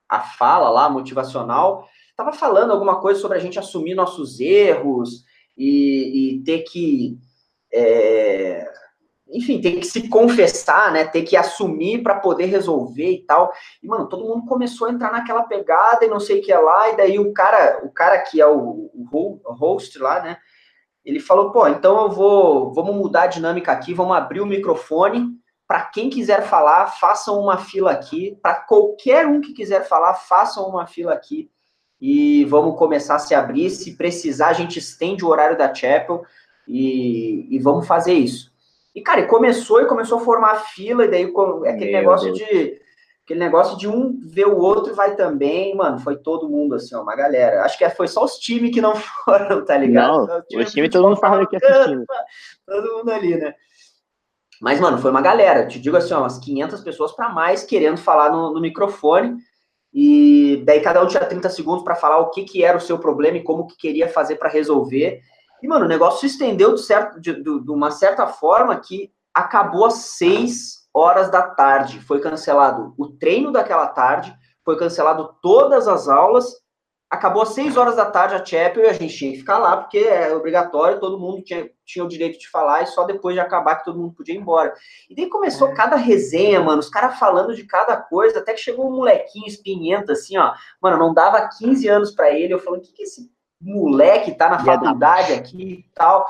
a 0.09 0.19
fala 0.19 0.69
lá, 0.69 0.89
motivacional, 0.89 1.87
estava 2.09 2.33
falando 2.33 2.71
alguma 2.71 2.99
coisa 2.99 3.19
sobre 3.19 3.37
a 3.37 3.39
gente 3.39 3.59
assumir 3.59 3.95
nossos 3.95 4.39
erros 4.39 5.23
e, 5.57 6.39
e 6.39 6.43
ter 6.43 6.63
que. 6.63 7.17
É, 7.71 8.65
enfim, 9.29 9.59
ter 9.59 9.79
que 9.79 9.85
se 9.85 10.07
confessar, 10.07 10.91
né? 10.91 11.05
Ter 11.05 11.23
que 11.23 11.35
assumir 11.35 12.01
para 12.01 12.15
poder 12.15 12.45
resolver 12.45 13.11
e 13.11 13.23
tal. 13.23 13.51
E, 13.81 13.87
mano, 13.87 14.07
todo 14.07 14.25
mundo 14.25 14.45
começou 14.45 14.87
a 14.87 14.91
entrar 14.91 15.11
naquela 15.11 15.43
pegada 15.43 16.05
e 16.05 16.09
não 16.09 16.19
sei 16.19 16.39
o 16.39 16.43
que 16.43 16.51
é 16.51 16.59
lá, 16.59 16.89
e 16.89 16.97
daí 16.97 17.19
o 17.19 17.33
cara, 17.33 17.81
o 17.83 17.91
cara 17.91 18.19
que 18.19 18.39
é 18.41 18.47
o, 18.47 18.89
o 18.93 19.39
host 19.53 19.97
lá, 19.99 20.21
né? 20.21 20.37
Ele 21.03 21.19
falou, 21.19 21.51
pô, 21.51 21.67
então 21.67 22.01
eu 22.03 22.09
vou, 22.09 22.73
vamos 22.73 22.95
mudar 22.95 23.23
a 23.23 23.27
dinâmica 23.27 23.71
aqui, 23.71 23.93
vamos 23.93 24.15
abrir 24.15 24.41
o 24.41 24.45
microfone. 24.45 25.37
Para 25.65 25.83
quem 25.83 26.09
quiser 26.09 26.43
falar, 26.43 26.87
façam 26.87 27.39
uma 27.39 27.57
fila 27.57 27.91
aqui. 27.91 28.37
Para 28.41 28.55
qualquer 28.55 29.25
um 29.25 29.39
que 29.39 29.53
quiser 29.53 29.87
falar, 29.87 30.13
façam 30.15 30.67
uma 30.67 30.85
fila 30.85 31.13
aqui 31.13 31.49
e 31.99 32.45
vamos 32.45 32.77
começar 32.77 33.15
a 33.15 33.19
se 33.19 33.33
abrir. 33.33 33.69
Se 33.69 33.95
precisar, 33.95 34.49
a 34.49 34.53
gente 34.53 34.79
estende 34.79 35.23
o 35.23 35.29
horário 35.29 35.57
da 35.57 35.73
Chapel 35.73 36.23
e, 36.67 37.47
e 37.49 37.59
vamos 37.59 37.87
fazer 37.87 38.13
isso. 38.13 38.51
E, 38.97 39.01
cara, 39.01 39.19
e 39.21 39.27
começou 39.27 39.79
e 39.79 39.85
começou 39.85 40.17
a 40.17 40.21
formar 40.21 40.55
fila, 40.55 41.05
e 41.05 41.07
daí 41.07 41.21
é 41.21 41.69
aquele 41.69 41.91
Meu 41.91 41.99
negócio 41.99 42.33
Deus. 42.33 42.39
de. 42.39 42.81
Aquele 43.23 43.39
negócio 43.39 43.77
de 43.77 43.87
um 43.87 44.19
ver 44.23 44.47
o 44.47 44.57
outro 44.57 44.95
vai 44.95 45.15
também, 45.15 45.75
mano, 45.75 45.99
foi 45.99 46.17
todo 46.17 46.49
mundo, 46.49 46.73
assim, 46.73 46.95
ó, 46.95 47.03
uma 47.03 47.15
galera. 47.15 47.63
Acho 47.63 47.77
que 47.77 47.87
foi 47.91 48.07
só 48.07 48.23
os 48.23 48.39
times 48.39 48.73
que 48.73 48.81
não 48.81 48.95
foram, 49.23 49.63
tá 49.63 49.77
ligado? 49.77 50.25
Não, 50.25 50.61
o 50.61 50.65
time 50.65 50.89
todo 50.89 51.07
mundo 51.07 51.19
falando 51.19 51.43
aqui 51.43 51.57
assistindo. 51.57 52.05
Todo 52.65 52.97
mundo 52.97 53.11
ali, 53.11 53.37
né? 53.37 53.53
Mas, 54.59 54.79
mano, 54.79 54.97
foi 54.97 55.11
uma 55.11 55.21
galera. 55.21 55.67
Te 55.67 55.79
digo 55.79 55.95
assim, 55.95 56.15
ó, 56.15 56.21
umas 56.21 56.39
500 56.39 56.81
pessoas 56.81 57.11
para 57.11 57.29
mais 57.29 57.63
querendo 57.63 57.97
falar 57.97 58.31
no, 58.31 58.51
no 58.51 58.59
microfone. 58.59 59.37
E 59.93 60.63
daí 60.65 60.81
cada 60.81 61.03
um 61.03 61.07
tinha 61.07 61.23
30 61.23 61.49
segundos 61.51 61.83
para 61.83 61.95
falar 61.95 62.17
o 62.17 62.31
que, 62.31 62.43
que 62.43 62.63
era 62.63 62.77
o 62.77 62.81
seu 62.81 62.97
problema 62.97 63.37
e 63.37 63.43
como 63.43 63.67
que 63.67 63.77
queria 63.77 64.09
fazer 64.09 64.37
para 64.37 64.49
resolver. 64.49 65.21
E, 65.61 65.67
mano, 65.67 65.85
o 65.85 65.87
negócio 65.87 66.21
se 66.21 66.27
estendeu 66.27 66.73
de, 66.75 66.81
certo, 66.81 67.19
de, 67.19 67.33
de, 67.33 67.63
de 67.63 67.71
uma 67.71 67.91
certa 67.91 68.27
forma 68.27 68.79
que 68.79 69.11
acabou 69.33 69.85
às 69.85 70.17
6 70.17 70.87
horas 70.93 71.29
da 71.29 71.43
tarde. 71.43 71.99
Foi 72.01 72.19
cancelado 72.19 72.93
o 72.97 73.07
treino 73.07 73.51
daquela 73.51 73.87
tarde, 73.87 74.35
foi 74.63 74.77
cancelado 74.77 75.35
todas 75.41 75.87
as 75.87 76.07
aulas 76.07 76.53
acabou 77.09 77.41
às 77.41 77.49
6 77.49 77.77
horas 77.77 77.95
da 77.95 78.05
tarde 78.05 78.35
a 78.35 78.45
Chapel 78.45 78.83
e 78.83 78.87
a 78.87 78.93
gente 78.93 79.15
tinha 79.15 79.31
que 79.31 79.39
ficar 79.39 79.57
lá, 79.57 79.77
porque 79.77 79.99
é 79.99 80.33
obrigatório, 80.35 80.99
todo 80.99 81.19
mundo 81.19 81.41
tinha, 81.41 81.69
tinha 81.85 82.03
o 82.03 82.07
direito 82.07 82.37
de 82.37 82.49
falar, 82.49 82.83
e 82.83 82.87
só 82.87 83.05
depois 83.05 83.33
de 83.33 83.39
acabar 83.39 83.77
que 83.77 83.85
todo 83.85 83.99
mundo 83.99 84.13
podia 84.13 84.35
ir 84.35 84.39
embora. 84.39 84.73
E 85.09 85.15
daí 85.15 85.27
começou 85.29 85.69
é. 85.69 85.73
cada 85.73 85.95
resenha, 85.95 86.59
mano, 86.59 86.79
os 86.79 86.89
caras 86.89 87.17
falando 87.17 87.55
de 87.55 87.63
cada 87.65 87.95
coisa, 87.95 88.39
até 88.39 88.53
que 88.53 88.59
chegou 88.59 88.87
um 88.87 88.95
molequinho 88.95 89.47
espinhento, 89.47 90.11
assim, 90.11 90.37
ó, 90.37 90.53
mano, 90.81 90.97
não 90.97 91.13
dava 91.13 91.49
15 91.57 91.87
anos 91.87 92.11
para 92.11 92.31
ele, 92.31 92.53
eu 92.53 92.59
falando, 92.59 92.81
o 92.81 92.83
que 92.83 92.91
que 92.91 93.03
esse 93.03 93.29
moleque 93.59 94.35
tá 94.35 94.49
na 94.49 94.63
faculdade 94.63 95.33
aqui 95.33 95.85
e 95.85 95.91
tal? 95.93 96.25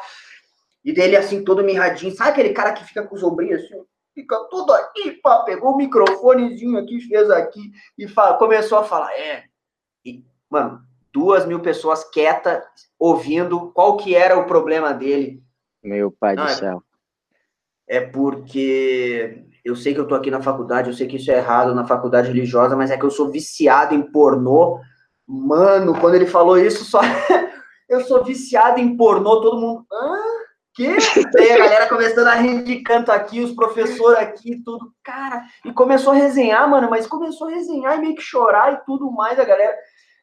E 0.84 0.94
dele, 0.94 1.18
assim, 1.18 1.44
todo 1.44 1.64
mirradinho, 1.64 2.16
sabe 2.16 2.32
aquele 2.32 2.54
cara 2.54 2.74
que 2.74 2.86
fica 2.86 3.04
com 3.04 3.16
os 3.16 3.24
ombrinhos 3.24 3.64
assim, 3.64 3.84
fica 4.14 4.38
tudo 4.50 4.74
aqui, 4.74 5.12
pá, 5.22 5.44
pegou 5.44 5.74
o 5.74 5.78
microfonezinho 5.78 6.78
aqui, 6.78 7.00
fez 7.02 7.30
aqui, 7.30 7.72
e 7.98 8.08
fala, 8.08 8.38
começou 8.38 8.78
a 8.80 8.84
falar, 8.84 9.12
é, 9.14 9.44
mano, 10.50 10.82
duas 11.14 11.46
mil 11.46 11.60
pessoas 11.60 12.04
quieta 12.04 12.64
ouvindo 12.98 13.72
qual 13.72 13.98
que 13.98 14.16
era 14.16 14.38
o 14.38 14.46
problema 14.46 14.94
dele. 14.94 15.44
Meu 15.84 16.12
pai 16.12 16.36
Não, 16.36 16.46
do 16.46 16.50
é, 16.50 16.54
céu. 16.54 16.84
É 17.88 18.02
porque 18.02 19.44
eu 19.64 19.76
sei 19.76 19.94
que 19.94 20.00
eu 20.00 20.08
tô 20.08 20.16
aqui 20.16 20.32
na 20.32 20.42
faculdade, 20.42 20.90
eu 20.90 20.96
sei 20.96 21.08
que 21.08 21.18
isso 21.18 21.32
é 21.32 21.38
errado 21.38 21.76
na 21.76 21.86
faculdade 21.86 22.28
religiosa, 22.28 22.76
mas 22.76 22.92
é 22.92 22.98
que 22.98 23.06
eu 23.06 23.12
sou 23.12 23.30
viciado 23.30 23.94
em 23.94 24.02
pornô. 24.02 24.80
Mano, 25.28 26.00
quando 26.00 26.16
ele 26.16 26.26
falou 26.26 26.58
isso, 26.58 26.86
só 26.86 27.02
eu 27.90 28.02
sou 28.02 28.24
viciado 28.24 28.80
em 28.80 28.96
pornô, 28.96 29.42
todo 29.42 29.60
mundo. 29.60 29.86
Hã? 29.92 30.18
Que? 30.74 30.96
A 30.96 31.58
galera 31.58 31.90
começando 31.90 32.28
a 32.28 32.36
rir 32.36 32.64
de 32.64 32.82
canto 32.82 33.12
aqui, 33.12 33.42
os 33.42 33.52
professores 33.52 34.20
aqui, 34.20 34.62
tudo. 34.64 34.94
Cara, 35.04 35.44
e 35.66 35.74
começou 35.74 36.14
a 36.14 36.16
resenhar, 36.16 36.70
mano, 36.70 36.88
mas 36.90 37.08
começou 37.08 37.48
a 37.48 37.52
resenhar 37.52 37.98
e 37.98 38.02
meio 38.02 38.16
que 38.16 38.22
chorar 38.22 38.74
e 38.74 38.86
tudo 38.86 39.12
mais, 39.12 39.40
a 39.40 39.44
galera. 39.44 39.76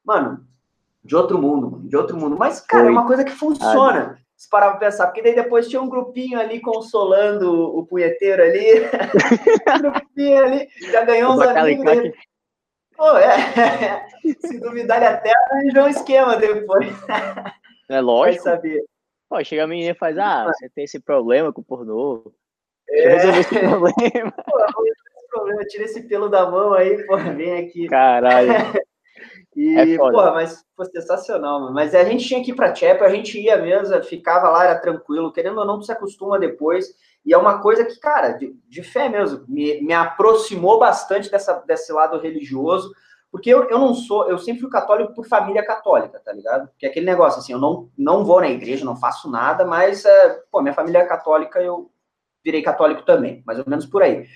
Mano, 0.05 0.47
de 1.05 1.15
outro 1.17 1.39
mundo, 1.39 1.81
de 1.89 1.97
outro 1.97 2.17
mundo. 2.17 2.37
Mas, 2.39 2.61
cara, 2.61 2.87
é 2.87 2.91
uma 2.91 3.07
coisa 3.07 3.25
que 3.25 3.33
funciona. 3.33 4.19
Se 4.37 4.49
parar 4.49 4.71
pra 4.71 4.81
pensar, 4.81 5.07
porque 5.07 5.23
daí 5.23 5.35
depois 5.35 5.69
tinha 5.69 5.83
um 5.83 5.89
grupinho 5.89 6.39
ali 6.39 6.61
consolando 6.61 7.53
o 7.53 7.85
punheteiro 7.87 8.43
ali. 8.43 8.83
um 9.77 9.91
grupinho 9.91 10.45
ali, 10.45 10.69
já 10.91 11.05
ganhou 11.05 11.33
uns 11.33 11.41
amigos 11.41 11.85
dele. 11.85 12.15
Pô, 12.97 13.17
é. 13.17 14.07
Se 14.41 14.61
duvidar 14.61 14.99
ele 14.99 15.07
até 15.07 15.33
arranjou 15.51 15.85
um 15.85 15.89
esquema 15.89 16.37
depois. 16.37 16.93
É 17.89 18.01
lógico. 18.01 18.45
Vai 18.45 18.55
saber. 18.55 18.85
Pô, 19.29 19.43
chega 19.43 19.65
a 19.65 19.67
menina 19.67 19.91
e 19.91 19.99
faz, 19.99 20.17
ah, 20.19 20.45
você 20.45 20.69
tem 20.69 20.85
esse 20.85 21.01
problema 21.01 21.53
com 21.53 21.61
o 21.61 21.65
pornô. 21.65 22.33
É. 22.89 23.09
Resolver 23.15 23.41
esse 23.41 23.59
problema. 23.59 24.33
Pô, 24.47 24.87
esse 24.87 25.29
problema, 25.29 25.65
tira 25.65 25.85
esse 25.85 26.03
pelo 26.03 26.29
da 26.29 26.49
mão 26.49 26.73
aí, 26.75 27.05
pô, 27.07 27.17
vem 27.17 27.59
aqui. 27.59 27.89
Caralho. 27.89 28.53
E, 29.57 29.77
é 29.77 29.97
porra, 29.97 30.33
mas 30.33 30.65
foi 30.77 30.87
sensacional, 30.87 31.61
mano. 31.61 31.75
Mas 31.75 31.95
a 31.95 32.05
gente 32.05 32.27
tinha 32.27 32.43
que 32.43 32.51
ir 32.51 32.55
pra 32.55 32.75
Chepa, 32.75 33.05
a 33.05 33.11
gente 33.11 33.41
ia 33.41 33.57
mesmo, 33.57 34.03
ficava 34.03 34.49
lá, 34.49 34.65
era 34.65 34.79
tranquilo, 34.79 35.33
querendo 35.33 35.59
ou 35.59 35.65
não, 35.65 35.79
tu 35.79 35.87
se 35.87 35.93
acostuma 35.93 36.39
depois. 36.39 36.95
E 37.25 37.33
é 37.33 37.39
uma 37.39 37.61
coisa 37.61 37.85
que, 37.85 37.99
cara, 37.99 38.31
de, 38.31 38.55
de 38.69 38.83
fé 38.83 39.09
mesmo, 39.09 39.45
me, 39.49 39.81
me 39.81 39.93
aproximou 39.93 40.79
bastante 40.79 41.31
dessa, 41.31 41.55
desse 41.67 41.93
lado 41.93 42.19
religioso, 42.19 42.93
porque 43.31 43.51
eu, 43.51 43.69
eu 43.69 43.79
não 43.79 43.95
sou, 43.95 44.29
eu 44.29 44.39
sempre 44.39 44.61
fui 44.61 44.71
católico 44.71 45.15
por 45.15 45.27
família 45.27 45.65
católica, 45.65 46.21
tá 46.25 46.33
ligado? 46.33 46.69
Porque 46.69 46.87
aquele 46.87 47.07
negócio, 47.07 47.41
assim, 47.41 47.53
eu 47.53 47.59
não, 47.59 47.89
não 47.97 48.25
vou 48.25 48.41
na 48.41 48.49
igreja, 48.49 48.85
não 48.85 48.97
faço 48.97 49.31
nada, 49.31 49.65
mas, 49.65 50.05
é, 50.05 50.41
pô, 50.53 50.61
minha 50.61 50.75
família 50.75 50.99
é 50.99 51.07
católica, 51.07 51.61
eu, 51.61 51.91
virei 52.45 52.63
católico 52.63 53.03
também, 53.03 53.43
mais 53.47 53.59
ou 53.59 53.65
menos 53.67 53.87
por 53.87 54.03
aí. 54.03 54.27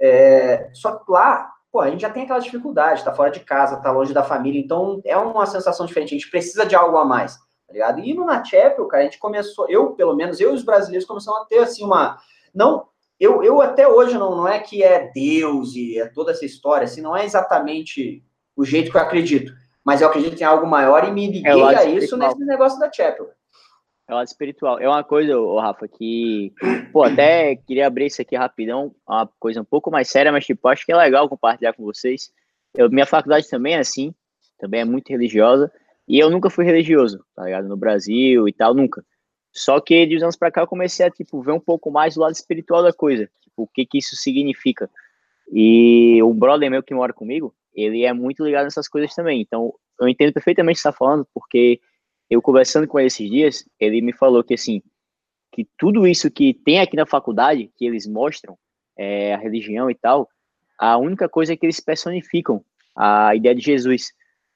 É, 0.00 0.70
só 0.72 0.96
que 0.96 1.10
lá, 1.10 1.50
pô, 1.70 1.80
a 1.80 1.90
gente 1.90 2.00
já 2.00 2.10
tem 2.10 2.24
aquela 2.24 2.38
dificuldade, 2.38 3.04
tá 3.04 3.14
fora 3.14 3.30
de 3.30 3.40
casa, 3.40 3.80
tá 3.80 3.90
longe 3.90 4.12
da 4.12 4.22
família, 4.22 4.60
então 4.60 5.00
é 5.04 5.16
uma 5.16 5.46
sensação 5.46 5.86
diferente, 5.86 6.14
a 6.14 6.18
gente 6.18 6.30
precisa 6.30 6.64
de 6.64 6.74
algo 6.74 6.96
a 6.96 7.04
mais, 7.04 7.36
tá 7.66 7.72
ligado? 7.72 8.00
E 8.00 8.14
no 8.14 8.24
Na 8.24 8.42
Chapel, 8.42 8.86
cara, 8.86 9.02
a 9.02 9.04
gente 9.04 9.18
começou, 9.18 9.68
eu, 9.68 9.92
pelo 9.92 10.14
menos, 10.14 10.40
eu 10.40 10.52
e 10.52 10.54
os 10.54 10.64
brasileiros 10.64 11.06
começamos 11.06 11.40
a 11.40 11.44
ter, 11.44 11.58
assim, 11.58 11.84
uma, 11.84 12.18
não, 12.54 12.86
eu, 13.20 13.42
eu 13.42 13.60
até 13.60 13.86
hoje 13.86 14.16
não, 14.16 14.36
não 14.36 14.48
é 14.48 14.58
que 14.58 14.82
é 14.82 15.10
Deus 15.12 15.74
e 15.74 15.98
é 15.98 16.06
toda 16.06 16.30
essa 16.30 16.44
história, 16.44 16.84
assim, 16.84 17.00
não 17.00 17.16
é 17.16 17.24
exatamente 17.24 18.22
o 18.56 18.64
jeito 18.64 18.90
que 18.90 18.96
eu 18.96 19.00
acredito, 19.00 19.52
mas 19.84 20.00
eu 20.00 20.08
acredito 20.08 20.40
em 20.40 20.44
algo 20.44 20.66
maior 20.66 21.06
e 21.06 21.10
me 21.10 21.26
liguei 21.26 21.60
é 21.62 21.76
a 21.76 21.84
isso 21.84 22.16
nesse 22.16 22.38
negócio 22.44 22.78
da 22.78 22.90
Chapel. 22.92 23.30
É 24.08 24.12
o 24.12 24.16
lado 24.16 24.26
espiritual. 24.26 24.78
É 24.78 24.88
uma 24.88 25.04
coisa, 25.04 25.38
ô, 25.38 25.60
Rafa, 25.60 25.86
que, 25.86 26.52
pô, 26.92 27.02
até 27.04 27.56
queria 27.56 27.86
abrir 27.86 28.06
isso 28.06 28.22
aqui 28.22 28.34
rapidão, 28.34 28.94
uma 29.06 29.28
coisa 29.38 29.60
um 29.60 29.64
pouco 29.64 29.90
mais 29.90 30.08
séria, 30.08 30.32
mas, 30.32 30.46
tipo, 30.46 30.66
acho 30.66 30.86
que 30.86 30.92
é 30.92 30.96
legal 30.96 31.28
compartilhar 31.28 31.74
com 31.74 31.84
vocês. 31.84 32.32
Eu, 32.74 32.88
minha 32.88 33.04
faculdade 33.04 33.46
também 33.50 33.74
é 33.74 33.80
assim, 33.80 34.14
também 34.58 34.80
é 34.80 34.84
muito 34.84 35.10
religiosa, 35.10 35.70
e 36.08 36.18
eu 36.18 36.30
nunca 36.30 36.48
fui 36.48 36.64
religioso, 36.64 37.22
tá 37.36 37.44
ligado? 37.44 37.68
No 37.68 37.76
Brasil 37.76 38.48
e 38.48 38.52
tal, 38.52 38.72
nunca. 38.72 39.04
Só 39.52 39.78
que 39.78 40.06
de 40.06 40.16
uns 40.16 40.22
anos 40.22 40.36
pra 40.36 40.50
cá 40.50 40.62
eu 40.62 40.66
comecei 40.66 41.04
a, 41.04 41.10
tipo, 41.10 41.42
ver 41.42 41.52
um 41.52 41.60
pouco 41.60 41.90
mais 41.90 42.16
o 42.16 42.20
lado 42.20 42.32
espiritual 42.32 42.82
da 42.82 42.94
coisa, 42.94 43.28
tipo, 43.42 43.62
o 43.64 43.66
que 43.66 43.84
que 43.84 43.98
isso 43.98 44.16
significa. 44.16 44.88
E 45.52 46.22
o 46.22 46.32
brother 46.32 46.70
meu 46.70 46.82
que 46.82 46.94
mora 46.94 47.12
comigo, 47.12 47.54
ele 47.74 48.06
é 48.06 48.12
muito 48.14 48.42
ligado 48.42 48.64
nessas 48.64 48.88
coisas 48.88 49.14
também, 49.14 49.42
então 49.42 49.74
eu 50.00 50.08
entendo 50.08 50.32
perfeitamente 50.32 50.76
o 50.76 50.78
que 50.78 50.82
você 50.82 50.88
tá 50.88 50.96
falando, 50.96 51.26
porque 51.34 51.78
eu 52.30 52.42
conversando 52.42 52.86
com 52.86 52.98
ele 52.98 53.08
esses 53.08 53.28
dias, 53.28 53.68
ele 53.78 54.00
me 54.00 54.12
falou 54.12 54.44
que 54.44 54.54
assim, 54.54 54.82
que 55.52 55.66
tudo 55.76 56.06
isso 56.06 56.30
que 56.30 56.54
tem 56.54 56.80
aqui 56.80 56.96
na 56.96 57.06
faculdade, 57.06 57.70
que 57.76 57.86
eles 57.86 58.06
mostram, 58.06 58.56
é, 58.96 59.34
a 59.34 59.38
religião 59.38 59.90
e 59.90 59.94
tal, 59.94 60.28
a 60.78 60.96
única 60.96 61.28
coisa 61.28 61.52
é 61.52 61.56
que 61.56 61.66
eles 61.66 61.80
personificam 61.80 62.64
a 62.94 63.34
ideia 63.34 63.54
de 63.54 63.62
Jesus. 63.62 64.12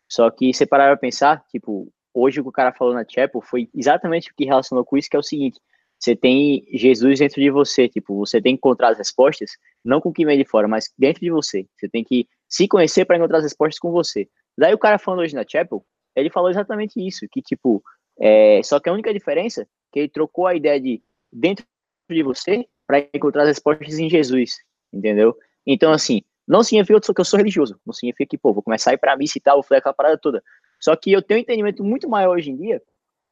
Só 0.09 0.31
que 0.31 0.53
você 0.53 0.67
parar 0.67 0.89
pra 0.89 0.97
pensar, 0.97 1.45
tipo, 1.51 1.93
hoje 2.13 2.41
o 2.41 2.43
que 2.43 2.49
o 2.49 2.53
cara 2.53 2.73
falou 2.73 2.95
na 2.95 3.05
Chapel 3.09 3.41
foi 3.41 3.69
exatamente 3.75 4.31
o 4.31 4.35
que 4.35 4.45
relacionou 4.45 4.85
com 4.85 4.97
isso, 4.97 5.09
que 5.09 5.17
é 5.17 5.19
o 5.19 5.23
seguinte, 5.23 5.61
você 6.03 6.17
tem 6.17 6.67
Jesus 6.73 7.21
dentro 7.21 7.41
de 7.41 7.49
você, 7.49 7.89
tipo, 7.89 8.17
você 8.17 8.43
tem 8.43 8.55
que 8.55 8.59
encontrar 8.59 8.89
as 8.89 8.99
respostas, 8.99 9.53
não 9.85 10.01
com 10.01 10.09
o 10.09 10.13
que 10.13 10.27
vem 10.27 10.37
de 10.37 10.45
fora, 10.45 10.67
mas 10.67 10.93
dentro 10.99 11.21
de 11.21 11.31
você. 11.31 11.65
Você 11.77 11.89
tem 11.89 12.03
que 12.03 12.27
se 12.49 12.67
conhecer 12.67 13.05
para 13.05 13.17
encontrar 13.17 13.39
as 13.39 13.45
respostas 13.45 13.79
com 13.79 13.93
você. 13.93 14.29
Daí 14.59 14.75
o 14.75 14.79
cara 14.79 14.99
falando 14.99 15.21
hoje 15.21 15.35
na 15.35 15.45
Chapel, 15.49 15.85
ele 16.15 16.31
falou 16.31 16.51
exatamente 16.51 17.05
isso, 17.05 17.27
que 17.31 17.41
tipo, 17.41 17.83
é, 18.21 18.63
só 18.63 18.79
que 18.79 18.89
a 18.89 18.93
única 18.93 19.13
diferença 19.13 19.63
é 19.63 19.67
que 19.93 19.99
ele 20.01 20.09
trocou 20.09 20.47
a 20.47 20.55
ideia 20.55 20.81
de 20.81 21.03
dentro 21.33 21.65
de 22.11 22.23
você 22.23 22.67
para 22.87 22.99
encontrar 23.15 23.43
as 23.43 23.49
respostas 23.49 23.99
em 23.99 24.09
Jesus, 24.09 24.57
entendeu? 24.93 25.37
Então, 25.67 25.93
assim, 25.93 26.23
não 26.47 26.63
significa 26.63 27.01
que 27.01 27.21
eu 27.21 27.25
sou 27.25 27.39
religioso, 27.39 27.81
não 27.87 27.93
significa 27.93 28.29
que, 28.29 28.39
pô, 28.39 28.53
vou 28.53 28.63
começar 28.63 28.91
a 28.91 28.95
ir 28.95 28.99
pra 28.99 29.17
missa 29.17 29.39
e 29.39 29.41
tal, 29.41 29.57
vou 29.57 29.63
fazer 29.63 29.79
aquela 29.79 29.95
parada 29.95 30.19
toda. 30.19 30.43
Só 30.81 30.95
que 30.97 31.13
eu 31.13 31.23
tenho 31.23 31.39
um 31.39 31.43
entendimento 31.43 31.85
muito 31.85 32.09
maior 32.09 32.37
hoje 32.37 32.51
em 32.51 32.57
dia 32.57 32.83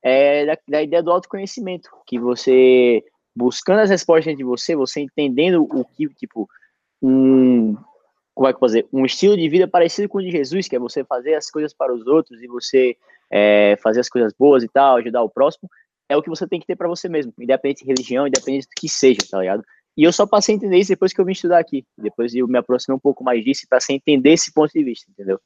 é, 0.02 0.46
da, 0.46 0.58
da 0.68 0.82
ideia 0.82 1.02
do 1.02 1.10
autoconhecimento, 1.10 1.90
que 2.06 2.18
você, 2.18 3.04
buscando 3.36 3.80
as 3.80 3.90
respostas 3.90 4.26
dentro 4.26 4.38
de 4.38 4.44
você, 4.44 4.74
você 4.76 5.00
entendendo 5.00 5.62
o 5.62 5.84
que, 5.84 6.08
tipo, 6.14 6.48
um, 7.02 7.76
como 8.34 8.48
é 8.48 8.52
que 8.52 8.60
fazer 8.60 8.86
um 8.92 9.04
estilo 9.04 9.36
de 9.36 9.48
vida 9.48 9.68
parecido 9.68 10.08
com 10.08 10.18
o 10.18 10.22
de 10.22 10.30
Jesus, 10.30 10.68
que 10.68 10.76
é 10.76 10.78
você 10.78 11.04
fazer 11.04 11.34
as 11.34 11.50
coisas 11.50 11.74
para 11.74 11.94
os 11.94 12.06
outros 12.06 12.42
e 12.42 12.46
você 12.46 12.96
é, 13.30 13.76
fazer 13.82 14.00
as 14.00 14.08
coisas 14.08 14.32
boas 14.38 14.62
e 14.62 14.68
tal, 14.68 14.96
ajudar 14.96 15.22
o 15.22 15.30
próximo, 15.30 15.68
é 16.08 16.16
o 16.16 16.22
que 16.22 16.28
você 16.28 16.46
tem 16.46 16.58
que 16.58 16.66
ter 16.66 16.76
para 16.76 16.88
você 16.88 17.08
mesmo, 17.08 17.32
independente 17.38 17.84
de 17.84 17.88
religião, 17.88 18.26
independente 18.26 18.66
do 18.66 18.80
que 18.80 18.88
seja, 18.88 19.20
tá 19.30 19.38
ligado? 19.38 19.62
E 19.96 20.02
eu 20.02 20.12
só 20.12 20.26
passei 20.26 20.54
a 20.54 20.56
entender 20.56 20.78
isso 20.78 20.90
depois 20.90 21.12
que 21.12 21.20
eu 21.20 21.24
vim 21.24 21.32
estudar 21.32 21.58
aqui, 21.58 21.84
depois 21.98 22.34
eu 22.34 22.48
me 22.48 22.58
aproximei 22.58 22.96
um 22.96 23.00
pouco 23.00 23.22
mais 23.22 23.44
disso 23.44 23.62
e 23.64 23.68
passei 23.68 23.94
a 23.94 23.96
entender 23.96 24.32
esse 24.32 24.52
ponto 24.52 24.72
de 24.72 24.82
vista, 24.82 25.10
entendeu? 25.10 25.40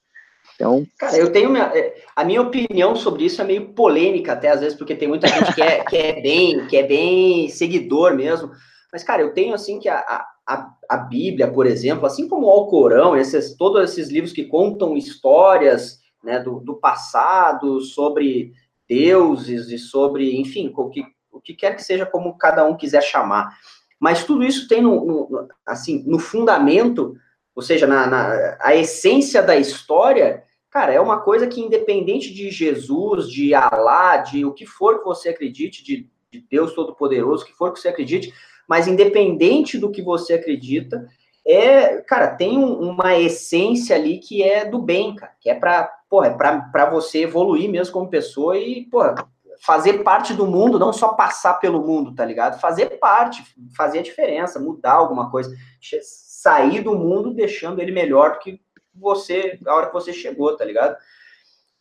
Então, 0.55 0.87
cara, 0.99 1.17
eu 1.17 1.33
tenho 1.33 1.51
minha, 1.51 1.65
é, 1.75 1.95
a 2.15 2.25
minha 2.25 2.41
opinião 2.41 2.95
sobre 2.95 3.25
isso 3.25 3.41
é 3.41 3.45
meio 3.45 3.73
polêmica 3.73 4.33
até 4.33 4.51
às 4.51 4.61
vezes, 4.61 4.77
porque 4.77 4.95
tem 4.95 5.09
muita 5.09 5.27
gente 5.27 5.55
que 5.55 5.63
é, 5.63 5.85
que 5.85 5.97
é 5.97 6.21
bem, 6.21 6.67
que 6.67 6.77
é 6.77 6.83
bem 6.83 7.49
seguidor 7.49 8.15
mesmo. 8.15 8.51
Mas, 8.93 9.03
cara, 9.03 9.23
eu 9.23 9.35
tenho 9.35 9.55
assim 9.55 9.81
que 9.81 9.89
a, 9.89 9.99
a, 9.99 10.27
a 10.47 10.97
Bíblia, 10.97 11.51
por 11.51 11.67
exemplo, 11.67 12.07
assim 12.07 12.29
como 12.29 12.47
o 12.47 12.51
Alcorão, 12.51 13.17
esses, 13.17 13.57
todos 13.57 13.91
esses 13.91 14.11
livros 14.11 14.33
que 14.33 14.45
contam 14.45 14.97
histórias 14.97 16.01
né, 16.23 16.39
do, 16.39 16.61
do 16.61 16.75
passado, 16.75 17.81
sobre 17.81 18.53
deuses 18.89 19.71
e 19.71 19.79
sobre, 19.79 20.39
enfim, 20.39 20.73
o 20.77 20.89
que, 20.89 21.03
o 21.33 21.41
que 21.41 21.55
quer 21.55 21.75
que 21.75 21.83
seja 21.83 22.05
como 22.05 22.37
cada 22.37 22.65
um 22.65 22.77
quiser 22.77 23.03
chamar. 23.03 23.59
Mas 23.99 24.25
tudo 24.25 24.45
isso 24.45 24.69
tem 24.69 24.83
no, 24.83 25.05
no 25.05 25.49
assim, 25.65 26.03
no 26.07 26.19
fundamento, 26.19 27.17
ou 27.55 27.63
seja, 27.63 27.87
na, 27.87 28.07
na, 28.07 28.59
a 28.61 28.75
essência 28.75 29.43
da 29.43 29.57
história, 29.57 30.45
cara, 30.71 30.93
é 30.93 31.01
uma 31.01 31.21
coisa 31.21 31.47
que 31.47 31.61
independente 31.61 32.35
de 32.35 32.51
Jesus, 32.51 33.31
de 33.31 33.55
Alá, 33.55 34.19
de 34.19 34.45
o 34.45 34.53
que 34.53 34.67
for 34.67 34.99
que 34.99 35.05
você 35.05 35.31
acredite, 35.31 35.83
de, 35.83 36.11
de 36.31 36.41
Deus 36.51 36.75
Todo-Poderoso, 36.75 37.45
o 37.45 37.47
que 37.47 37.55
for 37.55 37.73
que 37.73 37.81
você 37.81 37.89
acredite, 37.89 38.35
mas 38.69 38.89
independente 38.89 39.79
do 39.79 39.91
que 39.91 40.03
você 40.03 40.35
acredita, 40.35 41.07
é, 41.47 41.99
cara, 42.03 42.29
tem 42.29 42.59
um, 42.59 42.91
uma 42.91 43.17
essência 43.19 43.95
ali 43.95 44.19
que 44.19 44.43
é 44.43 44.65
do 44.65 44.79
bem, 44.81 45.15
cara, 45.15 45.33
que 45.41 45.51
é 45.51 45.55
para, 45.55 45.85
porra, 46.09 46.29
é 46.29 46.31
para 46.31 46.91
você 46.91 47.23
evoluir 47.23 47.71
mesmo 47.71 47.93
como 47.93 48.09
pessoa 48.09 48.57
e, 48.57 48.87
porra, 48.87 49.15
fazer 49.61 50.03
parte 50.03 50.33
do 50.33 50.47
mundo, 50.47 50.79
não 50.79 50.93
só 50.93 51.09
passar 51.09 51.55
pelo 51.55 51.87
mundo, 51.87 52.15
tá 52.15 52.25
ligado? 52.25 52.61
Fazer 52.61 52.99
parte, 52.99 53.43
fazer 53.77 53.99
a 53.99 54.03
diferença, 54.03 54.59
mudar 54.59 54.93
alguma 54.93 55.31
coisa, 55.31 55.55
sair 56.03 56.81
do 56.83 56.95
mundo 56.95 57.33
deixando 57.33 57.81
ele 57.81 57.93
melhor 57.93 58.35
do 58.35 58.39
que 58.39 58.61
você, 58.95 59.59
a 59.67 59.75
hora 59.75 59.87
que 59.87 59.93
você 59.93 60.13
chegou, 60.13 60.57
tá 60.57 60.65
ligado? 60.65 60.97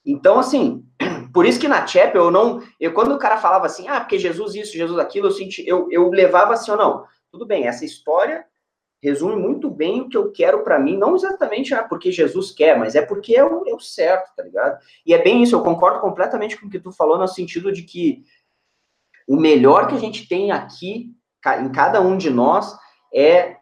Então, 0.06 0.40
assim, 0.40 0.86
por 1.34 1.46
isso 1.46 1.60
que 1.60 1.68
na 1.68 1.86
Chapel 1.86 2.26
eu 2.26 2.32
não. 2.32 2.62
Eu, 2.80 2.94
quando 2.94 3.14
o 3.14 3.20
cara 3.20 3.38
falava 3.38 3.66
assim, 3.66 3.88
ah, 3.88 4.00
porque 4.00 4.20
Jesus 4.20 4.56
isso, 4.56 4.78
Jesus 4.78 5.00
aquilo, 5.00 5.28
eu 5.28 5.32
senti, 5.32 5.68
eu, 5.68 5.88
eu 5.92 6.10
levava 6.10 6.54
assim, 6.54 6.72
ou 6.72 6.78
não, 6.78 7.06
tudo 7.32 7.46
bem, 7.46 7.68
essa 7.68 7.84
história 7.84 8.46
resume 9.02 9.36
muito 9.36 9.70
bem 9.70 10.00
o 10.00 10.08
que 10.08 10.16
eu 10.16 10.32
quero 10.32 10.64
para 10.64 10.80
mim, 10.80 10.96
não 10.96 11.14
exatamente 11.14 11.74
ah, 11.74 11.84
porque 11.84 12.10
Jesus 12.10 12.52
quer, 12.52 12.80
mas 12.80 12.96
é 12.96 13.02
porque 13.02 13.36
é 13.36 13.44
o, 13.44 13.68
é 13.68 13.74
o 13.74 13.80
certo, 13.80 14.34
tá 14.34 14.42
ligado? 14.42 14.80
E 15.06 15.14
é 15.14 15.22
bem 15.22 15.44
isso, 15.44 15.54
eu 15.54 15.62
concordo 15.62 16.00
completamente 16.00 16.58
com 16.58 16.68
o 16.68 16.70
que 16.70 16.80
tu 16.80 16.90
falou, 16.90 17.18
no 17.18 17.28
sentido 17.28 17.70
de 17.70 17.84
que 17.84 18.24
o 19.28 19.36
melhor 19.36 19.88
que 19.88 19.96
a 19.96 20.00
gente 20.00 20.26
tem 20.26 20.52
aqui, 20.52 21.14
em 21.60 21.72
cada 21.74 22.00
um 22.00 22.16
de 22.16 22.30
nós, 22.30 22.78
é 23.14 23.58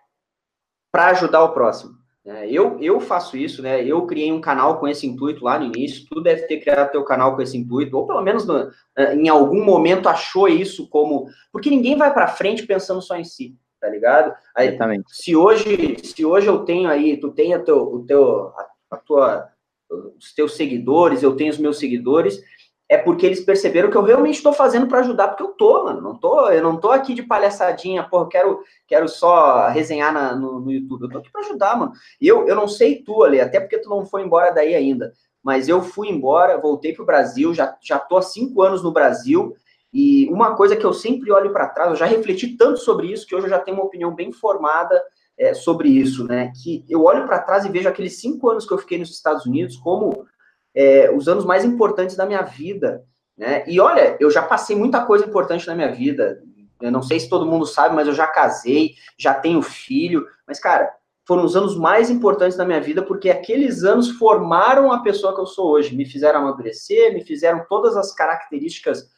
para 0.92 1.08
ajudar 1.08 1.44
o 1.44 1.54
próximo. 1.54 2.01
É, 2.24 2.48
eu, 2.52 2.80
eu 2.80 3.00
faço 3.00 3.36
isso, 3.36 3.64
né? 3.64 3.84
Eu 3.84 4.06
criei 4.06 4.32
um 4.32 4.40
canal 4.42 4.80
com 4.80 4.88
esse 4.88 5.08
intuito 5.08 5.44
lá 5.44 5.58
no 5.58 5.66
início. 5.66 6.06
Tu 6.08 6.22
deve 6.22 6.44
ter 6.44 6.60
criado 6.60 6.92
teu 6.92 7.04
canal 7.04 7.36
com 7.36 7.42
esse 7.42 7.58
intuito, 7.58 7.98
ou 7.98 8.06
pelo 8.06 8.22
menos 8.22 8.46
no, 8.46 8.72
é, 8.96 9.16
em 9.16 9.28
algum 9.28 9.64
momento 9.66 10.08
achou 10.08 10.48
isso 10.48 10.88
como. 10.88 11.28
Porque 11.52 11.70
ninguém 11.70 11.98
vai 11.98 12.14
para 12.14 12.28
frente 12.28 12.66
pensando 12.66 13.02
só 13.02 13.16
em 13.16 13.24
si, 13.24 13.56
tá 13.80 13.90
ligado? 13.90 14.34
Aí, 14.56 14.68
Exatamente. 14.68 15.06
Se 15.08 15.36
hoje, 15.36 15.98
se 16.04 16.24
hoje 16.24 16.46
eu 16.46 16.60
tenho 16.60 16.88
aí, 16.90 17.18
tu 17.18 17.32
tem 17.32 17.56
a 17.56 17.60
teu, 17.60 17.78
o 17.78 18.06
teu, 18.06 18.50
a, 18.50 18.68
a 18.92 18.98
tua, 18.98 19.50
os 20.16 20.34
teus 20.36 20.56
seguidores, 20.56 21.24
eu 21.24 21.36
tenho 21.36 21.50
os 21.50 21.58
meus 21.58 21.80
seguidores, 21.80 22.40
é 22.92 22.98
porque 22.98 23.26
eles 23.26 23.40
perceberam 23.40 23.90
que 23.90 23.96
eu 23.96 24.04
realmente 24.04 24.36
estou 24.36 24.52
fazendo 24.52 24.86
para 24.86 25.00
ajudar, 25.00 25.30
porque 25.30 25.44
eu 25.44 25.54
tô, 25.54 25.86
mano. 25.86 26.02
Não 26.02 26.14
tô, 26.14 26.50
eu 26.50 26.62
não 26.62 26.76
tô 26.76 26.92
aqui 26.92 27.14
de 27.14 27.24
palhaçadinha, 27.24 28.04
pô, 28.04 28.26
quero, 28.26 28.60
quero 28.86 29.08
só 29.08 29.70
resenhar 29.70 30.12
na, 30.14 30.36
no, 30.36 30.60
no, 30.60 30.70
YouTube. 30.70 31.04
Eu 31.04 31.10
tô 31.10 31.18
aqui 31.20 31.32
para 31.32 31.40
ajudar, 31.40 31.78
mano. 31.78 31.94
E 32.20 32.28
eu, 32.28 32.46
eu 32.46 32.54
não 32.54 32.68
sei 32.68 33.02
tu, 33.02 33.24
ali, 33.24 33.40
até 33.40 33.62
porque 33.62 33.78
tu 33.78 33.90
não 33.90 34.06
foi 34.06 34.24
embora 34.24 34.52
daí 34.52 34.76
ainda. 34.76 35.14
Mas 35.42 35.70
eu 35.70 35.82
fui 35.82 36.10
embora, 36.10 36.60
voltei 36.60 36.94
pro 36.94 37.06
Brasil, 37.06 37.54
já, 37.54 37.78
já 37.82 37.98
tô 37.98 38.18
há 38.18 38.22
cinco 38.22 38.62
anos 38.62 38.84
no 38.84 38.92
Brasil. 38.92 39.56
E 39.94 40.28
uma 40.30 40.54
coisa 40.58 40.76
que 40.76 40.86
eu 40.86 40.92
sempre 40.92 41.32
olho 41.32 41.54
para 41.54 41.70
trás, 41.70 41.92
eu 41.92 41.96
já 41.96 42.06
refleti 42.06 42.58
tanto 42.58 42.80
sobre 42.80 43.08
isso, 43.08 43.26
que 43.26 43.34
hoje 43.34 43.46
eu 43.46 43.52
já 43.52 43.60
tenho 43.60 43.78
uma 43.78 43.86
opinião 43.86 44.14
bem 44.14 44.34
formada 44.34 45.02
é, 45.40 45.54
sobre 45.54 45.88
isso, 45.88 46.26
né? 46.26 46.52
Que 46.62 46.84
eu 46.90 47.06
olho 47.06 47.26
para 47.26 47.40
trás 47.40 47.64
e 47.64 47.72
vejo 47.72 47.88
aqueles 47.88 48.20
cinco 48.20 48.50
anos 48.50 48.68
que 48.68 48.74
eu 48.74 48.78
fiquei 48.78 48.98
nos 48.98 49.12
Estados 49.12 49.46
Unidos 49.46 49.78
como 49.78 50.26
é, 50.74 51.12
os 51.12 51.28
anos 51.28 51.46
mais 51.46 51.66
importantes 51.66 52.16
da 52.16 52.26
minha 52.26 52.42
vida. 52.42 53.04
Né? 53.38 53.64
E 53.68 53.80
olha, 53.80 54.18
eu 54.20 54.30
já 54.30 54.42
passei 54.42 54.76
muita 54.76 55.06
coisa 55.06 55.26
importante 55.26 55.68
na 55.68 55.76
minha 55.76 55.92
vida. 55.92 56.42
Eu 56.82 56.92
não 56.92 57.02
sei 57.02 57.20
se 57.20 57.30
todo 57.30 57.46
mundo 57.46 57.66
sabe, 57.66 57.96
mas 57.96 58.08
eu 58.08 58.14
já 58.14 58.28
casei, 58.28 58.96
já 59.18 59.34
tenho 59.34 59.62
filho. 59.62 60.26
Mas, 60.48 60.60
cara, 60.60 60.92
foram 61.26 61.46
os 61.46 61.56
anos 61.56 61.78
mais 61.78 62.10
importantes 62.10 62.58
da 62.58 62.66
minha 62.66 62.82
vida, 62.82 63.04
porque 63.04 63.30
aqueles 63.30 63.84
anos 63.84 64.10
formaram 64.12 64.92
a 64.92 65.00
pessoa 65.00 65.34
que 65.34 65.42
eu 65.42 65.46
sou 65.46 65.70
hoje. 65.72 65.96
Me 65.96 66.06
fizeram 66.06 66.40
amadurecer, 66.40 67.14
me 67.14 67.24
fizeram 67.24 67.66
todas 67.70 67.96
as 67.96 68.14
características 68.14 69.10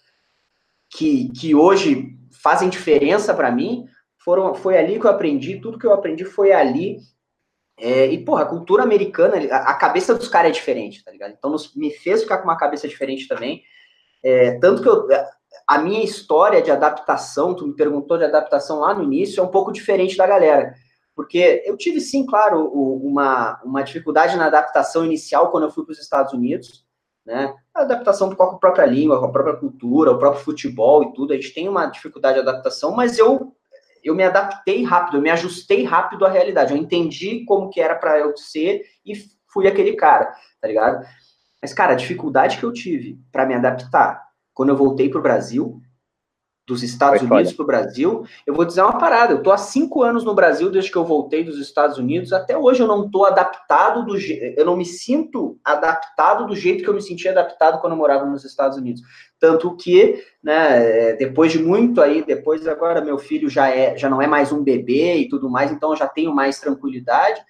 que, 0.90 1.30
que 1.32 1.56
hoje 1.56 2.18
fazem 2.32 2.70
diferença 2.70 3.34
para 3.34 3.52
mim. 3.52 3.86
Foram, 4.18 4.54
foi 4.54 4.78
ali 4.78 5.00
que 5.00 5.06
eu 5.06 5.12
aprendi, 5.12 5.60
tudo 5.60 5.80
que 5.80 5.86
eu 5.86 5.94
aprendi 5.94 6.24
foi 6.24 6.52
ali. 6.52 6.98
É, 7.78 8.06
e, 8.06 8.24
porra, 8.24 8.44
a 8.44 8.48
cultura 8.48 8.84
americana, 8.84 9.36
a, 9.52 9.74
cabeça 9.74 10.14
dos 10.14 10.28
caras 10.28 10.50
é 10.50 10.54
diferente, 10.54 11.04
tá 11.04 11.12
ligado? 11.12 11.34
Então 11.38 11.50
nos, 11.50 11.76
me 11.76 11.92
fez 11.92 12.22
ficar 12.22 12.38
com 12.38 12.46
uma 12.46 12.58
cabeça 12.58 12.88
diferente 12.88 13.28
também. 13.28 13.64
É, 14.24 14.58
tanto 14.60 14.82
que 14.82 14.88
eu, 14.88 15.08
a 15.68 15.80
minha 15.80 16.04
história 16.04 16.62
de 16.62 16.72
adaptação, 16.72 17.56
tu 17.56 17.68
me 17.68 17.76
perguntou 17.76 18.18
de 18.18 18.26
adaptação 18.26 18.80
lá 18.80 18.94
no 18.94 19.04
início, 19.04 19.40
é 19.40 19.44
um 19.44 19.50
pouco 19.50 19.72
diferente 19.72 20.16
da 20.16 20.28
galera. 20.28 20.74
Porque 21.16 21.64
eu 21.66 21.78
tive, 21.78 22.00
sim, 22.00 22.26
claro, 22.26 22.66
uma, 22.68 23.62
uma 23.64 23.84
dificuldade 23.84 24.36
na 24.36 24.48
adaptação 24.48 25.06
inicial 25.06 25.52
quando 25.52 25.64
eu 25.64 25.72
fui 25.72 25.84
para 25.84 25.92
os 25.92 26.00
Estados 26.00 26.34
Unidos, 26.34 26.86
né? 27.26 27.54
A 27.74 27.82
adaptação 27.82 28.34
com 28.34 28.44
a 28.44 28.58
própria 28.58 28.86
língua, 28.86 29.20
com 29.20 29.26
a 29.26 29.32
própria 29.32 29.56
cultura, 29.56 30.12
o 30.12 30.18
próprio 30.18 30.44
futebol 30.44 31.04
e 31.04 31.14
tudo, 31.14 31.34
a 31.34 31.36
gente 31.36 31.54
tem 31.54 31.70
uma 31.70 31.86
dificuldade 31.86 32.36
de 32.36 32.48
adaptação, 32.48 32.92
mas 32.92 33.18
eu 33.18 33.56
eu 34.04 34.16
me 34.16 34.24
adaptei 34.24 34.84
rápido, 34.84 35.18
eu 35.18 35.22
me 35.22 35.30
ajustei 35.30 35.84
rápido 35.84 36.26
à 36.26 36.30
realidade. 36.30 36.74
Eu 36.74 36.78
entendi 36.78 37.46
como 37.46 37.70
que 37.70 37.80
era 37.80 37.96
para 37.96 38.20
eu 38.20 38.36
ser 38.38 38.84
e 39.06 39.14
fui 39.48 39.68
aquele 39.68 39.94
cara, 39.94 40.34
tá 40.60 40.68
ligado? 40.68 41.06
Mas, 41.62 41.74
cara, 41.74 41.94
a 41.94 41.96
dificuldade 41.96 42.58
que 42.58 42.64
eu 42.64 42.74
tive 42.74 43.18
para 43.32 43.46
me 43.46 43.54
adaptar 43.54 44.22
quando 44.54 44.70
eu 44.70 44.78
voltei 44.78 45.10
para 45.10 45.20
o 45.20 45.24
Brasil, 45.24 45.82
dos 46.66 46.82
Estados 46.82 47.22
Unidos 47.22 47.52
para 47.52 47.64
o 47.64 47.68
Brasil, 47.68 48.26
eu 48.48 48.54
vou 48.54 48.64
dizer 48.64 48.82
uma 48.82 48.98
parada. 48.98 49.34
Eu 49.34 49.44
tô 49.44 49.52
há 49.52 49.58
cinco 49.58 50.02
anos 50.02 50.24
no 50.24 50.34
Brasil 50.34 50.72
desde 50.72 50.90
que 50.90 50.98
eu 50.98 51.04
voltei 51.04 51.44
dos 51.44 51.60
Estados 51.60 51.98
Unidos. 51.98 52.32
Até 52.32 52.58
hoje 52.58 52.82
eu 52.82 52.88
não 52.88 53.10
tô 53.10 53.26
adaptado 53.26 54.06
do 54.06 54.18
eu 54.18 54.66
não 54.66 54.78
me 54.78 54.86
sinto 54.86 55.60
adaptado 55.64 56.48
do 56.48 56.56
jeito 56.56 56.84
que 56.84 56.90
eu 56.90 56.94
me 56.94 57.02
sentia 57.02 57.32
adaptado 57.32 57.82
quando 57.82 57.94
eu 57.94 57.98
morava 57.98 58.26
nos 58.26 58.46
Estados 58.46 58.78
Unidos. 58.78 59.02
Tanto 59.40 59.76
que, 59.76 60.24
né, 60.42 61.14
depois 61.14 61.52
de 61.52 61.62
muito 61.62 62.02
aí, 62.02 62.24
depois 62.26 62.66
agora 62.66 63.02
meu 63.02 63.18
filho 63.18 63.50
já 63.50 63.68
é 63.70 63.98
já 63.98 64.10
não 64.10 64.22
é 64.22 64.28
mais 64.28 64.54
um 64.54 64.64
bebê 64.64 65.16
e 65.18 65.28
tudo 65.28 65.50
mais, 65.50 65.70
então 65.72 65.90
eu 65.90 65.98
já 65.98 66.08
tenho 66.08 66.34
mais 66.34 66.60
tranquilidade 66.60 67.44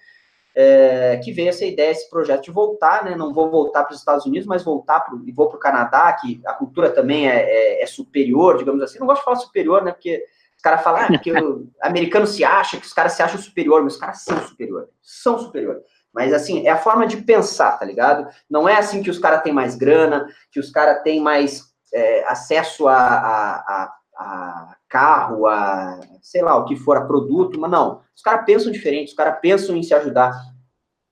é, 0.54 1.20
que 1.22 1.32
veio 1.32 1.48
essa 1.48 1.64
ideia, 1.64 1.90
esse 1.90 2.08
projeto 2.08 2.44
de 2.44 2.50
voltar, 2.52 3.04
né? 3.04 3.16
Não 3.16 3.32
vou 3.32 3.50
voltar 3.50 3.82
para 3.82 3.92
os 3.92 3.98
Estados 3.98 4.24
Unidos, 4.24 4.46
mas 4.46 4.62
voltar 4.62 5.00
pro, 5.00 5.20
e 5.26 5.32
vou 5.32 5.48
para 5.48 5.56
o 5.56 5.60
Canadá, 5.60 6.12
que 6.12 6.40
a 6.46 6.52
cultura 6.52 6.90
também 6.90 7.28
é, 7.28 7.40
é, 7.40 7.82
é, 7.82 7.86
superior, 7.86 8.56
digamos 8.56 8.80
assim. 8.82 8.98
Não 9.00 9.06
gosto 9.06 9.20
de 9.20 9.24
falar 9.24 9.36
superior, 9.36 9.82
né? 9.82 9.90
Porque 9.90 10.24
os 10.56 10.62
caras 10.62 10.82
falam 10.82 11.02
ah, 11.02 11.18
que 11.18 11.32
o 11.32 11.68
americano 11.82 12.26
se 12.26 12.44
acha, 12.44 12.78
que 12.78 12.86
os 12.86 12.92
caras 12.92 13.12
se 13.12 13.22
acham 13.22 13.40
superior, 13.40 13.82
mas 13.82 13.94
os 13.94 14.00
caras 14.00 14.22
são 14.22 14.40
superior, 14.42 14.88
são 15.02 15.38
superior. 15.38 15.82
Mas 16.12 16.32
assim, 16.32 16.64
é 16.64 16.70
a 16.70 16.78
forma 16.78 17.06
de 17.08 17.16
pensar, 17.16 17.72
tá 17.76 17.84
ligado? 17.84 18.28
Não 18.48 18.68
é 18.68 18.76
assim 18.76 19.02
que 19.02 19.10
os 19.10 19.18
caras 19.18 19.42
têm 19.42 19.52
mais 19.52 19.74
grana, 19.74 20.28
que 20.52 20.60
os 20.60 20.70
caras 20.70 21.02
têm 21.02 21.20
mais 21.20 21.64
é, 21.92 22.24
acesso 22.28 22.86
a, 22.86 22.96
a, 22.96 23.54
a, 23.56 23.94
a 24.16 24.73
carro, 24.94 25.48
a 25.48 25.98
sei 26.22 26.40
lá, 26.40 26.56
o 26.56 26.64
que 26.64 26.76
for, 26.76 26.96
a 26.96 27.04
produto, 27.04 27.58
mas 27.58 27.68
não. 27.68 28.00
Os 28.14 28.22
caras 28.22 28.46
pensam 28.46 28.70
diferente, 28.70 29.08
os 29.08 29.14
caras 29.14 29.40
pensam 29.40 29.74
em 29.76 29.82
se 29.82 29.92
ajudar. 29.92 30.32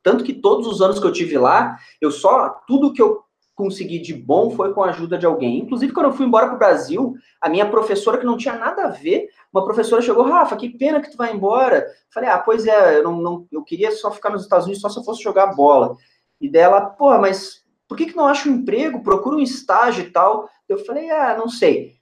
Tanto 0.05 0.23
que 0.23 0.33
todos 0.33 0.69
os 0.69 0.81
anos 0.81 1.01
que 1.01 1.07
eu 1.07 1.13
tive 1.13 1.37
lá, 1.37 1.77
eu 2.01 2.13
só, 2.13 2.49
tudo 2.67 2.93
que 2.93 3.03
eu 3.03 3.25
consegui 3.57 3.99
de 3.99 4.15
bom 4.15 4.51
foi 4.51 4.73
com 4.73 4.85
a 4.85 4.91
ajuda 4.91 5.19
de 5.19 5.27
alguém. 5.27 5.59
Inclusive, 5.59 5.93
quando 5.93 6.07
eu 6.07 6.13
fui 6.13 6.27
embora 6.27 6.47
para 6.47 6.55
o 6.55 6.59
Brasil, 6.59 7.15
a 7.41 7.49
minha 7.49 7.69
professora, 7.69 8.19
que 8.19 8.25
não 8.25 8.37
tinha 8.37 8.57
nada 8.57 8.85
a 8.85 8.89
ver, 8.89 9.29
uma 9.53 9.65
professora 9.65 10.01
chegou, 10.01 10.25
Rafa, 10.25 10.57
que 10.57 10.71
pena 10.71 11.01
que 11.01 11.11
tu 11.11 11.17
vai 11.17 11.33
embora. 11.35 11.85
Falei, 12.15 12.31
ah, 12.31 12.39
pois 12.39 12.67
é, 12.67 12.99
eu, 12.99 13.03
não, 13.03 13.17
não, 13.21 13.47
eu 13.51 13.65
queria 13.65 13.91
só 13.91 14.13
ficar 14.13 14.31
nos 14.31 14.43
Estados 14.43 14.65
Unidos 14.65 14.81
só 14.81 14.89
se 14.89 14.99
eu 14.99 15.05
fosse 15.05 15.23
jogar 15.23 15.55
bola. 15.55 15.97
E 16.41 16.49
dela, 16.49 16.81
pô, 16.83 17.19
mas 17.19 17.63
por 17.89 17.97
que, 17.97 18.07
que 18.07 18.17
não 18.17 18.27
acha 18.27 18.49
um 18.49 18.55
emprego? 18.55 19.03
Procura 19.03 19.37
um 19.37 19.41
estágio 19.41 20.05
e 20.05 20.11
tal. 20.11 20.49
Eu 20.69 20.79
falei, 20.79 21.11
ah, 21.11 21.37
não 21.37 21.49
sei. 21.49 22.02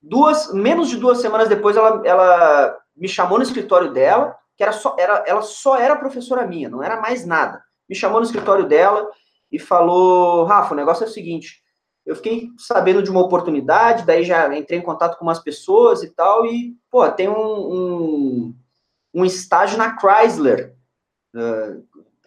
Duas, 0.00 0.52
menos 0.52 0.88
de 0.88 0.96
duas 0.96 1.20
semanas 1.20 1.48
depois, 1.48 1.76
ela, 1.76 2.02
ela 2.04 2.76
me 2.96 3.08
chamou 3.08 3.38
no 3.38 3.44
escritório 3.44 3.92
dela, 3.92 4.36
que 4.56 4.62
era 4.62 4.72
só, 4.72 4.96
era, 4.98 5.24
ela 5.26 5.42
só 5.42 5.76
era 5.76 5.96
professora 5.96 6.46
minha, 6.46 6.68
não 6.68 6.82
era 6.82 7.00
mais 7.00 7.24
nada. 7.24 7.62
Me 7.88 7.94
chamou 7.94 8.20
no 8.20 8.26
escritório 8.26 8.66
dela 8.66 9.08
e 9.50 9.58
falou: 9.58 10.44
Rafa, 10.44 10.74
o 10.74 10.76
negócio 10.76 11.04
é 11.04 11.06
o 11.06 11.10
seguinte. 11.10 11.62
Eu 12.04 12.16
fiquei 12.16 12.48
sabendo 12.56 13.02
de 13.02 13.10
uma 13.10 13.20
oportunidade, 13.20 14.06
daí 14.06 14.24
já 14.24 14.56
entrei 14.56 14.78
em 14.78 14.82
contato 14.82 15.18
com 15.18 15.24
umas 15.24 15.40
pessoas 15.40 16.02
e 16.02 16.08
tal, 16.14 16.46
e, 16.46 16.74
pô, 16.90 17.06
tem 17.10 17.28
um, 17.28 17.34
um, 17.34 18.54
um 19.14 19.24
estágio 19.26 19.76
na 19.76 19.94
Chrysler, 19.98 20.74
uh, 21.36 21.84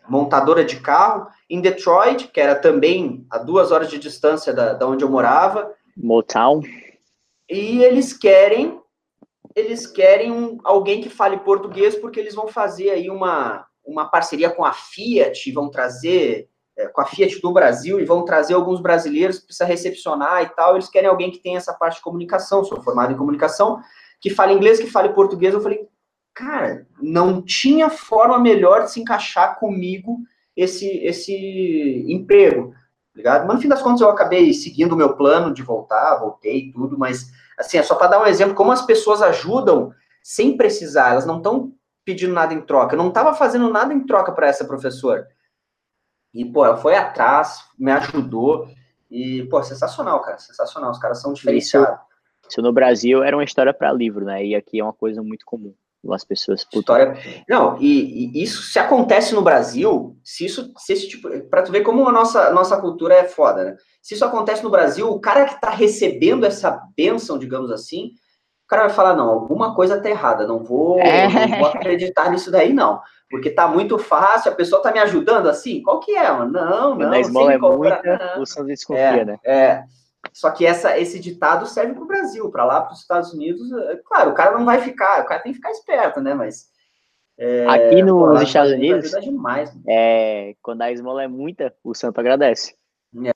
montadora 0.08 0.64
de 0.64 0.80
carro, 0.80 1.28
em 1.50 1.60
Detroit, 1.62 2.28
que 2.28 2.40
era 2.40 2.56
também 2.56 3.26
a 3.30 3.40
duas 3.40 3.72
horas 3.72 3.90
de 3.90 3.98
distância 3.98 4.54
da, 4.54 4.74
da 4.74 4.88
onde 4.88 5.04
eu 5.04 5.10
morava. 5.10 5.74
Motown. 5.98 6.62
E 7.52 7.84
eles 7.84 8.14
querem 8.14 8.80
eles 9.54 9.86
querem 9.86 10.32
um, 10.32 10.58
alguém 10.64 11.02
que 11.02 11.10
fale 11.10 11.38
português 11.40 11.96
porque 11.96 12.20
eles 12.20 12.34
vão 12.34 12.48
fazer 12.48 12.90
aí 12.92 13.10
uma, 13.10 13.66
uma 13.86 14.06
parceria 14.06 14.50
com 14.50 14.64
a 14.64 14.72
Fiat, 14.72 15.52
vão 15.52 15.70
trazer 15.70 16.48
é, 16.78 16.88
com 16.88 17.02
a 17.02 17.06
Fiat 17.06 17.42
do 17.42 17.52
Brasil 17.52 18.00
e 18.00 18.06
vão 18.06 18.24
trazer 18.24 18.54
alguns 18.54 18.80
brasileiros 18.80 19.40
que 19.40 19.48
precisa 19.48 19.66
recepcionar 19.66 20.44
e 20.44 20.50
tal. 20.50 20.76
Eles 20.76 20.90
querem 20.90 21.10
alguém 21.10 21.32
que 21.32 21.40
tenha 21.40 21.58
essa 21.58 21.74
parte 21.74 21.96
de 21.96 22.02
comunicação. 22.02 22.64
Sou 22.64 22.82
formado 22.82 23.12
em 23.12 23.18
comunicação, 23.18 23.82
que 24.22 24.30
fale 24.30 24.54
inglês, 24.54 24.80
que 24.80 24.90
fale 24.90 25.10
português. 25.10 25.54
Eu 25.54 25.62
falei, 25.62 25.86
cara, 26.34 26.88
não 27.02 27.42
tinha 27.42 27.90
forma 27.90 28.40
melhor 28.40 28.84
de 28.84 28.92
se 28.92 29.02
encaixar 29.02 29.60
comigo 29.60 30.18
esse 30.56 30.88
esse 31.00 32.06
emprego, 32.08 32.72
tá 32.72 33.18
ligado? 33.18 33.48
Mas 33.48 33.56
no 33.56 33.62
fim 33.62 33.68
das 33.68 33.82
contas 33.82 34.02
eu 34.02 34.10
acabei 34.10 34.54
seguindo 34.54 34.94
o 34.94 34.98
meu 34.98 35.16
plano 35.16 35.54
de 35.54 35.62
voltar, 35.62 36.20
voltei 36.20 36.58
e 36.58 36.72
tudo, 36.72 36.98
mas 36.98 37.32
Assim, 37.58 37.78
é 37.78 37.84
só 37.84 37.96
para 37.96 38.08
dar 38.08 38.22
um 38.22 38.26
exemplo 38.26 38.56
como 38.56 38.72
as 38.72 38.86
pessoas 38.86 39.22
ajudam 39.22 39.94
sem 40.24 40.56
precisar, 40.56 41.12
elas 41.12 41.26
não 41.26 41.38
estão 41.38 41.74
pedindo 42.06 42.34
nada 42.34 42.54
em 42.54 42.62
troca. 42.62 42.96
Eu 42.96 42.98
não 42.98 43.10
estava 43.10 43.34
fazendo 43.34 43.70
nada 43.70 43.94
em 43.94 44.06
troca 44.06 44.32
para 44.32 44.48
essa 44.48 44.66
professora. 44.66 45.28
E, 46.34 46.46
pô, 46.46 46.66
ela 46.66 46.78
foi 46.78 46.96
atrás, 46.96 47.64
me 47.78 47.92
ajudou. 47.92 48.68
E, 49.10 49.44
pô, 49.50 49.62
sensacional, 49.62 50.22
cara. 50.22 50.38
Sensacional. 50.38 50.92
Os 50.92 51.00
caras 51.00 51.22
são 51.22 51.34
diferenciados. 51.34 51.90
Isso, 51.90 52.50
isso 52.50 52.62
no 52.62 52.72
Brasil 52.72 53.24
era 53.24 53.36
uma 53.36 53.44
história 53.44 53.74
para 53.74 53.92
livro, 53.92 54.26
né? 54.26 54.46
E 54.46 54.56
aqui 54.56 54.80
é 54.80 54.84
uma 54.84 54.94
coisa 54.94 55.22
muito 55.22 55.46
comum 55.46 55.74
as 56.10 56.24
pessoas 56.24 56.66
história. 56.74 57.16
não 57.48 57.78
e, 57.80 58.32
e, 58.36 58.44
isso 58.44 58.64
se 58.64 58.80
acontece 58.80 59.36
no 59.36 59.42
Brasil 59.42 60.18
se 60.24 60.46
isso 60.46 60.74
se 60.78 60.94
esse 60.94 61.08
tipo 61.08 61.30
para 61.48 61.62
tu 61.62 61.72
ver 61.72 61.82
como 61.82 62.08
a 62.08 62.12
nossa 62.12 62.52
nossa 62.52 62.78
cultura 62.78 63.14
é 63.14 63.26
foda 63.26 63.64
né? 63.64 63.78
Se 64.02 64.16
isso 64.16 64.26
acontece 64.26 64.64
no 64.64 64.72
Brasil 64.72 65.08
o 65.10 65.20
cara 65.20 65.46
que 65.46 65.54
está 65.54 65.70
recebendo 65.70 66.46
essa 66.46 66.82
benção 66.98 67.38
digamos 67.38 67.70
assim 67.70 68.12
o 68.66 68.68
cara 68.68 68.88
vai 68.88 68.96
falar 68.96 69.16
não 69.16 69.30
alguma 69.30 69.76
coisa 69.76 70.02
tá 70.02 70.10
errada 70.10 70.48
não 70.48 70.64
vou 70.64 70.98
é. 71.02 71.28
não 71.48 71.60
vou 71.60 71.68
acreditar 71.68 72.32
nisso 72.32 72.50
daí 72.50 72.74
não. 72.74 73.00
Porque 73.30 73.50
tá 73.50 73.66
muito 73.66 73.98
fácil 73.98 74.52
a 74.52 74.56
pessoa 74.56 74.82
tá 74.82 74.92
me 74.92 75.00
ajudando 75.00 75.48
assim? 75.48 75.82
Qual 75.82 76.02
que 76.02 76.14
é 76.14 76.30
mano? 76.30 76.52
não 76.52 76.96
não 76.96 77.16
esmola 77.16 77.54
é 77.54 77.58
muita 77.58 78.36
o 78.38 78.66
desconfia 78.66 79.02
é, 79.02 79.26
né? 79.26 79.40
é 79.46 79.84
só 80.34 80.50
que 80.52 80.66
essa, 80.66 80.98
esse 80.98 81.20
ditado 81.20 81.66
serve 81.66 81.94
para 81.94 82.04
o 82.04 82.08
Brasil, 82.08 82.50
para 82.50 82.66
lá, 82.66 82.82
para 82.82 82.94
os 82.94 83.02
Estados 83.02 83.34
Unidos. 83.34 83.72
É, 83.72 83.98
claro, 84.06 84.32
o 84.32 84.34
cara 84.34 84.58
não 84.58 84.66
vai 84.66 84.82
ficar, 84.82 85.22
o 85.22 85.26
cara 85.26 85.42
tem 85.42 85.52
que 85.52 85.58
ficar 85.58 85.72
esperto, 85.72 86.22
né? 86.22 86.34
Mas. 86.34 86.72
É, 87.38 87.66
Aqui 87.68 88.04
nos 88.04 88.12
pô, 88.12 88.42
Estados 88.42 88.72
Unidos, 88.72 89.12
demais, 89.12 89.74
é, 89.88 90.54
quando 90.62 90.84
a 90.84 90.92
esmola 90.92 91.24
é 91.24 91.28
muita, 91.28 91.74
o 91.84 91.94
santo 91.94 92.20
agradece. 92.20 92.76
É. 93.26 93.32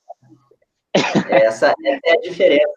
Essa 1.29 1.73
é 2.05 2.13
a 2.13 2.21
diferença. 2.21 2.73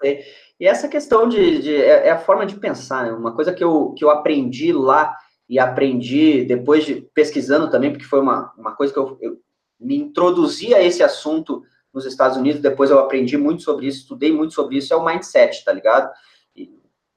E 0.59 0.67
essa 0.67 0.89
questão 0.89 1.29
de. 1.29 1.61
de 1.61 1.77
é, 1.77 2.09
é, 2.09 2.11
a 2.11 2.19
forma 2.19 2.47
de 2.47 2.57
pensar, 2.57 3.05
né? 3.05 3.13
Uma 3.13 3.35
coisa 3.35 3.53
que 3.53 3.63
eu, 3.63 3.93
que 3.93 4.05
eu 4.05 4.11
aprendi 4.11 4.73
lá 4.73 5.15
e 5.49 5.59
aprendi 5.59 6.45
depois 6.45 6.85
de 6.85 6.97
pesquisando 7.15 7.71
também, 7.71 7.91
porque 7.91 8.05
foi 8.05 8.21
uma, 8.21 8.53
uma 8.57 8.75
coisa 8.75 8.93
que 8.93 8.99
eu, 8.99 9.17
eu 9.21 9.39
me 9.79 9.97
introduzi 9.97 10.75
a 10.75 10.83
esse 10.83 11.03
assunto 11.03 11.63
nos 11.93 12.05
Estados 12.05 12.37
Unidos, 12.37 12.61
depois 12.61 12.91
eu 12.91 12.99
aprendi 12.99 13.37
muito 13.37 13.63
sobre 13.63 13.87
isso, 13.87 14.01
estudei 14.01 14.33
muito 14.33 14.55
sobre 14.55 14.77
isso, 14.77 14.93
é 14.93 14.97
o 14.97 15.05
mindset, 15.05 15.65
tá 15.65 15.73
ligado? 15.73 16.13
E 16.55 16.71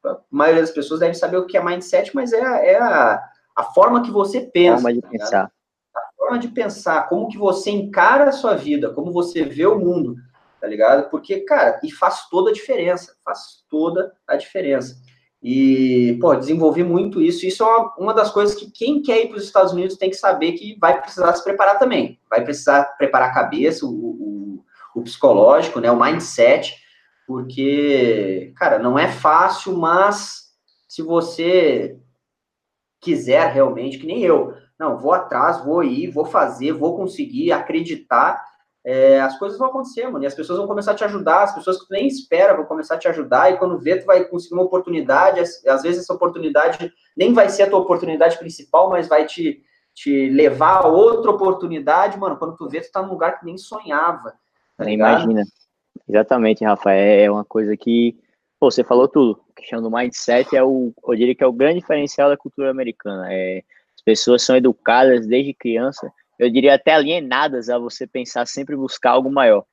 a 0.05 0.17
maioria 0.29 0.61
das 0.61 0.71
pessoas 0.71 0.99
deve 0.99 1.13
saber 1.13 1.37
o 1.37 1.45
que 1.45 1.57
é 1.57 1.63
mindset, 1.63 2.15
mas 2.15 2.33
é, 2.33 2.71
é 2.71 2.79
a, 2.79 3.21
a 3.55 3.63
forma 3.63 4.01
que 4.01 4.11
você 4.11 4.41
pensa. 4.41 4.81
Forma 4.81 4.93
de 4.93 5.01
tá 5.01 5.09
pensar. 5.09 5.51
A 5.95 6.15
forma 6.17 6.39
de 6.39 6.47
pensar, 6.47 7.09
como 7.09 7.27
que 7.27 7.37
você 7.37 7.69
encara 7.69 8.29
a 8.29 8.31
sua 8.31 8.55
vida, 8.55 8.91
como 8.91 9.11
você 9.11 9.43
vê 9.43 9.65
o 9.65 9.79
mundo, 9.79 10.15
tá 10.59 10.67
ligado? 10.67 11.09
Porque, 11.09 11.41
cara, 11.41 11.79
e 11.83 11.91
faz 11.91 12.29
toda 12.29 12.49
a 12.49 12.53
diferença, 12.53 13.15
faz 13.23 13.63
toda 13.69 14.13
a 14.27 14.35
diferença. 14.35 14.95
E, 15.43 16.19
pô, 16.21 16.35
desenvolvi 16.35 16.83
muito 16.83 17.19
isso. 17.19 17.47
Isso 17.47 17.63
é 17.63 17.65
uma, 17.65 17.95
uma 17.97 18.13
das 18.13 18.29
coisas 18.29 18.55
que 18.55 18.69
quem 18.69 19.01
quer 19.01 19.23
ir 19.23 19.29
para 19.29 19.37
os 19.37 19.43
Estados 19.43 19.73
Unidos 19.73 19.97
tem 19.97 20.09
que 20.09 20.15
saber 20.15 20.51
que 20.51 20.77
vai 20.79 21.01
precisar 21.01 21.33
se 21.33 21.43
preparar 21.43 21.79
também. 21.79 22.19
Vai 22.29 22.43
precisar 22.43 22.83
preparar 22.95 23.29
a 23.29 23.33
cabeça, 23.33 23.85
o, 23.85 23.89
o, 23.89 24.40
o 24.95 25.01
psicológico, 25.01 25.79
né, 25.79 25.91
o 25.91 25.99
mindset, 25.99 26.75
porque, 27.27 28.53
cara, 28.57 28.79
não 28.79 28.97
é 28.97 29.07
fácil, 29.07 29.77
mas 29.77 30.51
se 30.87 31.01
você 31.01 31.97
quiser 32.99 33.51
realmente, 33.51 33.97
que 33.97 34.05
nem 34.05 34.21
eu, 34.21 34.53
não, 34.77 34.97
vou 34.97 35.13
atrás, 35.13 35.63
vou 35.63 35.83
ir, 35.83 36.11
vou 36.11 36.25
fazer, 36.25 36.73
vou 36.73 36.95
conseguir 36.95 37.51
acreditar, 37.51 38.43
é, 38.83 39.21
as 39.21 39.37
coisas 39.37 39.57
vão 39.57 39.67
acontecer, 39.67 40.07
mano, 40.07 40.23
e 40.23 40.27
as 40.27 40.33
pessoas 40.33 40.57
vão 40.57 40.67
começar 40.67 40.91
a 40.91 40.95
te 40.95 41.03
ajudar, 41.03 41.43
as 41.43 41.53
pessoas 41.53 41.79
que 41.79 41.87
tu 41.87 41.91
nem 41.91 42.07
espera 42.07 42.55
vão 42.55 42.65
começar 42.65 42.95
a 42.95 42.97
te 42.97 43.07
ajudar, 43.07 43.51
e 43.51 43.57
quando 43.57 43.79
vê, 43.79 43.99
tu 43.99 44.05
vai 44.05 44.25
conseguir 44.25 44.55
uma 44.55 44.63
oportunidade, 44.63 45.39
às 45.39 45.83
vezes 45.83 46.01
essa 46.01 46.13
oportunidade 46.13 46.91
nem 47.15 47.31
vai 47.31 47.47
ser 47.49 47.63
a 47.63 47.69
tua 47.69 47.79
oportunidade 47.79 48.37
principal, 48.37 48.89
mas 48.89 49.07
vai 49.07 49.25
te, 49.25 49.61
te 49.93 50.29
levar 50.29 50.83
a 50.83 50.87
outra 50.87 51.31
oportunidade, 51.31 52.17
mano, 52.17 52.37
quando 52.37 52.55
tu 52.55 52.67
vê, 52.67 52.81
tu 52.81 52.91
tá 52.91 53.01
num 53.01 53.11
lugar 53.11 53.39
que 53.39 53.45
nem 53.45 53.57
sonhava, 53.57 54.33
tá 54.85 54.91
Imagina, 54.91 55.43
exatamente, 56.07 56.63
Rafa, 56.63 56.91
é 56.91 57.29
uma 57.29 57.45
coisa 57.45 57.75
que 57.77 58.15
Pô, 58.61 58.69
você 58.69 58.83
falou 58.83 59.07
tudo. 59.07 59.41
A 59.49 59.59
questão 59.59 59.81
do 59.81 59.89
mindset 59.89 60.55
é 60.55 60.63
o, 60.63 60.93
eu 61.07 61.15
diria 61.15 61.33
que 61.33 61.43
é 61.43 61.47
o 61.47 61.51
grande 61.51 61.79
diferencial 61.79 62.29
da 62.29 62.37
cultura 62.37 62.69
americana. 62.69 63.25
É, 63.33 63.63
as 63.95 64.03
pessoas 64.03 64.43
são 64.43 64.55
educadas 64.55 65.25
desde 65.25 65.51
criança, 65.51 66.13
eu 66.37 66.47
diria 66.47 66.75
até 66.75 66.93
alienadas 66.93 67.69
a 67.69 67.79
você 67.79 68.05
pensar 68.05 68.45
sempre 68.45 68.75
buscar 68.75 69.11
algo 69.11 69.31
maior. 69.31 69.65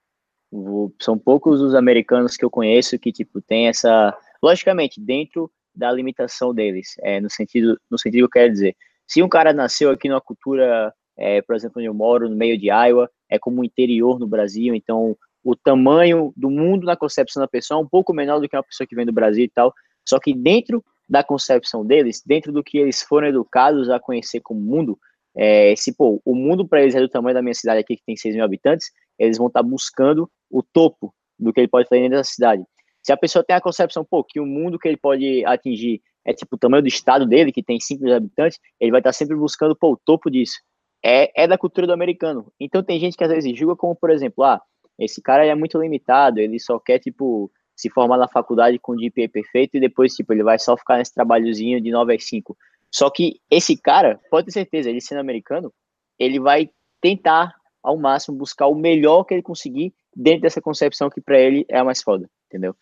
São 1.03 1.19
poucos 1.19 1.61
os 1.61 1.75
americanos 1.75 2.35
que 2.35 2.45
eu 2.45 2.49
conheço 2.49 2.99
que 2.99 3.13
tipo 3.13 3.43
tem 3.43 3.69
essa, 3.69 4.17
logicamente, 4.43 4.99
dentro 4.99 5.51
da 5.75 5.93
limitação 5.93 6.55
deles, 6.55 6.95
é, 7.01 7.21
no 7.21 7.29
sentido, 7.29 7.79
no 7.91 7.99
sentido 7.99 8.21
que 8.21 8.25
eu 8.25 8.31
quero 8.31 8.53
dizer. 8.53 8.75
Se 9.07 9.23
um 9.23 9.29
cara 9.29 9.53
nasceu 9.53 9.91
aqui 9.91 10.09
numa 10.09 10.21
cultura, 10.21 10.95
é, 11.19 11.43
por 11.43 11.57
exemplo, 11.57 11.79
onde 11.79 11.87
eu 11.87 11.95
moro, 11.95 12.29
no 12.29 12.37
meio 12.37 12.57
de 12.57 12.69
Iowa, 12.69 13.11
é 13.29 13.39
como 13.39 13.61
o 13.61 13.65
interior 13.65 14.19
no 14.19 14.27
Brasil, 14.27 14.75
então 14.75 15.17
o 15.45 15.57
tamanho 15.57 16.33
do 16.37 16.51
mundo 16.51 16.85
na 16.85 16.97
concepção 16.97 17.41
da 17.41 17.49
pessoa 17.49 17.79
é 17.79 17.83
um 17.83 17.89
pouco 17.89 18.13
menor 18.13 18.41
do 18.41 18.49
que 18.49 18.57
uma 18.57 18.63
pessoa 18.63 18.87
que 18.87 18.95
vem 18.95 19.07
do 19.07 19.13
Brasil 19.13 19.45
e 19.45 19.49
tal. 19.49 19.73
Só 20.07 20.19
que 20.19 20.35
dentro 20.35 20.85
da 21.09 21.25
concepção 21.25 21.85
deles, 21.85 22.23
dentro 22.25 22.53
do 22.53 22.63
que 22.63 22.79
eles 22.79 23.03
foram 23.03 23.29
educados 23.29 23.89
a 23.89 23.99
conhecer 23.99 24.41
como 24.41 24.61
mundo, 24.61 24.99
é, 25.37 25.75
se 25.77 25.95
pô, 25.95 26.21
o 26.25 26.35
mundo 26.35 26.67
para 26.67 26.83
eles 26.83 26.95
é 26.95 27.01
do 27.01 27.09
tamanho 27.09 27.35
da 27.35 27.43
minha 27.43 27.55
cidade 27.55 27.81
aqui, 27.81 27.97
que 27.97 28.05
tem 28.05 28.17
6 28.17 28.35
mil 28.35 28.45
habitantes, 28.45 28.91
eles 29.19 29.39
vão 29.39 29.47
estar 29.47 29.63
tá 29.63 29.69
buscando 29.69 30.31
o 30.51 30.63
topo 30.63 31.15
do 31.39 31.53
que 31.53 31.61
ele 31.61 31.69
pode 31.69 31.89
fazer 31.89 32.03
dentro 32.03 32.19
da 32.19 32.25
cidade. 32.25 32.63
Se 33.03 33.13
a 33.13 33.17
pessoa 33.17 33.45
tem 33.45 33.57
a 33.57 33.61
concepção, 33.61 34.05
pô, 34.05 34.23
que 34.25 34.41
o 34.41 34.47
mundo 34.47 34.79
que 34.79 34.89
ele 34.89 34.97
pode 34.97 35.45
atingir 35.47 36.03
é 36.27 36.35
tipo 36.35 36.57
o 36.57 36.59
tamanho 36.59 36.83
do 36.83 36.89
estado 36.89 37.25
dele, 37.25 37.53
que 37.53 37.63
tem 37.63 37.81
5 37.81 38.03
mil 38.03 38.15
habitantes, 38.15 38.59
ele 38.79 38.91
vai 38.91 39.01
estar 39.01 39.11
tá 39.11 39.15
sempre 39.15 39.37
buscando, 39.37 39.75
pô, 39.75 39.93
o 39.93 39.97
topo 39.97 40.31
disso. 40.31 40.59
É, 41.05 41.45
é 41.45 41.47
da 41.47 41.59
cultura 41.59 41.87
do 41.87 41.93
americano. 41.93 42.53
Então 42.59 42.83
tem 42.83 42.99
gente 42.99 43.17
que 43.17 43.25
às 43.25 43.31
vezes 43.31 43.57
julga 43.57 43.77
como, 43.77 43.95
por 43.95 44.11
exemplo, 44.11 44.45
ah, 44.45 44.61
esse 44.99 45.23
cara 45.23 45.47
é 45.47 45.55
muito 45.55 45.81
limitado, 45.81 46.41
ele 46.41 46.59
só 46.59 46.79
quer, 46.79 46.99
tipo, 46.99 47.51
se 47.77 47.89
formar 47.89 48.19
na 48.19 48.27
faculdade 48.27 48.79
com 48.79 48.93
o 48.93 48.97
GPA 48.97 49.29
perfeito 49.33 49.77
e 49.77 49.81
depois, 49.81 50.15
tipo, 50.15 50.33
ele 50.33 50.43
vai 50.43 50.59
só 50.59 50.77
ficar 50.77 50.99
nesse 50.99 51.15
trabalhozinho 51.15 51.81
de 51.81 51.91
9 51.91 52.17
às 52.17 52.25
5. 52.25 52.57
Só 52.93 53.09
que 53.09 53.41
esse 53.49 53.77
cara, 53.77 54.21
pode 54.31 54.47
ter 54.47 54.53
certeza, 54.53 54.91
ele 54.91 55.01
sendo 55.01 55.21
americano, 55.21 55.73
ele 56.19 56.41
vai 56.41 56.69
tentar 57.01 57.55
ao 57.83 57.97
máximo 57.97 58.37
buscar 58.37 58.67
o 58.67 58.75
melhor 58.75 59.25
que 59.25 59.35
ele 59.35 59.43
conseguir 59.43 59.95
dentro 60.15 60.43
dessa 60.43 60.61
concepção 60.61 61.09
que 61.09 61.21
para 61.21 61.39
ele 61.39 61.65
é 61.69 61.79
a 61.79 61.85
mais 61.85 62.03
foda, 62.03 62.29
entendeu? 62.49 62.75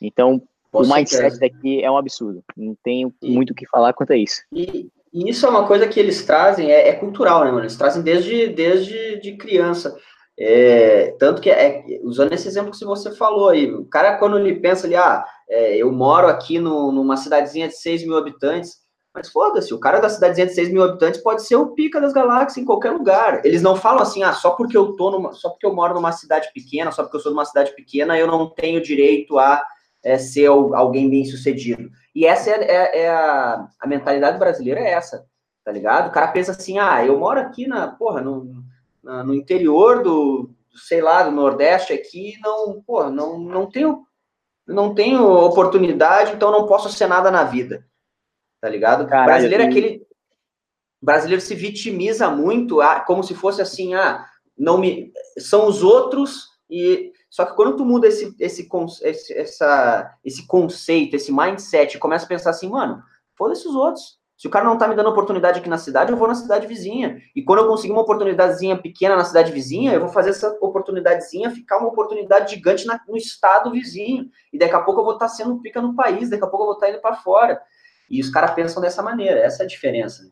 Então, 0.00 0.42
o 0.72 0.82
mindset 0.82 1.38
daqui 1.38 1.82
é 1.82 1.90
um 1.90 1.96
absurdo. 1.96 2.44
Não 2.56 2.76
tenho 2.82 3.14
e, 3.22 3.30
muito 3.30 3.50
o 3.50 3.54
que 3.54 3.66
falar 3.66 3.92
quanto 3.94 4.12
a 4.12 4.16
isso. 4.16 4.42
E, 4.52 4.90
e, 5.12 5.30
isso 5.30 5.46
é 5.46 5.48
uma 5.48 5.66
coisa 5.66 5.86
que 5.86 6.00
eles 6.00 6.24
trazem, 6.24 6.70
é, 6.70 6.88
é, 6.88 6.92
cultural, 6.94 7.44
né, 7.44 7.50
mano? 7.50 7.62
Eles 7.62 7.76
trazem 7.76 8.02
desde, 8.02 8.48
desde 8.48 9.20
de 9.20 9.36
criança. 9.36 9.96
É, 10.38 11.14
tanto 11.18 11.42
que, 11.42 11.50
é, 11.50 11.84
usando 12.02 12.32
esse 12.32 12.48
exemplo 12.48 12.72
que 12.72 12.84
você 12.84 13.14
falou 13.14 13.50
aí, 13.50 13.70
o 13.72 13.84
cara, 13.84 14.16
quando 14.18 14.38
ele 14.38 14.60
pensa 14.60 14.86
ali, 14.86 14.96
ah, 14.96 15.24
é, 15.48 15.76
eu 15.76 15.92
moro 15.92 16.26
aqui 16.26 16.58
no, 16.58 16.90
numa 16.90 17.16
cidadezinha 17.16 17.68
de 17.68 17.76
6 17.76 18.04
mil 18.04 18.16
habitantes, 18.16 18.82
mas 19.14 19.28
foda-se, 19.30 19.74
o 19.74 19.78
cara 19.78 20.00
da 20.00 20.08
cidadezinha 20.08 20.46
de 20.46 20.54
6 20.54 20.72
mil 20.72 20.82
habitantes 20.82 21.20
pode 21.20 21.46
ser 21.46 21.56
o 21.56 21.74
pica 21.74 22.00
das 22.00 22.14
galáxias 22.14 22.56
em 22.56 22.64
qualquer 22.64 22.92
lugar. 22.92 23.44
Eles 23.44 23.60
não 23.60 23.76
falam 23.76 24.02
assim, 24.02 24.22
ah, 24.22 24.32
só 24.32 24.52
porque 24.52 24.76
eu 24.76 24.96
tô 24.96 25.10
numa, 25.10 25.32
só 25.34 25.50
porque 25.50 25.66
eu 25.66 25.74
moro 25.74 25.92
numa 25.94 26.12
cidade 26.12 26.50
pequena, 26.54 26.90
só 26.90 27.02
porque 27.02 27.18
eu 27.18 27.20
sou 27.20 27.30
de 27.30 27.36
uma 27.36 27.44
cidade 27.44 27.74
pequena, 27.76 28.18
eu 28.18 28.26
não 28.26 28.48
tenho 28.48 28.80
direito 28.80 29.38
a 29.38 29.62
é, 30.04 30.18
ser 30.18 30.46
alguém 30.46 31.08
bem 31.08 31.24
sucedido. 31.24 31.90
E 32.14 32.26
essa 32.26 32.50
é, 32.50 32.64
é, 32.64 33.00
é, 33.02 33.10
a, 33.10 33.68
a 33.80 33.86
mentalidade 33.86 34.38
brasileira 34.38 34.80
é 34.80 34.90
essa, 34.90 35.26
tá 35.64 35.72
ligado? 35.72 36.08
O 36.08 36.12
cara 36.12 36.28
pensa 36.28 36.52
assim, 36.52 36.78
ah, 36.78 37.04
eu 37.04 37.18
moro 37.18 37.40
aqui 37.40 37.66
na, 37.66 37.88
porra, 37.88 38.20
no, 38.20 38.64
na, 39.02 39.24
no 39.24 39.34
interior 39.34 40.02
do, 40.02 40.50
sei 40.86 41.00
lá, 41.00 41.22
do 41.22 41.30
Nordeste 41.30 41.92
aqui, 41.92 42.34
não, 42.42 42.82
porra, 42.82 43.10
não, 43.10 43.38
não 43.38 43.70
tenho, 43.70 44.02
não 44.66 44.94
tenho 44.94 45.24
oportunidade, 45.26 46.32
então 46.32 46.50
não 46.50 46.66
posso 46.66 46.88
ser 46.90 47.06
nada 47.06 47.30
na 47.30 47.44
vida 47.44 47.84
tá 48.62 48.68
ligado? 48.68 49.08
Caralho, 49.08 49.26
brasileiro 49.26 49.64
é 49.64 49.66
aquele. 49.66 50.06
Brasileiro 51.02 51.42
se 51.42 51.52
vitimiza 51.56 52.30
muito, 52.30 52.80
ah, 52.80 53.00
como 53.00 53.24
se 53.24 53.34
fosse 53.34 53.60
assim, 53.60 53.92
ah, 53.94 54.24
não 54.56 54.78
me. 54.78 55.12
São 55.36 55.66
os 55.66 55.82
outros, 55.82 56.46
e. 56.70 57.12
Só 57.32 57.46
que 57.46 57.56
quando 57.56 57.78
tu 57.78 57.84
muda 57.86 58.06
esse, 58.06 58.36
esse, 58.38 58.68
esse, 59.04 59.32
essa, 59.32 60.14
esse 60.22 60.46
conceito, 60.46 61.16
esse 61.16 61.32
mindset, 61.32 61.98
começa 61.98 62.26
a 62.26 62.28
pensar 62.28 62.50
assim, 62.50 62.68
mano, 62.68 63.02
foda-se 63.34 63.66
os 63.66 63.74
outros. 63.74 64.18
Se 64.36 64.46
o 64.46 64.50
cara 64.50 64.66
não 64.66 64.76
tá 64.76 64.86
me 64.86 64.94
dando 64.94 65.08
oportunidade 65.08 65.58
aqui 65.58 65.68
na 65.68 65.78
cidade, 65.78 66.12
eu 66.12 66.18
vou 66.18 66.28
na 66.28 66.34
cidade 66.34 66.66
vizinha. 66.66 67.22
E 67.34 67.42
quando 67.42 67.60
eu 67.60 67.68
conseguir 67.68 67.94
uma 67.94 68.02
oportunidadezinha 68.02 68.76
pequena 68.76 69.16
na 69.16 69.24
cidade 69.24 69.50
vizinha, 69.50 69.94
eu 69.94 70.00
vou 70.00 70.10
fazer 70.10 70.28
essa 70.28 70.50
oportunidadezinha 70.60 71.50
ficar 71.50 71.78
uma 71.78 71.88
oportunidade 71.88 72.54
gigante 72.54 72.84
na, 72.84 73.00
no 73.08 73.16
estado 73.16 73.70
vizinho. 73.70 74.28
E 74.52 74.58
daqui 74.58 74.74
a 74.74 74.80
pouco 74.80 75.00
eu 75.00 75.04
vou 75.04 75.14
estar 75.14 75.28
tá 75.28 75.32
sendo 75.32 75.58
pica 75.62 75.80
no 75.80 75.96
país, 75.96 76.28
daqui 76.28 76.44
a 76.44 76.46
pouco 76.46 76.64
eu 76.64 76.66
vou 76.66 76.74
estar 76.74 76.88
tá 76.88 76.92
indo 76.92 77.00
para 77.00 77.16
fora. 77.16 77.62
E 78.10 78.20
os 78.20 78.28
caras 78.28 78.50
pensam 78.50 78.82
dessa 78.82 79.02
maneira, 79.02 79.40
essa 79.40 79.62
é 79.62 79.64
a 79.64 79.68
diferença. 79.68 80.30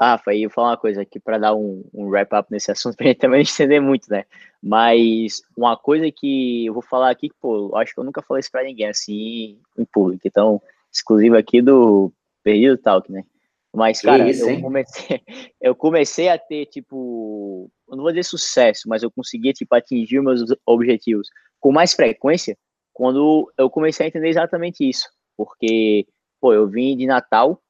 Rafa, 0.00 0.32
e 0.32 0.44
eu 0.44 0.48
vou 0.48 0.54
falar 0.54 0.68
uma 0.68 0.76
coisa 0.76 1.02
aqui 1.02 1.18
para 1.18 1.38
dar 1.38 1.54
um, 1.56 1.84
um 1.92 2.06
wrap-up 2.08 2.48
nesse 2.52 2.70
assunto, 2.70 2.96
para 2.96 3.06
a 3.06 3.08
gente 3.08 3.18
também 3.18 3.42
entender 3.42 3.80
muito, 3.80 4.08
né? 4.08 4.24
Mas 4.62 5.42
uma 5.56 5.76
coisa 5.76 6.10
que 6.10 6.66
eu 6.66 6.74
vou 6.74 6.82
falar 6.82 7.10
aqui, 7.10 7.30
pô, 7.40 7.74
acho 7.76 7.94
que 7.94 8.00
eu 8.00 8.04
nunca 8.04 8.22
falei 8.22 8.40
isso 8.40 8.50
para 8.50 8.64
ninguém, 8.64 8.88
assim, 8.88 9.58
em 9.78 9.84
público, 9.84 10.22
então, 10.26 10.60
exclusivo 10.92 11.36
aqui 11.36 11.62
do 11.62 12.12
Perdido 12.42 12.76
Talk, 12.76 13.10
né? 13.10 13.24
Mas, 13.72 14.00
cara, 14.00 14.28
isso, 14.28 14.48
eu, 14.48 14.60
comecei, 14.60 15.22
eu 15.60 15.74
comecei 15.74 16.28
a 16.28 16.36
ter, 16.36 16.66
tipo, 16.66 17.70
eu 17.88 17.96
não 17.96 18.02
vou 18.02 18.12
dizer 18.12 18.24
sucesso, 18.24 18.88
mas 18.88 19.02
eu 19.02 19.10
conseguia, 19.10 19.52
tipo, 19.52 19.74
atingir 19.74 20.20
meus 20.20 20.42
objetivos 20.66 21.28
com 21.58 21.72
mais 21.72 21.94
frequência 21.94 22.58
quando 22.92 23.50
eu 23.56 23.70
comecei 23.70 24.04
a 24.04 24.08
entender 24.08 24.28
exatamente 24.28 24.86
isso. 24.86 25.08
Porque 25.36 26.06
pô, 26.40 26.52
eu 26.52 26.66
vim 26.66 26.96
de 26.96 27.06
Natal, 27.06 27.62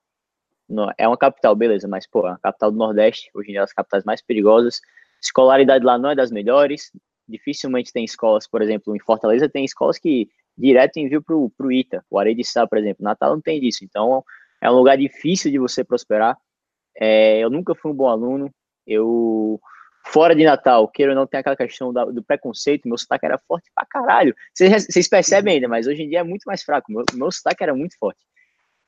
é 0.96 1.06
uma 1.06 1.18
capital, 1.18 1.54
beleza, 1.56 1.88
mas, 1.88 2.06
pô, 2.06 2.26
é 2.26 2.30
uma 2.30 2.38
capital 2.38 2.70
do 2.70 2.78
Nordeste, 2.78 3.28
hoje 3.34 3.48
em 3.48 3.52
dia 3.52 3.60
é 3.60 3.62
das 3.62 3.72
capitais 3.72 4.04
mais 4.04 4.22
perigosas, 4.22 4.80
escolaridade 5.20 5.84
lá 5.84 5.98
não 5.98 6.10
é 6.10 6.14
das 6.14 6.30
melhores, 6.30 6.90
dificilmente 7.28 7.92
tem 7.92 8.04
escolas, 8.04 8.48
por 8.48 8.62
exemplo, 8.62 8.94
em 8.94 9.00
Fortaleza 9.00 9.48
tem 9.48 9.64
escolas 9.64 9.98
que 9.98 10.28
direto 10.56 10.98
enviam 10.98 11.22
pro, 11.22 11.50
pro 11.56 11.72
ITA, 11.72 12.04
o 12.10 12.18
Areia 12.18 12.34
de 12.34 12.44
Sá, 12.44 12.66
por 12.66 12.78
exemplo, 12.78 13.04
Natal 13.04 13.34
não 13.34 13.40
tem 13.40 13.60
disso, 13.60 13.84
então 13.84 14.24
é 14.60 14.70
um 14.70 14.74
lugar 14.74 14.96
difícil 14.98 15.50
de 15.50 15.58
você 15.58 15.84
prosperar, 15.84 16.36
é, 16.96 17.38
eu 17.38 17.50
nunca 17.50 17.74
fui 17.74 17.90
um 17.90 17.94
bom 17.94 18.08
aluno, 18.08 18.50
eu 18.86 19.60
fora 20.06 20.34
de 20.34 20.44
Natal, 20.44 20.88
queira 20.88 21.12
ou 21.12 21.16
não, 21.16 21.26
tem 21.26 21.40
aquela 21.40 21.56
questão 21.56 21.92
da, 21.92 22.04
do 22.04 22.22
preconceito, 22.22 22.88
meu 22.88 22.98
sotaque 22.98 23.26
era 23.26 23.38
forte 23.38 23.70
pra 23.74 23.86
caralho. 23.86 24.34
Vocês 24.54 25.08
percebem 25.08 25.54
ainda, 25.54 25.68
mas 25.68 25.86
hoje 25.86 26.02
em 26.02 26.08
dia 26.08 26.20
é 26.20 26.24
muito 26.24 26.44
mais 26.44 26.62
fraco. 26.62 26.90
Meu, 26.90 27.04
meu 27.14 27.30
sotaque 27.30 27.62
era 27.62 27.74
muito 27.74 27.96
forte. 27.98 28.20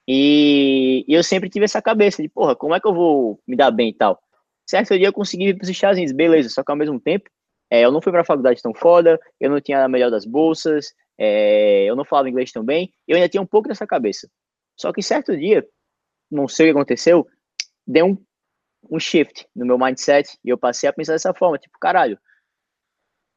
E, 0.07 1.05
e 1.07 1.15
eu 1.15 1.23
sempre 1.23 1.49
tive 1.49 1.65
essa 1.65 1.81
cabeça 1.81 2.23
de, 2.23 2.29
porra, 2.29 2.57
como 2.57 2.75
é 2.75 2.81
que 2.81 2.87
eu 2.87 2.95
vou 2.95 3.41
me 3.47 3.57
dar 3.57 3.71
bem 3.71 3.91
e 3.91 3.95
tal? 3.95 4.21
Certo 4.69 4.97
dia 4.97 5.09
eu 5.09 5.13
consegui 5.13 5.49
ir 5.49 5.55
para 5.55 5.65
os 5.65 5.69
Estados 5.69 5.99
Unidos, 5.99 6.15
beleza, 6.15 6.49
só 6.49 6.63
que 6.63 6.71
ao 6.71 6.77
mesmo 6.77 7.01
tempo, 7.01 7.29
é, 7.71 7.85
eu 7.85 7.93
não 7.93 8.01
fui 8.01 8.13
para 8.13 8.23
a 8.23 8.25
faculdade 8.25 8.63
tão 8.63 8.75
foda, 8.75 9.19
eu 9.41 9.51
não 9.51 9.61
tinha 9.61 9.85
a 9.85 9.89
melhor 9.89 10.11
das 10.11 10.25
bolsas, 10.25 10.95
é, 11.19 11.85
eu 11.85 11.97
não 11.97 12.05
falava 12.05 12.29
inglês 12.29 12.53
tão 12.53 12.65
bem, 12.65 12.93
eu 13.07 13.17
ainda 13.17 13.29
tinha 13.29 13.43
um 13.43 13.47
pouco 13.47 13.69
dessa 13.69 13.87
cabeça. 13.87 14.29
Só 14.77 14.93
que 14.93 15.03
certo 15.03 15.37
dia, 15.37 15.67
não 16.31 16.49
sei 16.49 16.67
o 16.67 16.73
que 16.73 16.79
aconteceu, 16.79 17.27
deu 17.87 18.07
um, 18.07 18.19
um 18.91 18.99
shift 18.99 19.47
no 19.55 19.67
meu 19.67 19.79
mindset 19.79 20.39
e 20.45 20.51
eu 20.51 20.59
passei 20.59 20.89
a 20.89 20.93
pensar 20.93 21.13
dessa 21.13 21.35
forma, 21.35 21.59
tipo, 21.59 21.79
caralho, 21.79 22.19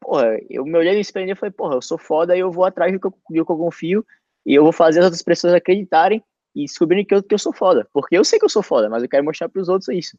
porra, 0.01 0.37
eu 0.49 0.63
me 0.65 0.77
olhei 0.77 0.93
no 0.93 0.99
espelho 0.99 1.31
e 1.31 1.35
falei, 1.35 1.51
porra, 1.51 1.75
eu 1.75 1.81
sou 1.81 1.97
foda 1.97 2.35
e 2.35 2.39
eu 2.39 2.51
vou 2.51 2.65
atrás 2.65 2.91
do 2.91 2.99
que 2.99 3.07
eu, 3.07 3.11
do 3.11 3.45
que 3.45 3.51
eu 3.51 3.57
confio 3.57 4.05
e 4.45 4.53
eu 4.53 4.63
vou 4.63 4.71
fazer 4.71 4.99
as 4.99 5.05
outras 5.05 5.23
pessoas 5.23 5.53
acreditarem 5.53 6.23
e 6.55 6.65
descobrindo 6.65 7.07
que 7.07 7.15
eu, 7.15 7.23
que 7.23 7.33
eu 7.33 7.39
sou 7.39 7.51
foda. 7.51 7.87
Porque 7.91 8.17
eu 8.17 8.23
sei 8.23 8.39
que 8.39 8.45
eu 8.45 8.49
sou 8.49 8.61
foda, 8.61 8.89
mas 8.89 9.03
eu 9.03 9.09
quero 9.09 9.25
mostrar 9.25 9.49
para 9.49 9.61
os 9.61 9.67
outros 9.67 9.89
isso. 9.89 10.17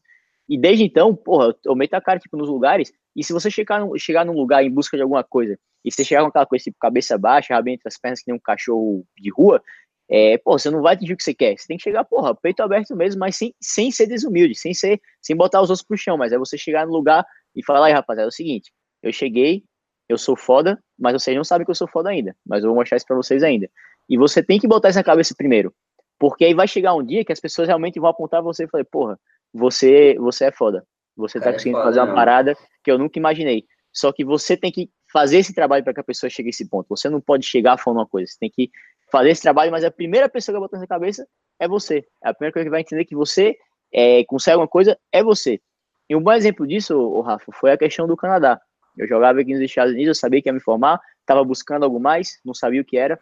E 0.49 0.59
desde 0.59 0.85
então, 0.85 1.15
porra, 1.15 1.55
eu 1.65 1.75
meto 1.75 1.95
a 1.95 2.01
cara, 2.01 2.19
tipo, 2.19 2.37
nos 2.37 2.49
lugares, 2.49 2.93
e 3.15 3.25
se 3.25 3.33
você 3.33 3.51
chegar, 3.51 3.81
no, 3.81 3.99
chegar 3.99 4.25
num 4.25 4.35
lugar 4.35 4.65
em 4.65 4.71
busca 4.71 4.97
de 4.97 5.03
alguma 5.03 5.25
coisa, 5.25 5.59
e 5.85 5.91
você 5.91 6.05
chegar 6.05 6.23
com 6.23 6.29
aquela 6.29 6.47
coisa, 6.47 6.65
tipo, 6.65 6.77
cabeça 6.81 7.19
baixa, 7.19 7.55
rabinho 7.55 7.75
entre 7.75 7.89
as 7.89 7.99
pernas, 7.99 8.21
que 8.21 8.31
nem 8.31 8.37
um 8.37 8.43
cachorro 8.43 9.05
de 9.19 9.31
rua, 9.31 9.63
é, 10.09 10.39
pô, 10.39 10.59
você 10.59 10.71
não 10.71 10.83
vai 10.83 10.95
atingir 10.95 11.15
o 11.15 11.17
que 11.17 11.25
você 11.25 11.35
quer. 11.35 11.59
Você 11.59 11.67
tem 11.67 11.77
que 11.77 11.83
chegar, 11.83 12.05
porra, 12.05 12.35
peito 12.35 12.61
aberto 12.63 12.95
mesmo, 12.95 13.19
mas 13.19 13.37
sem, 13.37 13.55
sem 13.61 13.91
ser 13.91 14.07
desumilde, 14.07 14.55
sem 14.55 14.73
ser, 14.73 15.01
sem 15.21 15.35
botar 15.37 15.61
os 15.61 15.71
outros 15.71 15.87
pro 15.87 15.97
chão, 15.97 16.17
mas 16.17 16.33
é 16.33 16.39
você 16.39 16.57
chegar 16.57 16.87
no 16.87 16.93
lugar 16.93 17.27
e 17.55 17.65
falar, 17.65 17.87
aí, 17.87 17.93
rapaziada, 17.93 18.27
é 18.27 18.29
o 18.29 18.33
seguinte, 18.33 18.73
eu 19.03 19.13
cheguei, 19.13 19.65
eu 20.09 20.17
sou 20.17 20.37
foda, 20.37 20.79
mas 20.99 21.13
vocês 21.15 21.37
não 21.37 21.45
sabem 21.45 21.65
que 21.65 21.71
eu 21.71 21.75
sou 21.75 21.89
foda 21.89 22.11
ainda, 22.11 22.37
mas 22.47 22.63
eu 22.63 22.71
vou 22.71 22.79
mostrar 22.79 22.97
isso 22.97 23.07
pra 23.07 23.17
vocês 23.17 23.43
ainda. 23.43 23.69
E 24.09 24.17
você 24.17 24.43
tem 24.43 24.61
que 24.61 24.69
botar 24.69 24.89
essa 24.89 25.03
cabeça 25.03 25.35
primeiro. 25.37 25.75
Porque 26.19 26.45
aí 26.45 26.55
vai 26.55 26.69
chegar 26.69 26.95
um 26.95 27.05
dia 27.05 27.25
que 27.25 27.33
as 27.33 27.41
pessoas 27.41 27.69
realmente 27.69 28.01
vão 28.01 28.09
apontar 28.09 28.43
você 28.43 28.65
e 28.65 28.69
falar, 28.69 28.85
porra, 28.85 29.19
você, 29.53 30.17
você 30.19 30.47
é 30.47 30.53
foda. 30.53 30.85
Você 31.17 31.41
tá 31.41 31.53
conseguindo 31.53 31.79
é 31.79 31.81
foda, 31.81 31.91
fazer 31.91 32.01
uma 32.01 32.07
não. 32.07 32.15
parada 32.15 32.57
que 32.85 32.91
eu 32.91 32.99
nunca 32.99 33.19
imaginei. 33.19 33.65
Só 33.93 34.13
que 34.13 34.25
você 34.25 34.57
tem 34.57 34.71
que 34.71 34.91
fazer 35.11 35.39
esse 35.39 35.55
trabalho 35.55 35.83
para 35.83 35.95
que 35.95 36.01
a 36.01 36.05
pessoa 36.05 36.29
chegue 36.29 36.49
a 36.49 36.51
esse 36.51 36.69
ponto. 36.69 36.87
Você 36.91 37.09
não 37.09 37.21
pode 37.21 37.47
chegar 37.47 37.79
falando 37.79 38.01
uma 38.01 38.07
coisa. 38.07 38.31
Você 38.31 38.39
tem 38.39 38.51
que 38.51 38.71
fazer 39.11 39.31
esse 39.31 39.43
trabalho, 39.43 39.73
mas 39.73 39.85
a 39.85 39.91
primeira 39.91 40.29
pessoa 40.29 40.55
que 40.55 40.61
vai 40.61 40.69
botar 40.69 40.79
na 40.79 40.87
cabeça 40.87 41.27
é 41.59 41.67
você. 41.67 42.05
A 42.23 42.35
primeira 42.35 42.53
coisa 42.53 42.67
que 42.67 42.71
vai 42.71 42.81
entender 42.81 43.05
que 43.05 43.15
você 43.15 43.57
é, 43.93 44.25
consegue 44.25 44.55
alguma 44.55 44.69
coisa 44.69 44.99
é 45.11 45.23
você. 45.23 45.61
E 46.09 46.15
um 46.15 46.21
bom 46.21 46.33
exemplo 46.33 46.67
disso, 46.67 46.97
o 46.97 47.21
Rafa, 47.21 47.51
foi 47.53 47.73
a 47.73 47.79
questão 47.79 48.07
do 48.07 48.17
Canadá. 48.17 48.61
Eu 48.97 49.07
jogava 49.09 49.41
aqui 49.41 49.53
nos 49.53 49.63
Estados 49.63 49.93
Unidos, 49.93 50.09
eu 50.09 50.15
sabia 50.15 50.41
que 50.41 50.49
ia 50.49 50.53
me 50.53 50.61
formar, 50.61 51.01
estava 51.21 51.43
buscando 51.45 51.85
algo 51.85 51.99
mais, 51.99 52.39
não 52.45 52.55
sabia 52.55 52.81
o 52.81 52.85
que 52.85 52.97
era. 52.97 53.19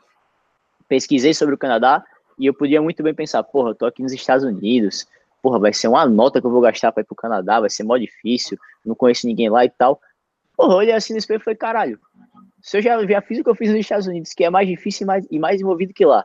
pesquisei 0.88 1.32
sobre 1.32 1.54
o 1.54 1.58
Canadá 1.58 2.04
e 2.38 2.46
eu 2.46 2.54
podia 2.54 2.82
muito 2.82 3.02
bem 3.02 3.14
pensar, 3.14 3.42
porra, 3.42 3.70
eu 3.70 3.74
tô 3.74 3.86
aqui 3.86 4.02
nos 4.02 4.12
Estados 4.12 4.44
Unidos, 4.44 5.06
porra, 5.44 5.58
vai 5.58 5.74
ser 5.74 5.88
uma 5.88 6.06
nota 6.06 6.40
que 6.40 6.46
eu 6.46 6.50
vou 6.50 6.62
gastar 6.62 6.90
para 6.90 7.02
ir 7.02 7.04
pro 7.04 7.14
Canadá, 7.14 7.60
vai 7.60 7.68
ser 7.68 7.84
mó 7.84 7.98
difícil, 7.98 8.56
não 8.82 8.94
conheço 8.94 9.26
ninguém 9.26 9.50
lá 9.50 9.62
e 9.62 9.68
tal. 9.68 10.00
Porra, 10.56 10.82
eu 10.82 10.96
assim 10.96 11.12
no 11.12 11.18
espelho 11.18 11.38
e 11.38 11.44
falei, 11.44 11.58
caralho, 11.58 12.00
se 12.62 12.78
eu 12.78 12.80
já, 12.80 13.06
já 13.06 13.20
fiz 13.20 13.38
o 13.40 13.44
que 13.44 13.50
eu 13.50 13.54
fiz 13.54 13.68
nos 13.68 13.80
Estados 13.80 14.06
Unidos, 14.06 14.32
que 14.32 14.42
é 14.42 14.48
mais 14.48 14.66
difícil 14.66 15.04
e 15.04 15.06
mais, 15.06 15.26
e 15.30 15.38
mais 15.38 15.60
envolvido 15.60 15.92
que 15.92 16.06
lá, 16.06 16.24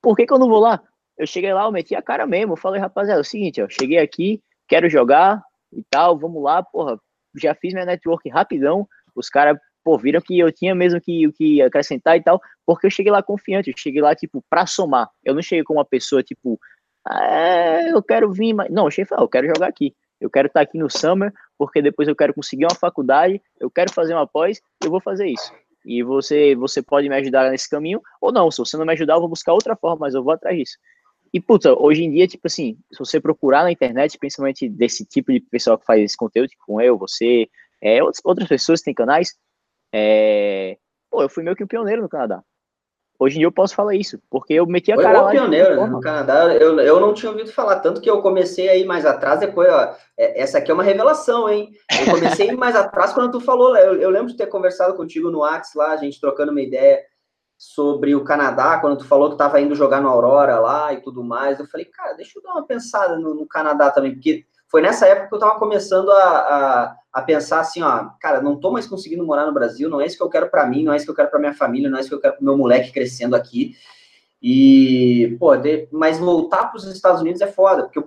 por 0.00 0.16
que, 0.16 0.24
que 0.24 0.32
eu 0.32 0.38
não 0.38 0.48
vou 0.48 0.60
lá? 0.60 0.80
Eu 1.18 1.26
cheguei 1.26 1.52
lá, 1.52 1.64
eu 1.64 1.72
meti 1.72 1.94
a 1.94 2.00
cara 2.00 2.26
mesmo, 2.26 2.54
eu 2.54 2.56
falei, 2.56 2.80
rapaziada, 2.80 3.20
é 3.20 3.22
o 3.22 3.24
seguinte, 3.24 3.60
ó, 3.60 3.68
cheguei 3.68 3.98
aqui, 3.98 4.42
quero 4.66 4.88
jogar 4.88 5.42
e 5.70 5.84
tal, 5.90 6.18
vamos 6.18 6.42
lá, 6.42 6.62
porra, 6.62 6.98
já 7.36 7.54
fiz 7.54 7.74
minha 7.74 7.84
network 7.84 8.26
rapidão, 8.30 8.88
os 9.14 9.28
caras, 9.28 9.58
pô, 9.84 9.98
viram 9.98 10.22
que 10.22 10.38
eu 10.38 10.50
tinha 10.50 10.74
mesmo 10.74 10.98
que, 11.02 11.30
que 11.32 11.60
acrescentar 11.60 12.16
e 12.16 12.22
tal, 12.22 12.40
porque 12.64 12.86
eu 12.86 12.90
cheguei 12.90 13.12
lá 13.12 13.22
confiante, 13.22 13.68
eu 13.68 13.76
cheguei 13.76 14.00
lá, 14.00 14.14
tipo, 14.14 14.42
pra 14.48 14.64
somar. 14.64 15.10
Eu 15.22 15.34
não 15.34 15.42
cheguei 15.42 15.62
com 15.62 15.74
uma 15.74 15.84
pessoa, 15.84 16.22
tipo, 16.22 16.58
ah, 17.06 17.82
eu 17.88 18.02
quero 18.02 18.32
vir, 18.32 18.54
mas. 18.54 18.70
Não, 18.70 18.86
eu 18.86 18.90
cheguei 18.90 19.04
e 19.04 19.08
falei, 19.08 19.24
eu 19.24 19.28
quero 19.28 19.46
jogar 19.46 19.68
aqui. 19.68 19.94
Eu 20.20 20.30
quero 20.30 20.46
estar 20.46 20.60
aqui 20.60 20.78
no 20.78 20.90
Summer, 20.90 21.32
porque 21.58 21.82
depois 21.82 22.08
eu 22.08 22.16
quero 22.16 22.32
conseguir 22.32 22.64
uma 22.64 22.74
faculdade, 22.74 23.42
eu 23.60 23.70
quero 23.70 23.92
fazer 23.92 24.14
uma 24.14 24.26
pós, 24.26 24.60
eu 24.82 24.90
vou 24.90 25.00
fazer 25.00 25.26
isso. 25.26 25.52
E 25.84 26.02
você, 26.02 26.54
você 26.54 26.82
pode 26.82 27.08
me 27.08 27.14
ajudar 27.16 27.50
nesse 27.50 27.68
caminho, 27.68 28.00
ou 28.20 28.32
não, 28.32 28.50
se 28.50 28.58
você 28.58 28.76
não 28.76 28.86
me 28.86 28.92
ajudar, 28.92 29.14
eu 29.14 29.20
vou 29.20 29.28
buscar 29.28 29.52
outra 29.52 29.76
forma, 29.76 29.98
mas 30.00 30.14
eu 30.14 30.22
vou 30.22 30.32
atrás 30.32 30.56
disso. 30.56 30.78
E, 31.32 31.40
puta, 31.40 31.74
hoje 31.78 32.04
em 32.04 32.10
dia, 32.10 32.26
tipo 32.26 32.46
assim, 32.46 32.78
se 32.92 32.98
você 32.98 33.20
procurar 33.20 33.64
na 33.64 33.72
internet, 33.72 34.16
principalmente 34.18 34.68
desse 34.68 35.04
tipo 35.04 35.32
de 35.32 35.40
pessoal 35.40 35.76
que 35.76 35.84
faz 35.84 36.00
esse 36.00 36.16
conteúdo, 36.16 36.48
tipo 36.48 36.80
eu, 36.80 36.96
você, 36.96 37.48
é, 37.82 37.98
outras 38.24 38.48
pessoas 38.48 38.80
que 38.80 38.86
têm 38.86 38.94
canais, 38.94 39.34
é, 39.92 40.78
pô, 41.10 41.22
eu 41.22 41.28
fui 41.28 41.42
meio 41.42 41.56
que 41.56 41.64
um 41.64 41.66
pioneiro 41.66 42.02
no 42.02 42.08
Canadá. 42.08 42.42
Hoje 43.18 43.36
em 43.36 43.38
dia 43.38 43.46
eu 43.46 43.52
posso 43.52 43.74
falar 43.74 43.94
isso, 43.94 44.20
porque 44.28 44.54
eu 44.54 44.66
meti 44.66 44.90
a 44.90 44.96
Foi 44.96 45.04
cara 45.04 45.22
lá. 45.22 45.30
pioneiro 45.30 45.76
né? 45.76 45.86
no 45.86 46.00
Canadá. 46.00 46.54
Eu, 46.54 46.78
eu 46.80 47.00
não 47.00 47.14
tinha 47.14 47.30
ouvido 47.30 47.50
falar, 47.52 47.80
tanto 47.80 48.00
que 48.00 48.10
eu 48.10 48.20
comecei 48.20 48.68
aí 48.68 48.84
mais 48.84 49.06
atrás, 49.06 49.40
depois, 49.40 49.72
ó, 49.72 49.94
é, 50.18 50.42
essa 50.42 50.58
aqui 50.58 50.70
é 50.70 50.74
uma 50.74 50.82
revelação, 50.82 51.48
hein? 51.48 51.72
Eu 52.00 52.12
comecei 52.12 52.52
mais 52.52 52.74
atrás 52.74 53.12
quando 53.12 53.32
tu 53.32 53.40
falou, 53.40 53.76
eu, 53.76 53.94
eu 54.00 54.10
lembro 54.10 54.28
de 54.28 54.36
ter 54.36 54.46
conversado 54.46 54.94
contigo 54.94 55.30
no 55.30 55.44
Ax 55.44 55.74
lá, 55.74 55.92
a 55.92 55.96
gente 55.96 56.20
trocando 56.20 56.50
uma 56.50 56.60
ideia 56.60 57.00
sobre 57.56 58.14
o 58.14 58.24
Canadá, 58.24 58.78
quando 58.80 58.98
tu 58.98 59.06
falou 59.06 59.30
que 59.30 59.38
tava 59.38 59.60
indo 59.60 59.74
jogar 59.74 60.00
no 60.00 60.08
Aurora 60.08 60.58
lá 60.58 60.92
e 60.92 61.00
tudo 61.00 61.22
mais. 61.22 61.58
Eu 61.58 61.66
falei, 61.66 61.86
cara, 61.86 62.14
deixa 62.14 62.38
eu 62.38 62.42
dar 62.42 62.52
uma 62.52 62.66
pensada 62.66 63.16
no, 63.16 63.32
no 63.34 63.46
Canadá 63.46 63.90
também, 63.90 64.12
porque 64.12 64.44
foi 64.74 64.82
nessa 64.82 65.06
época 65.06 65.28
que 65.28 65.34
eu 65.34 65.38
estava 65.38 65.56
começando 65.56 66.10
a, 66.10 66.16
a, 66.18 66.96
a, 67.12 67.22
pensar 67.22 67.60
assim, 67.60 67.80
ó, 67.80 68.06
cara, 68.20 68.42
não 68.42 68.58
tô 68.58 68.72
mais 68.72 68.88
conseguindo 68.88 69.24
morar 69.24 69.46
no 69.46 69.54
Brasil, 69.54 69.88
não 69.88 70.00
é 70.00 70.06
isso 70.06 70.16
que 70.16 70.22
eu 70.24 70.28
quero 70.28 70.50
para 70.50 70.66
mim, 70.66 70.82
não 70.82 70.92
é 70.92 70.96
isso 70.96 71.04
que 71.04 71.12
eu 71.12 71.14
quero 71.14 71.30
para 71.30 71.38
minha 71.38 71.54
família, 71.54 71.88
não 71.88 71.96
é 71.96 72.00
isso 72.00 72.08
que 72.08 72.14
eu 72.16 72.20
quero 72.20 72.34
para 72.34 72.44
meu 72.44 72.58
moleque 72.58 72.90
crescendo 72.90 73.36
aqui. 73.36 73.76
E, 74.42 75.36
pô, 75.38 75.56
de, 75.56 75.86
mas 75.92 76.18
voltar 76.18 76.66
para 76.66 76.76
os 76.76 76.84
Estados 76.88 77.20
Unidos 77.20 77.40
é 77.40 77.46
foda, 77.46 77.84
porque 77.84 78.04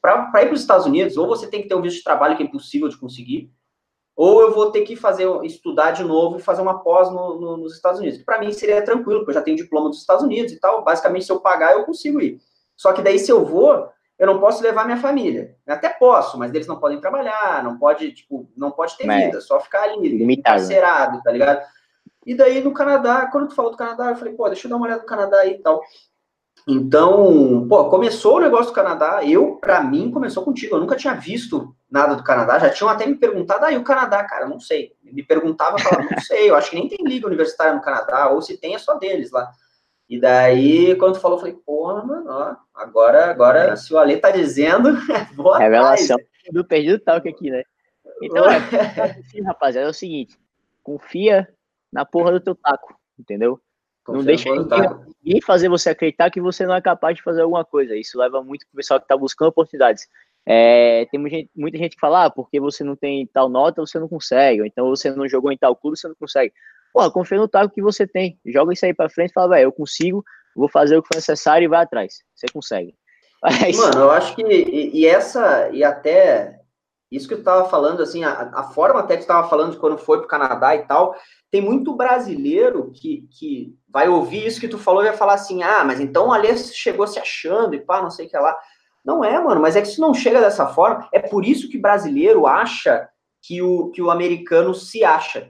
para 0.00 0.40
ir 0.40 0.46
para 0.46 0.54
os 0.54 0.60
Estados 0.60 0.86
Unidos, 0.86 1.16
ou 1.16 1.26
você 1.26 1.48
tem 1.48 1.62
que 1.62 1.68
ter 1.68 1.74
um 1.74 1.82
visto 1.82 1.96
de 1.96 2.04
trabalho 2.04 2.36
que 2.36 2.44
é 2.44 2.46
impossível 2.46 2.88
de 2.88 2.96
conseguir, 2.96 3.50
ou 4.14 4.40
eu 4.40 4.54
vou 4.54 4.70
ter 4.70 4.82
que 4.82 4.94
fazer 4.94 5.26
estudar 5.42 5.90
de 5.90 6.04
novo 6.04 6.36
e 6.36 6.42
fazer 6.42 6.62
uma 6.62 6.78
pós 6.78 7.10
no, 7.10 7.40
no, 7.40 7.56
nos 7.56 7.74
Estados 7.74 7.98
Unidos. 7.98 8.22
Para 8.22 8.38
mim 8.38 8.52
seria 8.52 8.84
tranquilo, 8.84 9.18
porque 9.18 9.32
eu 9.32 9.34
já 9.34 9.42
tenho 9.42 9.56
diploma 9.56 9.88
dos 9.88 9.98
Estados 9.98 10.22
Unidos 10.22 10.52
e 10.52 10.60
tal. 10.60 10.84
Basicamente, 10.84 11.24
se 11.24 11.32
eu 11.32 11.40
pagar, 11.40 11.72
eu 11.72 11.82
consigo 11.82 12.20
ir. 12.20 12.40
Só 12.76 12.92
que 12.92 13.02
daí, 13.02 13.18
se 13.18 13.32
eu 13.32 13.44
vou, 13.44 13.88
eu 14.18 14.26
não 14.26 14.40
posso 14.40 14.62
levar 14.62 14.84
minha 14.84 14.96
família. 14.96 15.54
Eu 15.66 15.74
até 15.74 15.88
posso, 15.88 16.36
mas 16.38 16.52
eles 16.52 16.66
não 16.66 16.80
podem 16.80 17.00
trabalhar, 17.00 17.62
não 17.62 17.78
pode, 17.78 18.12
tipo, 18.12 18.50
não 18.56 18.70
pode 18.70 18.96
ter 18.96 19.06
mas, 19.06 19.26
vida, 19.26 19.40
só 19.40 19.60
ficar 19.60 19.84
ali, 19.84 20.08
limitado, 20.08 20.56
encarcerado, 20.56 21.22
tá 21.22 21.30
ligado? 21.30 21.64
E 22.26 22.34
daí 22.34 22.62
no 22.62 22.72
Canadá, 22.72 23.28
quando 23.30 23.48
tu 23.48 23.54
falou 23.54 23.70
do 23.70 23.76
Canadá, 23.76 24.10
eu 24.10 24.16
falei, 24.16 24.34
pô, 24.34 24.48
deixa 24.48 24.66
eu 24.66 24.70
dar 24.70 24.76
uma 24.76 24.86
olhada 24.86 25.02
no 25.02 25.06
Canadá 25.06 25.38
aí 25.38 25.52
e 25.52 25.58
tal. 25.58 25.80
Então, 26.66 27.66
pô, 27.68 27.88
começou 27.88 28.36
o 28.36 28.40
negócio 28.40 28.66
do 28.66 28.74
Canadá, 28.74 29.24
eu, 29.24 29.56
para 29.56 29.82
mim, 29.82 30.10
começou 30.10 30.44
contigo, 30.44 30.74
eu 30.74 30.80
nunca 30.80 30.96
tinha 30.96 31.14
visto 31.14 31.74
nada 31.90 32.14
do 32.14 32.24
Canadá, 32.24 32.58
já 32.58 32.70
tinham 32.70 32.90
até 32.90 33.06
me 33.06 33.14
perguntado, 33.14 33.64
ah, 33.64 33.72
e 33.72 33.78
o 33.78 33.84
Canadá, 33.84 34.22
cara, 34.24 34.46
não 34.46 34.60
sei. 34.60 34.92
Me 35.02 35.22
perguntava, 35.22 35.78
falava, 35.78 36.10
não 36.10 36.20
sei, 36.20 36.50
eu 36.50 36.56
acho 36.56 36.70
que 36.70 36.76
nem 36.76 36.88
tem 36.88 36.98
liga 37.06 37.26
universitária 37.26 37.72
no 37.72 37.80
Canadá, 37.80 38.28
ou 38.30 38.42
se 38.42 38.58
tem 38.58 38.74
é 38.74 38.78
só 38.78 38.94
deles 38.94 39.30
lá. 39.30 39.50
E 40.08 40.18
daí, 40.18 40.94
quando 40.96 41.20
falou, 41.20 41.36
eu 41.36 41.40
falei, 41.40 41.56
porra, 41.66 42.02
mano, 42.02 42.30
ó, 42.30 42.56
agora, 42.74 43.26
agora, 43.26 43.76
se 43.76 43.92
o 43.92 43.98
Ale 43.98 44.16
tá 44.16 44.30
dizendo, 44.30 44.90
vou 45.36 45.52
Revelação 45.52 46.16
do 46.50 46.64
perdido 46.64 46.98
talk 46.98 47.28
aqui, 47.28 47.50
né? 47.50 47.62
Então, 48.22 48.44
é, 48.50 48.56
assim, 49.20 49.42
rapaziada, 49.42 49.86
é 49.86 49.90
o 49.90 49.94
seguinte, 49.94 50.38
confia 50.82 51.48
na 51.92 52.04
porra 52.04 52.32
do 52.32 52.40
teu 52.40 52.54
taco, 52.54 52.98
entendeu? 53.18 53.60
Confia 54.04 54.18
não 54.18 54.24
deixa 54.24 54.50
ninguém, 54.50 54.80
ninguém, 55.22 55.40
fazer 55.42 55.68
você 55.68 55.90
acreditar 55.90 56.30
que 56.30 56.40
você 56.40 56.66
não 56.66 56.74
é 56.74 56.80
capaz 56.80 57.16
de 57.16 57.22
fazer 57.22 57.42
alguma 57.42 57.64
coisa. 57.64 57.94
Isso 57.94 58.18
leva 58.18 58.42
muito 58.42 58.66
pro 58.66 58.76
pessoal 58.76 58.98
que 58.98 59.06
tá 59.06 59.16
buscando 59.16 59.48
oportunidades. 59.48 60.08
É, 60.46 61.04
tem 61.10 61.20
muita 61.20 61.36
gente, 61.36 61.50
muita 61.54 61.76
gente 61.76 61.94
que 61.94 62.00
fala, 62.00 62.24
ah, 62.24 62.30
porque 62.30 62.58
você 62.58 62.82
não 62.82 62.96
tem 62.96 63.26
tal 63.26 63.50
nota, 63.50 63.82
você 63.82 63.98
não 63.98 64.08
consegue, 64.08 64.62
ou 64.62 64.66
então 64.66 64.88
você 64.88 65.10
não 65.10 65.28
jogou 65.28 65.52
em 65.52 65.58
tal 65.58 65.76
clube, 65.76 65.98
você 65.98 66.08
não 66.08 66.14
consegue. 66.14 66.54
Pô, 66.98 67.08
confia 67.12 67.38
no 67.38 67.46
taco 67.46 67.72
que 67.72 67.80
você 67.80 68.08
tem. 68.08 68.40
Joga 68.44 68.72
isso 68.72 68.84
aí 68.84 68.92
pra 68.92 69.08
frente 69.08 69.30
e 69.30 69.32
fala, 69.32 69.50
velho, 69.50 69.68
eu 69.68 69.72
consigo, 69.72 70.24
vou 70.56 70.68
fazer 70.68 70.96
o 70.96 71.02
que 71.02 71.06
for 71.06 71.16
necessário 71.16 71.64
e 71.64 71.68
vai 71.68 71.84
atrás. 71.84 72.24
Você 72.34 72.48
consegue. 72.52 72.92
Mas... 73.40 73.76
Mano, 73.76 74.00
eu 74.00 74.10
acho 74.10 74.34
que. 74.34 74.42
E, 74.42 74.98
e, 74.98 75.06
essa, 75.06 75.70
e 75.70 75.84
até. 75.84 76.58
Isso 77.08 77.28
que 77.28 77.34
eu 77.34 77.44
tava 77.44 77.68
falando, 77.68 78.02
assim, 78.02 78.24
a, 78.24 78.50
a 78.52 78.64
forma 78.64 78.98
até 78.98 79.16
que 79.16 79.22
tu 79.22 79.28
tava 79.28 79.48
falando 79.48 79.70
de 79.70 79.78
quando 79.78 79.96
foi 79.96 80.18
pro 80.18 80.26
Canadá 80.26 80.74
e 80.74 80.86
tal, 80.86 81.14
tem 81.52 81.60
muito 81.60 81.94
brasileiro 81.94 82.90
que, 82.92 83.28
que 83.30 83.78
vai 83.88 84.08
ouvir 84.08 84.44
isso 84.44 84.60
que 84.60 84.66
tu 84.66 84.76
falou 84.76 85.02
e 85.02 85.06
vai 85.06 85.16
falar 85.16 85.34
assim: 85.34 85.62
ah, 85.62 85.84
mas 85.84 86.00
então 86.00 86.32
ali 86.32 86.58
chegou 86.58 87.06
se 87.06 87.20
achando 87.20 87.76
e 87.76 87.80
pá, 87.80 88.02
não 88.02 88.10
sei 88.10 88.26
o 88.26 88.28
que 88.28 88.36
lá. 88.36 88.58
Não 89.04 89.24
é, 89.24 89.40
mano, 89.40 89.60
mas 89.60 89.76
é 89.76 89.80
que 89.80 89.86
isso 89.86 90.00
não 90.00 90.12
chega 90.12 90.40
dessa 90.40 90.66
forma. 90.66 91.08
É 91.12 91.20
por 91.20 91.46
isso 91.46 91.68
que 91.68 91.78
brasileiro 91.78 92.44
acha 92.44 93.08
que 93.40 93.62
o, 93.62 93.88
que 93.90 94.02
o 94.02 94.10
americano 94.10 94.74
se 94.74 95.04
acha 95.04 95.48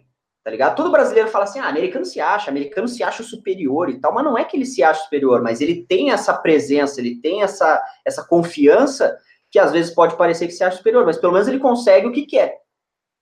tá 0.49 0.51
ligado? 0.51 0.77
Todo 0.77 0.91
brasileiro 0.91 1.29
fala 1.29 1.45
assim, 1.45 1.59
ah, 1.59 1.69
americano 1.69 2.07
se 2.07 2.23
acha, 2.23 2.51
americano 2.51 2.89
se 2.89 3.03
acha 3.03 3.23
superior 3.23 3.91
e 3.91 4.01
tal, 4.01 4.15
mas 4.15 4.25
não 4.25 4.39
é 4.39 4.45
que 4.45 4.57
ele 4.57 4.65
se 4.65 4.83
acha 4.83 5.03
superior, 5.03 5.43
mas 5.43 5.61
ele 5.61 5.85
tem 5.87 6.11
essa 6.11 6.33
presença, 6.33 6.99
ele 6.99 7.21
tem 7.21 7.43
essa, 7.43 7.85
essa 8.03 8.25
confiança 8.25 9.15
que 9.51 9.59
às 9.59 9.73
vezes 9.73 9.95
pode 9.95 10.17
parecer 10.17 10.47
que 10.47 10.55
se 10.55 10.65
acha 10.65 10.79
superior, 10.79 11.05
mas 11.05 11.19
pelo 11.19 11.35
menos 11.35 11.47
ele 11.47 11.59
consegue 11.59 12.07
o 12.07 12.13
que 12.13 12.25
quer, 12.25 12.57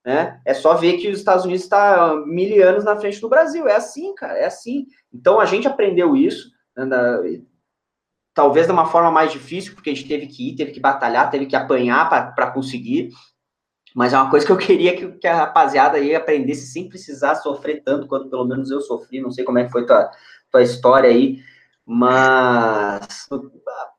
né? 0.04 0.40
É 0.44 0.54
só 0.54 0.74
ver 0.74 0.98
que 0.98 1.08
os 1.08 1.18
Estados 1.18 1.44
Unidos 1.44 1.64
está 1.64 2.14
mil 2.26 2.64
anos 2.64 2.84
na 2.84 2.96
frente 2.96 3.20
do 3.20 3.28
Brasil, 3.28 3.66
é 3.66 3.74
assim, 3.74 4.14
cara, 4.14 4.38
é 4.38 4.44
assim. 4.44 4.86
Então 5.12 5.40
a 5.40 5.46
gente 5.46 5.66
aprendeu 5.66 6.14
isso, 6.14 6.52
né, 6.76 6.86
talvez 8.32 8.66
de 8.66 8.72
uma 8.72 8.86
forma 8.86 9.10
mais 9.10 9.32
difícil, 9.32 9.74
porque 9.74 9.90
a 9.90 9.94
gente 9.94 10.06
teve 10.06 10.28
que 10.28 10.50
ir, 10.50 10.54
teve 10.54 10.70
que 10.70 10.78
batalhar, 10.78 11.28
teve 11.28 11.46
que 11.46 11.56
apanhar 11.56 12.08
para 12.08 12.52
conseguir, 12.52 13.10
mas 13.96 14.12
é 14.12 14.18
uma 14.18 14.28
coisa 14.28 14.44
que 14.44 14.52
eu 14.52 14.58
queria 14.58 14.94
que, 14.94 15.10
que, 15.12 15.26
a 15.26 15.34
rapaziada 15.34 15.96
aí 15.96 16.14
aprendesse 16.14 16.66
sem 16.66 16.86
precisar 16.86 17.36
sofrer 17.36 17.82
tanto 17.82 18.06
quanto 18.06 18.28
pelo 18.28 18.44
menos 18.44 18.70
eu 18.70 18.82
sofri. 18.82 19.22
Não 19.22 19.30
sei 19.30 19.42
como 19.42 19.58
é 19.58 19.64
que 19.64 19.72
foi 19.72 19.86
tua, 19.86 20.10
tua 20.52 20.62
história 20.62 21.08
aí, 21.08 21.38
mas 21.86 23.26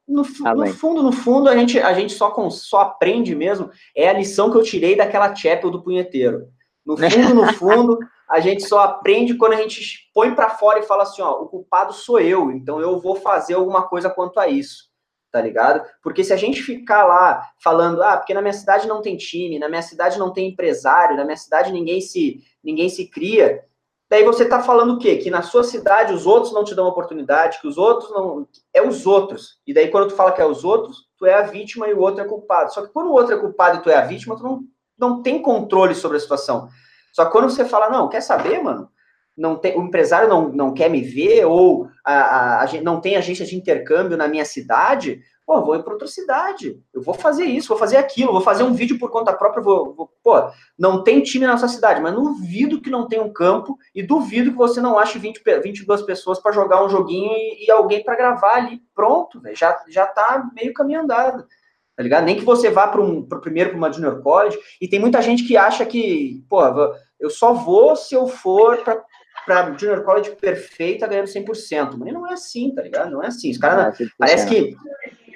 no, 0.08 0.24
no 0.54 0.68
fundo, 0.68 1.02
no 1.02 1.12
fundo, 1.12 1.50
a 1.50 1.58
gente, 1.58 1.80
a 1.80 1.94
gente 1.94 2.14
só, 2.14 2.30
com, 2.30 2.48
só 2.52 2.82
aprende 2.82 3.34
mesmo. 3.34 3.72
É 3.96 4.08
a 4.08 4.14
lição 4.14 4.52
que 4.52 4.58
eu 4.58 4.64
tirei 4.64 4.96
daquela 4.96 5.34
chapel 5.34 5.72
do 5.72 5.82
punheteiro. 5.82 6.48
No 6.86 6.96
fundo, 7.10 7.34
no 7.34 7.54
fundo, 7.54 7.98
a 8.30 8.40
gente 8.40 8.68
só 8.68 8.82
aprende 8.82 9.34
quando 9.34 9.54
a 9.54 9.58
gente 9.64 10.12
põe 10.14 10.32
para 10.36 10.52
fora 10.52 10.78
e 10.78 10.84
fala 10.84 11.04
assim: 11.04 11.24
ó, 11.24 11.42
o 11.42 11.48
culpado 11.48 11.92
sou 11.92 12.20
eu, 12.20 12.52
então 12.52 12.80
eu 12.80 13.00
vou 13.00 13.16
fazer 13.16 13.56
alguma 13.56 13.82
coisa 13.82 14.12
quanto 14.12 14.40
a 14.40 14.48
isso 14.48 14.88
tá 15.32 15.42
ligado? 15.42 15.86
Porque 16.02 16.24
se 16.24 16.34
a 16.34 16.38
gente 16.38 16.62
ficar 16.62 17.06
lá 17.06 17.50
falando, 17.64 18.02
ah, 18.02 18.18
porque 18.18 18.34
na 18.34 18.42
minha 18.42 18.54
cidade 18.54 18.88
não 18.88 19.02
tem 19.02 19.18
time, 19.18 19.60
na 19.60 19.70
minha 19.70 19.82
cidade 19.82 20.18
não 20.18 20.32
tem 20.32 20.50
empresário, 20.50 21.18
na 21.18 21.24
minha 21.24 21.38
cidade 21.38 21.72
ninguém 21.72 22.02
se 22.02 22.44
ninguém 22.64 22.90
se 22.90 23.08
cria, 23.08 23.64
daí 24.10 24.24
você 24.24 24.48
tá 24.48 24.62
falando 24.62 24.94
o 24.94 25.00
quê? 25.00 25.18
Que 25.18 25.30
na 25.30 25.42
sua 25.42 25.64
cidade 25.64 26.14
os 26.14 26.26
outros 26.26 26.54
não 26.54 26.64
te 26.64 26.76
dão 26.76 26.88
oportunidade, 26.88 27.60
que 27.60 27.68
os 27.68 27.78
outros 27.78 28.12
não 28.12 28.48
é 28.74 28.82
os 28.82 29.06
outros. 29.06 29.60
E 29.66 29.74
daí 29.74 29.90
quando 29.90 30.10
tu 30.10 30.16
fala 30.16 30.32
que 30.32 30.42
é 30.42 30.46
os 30.46 30.64
outros, 30.64 31.08
tu 31.18 31.26
é 31.26 31.34
a 31.34 31.44
vítima 31.44 31.88
e 31.88 31.94
o 31.94 32.00
outro 32.00 32.22
é 32.22 32.28
culpado. 32.28 32.74
Só 32.74 32.82
que 32.82 32.94
quando 32.94 33.08
o 33.08 33.14
outro 33.14 33.34
é 33.34 33.40
culpado 33.40 33.78
e 33.78 33.82
tu 33.82 33.90
é 33.90 33.96
a 33.96 34.06
vítima, 34.06 34.36
tu 34.36 34.44
não 34.44 34.64
não 34.98 35.22
tem 35.22 35.42
controle 35.42 35.94
sobre 35.94 36.18
a 36.18 36.20
situação. 36.20 36.70
Só 37.14 37.26
que 37.26 37.32
quando 37.32 37.50
você 37.50 37.66
fala, 37.66 37.90
não, 37.90 38.10
quer 38.10 38.22
saber, 38.22 38.62
mano? 38.62 38.90
Não 39.38 39.56
tem, 39.56 39.78
o 39.78 39.84
empresário 39.84 40.28
não, 40.28 40.50
não 40.50 40.74
quer 40.74 40.90
me 40.90 41.02
ver, 41.02 41.46
ou 41.46 41.88
a, 42.04 42.14
a, 42.14 42.64
a, 42.64 42.82
não 42.82 43.00
tem 43.00 43.16
agência 43.16 43.46
de 43.46 43.56
intercâmbio 43.56 44.18
na 44.18 44.28
minha 44.28 44.44
cidade, 44.44 45.22
pô, 45.46 45.62
vou 45.62 45.76
ir 45.76 45.84
para 45.84 45.94
outra 45.94 46.08
cidade, 46.08 46.82
eu 46.94 47.02
vou 47.02 47.14
fazer 47.14 47.46
isso, 47.46 47.70
vou 47.70 47.78
fazer 47.78 47.98
aquilo, 47.98 48.34
vou 48.34 48.42
fazer 48.42 48.64
um 48.64 48.74
vídeo 48.74 48.98
por 48.98 49.12
conta 49.12 49.32
própria, 49.32 49.64
vou, 49.64 49.94
vou 49.94 50.12
pô, 50.24 50.34
não 50.78 51.04
tem 51.04 51.22
time 51.22 51.46
na 51.46 51.58
sua 51.58 51.70
cidade, 51.70 52.02
mas 52.02 52.14
duvido 52.14 52.82
que 52.82 52.90
não 52.90 53.08
tenha 53.08 53.22
um 53.22 53.32
campo 53.32 53.78
e 53.94 54.02
duvido 54.02 54.52
que 54.52 54.58
você 54.58 54.82
não 54.82 54.98
ache 54.98 55.20
20, 55.20 55.42
22 55.64 56.02
pessoas 56.02 56.40
para 56.40 56.52
jogar 56.52 56.84
um 56.84 56.90
joguinho 56.90 57.32
e, 57.32 57.66
e 57.66 57.72
alguém 57.72 58.04
para 58.04 58.18
gravar 58.18 58.56
ali, 58.56 58.82
pronto, 58.96 59.40
véio, 59.40 59.56
já, 59.56 59.80
já 59.88 60.06
tá 60.08 60.50
meio 60.54 60.74
caminho 60.74 61.02
andado. 61.02 61.46
Tá 61.96 62.04
ligado? 62.04 62.26
Nem 62.26 62.36
que 62.36 62.46
você 62.46 62.70
vá 62.70 62.88
para 62.88 63.02
um 63.02 63.24
pro 63.24 63.42
primeiro 63.42 63.72
para 63.72 63.78
uma 63.78 63.92
junior 63.92 64.22
college, 64.22 64.56
e 64.80 64.88
tem 64.88 65.00
muita 65.00 65.20
gente 65.20 65.48
que 65.48 65.58
acha 65.58 65.84
que, 65.84 66.46
pô, 66.48 66.62
eu 67.20 67.30
só 67.30 67.54
vou 67.54 67.96
se 67.96 68.14
eu 68.14 68.28
for 68.28 68.78
para 68.84 69.04
para 69.48 69.72
Junior 69.78 70.04
College 70.04 70.36
perfeita 70.36 71.08
ganhando 71.08 71.28
100%. 71.28 71.96
Mas 71.98 72.14
não 72.14 72.28
é 72.28 72.34
assim, 72.34 72.76
tá 72.76 72.82
ligado? 72.82 73.10
Não 73.10 73.24
é 73.24 73.28
assim. 73.28 73.50
Os 73.50 73.58
caras, 73.58 74.00
é, 74.00 74.06
parece 74.18 74.46
que 74.46 74.76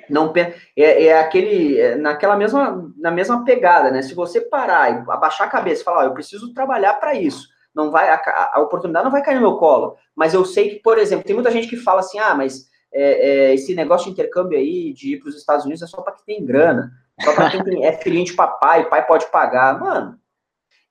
não 0.09 0.33
é, 0.35 1.05
é 1.05 1.17
aquele 1.17 1.79
é, 1.79 1.95
naquela 1.95 2.35
mesma 2.35 2.91
na 2.97 3.09
mesma 3.09 3.45
pegada, 3.45 3.89
né? 3.89 4.01
Se 4.01 4.13
você 4.13 4.41
parar 4.41 4.91
e 4.91 5.09
abaixar 5.09 5.47
a 5.47 5.49
cabeça 5.49 5.81
e 5.81 5.85
falar, 5.85 6.01
oh, 6.01 6.07
eu 6.07 6.13
preciso 6.13 6.53
trabalhar 6.53 6.95
para 6.95 7.15
isso, 7.15 7.47
não 7.73 7.89
vai 7.89 8.09
a, 8.09 8.51
a, 8.53 8.59
oportunidade 8.59 9.05
não 9.05 9.11
vai 9.11 9.23
cair 9.23 9.35
no 9.35 9.41
meu 9.41 9.55
colo. 9.55 9.95
Mas 10.13 10.33
eu 10.33 10.43
sei 10.43 10.71
que, 10.71 10.75
por 10.81 10.99
exemplo, 10.99 11.25
tem 11.25 11.33
muita 11.33 11.49
gente 11.49 11.69
que 11.69 11.77
fala 11.77 12.01
assim, 12.01 12.19
ah, 12.19 12.35
mas 12.35 12.69
é, 12.93 13.29
é, 13.29 13.53
esse 13.53 13.73
negócio 13.73 14.07
de 14.07 14.11
intercâmbio 14.11 14.57
aí 14.57 14.91
de 14.91 15.13
ir 15.13 15.19
para 15.19 15.29
os 15.29 15.37
Estados 15.37 15.63
Unidos 15.63 15.81
é 15.81 15.87
só 15.87 16.01
para 16.01 16.13
quem 16.13 16.37
tem 16.37 16.45
grana, 16.45 16.91
só 17.23 17.33
para 17.33 17.49
quem 17.49 17.85
é 17.85 17.93
filhinho 17.93 18.25
de 18.25 18.33
papai, 18.33 18.89
pai 18.89 19.07
pode 19.07 19.31
pagar, 19.31 19.79
mano. 19.79 20.19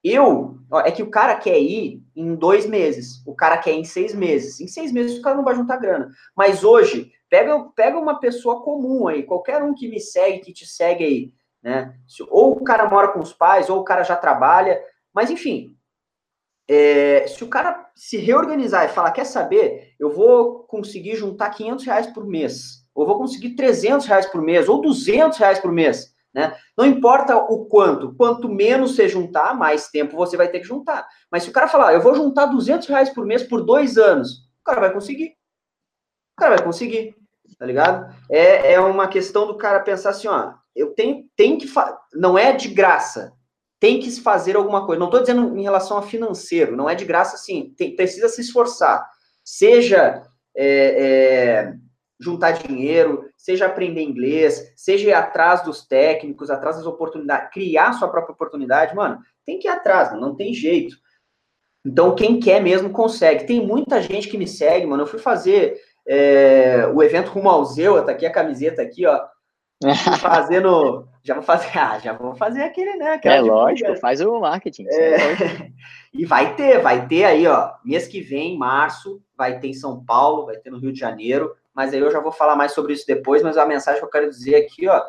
Eu, 0.02 0.58
é 0.84 0.90
que 0.90 1.02
o 1.02 1.10
cara 1.10 1.36
quer 1.36 1.58
ir 1.58 2.02
em 2.16 2.34
dois 2.34 2.66
meses, 2.66 3.22
o 3.26 3.34
cara 3.34 3.58
quer 3.58 3.72
ir 3.72 3.80
em 3.80 3.84
seis 3.84 4.14
meses. 4.14 4.60
Em 4.60 4.66
seis 4.66 4.92
meses 4.92 5.18
o 5.18 5.22
cara 5.22 5.36
não 5.36 5.44
vai 5.44 5.54
juntar 5.54 5.76
grana. 5.76 6.10
Mas 6.34 6.64
hoje, 6.64 7.12
pega, 7.28 7.58
pega 7.76 7.98
uma 7.98 8.18
pessoa 8.18 8.62
comum 8.62 9.08
aí, 9.08 9.22
qualquer 9.22 9.62
um 9.62 9.74
que 9.74 9.88
me 9.88 10.00
segue, 10.00 10.40
que 10.40 10.52
te 10.52 10.66
segue 10.66 11.04
aí, 11.04 11.32
né? 11.62 11.94
Ou 12.30 12.52
o 12.52 12.64
cara 12.64 12.88
mora 12.88 13.08
com 13.08 13.20
os 13.20 13.32
pais, 13.32 13.68
ou 13.68 13.80
o 13.80 13.84
cara 13.84 14.02
já 14.02 14.16
trabalha, 14.16 14.82
mas 15.12 15.30
enfim, 15.30 15.76
é, 16.68 17.26
se 17.26 17.42
o 17.42 17.48
cara 17.48 17.90
se 17.96 18.16
reorganizar 18.16 18.84
e 18.84 18.88
falar, 18.88 19.10
quer 19.10 19.24
saber, 19.24 19.94
eu 19.98 20.10
vou 20.10 20.60
conseguir 20.64 21.16
juntar 21.16 21.50
500 21.50 21.84
reais 21.84 22.06
por 22.06 22.24
mês, 22.26 22.86
ou 22.94 23.04
vou 23.04 23.18
conseguir 23.18 23.56
300 23.56 24.06
reais 24.06 24.26
por 24.26 24.40
mês, 24.40 24.68
ou 24.68 24.80
200 24.80 25.36
reais 25.36 25.58
por 25.58 25.72
mês, 25.72 26.09
né? 26.32 26.56
Não 26.76 26.86
importa 26.86 27.36
o 27.36 27.66
quanto, 27.66 28.14
quanto 28.14 28.48
menos 28.48 28.94
você 28.94 29.08
juntar, 29.08 29.54
mais 29.54 29.88
tempo 29.88 30.16
você 30.16 30.36
vai 30.36 30.48
ter 30.48 30.60
que 30.60 30.66
juntar. 30.66 31.06
Mas 31.30 31.42
se 31.42 31.50
o 31.50 31.52
cara 31.52 31.68
falar, 31.68 31.92
eu 31.92 32.00
vou 32.00 32.14
juntar 32.14 32.46
200 32.46 32.86
reais 32.88 33.10
por 33.10 33.26
mês 33.26 33.42
por 33.42 33.62
dois 33.62 33.98
anos, 33.98 34.48
o 34.60 34.64
cara 34.64 34.80
vai 34.80 34.92
conseguir. 34.92 35.36
O 36.36 36.40
cara 36.40 36.56
vai 36.56 36.64
conseguir, 36.64 37.16
tá 37.58 37.66
ligado? 37.66 38.14
É, 38.30 38.74
é 38.74 38.80
uma 38.80 39.08
questão 39.08 39.46
do 39.46 39.56
cara 39.56 39.80
pensar 39.80 40.10
assim, 40.10 40.28
ó, 40.28 40.54
eu 40.74 40.94
tenho, 40.94 41.24
tenho 41.36 41.58
que, 41.58 41.70
não 42.14 42.38
é 42.38 42.52
de 42.52 42.68
graça, 42.68 43.32
tem 43.80 43.98
que 43.98 44.10
se 44.10 44.20
fazer 44.20 44.56
alguma 44.56 44.86
coisa. 44.86 45.00
Não 45.00 45.08
estou 45.08 45.20
dizendo 45.20 45.56
em 45.58 45.62
relação 45.62 45.98
a 45.98 46.02
financeiro, 46.02 46.76
não 46.76 46.88
é 46.88 46.94
de 46.94 47.04
graça 47.04 47.36
assim, 47.36 47.74
tem, 47.76 47.96
precisa 47.96 48.28
se 48.28 48.40
esforçar. 48.40 49.04
Seja 49.44 50.22
é, 50.56 50.66
é, 50.66 51.74
juntar 52.20 52.52
dinheiro, 52.52 53.28
seja 53.36 53.66
aprender 53.66 54.02
inglês, 54.02 54.72
seja 54.76 55.08
ir 55.08 55.12
atrás 55.12 55.62
dos 55.64 55.86
técnicos, 55.86 56.50
atrás 56.50 56.76
das 56.76 56.86
oportunidades, 56.86 57.50
criar 57.52 57.92
sua 57.94 58.08
própria 58.08 58.34
oportunidade, 58.34 58.94
mano, 58.94 59.18
tem 59.46 59.58
que 59.58 59.66
ir 59.66 59.70
atrás, 59.70 60.12
não 60.12 60.34
tem 60.34 60.52
jeito. 60.52 60.96
Então, 61.84 62.14
quem 62.14 62.38
quer 62.38 62.62
mesmo 62.62 62.90
consegue. 62.90 63.46
Tem 63.46 63.66
muita 63.66 64.02
gente 64.02 64.28
que 64.28 64.36
me 64.36 64.46
segue, 64.46 64.86
mano. 64.86 65.04
Eu 65.04 65.06
fui 65.06 65.18
fazer 65.18 65.80
é, 66.06 66.86
o 66.94 67.02
evento 67.02 67.30
Rumo 67.30 67.48
ao 67.48 67.64
Zeu, 67.64 68.04
tá 68.04 68.12
aqui 68.12 68.26
a 68.26 68.32
camiseta 68.32 68.82
aqui, 68.82 69.06
ó. 69.06 69.18
Fazendo 70.20 71.08
já 71.22 71.34
vou 71.34 71.42
fazer, 71.42 71.78
ah, 71.78 71.98
já 71.98 72.12
vou 72.14 72.34
fazer 72.34 72.62
aquele, 72.62 72.96
né? 72.96 73.20
É 73.22 73.40
lógico, 73.40 73.94
faz 73.96 74.20
o 74.20 74.40
marketing. 74.40 74.86
É, 74.88 75.14
é 75.14 75.72
e 76.14 76.24
vai 76.24 76.54
ter, 76.54 76.80
vai 76.80 77.06
ter 77.06 77.24
aí, 77.24 77.46
ó, 77.46 77.74
mês 77.84 78.08
que 78.08 78.20
vem, 78.20 78.56
março, 78.56 79.22
vai 79.36 79.58
ter 79.58 79.68
em 79.68 79.74
São 79.74 80.02
Paulo, 80.02 80.46
vai 80.46 80.56
ter 80.56 80.70
no 80.70 80.78
Rio 80.78 80.92
de 80.92 80.98
Janeiro, 80.98 81.54
mas 81.74 81.92
aí 81.92 82.00
eu 82.00 82.10
já 82.10 82.20
vou 82.20 82.32
falar 82.32 82.56
mais 82.56 82.72
sobre 82.72 82.92
isso 82.92 83.06
depois, 83.06 83.42
mas 83.42 83.56
a 83.56 83.66
mensagem 83.66 84.00
que 84.00 84.06
eu 84.06 84.10
quero 84.10 84.28
dizer 84.28 84.56
aqui, 84.56 84.88
ó, 84.88 85.02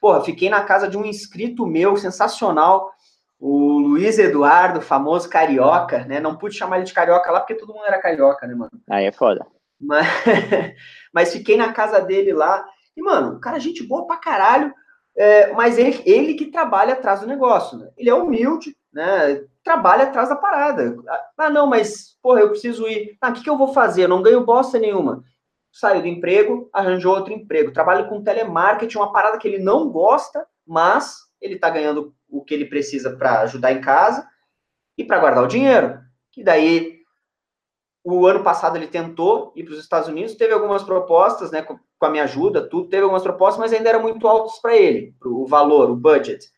porra, 0.00 0.24
fiquei 0.24 0.50
na 0.50 0.64
casa 0.64 0.88
de 0.88 0.98
um 0.98 1.04
inscrito 1.04 1.66
meu, 1.66 1.96
sensacional, 1.96 2.92
o 3.38 3.78
Luiz 3.78 4.18
Eduardo, 4.18 4.80
famoso 4.80 5.28
carioca, 5.28 6.04
né? 6.04 6.20
Não 6.20 6.36
pude 6.36 6.56
chamar 6.56 6.76
ele 6.76 6.86
de 6.86 6.94
carioca 6.94 7.30
lá 7.30 7.40
porque 7.40 7.56
todo 7.56 7.74
mundo 7.74 7.86
era 7.86 8.00
carioca, 8.00 8.46
né, 8.46 8.54
mano? 8.54 8.70
Aí 8.88 9.04
é 9.04 9.12
foda. 9.12 9.44
Mas, 9.80 10.06
mas 11.12 11.32
fiquei 11.32 11.56
na 11.56 11.72
casa 11.72 12.00
dele 12.00 12.32
lá, 12.32 12.64
e, 12.96 13.02
mano, 13.02 13.40
cara, 13.40 13.58
gente 13.58 13.82
boa 13.82 14.06
pra 14.06 14.16
caralho, 14.16 14.72
é, 15.16 15.52
mas 15.52 15.78
ele, 15.78 16.00
ele 16.06 16.34
que 16.34 16.50
trabalha 16.50 16.94
atrás 16.94 17.20
do 17.20 17.26
negócio, 17.26 17.78
né? 17.78 17.90
Ele 17.96 18.08
é 18.08 18.14
humilde, 18.14 18.76
né? 18.92 19.44
Trabalha 19.64 20.04
atrás 20.04 20.28
da 20.28 20.36
parada. 20.36 20.96
Ah, 21.36 21.50
não, 21.50 21.66
mas, 21.66 22.16
porra, 22.22 22.40
eu 22.40 22.50
preciso 22.50 22.86
ir. 22.88 23.16
Ah, 23.20 23.30
o 23.30 23.32
que, 23.32 23.42
que 23.42 23.50
eu 23.50 23.58
vou 23.58 23.72
fazer? 23.72 24.04
Eu 24.04 24.08
não 24.08 24.22
ganho 24.22 24.44
bosta 24.44 24.78
nenhuma. 24.78 25.22
Saiu 25.72 26.02
do 26.02 26.06
emprego, 26.06 26.68
arranjou 26.72 27.14
outro 27.14 27.32
emprego. 27.32 27.72
Trabalha 27.72 28.04
com 28.04 28.22
telemarketing, 28.22 28.98
uma 28.98 29.12
parada 29.12 29.38
que 29.38 29.48
ele 29.48 29.58
não 29.58 29.88
gosta, 29.90 30.46
mas 30.66 31.22
ele 31.40 31.58
tá 31.58 31.70
ganhando 31.70 32.14
o 32.28 32.44
que 32.44 32.54
ele 32.54 32.66
precisa 32.66 33.16
para 33.16 33.40
ajudar 33.40 33.72
em 33.72 33.80
casa 33.80 34.28
e 34.96 35.04
para 35.04 35.18
guardar 35.18 35.42
o 35.42 35.48
dinheiro. 35.48 35.98
Que 36.30 36.44
daí 36.44 37.02
o 38.04 38.26
ano 38.26 38.42
passado 38.42 38.76
ele 38.76 38.86
tentou 38.86 39.52
ir 39.56 39.64
para 39.64 39.74
os 39.74 39.80
Estados 39.80 40.08
Unidos, 40.08 40.34
teve 40.34 40.52
algumas 40.52 40.82
propostas, 40.82 41.50
né, 41.50 41.62
com, 41.62 41.78
a 42.00 42.10
minha 42.10 42.24
ajuda, 42.24 42.68
tudo, 42.68 42.88
teve 42.88 43.04
algumas 43.04 43.22
propostas, 43.22 43.60
mas 43.60 43.72
ainda 43.72 43.88
eram 43.88 44.02
muito 44.02 44.26
altos 44.26 44.58
para 44.58 44.76
ele, 44.76 45.14
o 45.24 45.46
valor, 45.46 45.88
o 45.88 45.96
budget. 45.96 46.50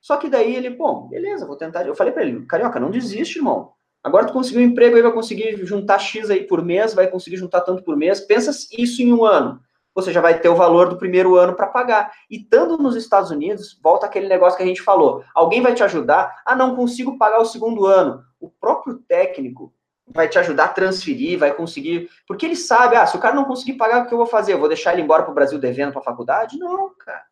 Só 0.00 0.16
que 0.16 0.28
daí 0.28 0.56
ele, 0.56 0.70
bom, 0.70 1.08
beleza, 1.08 1.46
vou 1.46 1.56
tentar. 1.56 1.86
Eu 1.86 1.94
falei 1.94 2.12
para 2.12 2.24
ele, 2.24 2.44
carioca, 2.46 2.80
não 2.80 2.90
desiste, 2.90 3.38
irmão. 3.38 3.72
Agora 4.02 4.26
tu 4.26 4.32
conseguiu 4.32 4.60
um 4.60 4.64
emprego 4.64 4.96
aí, 4.96 5.02
vai 5.02 5.12
conseguir 5.12 5.64
juntar 5.64 5.98
X 5.98 6.30
aí 6.30 6.44
por 6.44 6.64
mês, 6.64 6.94
vai 6.94 7.08
conseguir 7.08 7.36
juntar 7.36 7.60
tanto 7.62 7.82
por 7.82 7.96
mês. 7.96 8.20
Pensa 8.20 8.50
isso 8.76 9.02
em 9.02 9.12
um 9.12 9.24
ano. 9.24 9.60
Você 9.94 10.12
já 10.12 10.20
vai 10.20 10.38
ter 10.38 10.48
o 10.48 10.54
valor 10.54 10.88
do 10.88 10.96
primeiro 10.96 11.34
ano 11.34 11.54
para 11.54 11.66
pagar. 11.66 12.12
E 12.30 12.36
estando 12.36 12.78
nos 12.78 12.94
Estados 12.94 13.30
Unidos, 13.30 13.78
volta 13.82 14.06
aquele 14.06 14.28
negócio 14.28 14.56
que 14.56 14.62
a 14.62 14.66
gente 14.66 14.80
falou. 14.80 15.24
Alguém 15.34 15.60
vai 15.60 15.74
te 15.74 15.82
ajudar? 15.82 16.40
Ah, 16.46 16.54
não 16.54 16.76
consigo 16.76 17.18
pagar 17.18 17.40
o 17.40 17.44
segundo 17.44 17.84
ano. 17.84 18.22
O 18.38 18.48
próprio 18.48 18.94
técnico 19.08 19.74
vai 20.06 20.28
te 20.28 20.38
ajudar 20.38 20.66
a 20.66 20.68
transferir, 20.68 21.38
vai 21.38 21.52
conseguir. 21.52 22.08
Porque 22.26 22.46
ele 22.46 22.54
sabe, 22.54 22.94
ah, 22.94 23.06
se 23.06 23.16
o 23.16 23.20
cara 23.20 23.34
não 23.34 23.44
conseguir 23.44 23.74
pagar, 23.74 24.04
o 24.04 24.06
que 24.06 24.14
eu 24.14 24.18
vou 24.18 24.26
fazer? 24.26 24.52
Eu 24.52 24.60
vou 24.60 24.68
deixar 24.68 24.92
ele 24.92 25.02
embora 25.02 25.24
para 25.24 25.32
o 25.32 25.34
Brasil 25.34 25.58
devendo 25.58 25.90
para 25.90 26.00
a 26.00 26.04
faculdade? 26.04 26.58
Não, 26.58 26.94
cara. 26.94 27.24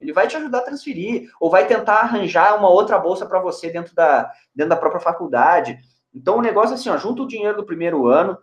Ele 0.00 0.12
vai 0.12 0.26
te 0.26 0.36
ajudar 0.36 0.58
a 0.58 0.62
transferir, 0.62 1.30
ou 1.38 1.50
vai 1.50 1.66
tentar 1.66 2.00
arranjar 2.00 2.56
uma 2.58 2.70
outra 2.70 2.98
bolsa 2.98 3.26
para 3.26 3.38
você 3.38 3.70
dentro 3.70 3.94
da, 3.94 4.30
dentro 4.54 4.70
da 4.70 4.76
própria 4.76 5.00
faculdade. 5.00 5.78
Então 6.14 6.38
o 6.38 6.42
negócio 6.42 6.72
é 6.72 6.74
assim, 6.74 6.88
ó, 6.88 6.96
junta 6.96 7.22
o 7.22 7.26
dinheiro 7.26 7.56
do 7.56 7.66
primeiro 7.66 8.06
ano, 8.06 8.38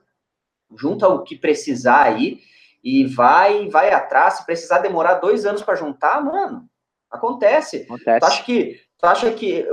junta 0.76 1.08
o 1.08 1.24
que 1.24 1.36
precisar 1.36 2.04
aí, 2.04 2.40
e 2.84 3.06
vai 3.06 3.70
vai 3.70 3.92
atrás. 3.92 4.36
Se 4.36 4.46
precisar 4.46 4.80
demorar 4.80 5.16
dois 5.16 5.46
anos 5.46 5.62
para 5.62 5.76
juntar, 5.76 6.24
mano, 6.24 6.68
acontece. 7.10 7.84
acontece. 7.84 8.20
Tu 8.20 8.26
acha 8.26 8.44
que 8.44 8.88
Tu 9.00 9.06
acha 9.06 9.32
que 9.32 9.64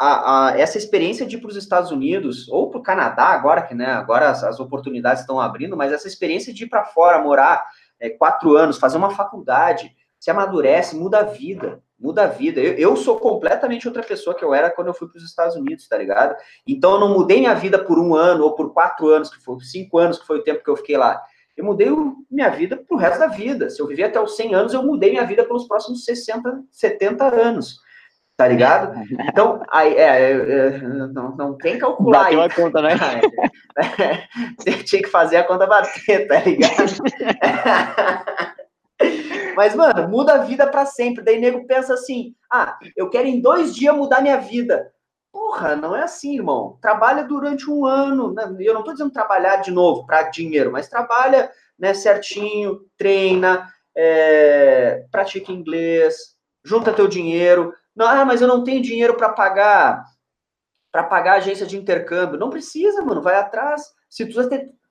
a, 0.00 0.50
a, 0.50 0.58
essa 0.58 0.78
experiência 0.78 1.26
de 1.26 1.36
ir 1.36 1.40
para 1.40 1.48
os 1.50 1.56
Estados 1.56 1.90
Unidos 1.90 2.48
ou 2.48 2.70
para 2.70 2.78
o 2.78 2.82
Canadá 2.82 3.24
agora 3.24 3.62
que 3.62 3.74
né, 3.74 3.86
agora 3.86 4.30
as, 4.30 4.44
as 4.44 4.60
oportunidades 4.60 5.22
estão 5.22 5.40
abrindo, 5.40 5.76
mas 5.76 5.92
essa 5.92 6.06
experiência 6.06 6.54
de 6.54 6.62
ir 6.62 6.68
para 6.68 6.84
fora, 6.84 7.20
morar 7.20 7.66
é, 7.98 8.08
quatro 8.08 8.56
anos, 8.56 8.78
fazer 8.78 8.98
uma 8.98 9.10
faculdade, 9.10 9.92
se 10.20 10.30
amadurece, 10.30 10.94
muda 10.94 11.20
a 11.20 11.24
vida, 11.24 11.82
muda 11.98 12.24
a 12.24 12.26
vida. 12.26 12.60
Eu, 12.60 12.74
eu 12.74 12.96
sou 12.96 13.18
completamente 13.18 13.86
outra 13.86 14.02
pessoa 14.02 14.36
que 14.36 14.44
eu 14.44 14.54
era 14.54 14.70
quando 14.70 14.88
eu 14.88 14.94
fui 14.94 15.08
para 15.08 15.18
os 15.18 15.24
Estados 15.24 15.56
Unidos, 15.56 15.88
tá 15.88 15.96
ligado? 15.96 16.36
Então 16.66 16.92
eu 16.92 17.00
não 17.00 17.14
mudei 17.14 17.40
minha 17.40 17.54
vida 17.54 17.78
por 17.78 17.98
um 17.98 18.14
ano 18.14 18.44
ou 18.44 18.54
por 18.54 18.72
quatro 18.72 19.08
anos, 19.08 19.30
que 19.30 19.42
foi 19.42 19.58
cinco 19.60 19.98
anos 19.98 20.18
que 20.18 20.26
foi 20.26 20.38
o 20.38 20.42
tempo 20.44 20.62
que 20.62 20.70
eu 20.70 20.76
fiquei 20.76 20.96
lá. 20.96 21.20
Eu 21.56 21.64
mudei 21.64 21.88
minha 22.30 22.50
vida 22.50 22.76
para 22.76 22.94
o 22.94 22.98
resto 22.98 23.18
da 23.18 23.28
vida. 23.28 23.70
Se 23.70 23.80
eu 23.80 23.86
viver 23.86 24.04
até 24.04 24.20
os 24.20 24.36
100 24.36 24.54
anos, 24.54 24.74
eu 24.74 24.82
mudei 24.82 25.10
minha 25.10 25.24
vida 25.24 25.42
pelos 25.42 25.66
próximos 25.66 26.04
60, 26.04 26.64
70 26.70 27.24
anos 27.34 27.80
tá 28.36 28.46
ligado? 28.46 28.92
Então, 29.28 29.62
aí, 29.70 29.94
é, 29.94 30.32
é, 30.32 30.32
é, 30.32 30.78
não, 30.78 31.34
não 31.34 31.56
tem 31.56 31.78
calcular. 31.78 32.24
Bateu 32.24 32.42
a 32.42 32.50
conta, 32.50 32.82
né? 32.82 32.90
Você 34.58 34.72
tinha 34.84 35.02
que 35.02 35.08
fazer 35.08 35.38
a 35.38 35.44
conta 35.44 35.66
bater, 35.66 36.28
tá 36.28 36.40
ligado? 36.40 36.76
Mas, 39.56 39.74
mano, 39.74 40.08
muda 40.08 40.34
a 40.34 40.38
vida 40.38 40.66
para 40.66 40.84
sempre. 40.84 41.24
Daí 41.24 41.40
nego 41.40 41.66
pensa 41.66 41.94
assim: 41.94 42.34
ah, 42.52 42.78
eu 42.94 43.08
quero 43.08 43.26
em 43.26 43.40
dois 43.40 43.74
dias 43.74 43.94
mudar 43.96 44.20
minha 44.20 44.36
vida. 44.36 44.92
Porra, 45.32 45.74
não 45.74 45.96
é 45.96 46.02
assim, 46.02 46.36
irmão. 46.36 46.78
Trabalha 46.80 47.24
durante 47.24 47.70
um 47.70 47.86
ano. 47.86 48.32
Né? 48.34 48.54
Eu 48.60 48.74
não 48.74 48.84
tô 48.84 48.92
dizendo 48.92 49.10
trabalhar 49.10 49.56
de 49.56 49.70
novo 49.70 50.06
para 50.06 50.24
dinheiro, 50.24 50.70
mas 50.70 50.88
trabalha 50.88 51.50
né, 51.78 51.94
certinho, 51.94 52.80
treina, 52.96 53.68
é, 53.94 55.04
pratica 55.10 55.52
inglês, 55.52 56.36
junta 56.64 56.92
teu 56.92 57.06
dinheiro, 57.06 57.74
não, 57.96 58.06
ah, 58.06 58.24
mas 58.26 58.42
eu 58.42 58.48
não 58.48 58.62
tenho 58.62 58.82
dinheiro 58.82 59.16
para 59.16 59.30
pagar 59.30 60.04
para 60.92 61.02
pagar 61.04 61.32
a 61.32 61.36
agência 61.36 61.66
de 61.66 61.76
intercâmbio. 61.76 62.38
Não 62.38 62.48
precisa, 62.48 63.02
mano, 63.02 63.20
vai 63.20 63.36
atrás. 63.36 63.82
Se 64.08 64.24
tu 64.24 64.32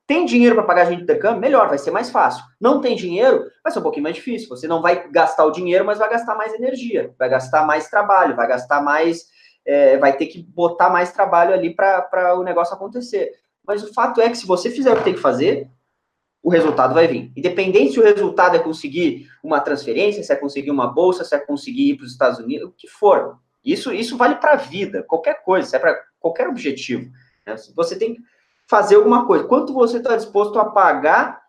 tem, 0.07 0.25
dinheiro 0.25 0.55
para 0.55 0.63
pagar 0.63 0.81
a 0.81 0.83
agência 0.83 0.97
de 0.97 1.03
intercâmbio, 1.03 1.41
melhor, 1.41 1.67
vai 1.67 1.77
ser 1.77 1.91
mais 1.91 2.11
fácil. 2.11 2.43
Não 2.59 2.79
tem 2.79 2.95
dinheiro, 2.95 3.45
vai 3.63 3.71
ser 3.71 3.79
um 3.79 3.83
pouquinho 3.83 4.03
mais 4.03 4.15
difícil. 4.15 4.47
Você 4.49 4.67
não 4.67 4.81
vai 4.81 5.09
gastar 5.09 5.45
o 5.45 5.51
dinheiro, 5.51 5.83
mas 5.83 5.97
vai 5.97 6.09
gastar 6.09 6.35
mais 6.35 6.53
energia, 6.53 7.13
vai 7.17 7.27
gastar 7.27 7.65
mais 7.65 7.89
trabalho, 7.89 8.35
vai 8.35 8.47
gastar 8.47 8.81
mais, 8.81 9.25
é, 9.65 9.97
vai 9.97 10.15
ter 10.15 10.27
que 10.27 10.43
botar 10.43 10.89
mais 10.89 11.11
trabalho 11.11 11.53
ali 11.53 11.73
para 11.73 12.35
o 12.37 12.43
negócio 12.43 12.75
acontecer. 12.75 13.31
Mas 13.65 13.83
o 13.83 13.93
fato 13.93 14.21
é 14.21 14.29
que 14.29 14.37
se 14.37 14.45
você 14.45 14.69
fizer 14.69 14.93
o 14.93 14.97
que 14.97 15.03
tem 15.03 15.15
que 15.15 15.19
fazer, 15.19 15.69
o 16.43 16.49
resultado 16.49 16.93
vai 16.93 17.07
vir. 17.07 17.31
Independente 17.35 17.93
se 17.93 17.99
o 17.99 18.03
resultado 18.03 18.55
é 18.55 18.59
conseguir 18.59 19.27
uma 19.43 19.59
transferência, 19.59 20.23
se 20.23 20.31
é 20.31 20.35
conseguir 20.35 20.69
uma 20.69 20.85
bolsa, 20.85 21.23
se 21.23 21.35
é 21.35 21.39
conseguir 21.39 21.89
ir 21.89 21.97
para 21.97 22.05
os 22.05 22.11
Estados 22.11 22.37
Unidos, 22.37 22.69
o 22.69 22.71
que 22.71 22.87
for. 22.87 23.39
Isso, 23.63 23.91
isso 23.91 24.15
vale 24.15 24.35
para 24.35 24.51
a 24.51 24.57
vida, 24.57 25.01
qualquer 25.01 25.41
coisa, 25.41 25.67
se 25.67 25.75
é 25.75 25.79
para 25.79 25.99
qualquer 26.19 26.47
objetivo. 26.47 27.09
Né? 27.47 27.55
Você 27.75 27.97
tem 27.97 28.17
fazer 28.67 28.95
alguma 28.95 29.25
coisa. 29.25 29.45
Quanto 29.45 29.73
você 29.73 29.97
está 29.97 30.15
disposto 30.15 30.59
a 30.59 30.65
pagar 30.65 31.41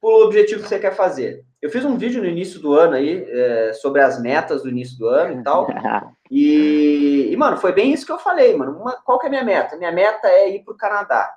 pelo 0.00 0.24
objetivo 0.24 0.62
que 0.62 0.68
você 0.68 0.78
quer 0.78 0.94
fazer? 0.94 1.44
Eu 1.60 1.70
fiz 1.70 1.84
um 1.84 1.96
vídeo 1.96 2.20
no 2.20 2.28
início 2.28 2.60
do 2.60 2.74
ano 2.74 2.94
aí 2.94 3.24
é, 3.26 3.72
sobre 3.72 4.02
as 4.02 4.20
metas 4.20 4.62
do 4.62 4.68
início 4.68 4.98
do 4.98 5.08
ano 5.08 5.40
e 5.40 5.42
tal. 5.42 5.66
E, 6.30 7.28
e, 7.30 7.36
mano, 7.36 7.58
foi 7.58 7.70
bem 7.70 7.92
isso 7.92 8.04
que 8.04 8.10
eu 8.10 8.18
falei, 8.18 8.56
mano. 8.56 8.76
Uma, 8.80 8.92
qual 9.04 9.20
que 9.20 9.26
é 9.26 9.28
a 9.28 9.30
minha 9.30 9.44
meta? 9.44 9.76
Minha 9.76 9.92
meta 9.92 10.26
é 10.26 10.56
ir 10.56 10.64
para 10.64 10.74
o 10.74 10.76
Canadá, 10.76 11.32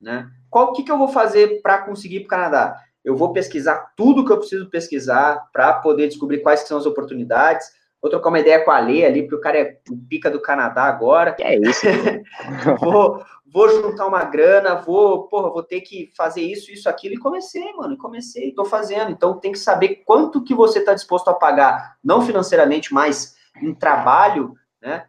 né? 0.00 0.28
Qual 0.50 0.72
que, 0.72 0.82
que 0.82 0.90
eu 0.90 0.98
vou 0.98 1.06
fazer 1.06 1.60
para 1.62 1.78
conseguir 1.82 2.16
ir 2.16 2.20
para 2.20 2.26
o 2.26 2.40
Canadá? 2.40 2.80
Eu 3.04 3.14
vou 3.14 3.32
pesquisar 3.32 3.92
tudo 3.96 4.24
que 4.24 4.32
eu 4.32 4.38
preciso 4.38 4.68
pesquisar 4.68 5.48
para 5.52 5.74
poder 5.74 6.08
descobrir 6.08 6.38
quais 6.38 6.60
são 6.60 6.76
as 6.76 6.86
oportunidades. 6.86 7.70
Vou 8.02 8.10
trocar 8.10 8.30
uma 8.30 8.40
ideia 8.40 8.64
com 8.64 8.72
a 8.72 8.80
Lê 8.80 9.04
ali, 9.04 9.22
porque 9.22 9.36
o 9.36 9.40
cara 9.40 9.58
é 9.58 9.78
pica 10.08 10.28
do 10.28 10.42
Canadá 10.42 10.82
agora. 10.82 11.34
Que 11.34 11.44
é 11.44 11.56
isso? 11.56 11.86
vou, 12.80 13.22
vou 13.46 13.68
juntar 13.68 14.08
uma 14.08 14.24
grana, 14.24 14.74
vou, 14.74 15.28
porra, 15.28 15.50
vou 15.50 15.62
ter 15.62 15.82
que 15.82 16.10
fazer 16.16 16.42
isso, 16.42 16.72
isso, 16.72 16.88
aquilo, 16.88 17.14
e 17.14 17.18
comecei, 17.18 17.72
mano, 17.74 17.96
comecei, 17.96 18.52
tô 18.52 18.64
fazendo. 18.64 19.12
Então 19.12 19.38
tem 19.38 19.52
que 19.52 19.58
saber 19.58 20.02
quanto 20.04 20.42
que 20.42 20.52
você 20.52 20.80
está 20.80 20.94
disposto 20.94 21.28
a 21.28 21.34
pagar, 21.34 21.96
não 22.02 22.22
financeiramente, 22.22 22.92
mas 22.92 23.36
em 23.62 23.72
trabalho, 23.72 24.54
né, 24.80 25.06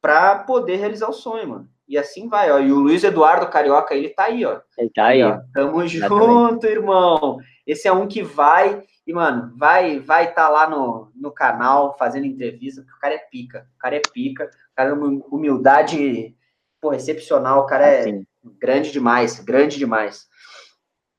para 0.00 0.38
poder 0.38 0.76
realizar 0.76 1.08
o 1.08 1.12
sonho, 1.12 1.48
mano. 1.48 1.68
E 1.88 1.98
assim 1.98 2.28
vai, 2.28 2.50
ó. 2.50 2.60
E 2.60 2.70
o 2.70 2.78
Luiz 2.78 3.02
Eduardo 3.02 3.48
Carioca, 3.48 3.94
ele 3.94 4.10
tá 4.10 4.24
aí, 4.24 4.44
ó. 4.44 4.60
Ele 4.78 4.90
tá 4.90 5.06
aí. 5.06 5.22
Ó. 5.22 5.38
Tamo 5.52 5.86
junto, 5.86 6.66
irmão. 6.66 7.38
Esse 7.66 7.88
é 7.88 7.92
um 7.92 8.08
que 8.08 8.22
vai 8.22 8.82
e, 9.06 9.12
mano, 9.12 9.52
vai 9.56 10.00
vai 10.00 10.32
tá 10.32 10.48
lá 10.48 10.68
no, 10.68 11.12
no 11.14 11.30
canal 11.30 11.96
fazendo 11.96 12.26
entrevista, 12.26 12.82
porque 12.82 12.96
o 12.96 13.00
cara 13.00 13.14
é 13.14 13.18
pica. 13.18 13.68
O 13.76 13.78
cara 13.78 13.96
é 13.96 14.00
pica. 14.00 14.44
O 14.44 14.74
cara 14.74 14.90
é 14.90 14.92
uma 14.92 15.24
humildade 15.30 16.36
pô, 16.80 16.92
excepcional, 16.92 17.60
o 17.60 17.66
cara 17.66 17.86
é 17.86 18.00
assim. 18.00 18.26
grande 18.60 18.92
demais, 18.92 19.40
grande 19.40 19.78
demais. 19.78 20.26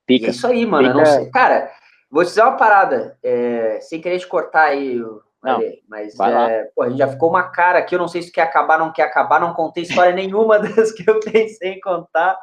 Pica. 0.05 0.27
É 0.27 0.30
isso 0.30 0.47
aí, 0.47 0.65
mano. 0.65 1.01
Cara, 1.31 1.72
vou 2.09 2.23
te 2.23 2.27
dizer 2.27 2.41
uma 2.41 2.55
parada, 2.55 3.18
é, 3.22 3.80
sem 3.81 3.99
querer 3.99 4.19
te 4.19 4.27
cortar 4.27 4.65
aí, 4.65 5.01
não, 5.43 5.61
mas 5.88 6.19
é, 6.19 6.69
pô, 6.76 6.81
a 6.84 6.89
gente 6.89 6.97
já 6.97 7.07
ficou 7.07 7.30
uma 7.30 7.43
cara 7.43 7.80
aqui, 7.80 7.93
eu 7.93 7.99
não 7.99 8.07
sei 8.07 8.22
se 8.22 8.31
quer 8.31 8.41
acabar, 8.41 8.80
não 8.80 8.91
quer 8.91 9.03
acabar, 9.03 9.39
não 9.39 9.53
contei 9.53 9.84
história 9.84 10.11
nenhuma 10.15 10.59
das 10.59 10.91
que 10.91 11.07
eu 11.07 11.19
pensei 11.19 11.73
em 11.73 11.80
contar. 11.80 12.39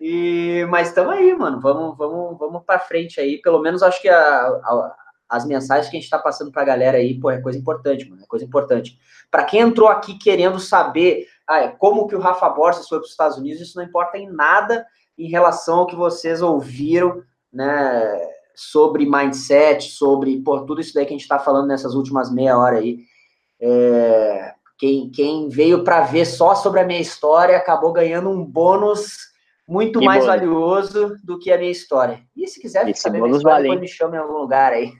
E, 0.00 0.64
mas 0.70 0.88
estamos 0.88 1.12
aí, 1.12 1.34
mano, 1.34 1.60
vamos, 1.60 1.96
vamos, 1.98 2.38
vamos 2.38 2.62
para 2.64 2.78
frente 2.78 3.20
aí. 3.20 3.42
Pelo 3.42 3.60
menos 3.60 3.82
acho 3.82 4.00
que 4.00 4.08
a, 4.08 4.46
a, 4.46 4.96
as 5.28 5.44
mensagens 5.44 5.88
que 5.88 5.96
a 5.96 5.98
gente 5.98 6.04
está 6.04 6.18
passando 6.18 6.52
para 6.52 6.62
a 6.62 6.66
galera 6.66 6.98
aí, 6.98 7.18
pô, 7.18 7.30
é 7.30 7.40
coisa 7.40 7.58
importante, 7.58 8.08
mano, 8.08 8.22
é 8.22 8.26
coisa 8.26 8.44
importante. 8.44 8.98
Para 9.30 9.44
quem 9.44 9.60
entrou 9.60 9.88
aqui 9.88 10.16
querendo 10.16 10.60
saber 10.60 11.26
ah, 11.46 11.60
é, 11.60 11.68
como 11.68 12.06
que 12.06 12.14
o 12.14 12.20
Rafa 12.20 12.48
Borges 12.48 12.88
foi 12.88 12.98
para 12.98 13.06
os 13.06 13.10
Estados 13.10 13.36
Unidos, 13.36 13.60
isso 13.60 13.76
não 13.76 13.84
importa 13.84 14.16
em 14.16 14.30
nada 14.30 14.86
em 15.18 15.28
relação 15.28 15.80
ao 15.80 15.86
que 15.86 15.96
vocês 15.96 16.42
ouviram, 16.42 17.22
né, 17.52 18.28
sobre 18.54 19.04
mindset, 19.04 19.90
sobre 19.90 20.40
por 20.42 20.64
tudo 20.64 20.80
isso 20.80 20.94
daí 20.94 21.04
que 21.04 21.12
a 21.12 21.16
gente 21.16 21.22
está 21.22 21.38
falando 21.38 21.66
nessas 21.66 21.94
últimas 21.94 22.32
meia 22.32 22.58
hora 22.58 22.78
aí. 22.78 22.98
É, 23.60 24.52
quem, 24.78 25.10
quem 25.10 25.48
veio 25.48 25.84
para 25.84 26.02
ver 26.02 26.24
só 26.24 26.54
sobre 26.54 26.80
a 26.80 26.84
minha 26.84 27.00
história 27.00 27.56
acabou 27.56 27.92
ganhando 27.92 28.30
um 28.30 28.44
bônus 28.44 29.32
muito 29.66 29.98
que 29.98 30.04
mais 30.04 30.24
bônus. 30.24 30.40
valioso 30.40 31.16
do 31.24 31.38
que 31.38 31.50
a 31.50 31.58
minha 31.58 31.70
história. 31.70 32.20
E 32.36 32.46
se 32.46 32.60
quiser 32.60 32.94
saber 32.96 33.20
minha 33.20 33.36
história, 33.36 33.68
vale. 33.68 33.80
me 33.80 33.88
chama 33.88 34.16
em 34.16 34.20
algum 34.20 34.38
lugar 34.38 34.72
aí. 34.72 34.92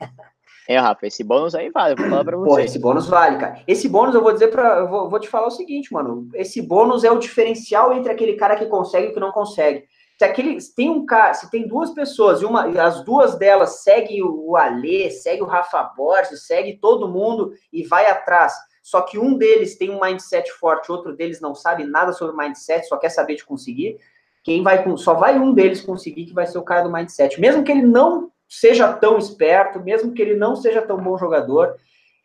É, 0.67 0.79
Rafa, 0.79 1.07
esse 1.07 1.23
bônus 1.23 1.55
aí 1.55 1.71
vale, 1.71 1.95
vou 1.95 2.09
falar 2.09 2.25
pra 2.25 2.37
você. 2.39 2.51
Pô, 2.51 2.59
esse 2.59 2.79
bônus 2.79 3.07
vale, 3.07 3.37
cara. 3.37 3.63
Esse 3.67 3.87
bônus 3.87 4.15
eu 4.15 4.23
vou 4.23 4.33
dizer 4.33 4.49
para, 4.49 4.79
eu 4.79 4.89
vou, 4.89 5.11
vou, 5.11 5.21
te 5.21 5.29
falar 5.29 5.49
o 5.49 5.51
seguinte, 5.51 5.93
mano. 5.93 6.29
Esse 6.33 6.63
bônus 6.63 7.05
é 7.05 7.11
o 7.11 7.19
diferencial 7.19 7.93
entre 7.93 8.11
aquele 8.11 8.35
cara 8.35 8.57
que 8.57 8.65
consegue 8.67 9.09
e 9.09 9.11
o 9.11 9.15
que 9.15 9.21
não 9.21 9.31
consegue. 9.31 9.85
Se 10.17 10.25
aquele, 10.25 10.61
se 10.61 10.75
tem 10.75 10.89
um 10.91 11.05
cara, 11.05 11.35
se 11.35 11.51
tem 11.51 11.67
duas 11.67 11.91
pessoas 11.91 12.41
e 12.41 12.45
uma, 12.45 12.67
as 12.81 13.05
duas 13.05 13.37
delas 13.37 13.83
seguem 13.83 14.23
o 14.23 14.57
Alê, 14.57 15.11
segue 15.11 15.43
o 15.43 15.47
Rafa 15.47 15.83
Borges, 15.83 16.47
segue 16.47 16.79
todo 16.79 17.09
mundo 17.09 17.53
e 17.73 17.85
vai 17.85 18.07
atrás. 18.07 18.55
Só 18.83 19.01
que 19.01 19.19
um 19.19 19.37
deles 19.37 19.77
tem 19.77 19.91
um 19.91 20.01
mindset 20.01 20.53
forte, 20.53 20.93
outro 20.93 21.17
deles 21.17 21.41
não 21.41 21.55
sabe 21.55 21.85
nada 21.85 22.13
sobre 22.13 22.37
mindset, 22.37 22.87
só 22.87 22.97
quer 22.97 23.09
saber 23.09 23.35
de 23.35 23.45
conseguir. 23.45 23.99
Quem 24.43 24.63
vai 24.63 24.85
só 24.99 25.15
vai 25.15 25.39
um 25.39 25.55
deles 25.55 25.81
conseguir 25.81 26.27
que 26.27 26.35
vai 26.35 26.47
ser 26.47 26.59
o 26.59 26.63
cara 26.63 26.83
do 26.83 26.93
mindset. 26.93 27.41
Mesmo 27.41 27.65
que 27.65 27.73
ele 27.73 27.83
não 27.83 28.31
seja 28.47 28.93
tão 28.93 29.17
esperto, 29.19 29.81
mesmo 29.81 30.13
que 30.13 30.21
ele 30.21 30.37
não 30.37 30.55
seja 30.55 30.83
tão 30.83 31.03
bom 31.03 31.17
jogador, 31.17 31.77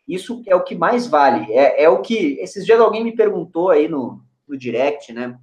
isso 0.06 0.42
é 0.46 0.54
o 0.54 0.62
que 0.62 0.74
mais 0.74 1.06
vale. 1.06 1.50
É, 1.52 1.84
é 1.84 1.88
o 1.88 2.02
que. 2.02 2.38
Esses 2.40 2.66
dias 2.66 2.78
alguém 2.78 3.02
me 3.02 3.16
perguntou 3.16 3.70
aí 3.70 3.88
no, 3.88 4.20
no 4.46 4.56
direct, 4.56 5.12
né? 5.12 5.38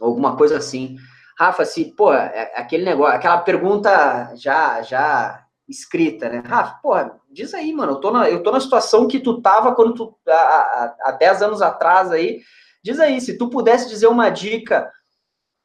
Alguma 0.00 0.36
coisa 0.36 0.56
assim. 0.56 0.96
Rafa, 1.38 1.64
se, 1.64 1.84
pô, 1.94 2.12
é, 2.12 2.52
aquele 2.56 2.84
negócio, 2.84 3.14
aquela 3.14 3.38
pergunta 3.38 4.34
já, 4.34 4.82
já 4.82 5.44
escrita, 5.68 6.28
né? 6.28 6.42
Rafa, 6.44 6.80
pô, 6.82 6.94
diz 7.30 7.54
aí, 7.54 7.72
mano, 7.72 7.92
eu 7.92 8.00
tô 8.00 8.10
na, 8.10 8.28
eu 8.28 8.42
tô 8.42 8.50
na 8.50 8.58
situação 8.58 9.06
que 9.06 9.20
tu 9.20 9.40
tava 9.40 9.72
quando 9.74 9.94
tu, 9.94 10.18
há, 10.28 10.96
há 11.02 11.12
10 11.12 11.42
anos 11.42 11.62
atrás 11.62 12.10
aí. 12.10 12.40
Diz 12.82 12.98
aí, 12.98 13.20
se 13.20 13.38
tu 13.38 13.48
pudesse 13.48 13.88
dizer 13.88 14.08
uma 14.08 14.30
dica 14.30 14.90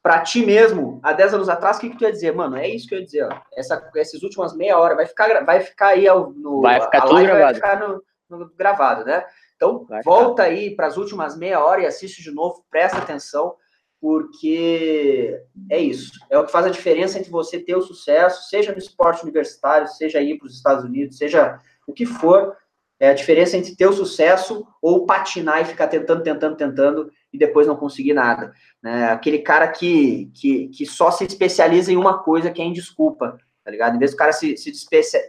para 0.00 0.20
ti 0.20 0.46
mesmo, 0.46 1.00
há 1.02 1.12
10 1.12 1.34
anos 1.34 1.48
atrás, 1.48 1.78
o 1.78 1.80
que, 1.80 1.90
que 1.90 1.96
tu 1.96 2.04
ia 2.04 2.12
dizer? 2.12 2.32
Mano, 2.32 2.56
é 2.56 2.68
isso 2.68 2.86
que 2.86 2.94
eu 2.94 3.00
ia 3.00 3.04
dizer, 3.04 3.24
ó. 3.24 3.36
Essa, 3.56 3.90
essas 3.96 4.22
últimas 4.22 4.54
meia 4.54 4.78
hora 4.78 4.94
vai 4.94 5.06
ficar, 5.06 5.44
vai 5.44 5.60
ficar 5.60 5.88
aí 5.88 6.04
no. 6.06 6.60
Vai 6.60 6.80
ficar 6.80 7.00
tudo 7.00 7.20
gravado. 7.20 7.40
Vai 7.42 7.54
ficar 7.54 7.80
no, 7.80 8.02
no, 8.30 8.50
gravado, 8.54 9.04
né? 9.04 9.24
Então, 9.56 9.86
vai 9.88 10.02
volta 10.04 10.44
ficar. 10.44 10.54
aí 10.54 10.76
para 10.76 10.86
as 10.86 10.96
últimas 10.96 11.36
meia 11.36 11.64
hora 11.64 11.80
e 11.80 11.86
assiste 11.86 12.22
de 12.22 12.30
novo, 12.30 12.64
presta 12.70 12.98
atenção, 12.98 13.56
porque 14.04 15.40
é 15.70 15.78
isso. 15.78 16.12
É 16.28 16.38
o 16.38 16.44
que 16.44 16.52
faz 16.52 16.66
a 16.66 16.70
diferença 16.70 17.18
entre 17.18 17.30
você 17.30 17.58
ter 17.58 17.74
o 17.74 17.80
sucesso, 17.80 18.50
seja 18.50 18.70
no 18.70 18.76
esporte 18.76 19.22
universitário, 19.22 19.88
seja 19.88 20.20
ir 20.20 20.36
para 20.36 20.46
os 20.46 20.54
Estados 20.54 20.84
Unidos, 20.84 21.16
seja 21.16 21.58
o 21.86 21.92
que 21.94 22.04
for. 22.04 22.54
É 23.00 23.08
a 23.08 23.14
diferença 23.14 23.56
entre 23.56 23.74
ter 23.74 23.86
o 23.86 23.94
sucesso 23.94 24.66
ou 24.82 25.06
patinar 25.06 25.62
e 25.62 25.64
ficar 25.64 25.88
tentando, 25.88 26.22
tentando, 26.22 26.54
tentando 26.54 27.10
e 27.32 27.38
depois 27.38 27.66
não 27.66 27.76
conseguir 27.76 28.12
nada. 28.12 28.52
Né? 28.82 29.06
Aquele 29.06 29.38
cara 29.38 29.68
que, 29.68 30.30
que, 30.34 30.68
que 30.68 30.84
só 30.84 31.10
se 31.10 31.24
especializa 31.24 31.90
em 31.90 31.96
uma 31.96 32.18
coisa 32.18 32.50
que 32.50 32.60
é 32.60 32.64
em 32.66 32.74
desculpa, 32.74 33.38
tá 33.64 33.70
ligado? 33.70 33.96
Em 33.96 33.98
vez 33.98 34.10
do 34.10 34.18
cara 34.18 34.34
se, 34.34 34.54
se 34.58 34.70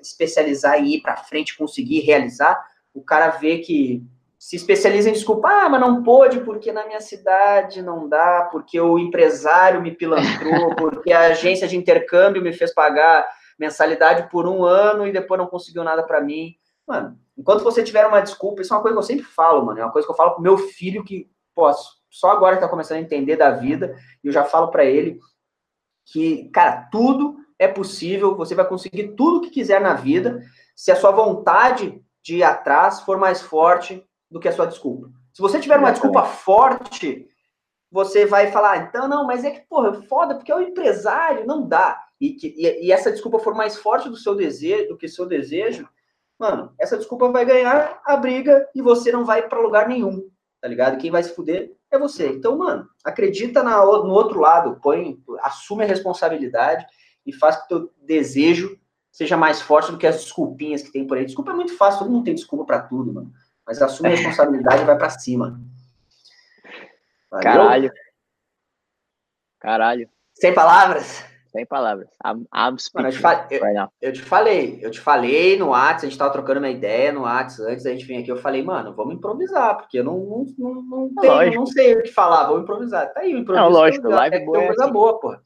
especializar 0.01 0.83
e 0.83 0.97
ir 0.97 1.01
para 1.01 1.15
frente, 1.15 1.57
conseguir 1.57 2.01
realizar, 2.01 2.61
o 2.93 3.01
cara 3.01 3.29
vê 3.29 3.59
que 3.59 4.03
se 4.45 4.57
especializa 4.57 5.09
em 5.09 5.13
desculpa, 5.13 5.49
ah, 5.49 5.67
mas 5.67 5.81
não 5.81 6.03
pôde 6.03 6.39
porque 6.41 6.71
na 6.71 6.85
minha 6.85 7.01
cidade 7.01 7.81
não 7.81 8.07
dá, 8.07 8.47
porque 8.51 8.79
o 8.79 8.99
empresário 8.99 9.81
me 9.81 9.89
pilantrou, 9.89 10.75
porque 10.77 11.11
a 11.11 11.31
agência 11.31 11.67
de 11.67 11.75
intercâmbio 11.75 12.43
me 12.43 12.53
fez 12.53 12.71
pagar 12.71 13.27
mensalidade 13.57 14.29
por 14.29 14.47
um 14.47 14.63
ano 14.63 15.07
e 15.07 15.11
depois 15.11 15.39
não 15.39 15.47
conseguiu 15.47 15.83
nada 15.83 16.03
para 16.03 16.21
mim. 16.21 16.53
Mano, 16.87 17.17
enquanto 17.35 17.63
você 17.63 17.83
tiver 17.83 18.05
uma 18.05 18.21
desculpa, 18.21 18.61
isso 18.61 18.71
é 18.71 18.77
uma 18.77 18.83
coisa 18.83 18.95
que 18.95 18.99
eu 18.99 19.07
sempre 19.07 19.25
falo, 19.25 19.65
mano, 19.65 19.79
é 19.79 19.83
uma 19.83 19.91
coisa 19.91 20.07
que 20.07 20.11
eu 20.11 20.15
falo 20.15 20.35
pro 20.35 20.43
meu 20.43 20.59
filho 20.59 21.03
que, 21.03 21.27
posso 21.55 21.95
só 22.11 22.29
agora 22.29 22.55
que 22.55 22.61
tá 22.61 22.69
começando 22.69 22.99
a 22.99 23.01
entender 23.01 23.37
da 23.37 23.49
vida, 23.49 23.95
e 24.23 24.27
eu 24.27 24.31
já 24.31 24.43
falo 24.43 24.67
para 24.67 24.85
ele 24.85 25.19
que, 26.05 26.51
cara, 26.51 26.87
tudo 26.91 27.35
é 27.57 27.67
possível, 27.67 28.35
você 28.35 28.53
vai 28.53 28.67
conseguir 28.67 29.15
tudo 29.15 29.41
que 29.41 29.49
quiser 29.49 29.81
na 29.81 29.95
vida, 29.95 30.39
se 30.75 30.91
a 30.91 30.95
sua 30.95 31.09
vontade 31.09 31.99
de 32.21 32.37
ir 32.37 32.43
atrás 32.43 33.01
for 33.01 33.17
mais 33.17 33.41
forte 33.41 34.05
do 34.35 34.39
que 34.41 34.49
a 34.49 34.51
sua 34.51 34.65
desculpa. 34.65 35.09
Se 35.33 35.41
você 35.41 35.61
tiver 35.61 35.79
uma 35.79 35.93
desculpa 35.93 36.25
forte, 36.25 37.25
você 37.89 38.25
vai 38.25 38.51
falar, 38.51 38.79
então, 38.79 39.07
não, 39.07 39.25
mas 39.25 39.45
é 39.45 39.51
que, 39.51 39.61
porra, 39.61 39.97
é 39.97 40.01
foda, 40.07 40.35
porque 40.35 40.51
é 40.51 40.55
o 40.57 40.61
empresário, 40.61 41.47
não 41.47 41.65
dá. 41.65 42.03
E, 42.19 42.31
que, 42.31 42.47
e, 42.47 42.87
e, 42.87 42.91
essa 42.91 43.09
desculpa 43.09 43.39
for 43.39 43.55
mais 43.55 43.77
forte 43.77 44.09
do 44.09 44.17
seu 44.17 44.35
desejo, 44.35 44.89
do 44.89 44.97
que 44.97 45.07
seu 45.07 45.25
desejo, 45.25 45.87
mano, 46.37 46.73
essa 46.77 46.97
desculpa 46.97 47.31
vai 47.31 47.45
ganhar 47.45 48.01
a 48.05 48.17
briga 48.17 48.67
e 48.75 48.81
você 48.81 49.09
não 49.09 49.23
vai 49.23 49.47
para 49.47 49.61
lugar 49.61 49.87
nenhum, 49.87 50.29
tá 50.59 50.67
ligado? 50.67 50.97
Quem 50.97 51.09
vai 51.09 51.23
se 51.23 51.33
fuder 51.33 51.71
é 51.89 51.97
você. 51.97 52.27
Então, 52.27 52.57
mano, 52.57 52.89
acredita 53.05 53.63
na, 53.63 53.77
no 53.85 54.11
outro 54.11 54.41
lado, 54.41 54.81
põe, 54.81 55.17
assume 55.43 55.85
a 55.85 55.87
responsabilidade 55.87 56.85
e 57.25 57.31
faz 57.31 57.55
que 57.55 57.63
o 57.63 57.67
teu 57.79 57.93
desejo 58.01 58.77
seja 59.09 59.37
mais 59.37 59.61
forte 59.61 59.93
do 59.93 59.97
que 59.97 60.05
as 60.05 60.17
desculpinhas 60.17 60.81
que 60.81 60.91
tem 60.91 61.07
por 61.07 61.17
aí. 61.17 61.23
Desculpa 61.23 61.51
é 61.51 61.55
muito 61.55 61.77
fácil, 61.77 61.99
todo 61.99 62.11
mundo 62.11 62.25
tem 62.25 62.35
desculpa 62.35 62.65
para 62.65 62.81
tudo, 62.81 63.13
mano. 63.13 63.31
Mas 63.67 63.81
assume 63.81 64.09
a 64.09 64.11
responsabilidade 64.11 64.83
e 64.83 64.85
vai 64.85 64.97
para 64.97 65.09
cima. 65.09 65.59
Valeu? 67.31 67.43
Caralho. 67.43 67.91
Caralho. 69.59 70.09
Sem 70.33 70.53
palavras? 70.53 71.25
Sem 71.55 71.65
palavras. 71.65 72.09
I'm, 72.23 72.45
I'm 72.53 72.75
Mano, 72.93 73.07
eu, 73.07 73.11
te 73.11 73.19
falei, 73.19 73.47
eu, 73.49 73.87
eu, 74.01 74.13
te 74.13 74.21
falei, 74.21 74.79
eu 74.81 74.91
te 74.91 74.99
falei 74.99 75.57
no 75.57 75.69
WhatsApp, 75.69 76.05
a 76.05 76.09
gente 76.09 76.17
tava 76.17 76.33
trocando 76.33 76.59
uma 76.59 76.69
ideia 76.69 77.13
no 77.13 77.21
WhatsApp 77.21 77.71
antes 77.71 77.85
da 77.85 77.91
gente 77.91 78.05
vir 78.05 78.17
aqui. 78.17 78.29
Eu 78.29 78.37
falei, 78.37 78.61
mano, 78.61 78.93
vamos 78.93 79.15
improvisar, 79.15 79.77
porque 79.77 79.99
eu 79.99 80.03
não, 80.03 80.19
não, 80.19 80.45
não, 80.57 81.09
não, 81.09 81.21
tenho, 81.21 81.55
não 81.55 81.65
sei 81.65 81.95
o 81.95 82.03
que 82.03 82.11
falar, 82.11 82.47
vamos 82.47 82.63
improvisar. 82.63 83.13
Tá 83.13 83.21
aí, 83.21 83.33
o 83.33 83.37
improviso. 83.37 83.65
Não, 83.65 83.71
lógico, 83.71 84.09
live 84.09 84.35
é, 84.35 84.45
boa. 84.45 84.57
É 84.57 84.67
coisa 84.67 84.83
assim. 84.83 84.93
boa, 84.93 85.19
pô. 85.19 85.37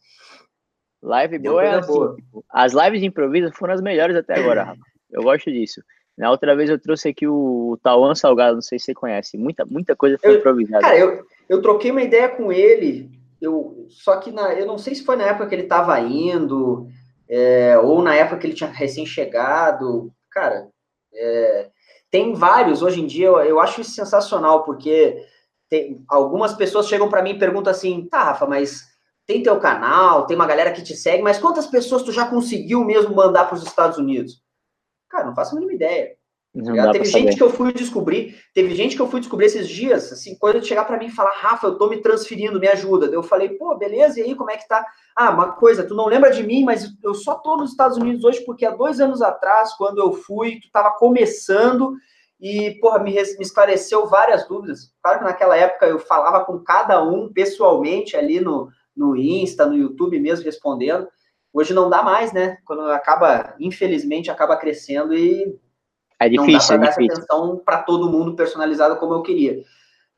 Live 1.03 1.39
boa 1.39 1.63
é 1.63 1.75
assim, 1.75 1.93
boa. 1.93 2.15
Tipo, 2.15 2.45
as 2.49 2.73
lives 2.73 3.01
de 3.01 3.05
improviso 3.05 3.51
foram 3.53 3.75
as 3.75 3.81
melhores 3.81 4.15
até 4.15 4.39
agora, 4.39 4.63
Rafa. 4.63 4.81
Eu 5.11 5.21
gosto 5.21 5.51
disso. 5.51 5.81
Na 6.19 6.29
outra 6.29 6.53
vez 6.53 6.69
eu 6.69 6.77
trouxe 6.77 7.07
aqui 7.07 7.25
o 7.25 7.79
Tauan 7.81 8.13
Salgado, 8.13 8.55
não 8.55 8.61
sei 8.61 8.77
se 8.77 8.85
você 8.87 8.93
conhece. 8.93 9.37
Muita, 9.37 9.65
muita 9.65 9.95
coisa 9.95 10.17
foi 10.17 10.31
eu, 10.31 10.39
improvisada. 10.39 10.81
Cara, 10.81 10.99
eu, 10.99 11.25
eu 11.47 11.61
troquei 11.61 11.91
uma 11.91 12.01
ideia 12.01 12.27
com 12.27 12.51
ele. 12.51 13.09
Eu, 13.41 13.85
só 13.87 14.17
que 14.17 14.29
na, 14.29 14.53
eu 14.53 14.65
não 14.65 14.77
sei 14.77 14.93
se 14.93 15.05
foi 15.05 15.15
na 15.15 15.23
época 15.23 15.47
que 15.47 15.55
ele 15.55 15.63
estava 15.63 15.97
indo, 16.01 16.89
é, 17.29 17.77
ou 17.77 18.01
na 18.01 18.13
época 18.15 18.37
que 18.37 18.47
ele 18.47 18.53
tinha 18.53 18.69
recém-chegado. 18.69 20.11
Cara, 20.29 20.67
é, 21.13 21.69
tem 22.11 22.33
vários 22.33 22.81
hoje 22.81 22.99
em 22.99 23.07
dia, 23.07 23.27
eu, 23.27 23.39
eu 23.39 23.59
acho 23.61 23.79
isso 23.79 23.91
sensacional, 23.91 24.65
porque 24.65 25.25
tem, 25.69 26.03
algumas 26.09 26.53
pessoas 26.53 26.89
chegam 26.89 27.07
para 27.07 27.23
mim 27.23 27.29
e 27.29 27.39
perguntam 27.39 27.71
assim: 27.71 28.05
tá, 28.11 28.23
Rafa, 28.23 28.45
mas 28.45 28.81
tem 29.25 29.41
teu 29.41 29.57
canal, 29.57 30.25
tem 30.25 30.35
uma 30.35 30.45
galera 30.45 30.73
que 30.73 30.83
te 30.83 30.97
segue, 30.97 31.23
mas 31.23 31.39
quantas 31.39 31.65
pessoas 31.65 32.03
tu 32.03 32.11
já 32.11 32.25
conseguiu 32.25 32.83
mesmo 32.83 33.15
mandar 33.15 33.45
para 33.45 33.55
os 33.55 33.63
Estados 33.63 33.97
Unidos? 33.97 34.48
Cara, 35.09 35.25
não 35.25 35.35
faço 35.35 35.51
a 35.51 35.55
mínima 35.55 35.73
ideia. 35.73 36.15
Não 36.53 36.91
teve 36.91 37.05
gente 37.05 37.25
saber. 37.25 37.35
que 37.35 37.43
eu 37.43 37.49
fui 37.51 37.71
descobrir, 37.71 38.35
teve 38.55 38.73
gente 38.73 38.95
que 38.95 39.01
eu 39.01 39.07
fui 39.07 39.19
descobrir 39.19 39.45
esses 39.45 39.69
dias, 39.69 40.11
assim, 40.11 40.35
quando 40.35 40.65
chegar 40.65 40.83
para 40.83 40.97
mim 40.97 41.05
e 41.05 41.11
falar, 41.11 41.31
Rafa, 41.35 41.67
eu 41.67 41.77
tô 41.77 41.87
me 41.87 41.97
transferindo, 41.97 42.59
me 42.59 42.67
ajuda. 42.67 43.05
Eu 43.05 43.21
falei, 43.21 43.49
pô, 43.49 43.77
beleza, 43.77 44.19
e 44.19 44.23
aí, 44.23 44.35
como 44.35 44.49
é 44.49 44.57
que 44.57 44.67
tá? 44.67 44.83
Ah, 45.15 45.29
uma 45.29 45.51
coisa, 45.51 45.85
tu 45.85 45.93
não 45.93 46.07
lembra 46.07 46.31
de 46.31 46.41
mim, 46.41 46.63
mas 46.63 46.91
eu 47.03 47.13
só 47.13 47.35
tô 47.35 47.55
nos 47.55 47.71
Estados 47.71 47.97
Unidos 47.97 48.23
hoje 48.23 48.43
porque 48.45 48.65
há 48.65 48.71
dois 48.71 48.99
anos 48.99 49.21
atrás, 49.21 49.73
quando 49.75 49.99
eu 49.99 50.11
fui, 50.11 50.59
tu 50.59 50.71
tava 50.71 50.91
começando 50.97 51.93
e, 52.41 52.71
porra, 52.81 52.97
me, 52.97 53.11
me 53.11 53.41
esclareceu 53.41 54.07
várias 54.07 54.47
dúvidas. 54.47 54.91
Claro 55.03 55.19
que 55.19 55.25
naquela 55.25 55.55
época 55.55 55.85
eu 55.85 55.99
falava 55.99 56.43
com 56.45 56.57
cada 56.59 57.03
um 57.03 57.31
pessoalmente 57.31 58.17
ali 58.17 58.39
no, 58.39 58.69
no 58.97 59.15
Insta, 59.15 59.67
no 59.67 59.77
YouTube 59.77 60.19
mesmo, 60.19 60.45
respondendo. 60.45 61.07
Hoje 61.53 61.73
não 61.73 61.89
dá 61.89 62.03
mais, 62.03 62.31
né? 62.31 62.57
Quando 62.65 62.81
acaba, 62.91 63.55
infelizmente, 63.59 64.29
acaba 64.29 64.57
crescendo 64.57 65.13
e 65.13 65.57
é 66.19 66.27
difícil, 66.27 66.51
não 66.51 66.59
dá 66.59 66.65
para 66.65 66.75
é 66.75 66.79
dar 66.79 66.87
essa 66.89 67.01
atenção 67.01 67.61
para 67.63 67.77
todo 67.83 68.11
mundo 68.11 68.35
personalizada 68.35 68.95
como 68.95 69.13
eu 69.13 69.21
queria. 69.21 69.63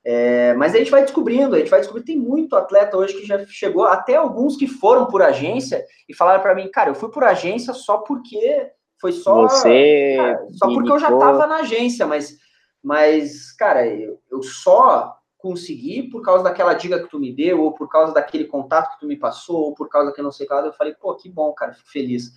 É, 0.03 0.55
mas 0.55 0.73
a 0.73 0.79
gente 0.79 0.89
vai 0.89 1.03
descobrindo, 1.03 1.55
a 1.55 1.59
gente 1.59 1.69
vai 1.69 1.79
descobrir. 1.79 2.03
Tem 2.03 2.17
muito 2.17 2.55
atleta 2.55 2.97
hoje 2.97 3.13
que 3.13 3.25
já 3.25 3.45
chegou, 3.45 3.85
até 3.85 4.15
alguns 4.15 4.57
que 4.57 4.67
foram 4.67 5.05
por 5.05 5.21
agência 5.21 5.85
e 6.09 6.13
falaram 6.13 6.41
para 6.41 6.55
mim, 6.55 6.69
cara, 6.71 6.89
eu 6.89 6.95
fui 6.95 7.09
por 7.09 7.23
agência 7.23 7.73
só 7.73 7.99
porque 7.99 8.71
foi 8.99 9.11
só. 9.11 9.43
Você. 9.43 10.15
Cara, 10.17 10.47
só 10.53 10.67
porque 10.67 10.91
eu 10.91 10.99
já 10.99 11.11
estava 11.11 11.45
na 11.45 11.57
agência, 11.57 12.07
mas, 12.07 12.35
mas 12.83 13.51
cara, 13.51 13.85
eu, 13.85 14.19
eu 14.31 14.41
só 14.41 15.15
consegui 15.41 16.03
por 16.03 16.21
causa 16.21 16.43
daquela 16.43 16.73
dica 16.73 16.99
que 16.99 17.09
tu 17.09 17.19
me 17.19 17.33
deu, 17.33 17.61
ou 17.61 17.73
por 17.73 17.89
causa 17.89 18.13
daquele 18.13 18.45
contato 18.45 18.93
que 18.93 18.99
tu 18.99 19.07
me 19.07 19.17
passou, 19.17 19.57
ou 19.57 19.73
por 19.73 19.89
causa 19.89 20.11
que 20.11 20.19
eu 20.19 20.23
não 20.23 20.31
sei 20.31 20.45
qual. 20.45 20.63
Eu 20.63 20.73
falei, 20.73 20.93
pô, 20.93 21.15
que 21.15 21.29
bom, 21.29 21.51
cara, 21.53 21.73
fico 21.73 21.89
feliz. 21.89 22.31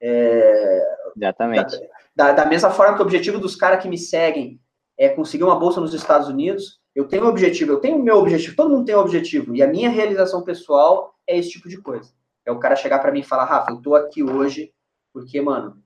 É, 0.00 0.82
Exatamente. 1.16 1.78
Da, 2.14 2.32
da, 2.32 2.46
mesma 2.46 2.70
forma 2.70 2.94
que 2.94 3.02
o 3.02 3.04
objetivo 3.04 3.38
dos 3.38 3.54
caras 3.54 3.82
que 3.82 3.88
me 3.88 3.98
seguem 3.98 4.60
é 4.98 5.08
conseguir 5.08 5.44
uma 5.44 5.58
bolsa 5.58 5.80
nos 5.80 5.92
Estados 5.92 6.28
Unidos, 6.28 6.80
eu 6.94 7.06
tenho 7.06 7.24
um 7.24 7.28
objetivo, 7.28 7.72
eu 7.72 7.80
tenho 7.80 7.96
o 7.96 8.02
meu 8.02 8.16
objetivo, 8.16 8.56
todo 8.56 8.70
mundo 8.70 8.86
tem 8.86 8.96
um 8.96 9.00
objetivo, 9.00 9.54
e 9.54 9.62
a 9.62 9.66
minha 9.66 9.90
realização 9.90 10.42
pessoal 10.42 11.14
é 11.26 11.38
esse 11.38 11.50
tipo 11.50 11.68
de 11.68 11.76
coisa. 11.76 12.10
É 12.44 12.50
o 12.50 12.58
cara 12.58 12.76
chegar 12.76 13.00
para 13.00 13.12
mim 13.12 13.20
e 13.20 13.24
falar, 13.24 13.44
Rafa, 13.44 13.72
eu 13.72 13.82
tô 13.82 13.94
aqui 13.94 14.22
hoje 14.22 14.72
porque, 15.12 15.40
mano, 15.40 15.82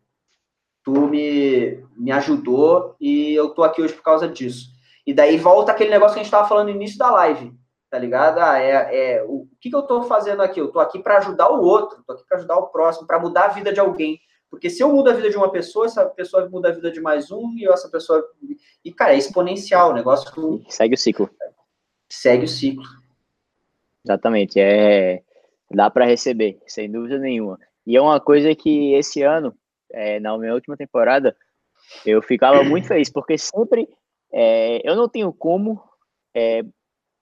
tu 0.84 0.92
me, 1.08 1.84
me 1.96 2.12
ajudou 2.12 2.94
e 3.00 3.34
eu 3.34 3.50
tô 3.50 3.62
aqui 3.62 3.82
hoje 3.82 3.94
por 3.94 4.02
causa 4.02 4.28
disso. 4.28 4.70
E 5.06 5.12
daí 5.12 5.36
volta 5.36 5.72
aquele 5.72 5.90
negócio 5.90 6.14
que 6.14 6.20
a 6.20 6.22
gente 6.22 6.32
estava 6.32 6.48
falando 6.48 6.68
no 6.68 6.74
início 6.74 6.98
da 6.98 7.10
live, 7.10 7.52
tá 7.90 7.98
ligado? 7.98 8.38
Ah, 8.38 8.58
é, 8.58 9.16
é, 9.16 9.24
o, 9.24 9.46
que, 9.60 9.70
que 9.70 9.76
eu 9.76 9.80
estou 9.80 10.02
fazendo 10.04 10.42
aqui? 10.42 10.60
Eu 10.60 10.66
estou 10.66 10.80
aqui 10.80 10.98
para 10.98 11.18
ajudar 11.18 11.50
o 11.50 11.62
outro, 11.62 12.00
estou 12.00 12.14
aqui 12.14 12.24
para 12.26 12.38
ajudar 12.38 12.56
o 12.56 12.68
próximo, 12.68 13.06
para 13.06 13.18
mudar 13.18 13.46
a 13.46 13.48
vida 13.48 13.72
de 13.72 13.80
alguém. 13.80 14.20
Porque 14.50 14.68
se 14.68 14.82
eu 14.82 14.92
mudo 14.92 15.10
a 15.10 15.12
vida 15.12 15.30
de 15.30 15.36
uma 15.36 15.50
pessoa, 15.50 15.86
essa 15.86 16.04
pessoa 16.06 16.48
muda 16.48 16.68
a 16.68 16.72
vida 16.72 16.90
de 16.90 17.00
mais 17.00 17.30
um, 17.30 17.54
e 17.56 17.68
essa 17.68 17.88
pessoa. 17.88 18.26
E, 18.84 18.92
cara, 18.92 19.14
é 19.14 19.18
exponencial 19.18 19.90
o 19.90 19.94
negócio. 19.94 20.32
Que... 20.32 20.72
Segue 20.72 20.94
o 20.94 20.98
ciclo. 20.98 21.30
Segue 22.08 22.44
o 22.44 22.48
ciclo. 22.48 22.84
Exatamente. 24.04 24.58
É... 24.58 25.22
Dá 25.70 25.88
para 25.88 26.04
receber, 26.04 26.60
sem 26.66 26.90
dúvida 26.90 27.16
nenhuma. 27.16 27.58
E 27.86 27.96
é 27.96 28.00
uma 28.00 28.20
coisa 28.20 28.52
que 28.56 28.92
esse 28.94 29.22
ano, 29.22 29.54
é, 29.92 30.18
na 30.18 30.36
minha 30.36 30.52
última 30.52 30.76
temporada, 30.76 31.36
eu 32.04 32.20
ficava 32.20 32.64
muito 32.64 32.88
feliz, 32.88 33.08
porque 33.08 33.38
sempre 33.38 33.88
é, 34.32 34.80
eu 34.88 34.94
não 34.94 35.08
tenho 35.08 35.32
como 35.32 35.82
é, 36.34 36.62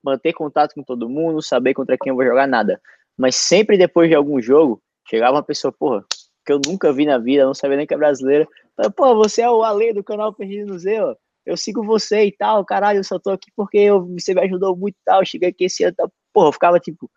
manter 0.03 0.33
contato 0.33 0.75
com 0.75 0.83
todo 0.83 1.09
mundo, 1.09 1.43
saber 1.43 1.75
contra 1.75 1.97
quem 1.99 2.11
eu 2.11 2.17
vou 2.17 2.25
jogar, 2.25 2.47
nada. 2.47 2.81
Mas 3.17 3.37
sempre 3.37 3.77
depois 3.77 4.09
de 4.09 4.15
algum 4.15 4.41
jogo, 4.41 4.83
chegava 5.09 5.37
uma 5.37 5.43
pessoa, 5.43 5.73
porra, 5.73 6.05
que 6.45 6.53
eu 6.53 6.61
nunca 6.65 6.93
vi 6.93 7.05
na 7.05 7.19
vida, 7.19 7.45
não 7.45 7.55
sabia 7.55 7.77
nem 7.77 7.87
que 7.87 7.95
é 7.95 7.97
brasileira. 7.97 8.47
Falei, 8.77 8.93
pô, 8.93 9.15
você 9.15 9.43
é 9.43 9.51
o 9.51 9.63
Ale 9.63 9.93
do 9.93 10.05
canal 10.05 10.33
Perdido 10.33 10.73
no 10.73 10.79
Zé, 10.79 10.99
eu 11.45 11.57
sigo 11.57 11.83
você 11.83 12.27
e 12.27 12.33
tal, 12.33 12.65
caralho, 12.65 12.99
eu 12.99 13.05
só 13.05 13.19
tô 13.19 13.31
aqui 13.31 13.51
porque 13.57 13.79
eu, 13.79 14.07
você 14.07 14.35
me 14.35 14.43
ajudou 14.43 14.77
muito 14.77 14.95
e 14.95 15.05
tal, 15.05 15.25
cheguei 15.25 15.49
aqui 15.49 15.65
esse 15.65 15.83
ano, 15.83 15.95
tal. 15.97 16.13
porra, 16.33 16.49
eu 16.49 16.53
ficava 16.53 16.79
tipo, 16.79 17.11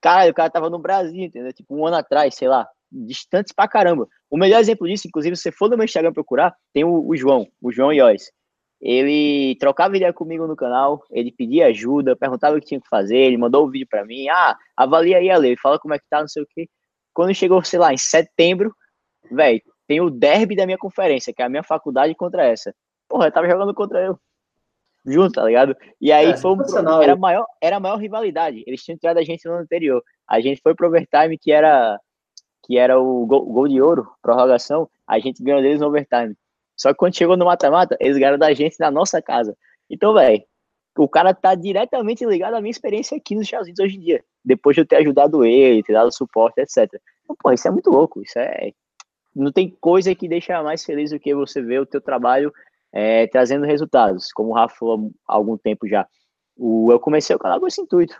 caralho, 0.00 0.32
o 0.32 0.34
cara 0.34 0.50
tava 0.50 0.68
no 0.68 0.78
Brasil, 0.78 1.22
entendeu? 1.22 1.52
Tipo, 1.52 1.76
um 1.76 1.86
ano 1.86 1.96
atrás, 1.96 2.34
sei 2.34 2.48
lá, 2.48 2.68
distantes 2.90 3.52
pra 3.52 3.68
caramba. 3.68 4.08
O 4.28 4.36
melhor 4.36 4.60
exemplo 4.60 4.88
disso, 4.88 5.06
inclusive, 5.06 5.36
se 5.36 5.42
você 5.42 5.52
for 5.52 5.70
no 5.70 5.76
meu 5.76 5.84
Instagram 5.84 6.12
procurar, 6.12 6.54
tem 6.72 6.84
o, 6.84 7.06
o 7.08 7.16
João, 7.16 7.46
o 7.62 7.70
João 7.70 7.92
Ióis 7.92 8.30
ele 8.80 9.56
trocava 9.56 9.96
ideia 9.96 10.12
comigo 10.12 10.46
no 10.46 10.56
canal, 10.56 11.04
ele 11.10 11.30
pedia 11.30 11.66
ajuda, 11.66 12.16
perguntava 12.16 12.56
o 12.56 12.60
que 12.60 12.66
tinha 12.66 12.80
que 12.80 12.88
fazer, 12.88 13.16
ele 13.16 13.36
mandou 13.36 13.64
o 13.64 13.68
um 13.68 13.70
vídeo 13.70 13.86
para 13.88 14.04
mim, 14.04 14.28
ah, 14.28 14.56
avalia 14.76 15.18
aí 15.18 15.30
a 15.30 15.36
lei, 15.36 15.56
fala 15.56 15.78
como 15.78 15.92
é 15.92 15.98
que 15.98 16.06
tá, 16.08 16.20
não 16.20 16.28
sei 16.28 16.42
o 16.42 16.46
quê. 16.48 16.68
Quando 17.12 17.34
chegou, 17.34 17.62
sei 17.62 17.78
lá, 17.78 17.92
em 17.92 17.98
setembro, 17.98 18.74
velho, 19.30 19.60
tem 19.86 20.00
o 20.00 20.08
derby 20.08 20.56
da 20.56 20.64
minha 20.64 20.78
conferência, 20.78 21.32
que 21.32 21.42
é 21.42 21.44
a 21.44 21.48
minha 21.48 21.62
faculdade 21.62 22.14
contra 22.14 22.44
essa. 22.44 22.74
Porra, 23.08 23.26
eu 23.26 23.32
tava 23.32 23.48
jogando 23.48 23.74
contra 23.74 24.00
eu. 24.00 24.18
Junto, 25.04 25.32
tá 25.32 25.44
ligado? 25.44 25.76
E 26.00 26.12
aí 26.12 26.30
é, 26.30 26.36
foi 26.36 26.52
um, 26.52 27.02
era, 27.02 27.16
maior, 27.16 27.46
era 27.60 27.76
a 27.76 27.80
maior 27.80 27.96
rivalidade. 27.96 28.62
Eles 28.66 28.82
tinham 28.82 28.98
tirado 28.98 29.18
a 29.18 29.24
gente 29.24 29.44
no 29.46 29.52
ano 29.52 29.62
anterior. 29.62 30.02
A 30.28 30.40
gente 30.40 30.60
foi 30.62 30.74
pro 30.74 30.86
overtime, 30.86 31.36
que 31.38 31.50
era, 31.50 31.98
que 32.64 32.78
era 32.78 33.00
o 33.00 33.26
gol, 33.26 33.44
gol 33.46 33.68
de 33.68 33.80
ouro, 33.80 34.08
prorrogação. 34.22 34.88
A 35.06 35.18
gente 35.18 35.42
ganhou 35.42 35.60
deles 35.60 35.80
no 35.80 35.88
overtime. 35.88 36.36
Só 36.80 36.94
que 36.94 36.94
quando 36.94 37.14
chegou 37.14 37.36
no 37.36 37.44
mata-mata, 37.44 37.94
eles 38.00 38.16
ganharam 38.16 38.38
da 38.38 38.54
gente 38.54 38.80
na 38.80 38.90
nossa 38.90 39.20
casa. 39.20 39.54
Então, 39.90 40.14
velho, 40.14 40.42
o 40.96 41.06
cara 41.06 41.34
tá 41.34 41.54
diretamente 41.54 42.24
ligado 42.24 42.54
à 42.54 42.60
minha 42.60 42.70
experiência 42.70 43.18
aqui 43.18 43.34
nos 43.34 43.44
Estados 43.44 43.66
Unidos 43.66 43.84
hoje 43.84 43.98
em 43.98 44.00
dia. 44.00 44.24
Depois 44.42 44.74
de 44.74 44.80
eu 44.80 44.86
ter 44.86 44.96
ajudado 44.96 45.44
ele, 45.44 45.82
ter 45.82 45.92
dado 45.92 46.10
suporte, 46.10 46.58
etc. 46.58 46.88
Então, 47.22 47.36
pô, 47.38 47.52
isso 47.52 47.68
é 47.68 47.70
muito 47.70 47.90
louco. 47.90 48.22
Isso 48.22 48.38
é. 48.38 48.72
Não 49.36 49.52
tem 49.52 49.76
coisa 49.78 50.14
que 50.14 50.26
deixa 50.26 50.62
mais 50.62 50.82
feliz 50.82 51.10
do 51.10 51.20
que 51.20 51.34
você 51.34 51.60
ver 51.60 51.82
o 51.82 51.86
teu 51.86 52.00
trabalho 52.00 52.50
é, 52.90 53.26
trazendo 53.26 53.66
resultados. 53.66 54.32
Como 54.32 54.48
o 54.48 54.54
Rafa 54.54 54.74
falou 54.74 55.12
há 55.28 55.34
algum 55.34 55.58
tempo 55.58 55.86
já. 55.86 56.08
O, 56.56 56.90
eu 56.90 56.98
comecei 56.98 57.36
o 57.36 57.38
canal 57.38 57.60
com 57.60 57.66
esse 57.66 57.82
intuito. 57.82 58.16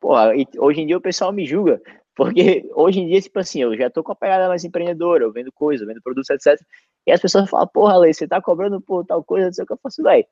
Porra, 0.00 0.30
hoje 0.58 0.82
em 0.82 0.86
dia 0.86 0.96
o 0.96 1.00
pessoal 1.00 1.32
me 1.32 1.44
julga 1.44 1.82
porque 2.14 2.68
hoje 2.74 3.00
em 3.00 3.08
dia, 3.08 3.20
tipo 3.20 3.38
assim, 3.38 3.62
eu 3.62 3.76
já 3.76 3.90
tô 3.90 4.02
com 4.02 4.12
a 4.12 4.16
pegada 4.16 4.48
mais 4.48 4.64
empreendedora, 4.64 5.24
eu 5.24 5.32
vendo 5.32 5.52
coisa, 5.52 5.84
vendo 5.84 6.00
produtos, 6.02 6.30
etc. 6.30 6.60
E 7.06 7.12
as 7.12 7.20
pessoas 7.20 7.50
falam, 7.50 7.66
porra, 7.66 7.96
Lei, 7.98 8.12
você 8.12 8.26
tá 8.26 8.40
cobrando 8.40 8.80
por 8.80 9.04
tal 9.04 9.22
coisa, 9.24 9.46
não 9.46 9.52
sei 9.52 9.64
o 9.64 9.66
que 9.66 9.72
eu 9.72 9.78
faço, 9.82 10.02
velho. 10.02 10.26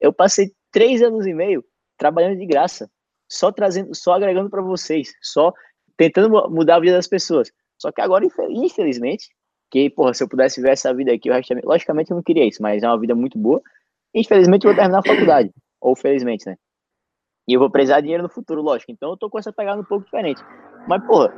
Eu 0.00 0.12
passei 0.12 0.52
três 0.70 1.02
anos 1.02 1.26
e 1.26 1.34
meio 1.34 1.64
trabalhando 1.96 2.38
de 2.38 2.46
graça, 2.46 2.90
só 3.28 3.50
trazendo, 3.52 3.94
só 3.94 4.12
agregando 4.12 4.50
para 4.50 4.62
vocês, 4.62 5.12
só 5.22 5.52
tentando 5.96 6.30
mudar 6.50 6.76
a 6.76 6.80
vida 6.80 6.96
das 6.96 7.08
pessoas. 7.08 7.50
Só 7.78 7.90
que 7.90 8.00
agora, 8.00 8.24
infelizmente, 8.50 9.28
que, 9.70 9.90
porra, 9.90 10.14
se 10.14 10.22
eu 10.22 10.28
pudesse 10.28 10.60
ver 10.60 10.70
essa 10.70 10.94
vida 10.94 11.12
aqui, 11.12 11.28
eu, 11.28 11.34
logicamente 11.64 12.10
eu 12.10 12.16
não 12.16 12.22
queria 12.22 12.46
isso, 12.46 12.62
mas 12.62 12.82
é 12.82 12.88
uma 12.88 12.98
vida 12.98 13.14
muito 13.14 13.38
boa. 13.38 13.60
Infelizmente 14.14 14.64
eu 14.64 14.70
vou 14.70 14.76
terminar 14.76 15.00
a 15.00 15.02
faculdade, 15.02 15.50
ou 15.80 15.96
felizmente, 15.96 16.46
né? 16.46 16.56
E 17.46 17.54
eu 17.54 17.60
vou 17.60 17.70
precisar 17.70 17.96
de 17.96 18.04
dinheiro 18.04 18.22
no 18.22 18.28
futuro, 18.28 18.62
lógico. 18.62 18.90
Então 18.90 19.10
eu 19.10 19.16
tô 19.16 19.28
com 19.28 19.38
essa 19.38 19.52
pegada 19.52 19.80
um 19.80 19.84
pouco 19.84 20.04
diferente. 20.04 20.40
Mas, 20.86 21.04
porra, 21.04 21.32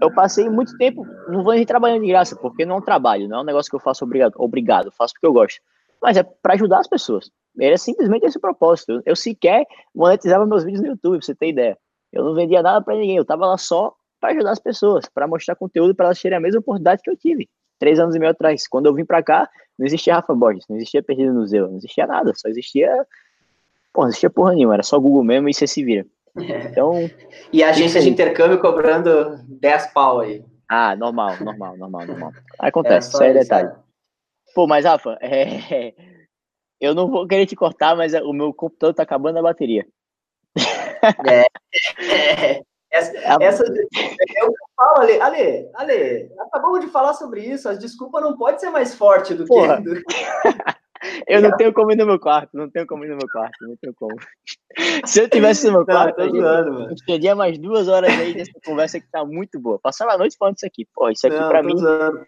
eu 0.00 0.12
passei 0.12 0.48
muito 0.48 0.76
tempo, 0.76 1.06
não 1.28 1.42
vou 1.42 1.54
nem 1.54 1.64
trabalhando 1.64 2.02
de 2.02 2.08
graça, 2.08 2.36
porque 2.36 2.64
não 2.64 2.76
é 2.76 2.78
um 2.78 2.82
trabalho, 2.82 3.28
não 3.28 3.38
é 3.38 3.40
um 3.42 3.44
negócio 3.44 3.70
que 3.70 3.76
eu 3.76 3.80
faço 3.80 4.04
obrigado, 4.04 4.34
obrigado, 4.36 4.90
faço 4.92 5.14
porque 5.14 5.26
eu 5.26 5.32
gosto. 5.32 5.60
Mas 6.02 6.16
é 6.16 6.22
para 6.22 6.54
ajudar 6.54 6.80
as 6.80 6.88
pessoas. 6.88 7.30
Era 7.58 7.78
simplesmente 7.78 8.26
esse 8.26 8.38
propósito. 8.38 9.00
Eu, 9.06 9.16
sequer 9.16 9.64
monetizava 9.94 10.44
meus 10.44 10.62
vídeos 10.62 10.82
no 10.82 10.88
YouTube, 10.88 11.18
pra 11.18 11.26
você 11.26 11.34
ter 11.34 11.48
ideia. 11.48 11.78
Eu 12.12 12.24
não 12.24 12.34
vendia 12.34 12.62
nada 12.62 12.84
para 12.84 12.94
ninguém, 12.94 13.16
eu 13.16 13.24
tava 13.24 13.46
lá 13.46 13.56
só 13.56 13.94
para 14.20 14.32
ajudar 14.32 14.52
as 14.52 14.58
pessoas, 14.58 15.06
para 15.06 15.26
mostrar 15.26 15.56
conteúdo 15.56 15.94
para 15.94 16.06
elas 16.06 16.20
terem 16.20 16.38
a 16.38 16.40
mesma 16.40 16.60
oportunidade 16.60 17.02
que 17.02 17.10
eu 17.10 17.16
tive 17.16 17.48
três 17.78 17.98
anos 17.98 18.14
e 18.14 18.18
meio 18.18 18.30
atrás. 18.32 18.66
Quando 18.66 18.86
eu 18.86 18.94
vim 18.94 19.04
para 19.04 19.22
cá, 19.22 19.48
não 19.78 19.86
existia 19.86 20.14
Rafa 20.14 20.34
Borges, 20.34 20.64
não 20.68 20.76
existia 20.76 21.02
Perdido 21.02 21.32
no 21.32 21.46
Zeu, 21.46 21.68
não 21.68 21.76
existia 21.76 22.06
nada, 22.06 22.32
só 22.34 22.48
existia. 22.48 23.06
Pô, 23.92 24.02
não 24.02 24.08
existia 24.08 24.30
porra 24.30 24.54
nenhuma, 24.54 24.74
era 24.74 24.82
só 24.82 24.98
Google 24.98 25.24
mesmo 25.24 25.48
e 25.48 25.54
você 25.54 25.66
se 25.66 25.82
vira. 25.84 26.06
Então. 26.38 27.10
e 27.52 27.62
a 27.62 27.70
agência 27.70 28.00
de 28.00 28.08
intercâmbio 28.08 28.60
cobrando 28.60 29.38
10 29.48 29.86
pau 29.92 30.20
aí. 30.20 30.44
Ah, 30.68 30.96
normal, 30.96 31.36
normal, 31.40 31.76
normal, 31.76 32.06
normal. 32.06 32.32
Acontece, 32.58 33.08
é, 33.08 33.10
isso 33.10 33.22
aí 33.22 33.30
é 33.30 33.34
detalhe. 33.34 33.68
É. 33.68 33.76
Pô, 34.54 34.66
mas 34.66 34.84
Rafa, 34.84 35.16
é... 35.22 35.94
eu 36.80 36.94
não 36.94 37.08
vou 37.08 37.26
querer 37.26 37.46
te 37.46 37.56
cortar, 37.56 37.96
mas 37.96 38.14
o 38.14 38.32
meu 38.32 38.52
computador 38.52 38.94
tá 38.94 39.02
acabando 39.02 39.38
a 39.38 39.42
bateria. 39.42 39.86
É, 41.26 41.46
é. 42.02 42.62
Essa, 42.90 43.12
essa 43.42 43.64
é 43.64 43.68
o 43.68 43.72
que 43.72 44.38
eu 44.38 44.52
falo, 44.74 45.00
Ale, 45.00 45.20
Ale, 45.20 45.70
Ale, 45.74 46.32
acabamos 46.38 46.80
de 46.80 46.86
falar 46.86 47.14
sobre 47.14 47.42
isso, 47.42 47.68
a 47.68 47.74
desculpa 47.74 48.20
não 48.20 48.36
pode 48.36 48.60
ser 48.60 48.70
mais 48.70 48.94
forte 48.94 49.34
do 49.34 49.44
Porra. 49.44 49.82
que... 49.82 50.02
Eu 51.26 51.42
não 51.42 51.56
tenho 51.56 51.72
como 51.72 51.92
ir 51.92 51.96
no 51.96 52.06
meu 52.06 52.18
quarto, 52.18 52.50
não 52.54 52.70
tenho 52.70 52.86
como 52.86 53.04
ir 53.04 53.08
no 53.08 53.16
meu 53.16 53.28
quarto, 53.28 53.56
não 53.60 53.76
tenho 53.76 53.94
como. 53.94 54.16
Se 55.06 55.20
eu 55.20 55.28
tivesse 55.28 55.66
no 55.66 55.74
meu 55.74 55.84
quarto, 55.84 56.26
não, 56.32 56.88
gente 56.88 57.04
teria 57.04 57.34
mais 57.34 57.58
duas 57.58 57.88
horas 57.88 58.10
aí 58.10 58.34
dessa 58.34 58.52
conversa 58.64 59.00
que 59.00 59.10
tá 59.10 59.24
muito 59.24 59.58
boa. 59.58 59.78
Passava 59.78 60.12
a 60.12 60.18
noite 60.18 60.36
falando 60.38 60.56
isso 60.56 60.66
aqui. 60.66 60.86
Pô, 60.94 61.08
isso 61.08 61.26
aqui 61.26 61.38
não, 61.38 61.48
pra 61.48 61.62
mim. 61.62 61.74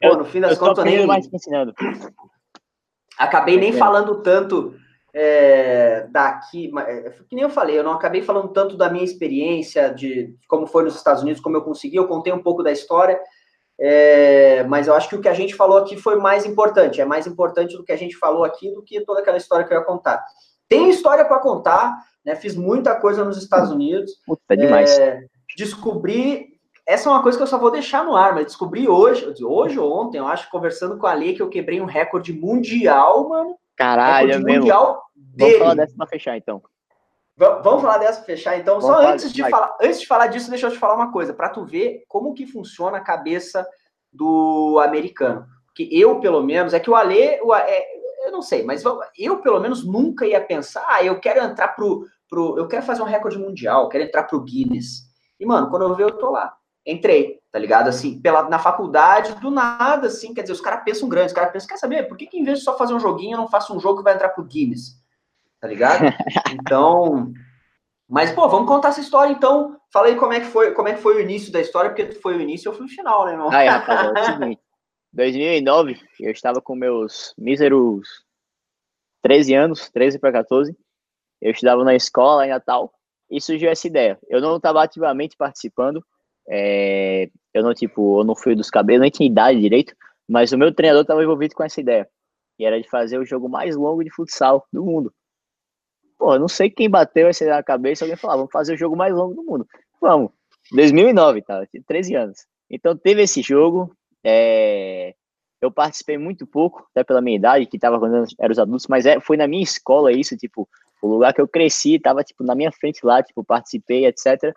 Pô, 0.01 0.17
no 0.17 0.25
fim 0.25 0.41
das 0.41 0.59
contas, 0.59 0.85
nem. 0.85 1.07
mais 1.07 1.29
ensinando. 1.33 1.75
Acabei 3.19 3.57
nem 3.59 3.71
é. 3.71 3.73
falando 3.73 4.23
tanto 4.23 4.75
é, 5.15 6.07
daqui, 6.11 6.71
é, 6.79 7.11
que 7.29 7.35
nem 7.35 7.43
eu 7.43 7.51
falei, 7.51 7.79
eu 7.79 7.83
não 7.83 7.93
acabei 7.93 8.23
falando 8.23 8.49
tanto 8.49 8.77
da 8.77 8.91
minha 8.91 9.05
experiência, 9.05 9.93
de 9.93 10.35
como 10.47 10.67
foi 10.67 10.85
nos 10.85 10.95
Estados 10.95 11.23
Unidos, 11.23 11.41
como 11.41 11.57
eu 11.57 11.63
consegui, 11.63 11.97
eu 11.97 12.07
contei 12.07 12.33
um 12.33 12.43
pouco 12.43 12.63
da 12.63 12.71
história, 12.71 13.19
é, 13.81 14.65
mas 14.65 14.89
eu 14.89 14.95
acho 14.95 15.09
que 15.09 15.15
o 15.15 15.21
que 15.21 15.29
a 15.29 15.35
gente 15.35 15.55
falou 15.55 15.79
aqui 15.79 15.97
foi 15.97 16.17
mais 16.17 16.45
importante, 16.45 17.01
é 17.01 17.05
mais 17.05 17.27
importante 17.27 17.77
do 17.77 17.85
que 17.85 17.93
a 17.93 17.97
gente 17.97 18.17
falou 18.17 18.45
aqui 18.45 18.73
do 18.73 18.83
que 18.83 19.01
toda 19.03 19.21
aquela 19.21 19.37
história 19.37 19.65
que 19.65 19.73
eu 19.73 19.79
ia 19.79 19.85
contar. 19.85 20.25
Tem 20.69 20.91
história 20.91 21.25
para 21.25 21.39
contar, 21.39 21.97
né? 22.25 22.35
Fiz 22.35 22.57
muita 22.57 22.95
coisa 22.95 23.25
nos 23.25 23.39
Estados 23.39 23.71
Unidos. 23.71 24.13
Puta, 24.27 24.57
demais. 24.57 24.99
É, 24.99 25.21
descobri. 25.57 26.49
Essa 26.87 27.09
é 27.09 27.13
uma 27.13 27.23
coisa 27.23 27.39
que 27.39 27.43
eu 27.43 27.49
só 27.49 27.59
vou 27.59 27.71
deixar 27.71 28.05
no 28.05 28.17
ar, 28.17 28.35
mas 28.35 28.47
descobri 28.47 28.89
hoje, 28.89 29.35
hoje 29.43 29.79
ou 29.79 29.93
ontem, 29.93 30.19
eu 30.19 30.27
acho, 30.27 30.51
conversando 30.51 30.97
com 30.99 31.07
a 31.07 31.13
Lei, 31.13 31.35
que 31.35 31.43
eu 31.43 31.49
quebrei 31.49 31.81
um 31.81 31.87
recorde 31.87 32.33
mundial, 32.33 33.29
mano. 33.29 33.57
Caralho, 33.77 34.29
recorde 34.29 34.45
mesmo. 34.45 34.61
mundial 34.61 35.03
dele. 35.15 35.53
Vamos 35.53 35.59
falar 35.59 35.75
dessa 35.75 35.95
pra 35.97 36.07
fechar, 36.07 36.37
então. 36.37 36.63
Vamos 37.39 37.82
falar 37.82 37.98
dessa 37.98 38.23
fechar, 38.23 38.59
então. 38.59 38.81
Vamos 38.81 38.86
Só 38.86 38.94
falar, 38.94 39.12
antes 39.12 39.32
de, 39.32 39.48
falar, 39.48 39.77
antes 39.81 40.01
de 40.01 40.06
falar 40.09 40.27
disso, 40.27 40.51
deixa 40.51 40.66
eu 40.66 40.73
te 40.73 40.78
falar 40.78 40.97
uma 40.97 41.12
coisa, 41.12 41.32
para 41.32 41.48
tu 41.48 41.65
ver 41.65 42.02
como 42.09 42.35
que 42.35 42.44
funciona 42.44 42.98
a 42.98 43.02
cabeça 43.02 43.65
do 44.12 44.81
americano. 44.85 45.47
Que 45.73 45.89
eu, 45.97 46.19
pelo 46.19 46.43
menos, 46.43 46.74
é 46.74 46.81
que 46.81 46.90
o 46.90 46.97
Ale, 46.97 47.40
o, 47.43 47.55
é, 47.55 47.86
eu 48.27 48.32
não 48.32 48.43
sei, 48.43 48.65
mas 48.65 48.82
eu, 49.16 49.36
pelo 49.40 49.60
menos, 49.60 49.86
nunca 49.86 50.27
ia 50.27 50.40
pensar, 50.40 50.85
ah, 50.89 51.05
eu 51.05 51.20
quero 51.20 51.40
entrar 51.40 51.69
pro, 51.69 52.05
pro. 52.28 52.59
Eu 52.59 52.66
quero 52.66 52.82
fazer 52.82 53.02
um 53.02 53.06
recorde 53.06 53.39
mundial, 53.39 53.89
quero 53.89 54.02
entrar 54.02 54.24
pro 54.24 54.40
Guinness. 54.40 55.05
E, 55.39 55.47
mano, 55.47 55.70
quando 55.70 55.82
eu 55.82 55.94
ver, 55.94 56.05
eu 56.05 56.19
tô 56.19 56.31
lá. 56.31 56.52
Entrei, 56.85 57.39
tá 57.52 57.59
ligado? 57.60 57.86
Assim, 57.86 58.20
pela, 58.20 58.48
na 58.48 58.59
faculdade, 58.59 59.35
do 59.36 59.51
nada, 59.51 60.09
assim, 60.09 60.35
quer 60.35 60.40
dizer, 60.40 60.55
os 60.55 60.60
caras 60.60 60.82
pensam 60.82 61.09
grande, 61.09 61.28
os 61.28 61.32
caras 61.35 61.52
pensam, 61.52 61.69
quer 61.69 61.77
saber, 61.77 62.09
por 62.09 62.16
que, 62.16 62.27
que 62.27 62.39
em 62.39 62.43
vez 62.43 62.59
de 62.59 62.65
só 62.65 62.77
fazer 62.77 62.94
um 62.94 63.01
joguinho, 63.01 63.35
eu 63.35 63.39
não 63.39 63.47
faço 63.47 63.77
um 63.77 63.78
jogo 63.78 63.98
que 63.98 64.05
vai 64.05 64.15
entrar 64.15 64.31
pro 64.31 64.43
Guinness? 64.43 64.98
Tá 65.61 65.69
ligado? 65.69 66.05
Então. 66.53 67.33
Mas, 68.09 68.33
pô, 68.33 68.49
vamos 68.49 68.69
contar 68.69 68.89
essa 68.89 69.01
história, 69.01 69.33
então. 69.33 69.77
Fala 69.93 70.09
aí 70.09 70.17
como 70.17 70.33
é 70.33 70.41
que 70.41 70.47
foi, 70.47 70.73
como 70.73 70.89
é 70.89 70.95
que 70.95 71.01
foi 71.01 71.17
o 71.17 71.21
início 71.21 71.53
da 71.53 71.61
história, 71.61 71.91
porque 71.91 72.13
foi 72.21 72.37
o 72.37 72.41
início 72.41 72.69
eu 72.69 72.75
fui 72.75 72.87
o 72.87 72.89
final, 72.89 73.27
né, 73.27 73.33
irmão? 73.33 73.51
Aí, 73.51 73.69
rapaz, 73.69 74.07
é 74.07 74.21
o 74.21 74.25
seguinte. 74.25 74.63
2009, 75.13 75.99
eu 76.21 76.31
estava 76.31 76.61
com 76.61 76.75
meus 76.75 77.35
míseros 77.39 78.25
13 79.23 79.55
anos, 79.55 79.91
13 79.91 80.19
para 80.19 80.33
14. 80.33 80.77
Eu 81.41 81.53
estudava 81.53 81.85
na 81.85 81.95
escola 81.95 82.47
em 82.47 82.51
Natal 82.51 82.93
e 83.31 83.41
surgiu 83.41 83.71
essa 83.71 83.87
ideia. 83.87 84.19
Eu 84.29 84.41
não 84.41 84.57
estava 84.57 84.83
ativamente 84.83 85.37
participando, 85.37 86.05
é, 86.49 87.31
eu 87.53 87.63
não, 87.63 87.75
tipo, 87.75 88.21
eu 88.21 88.25
não 88.25 88.35
fui 88.35 88.55
dos 88.55 88.71
cabelos, 88.71 89.03
nem 89.03 89.11
tinha 89.11 89.29
idade 89.29 89.61
direito, 89.61 89.95
mas 90.29 90.53
o 90.53 90.59
meu 90.59 90.75
treinador 90.75 91.03
estava 91.03 91.23
envolvido 91.23 91.55
com 91.55 91.63
essa 91.63 91.81
ideia. 91.81 92.09
E 92.59 92.65
era 92.65 92.81
de 92.81 92.89
fazer 92.89 93.19
o 93.19 93.25
jogo 93.25 93.49
mais 93.49 93.77
longo 93.77 94.03
de 94.03 94.11
futsal 94.11 94.67
do 94.73 94.85
mundo. 94.85 95.13
Pô, 96.19 96.39
não 96.39 96.49
sei 96.49 96.69
quem 96.69 96.90
bateu 96.90 97.28
essa 97.28 97.45
na 97.47 97.62
cabeça, 97.62 98.05
alguém 98.05 98.16
falou, 98.16 98.35
ah, 98.35 98.36
vamos 98.39 98.53
fazer 98.53 98.74
o 98.74 98.77
jogo 98.77 98.97
mais 98.97 99.15
longo 99.15 99.35
do 99.35 99.43
mundo. 99.43 99.66
Vamos. 100.01 100.32
2009, 100.73 101.43
tá? 101.43 101.65
13 101.86 102.15
anos. 102.15 102.47
Então 102.69 102.97
teve 102.97 103.23
esse 103.23 103.40
jogo, 103.40 103.97
é... 104.23 105.15
eu 105.61 105.70
participei 105.70 106.19
muito 106.19 106.47
pouco, 106.47 106.86
até 106.90 107.05
pela 107.05 107.20
minha 107.20 107.36
idade, 107.36 107.66
que 107.66 107.78
tava 107.78 107.99
quando 107.99 108.27
eram 108.39 108.53
os 108.53 108.59
adultos, 108.59 108.86
mas 108.89 109.07
é, 109.07 109.20
foi 109.20 109.36
na 109.36 109.47
minha 109.47 109.62
escola 109.62 110.12
isso, 110.12 110.36
tipo, 110.36 110.69
o 111.01 111.09
lugar 111.09 111.32
que 111.32 111.40
eu 111.40 111.49
cresci, 111.49 111.99
tava, 111.99 112.24
tipo, 112.24 112.45
na 112.45 112.55
minha 112.55 112.73
frente 112.73 113.01
lá, 113.05 113.23
tipo, 113.23 113.45
participei, 113.45 114.05
etc. 114.07 114.53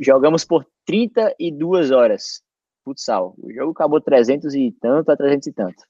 Jogamos 0.00 0.44
por 0.44 0.66
32 0.84 1.90
horas 1.92 2.42
futsal. 2.84 3.34
O 3.38 3.52
jogo 3.52 3.70
acabou 3.70 4.00
300 4.00 4.54
e 4.54 4.72
tanto 4.80 5.10
a 5.10 5.16
300 5.16 5.46
e 5.46 5.52
tanto. 5.52 5.84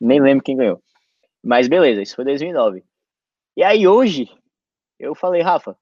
Nem 0.00 0.20
lembro 0.20 0.44
quem 0.44 0.56
ganhou. 0.56 0.80
Mas 1.42 1.68
beleza, 1.68 2.02
isso 2.02 2.14
foi 2.14 2.24
2009. 2.24 2.84
E 3.56 3.62
aí 3.62 3.88
hoje, 3.88 4.28
eu 4.98 5.14
falei, 5.14 5.40
Rafa, 5.40 5.74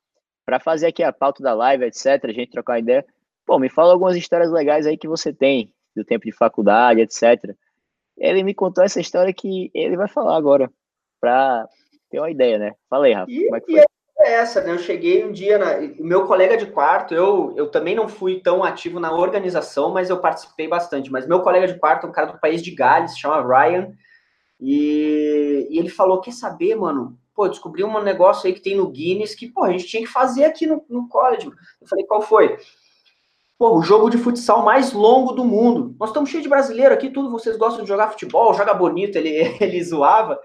para 0.46 0.60
fazer 0.60 0.86
aqui 0.86 1.02
a 1.02 1.12
pauta 1.12 1.42
da 1.42 1.52
live, 1.54 1.84
etc., 1.84 2.24
a 2.24 2.32
gente 2.32 2.52
trocar 2.52 2.78
ideia, 2.78 3.04
pô, 3.44 3.58
me 3.58 3.68
fala 3.68 3.92
algumas 3.92 4.16
histórias 4.16 4.52
legais 4.52 4.86
aí 4.86 4.96
que 4.96 5.08
você 5.08 5.32
tem, 5.32 5.72
do 5.94 6.04
tempo 6.04 6.24
de 6.24 6.32
faculdade, 6.32 7.00
etc. 7.00 7.54
Ele 8.16 8.44
me 8.44 8.54
contou 8.54 8.84
essa 8.84 9.00
história 9.00 9.34
que 9.34 9.72
ele 9.74 9.96
vai 9.96 10.06
falar 10.06 10.36
agora, 10.36 10.70
para 11.20 11.68
ter 12.10 12.20
uma 12.20 12.30
ideia, 12.30 12.58
né? 12.58 12.72
Falei, 12.88 13.12
Rafa, 13.12 13.30
e, 13.30 13.44
como 13.44 13.56
é 13.56 13.60
que 13.60 13.72
foi? 13.72 13.84
É 14.20 14.34
essa, 14.34 14.62
né? 14.62 14.70
Eu 14.70 14.78
cheguei 14.78 15.24
um 15.24 15.32
dia, 15.32 15.58
na... 15.58 15.78
o 16.00 16.04
meu 16.04 16.26
colega 16.26 16.56
de 16.56 16.66
quarto, 16.66 17.12
eu, 17.12 17.52
eu 17.56 17.68
também 17.68 17.96
não 17.96 18.06
fui 18.06 18.40
tão 18.40 18.62
ativo 18.62 19.00
na 19.00 19.12
organização, 19.12 19.92
mas 19.92 20.08
eu 20.08 20.20
participei 20.20 20.68
bastante. 20.68 21.10
Mas 21.10 21.26
meu 21.26 21.40
colega 21.40 21.66
de 21.66 21.76
quarto 21.76 22.06
é 22.06 22.08
um 22.08 22.12
cara 22.12 22.30
do 22.30 22.38
país 22.38 22.62
de 22.62 22.70
Gales, 22.70 23.12
se 23.12 23.20
chama 23.20 23.42
Ryan, 23.42 23.92
e, 24.60 25.66
e 25.68 25.78
ele 25.78 25.88
falou: 25.88 26.20
Quer 26.20 26.32
saber, 26.32 26.76
mano? 26.76 27.18
Pô, 27.34 27.48
descobri 27.48 27.82
um 27.82 28.02
negócio 28.02 28.46
aí 28.46 28.54
que 28.54 28.60
tem 28.60 28.76
no 28.76 28.88
Guinness 28.88 29.34
que, 29.34 29.48
pô, 29.48 29.64
a 29.64 29.72
gente 29.72 29.86
tinha 29.86 30.02
que 30.02 30.08
fazer 30.08 30.44
aqui 30.44 30.66
no, 30.66 30.84
no 30.88 31.08
college. 31.08 31.50
Eu 31.80 31.86
falei, 31.88 32.04
qual 32.06 32.22
foi? 32.22 32.56
Pô, 33.58 33.76
o 33.76 33.82
jogo 33.82 34.10
de 34.10 34.18
futsal 34.18 34.64
mais 34.64 34.92
longo 34.92 35.32
do 35.32 35.44
mundo. 35.44 35.94
Nós 35.98 36.10
estamos 36.10 36.30
cheios 36.30 36.42
de 36.42 36.48
brasileiro 36.48 36.94
aqui, 36.94 37.10
tudo 37.10 37.30
vocês 37.30 37.56
gostam 37.56 37.82
de 37.82 37.88
jogar 37.88 38.10
futebol, 38.10 38.54
joga 38.54 38.74
bonito, 38.74 39.16
ele, 39.16 39.30
ele 39.60 39.82
zoava. 39.82 40.38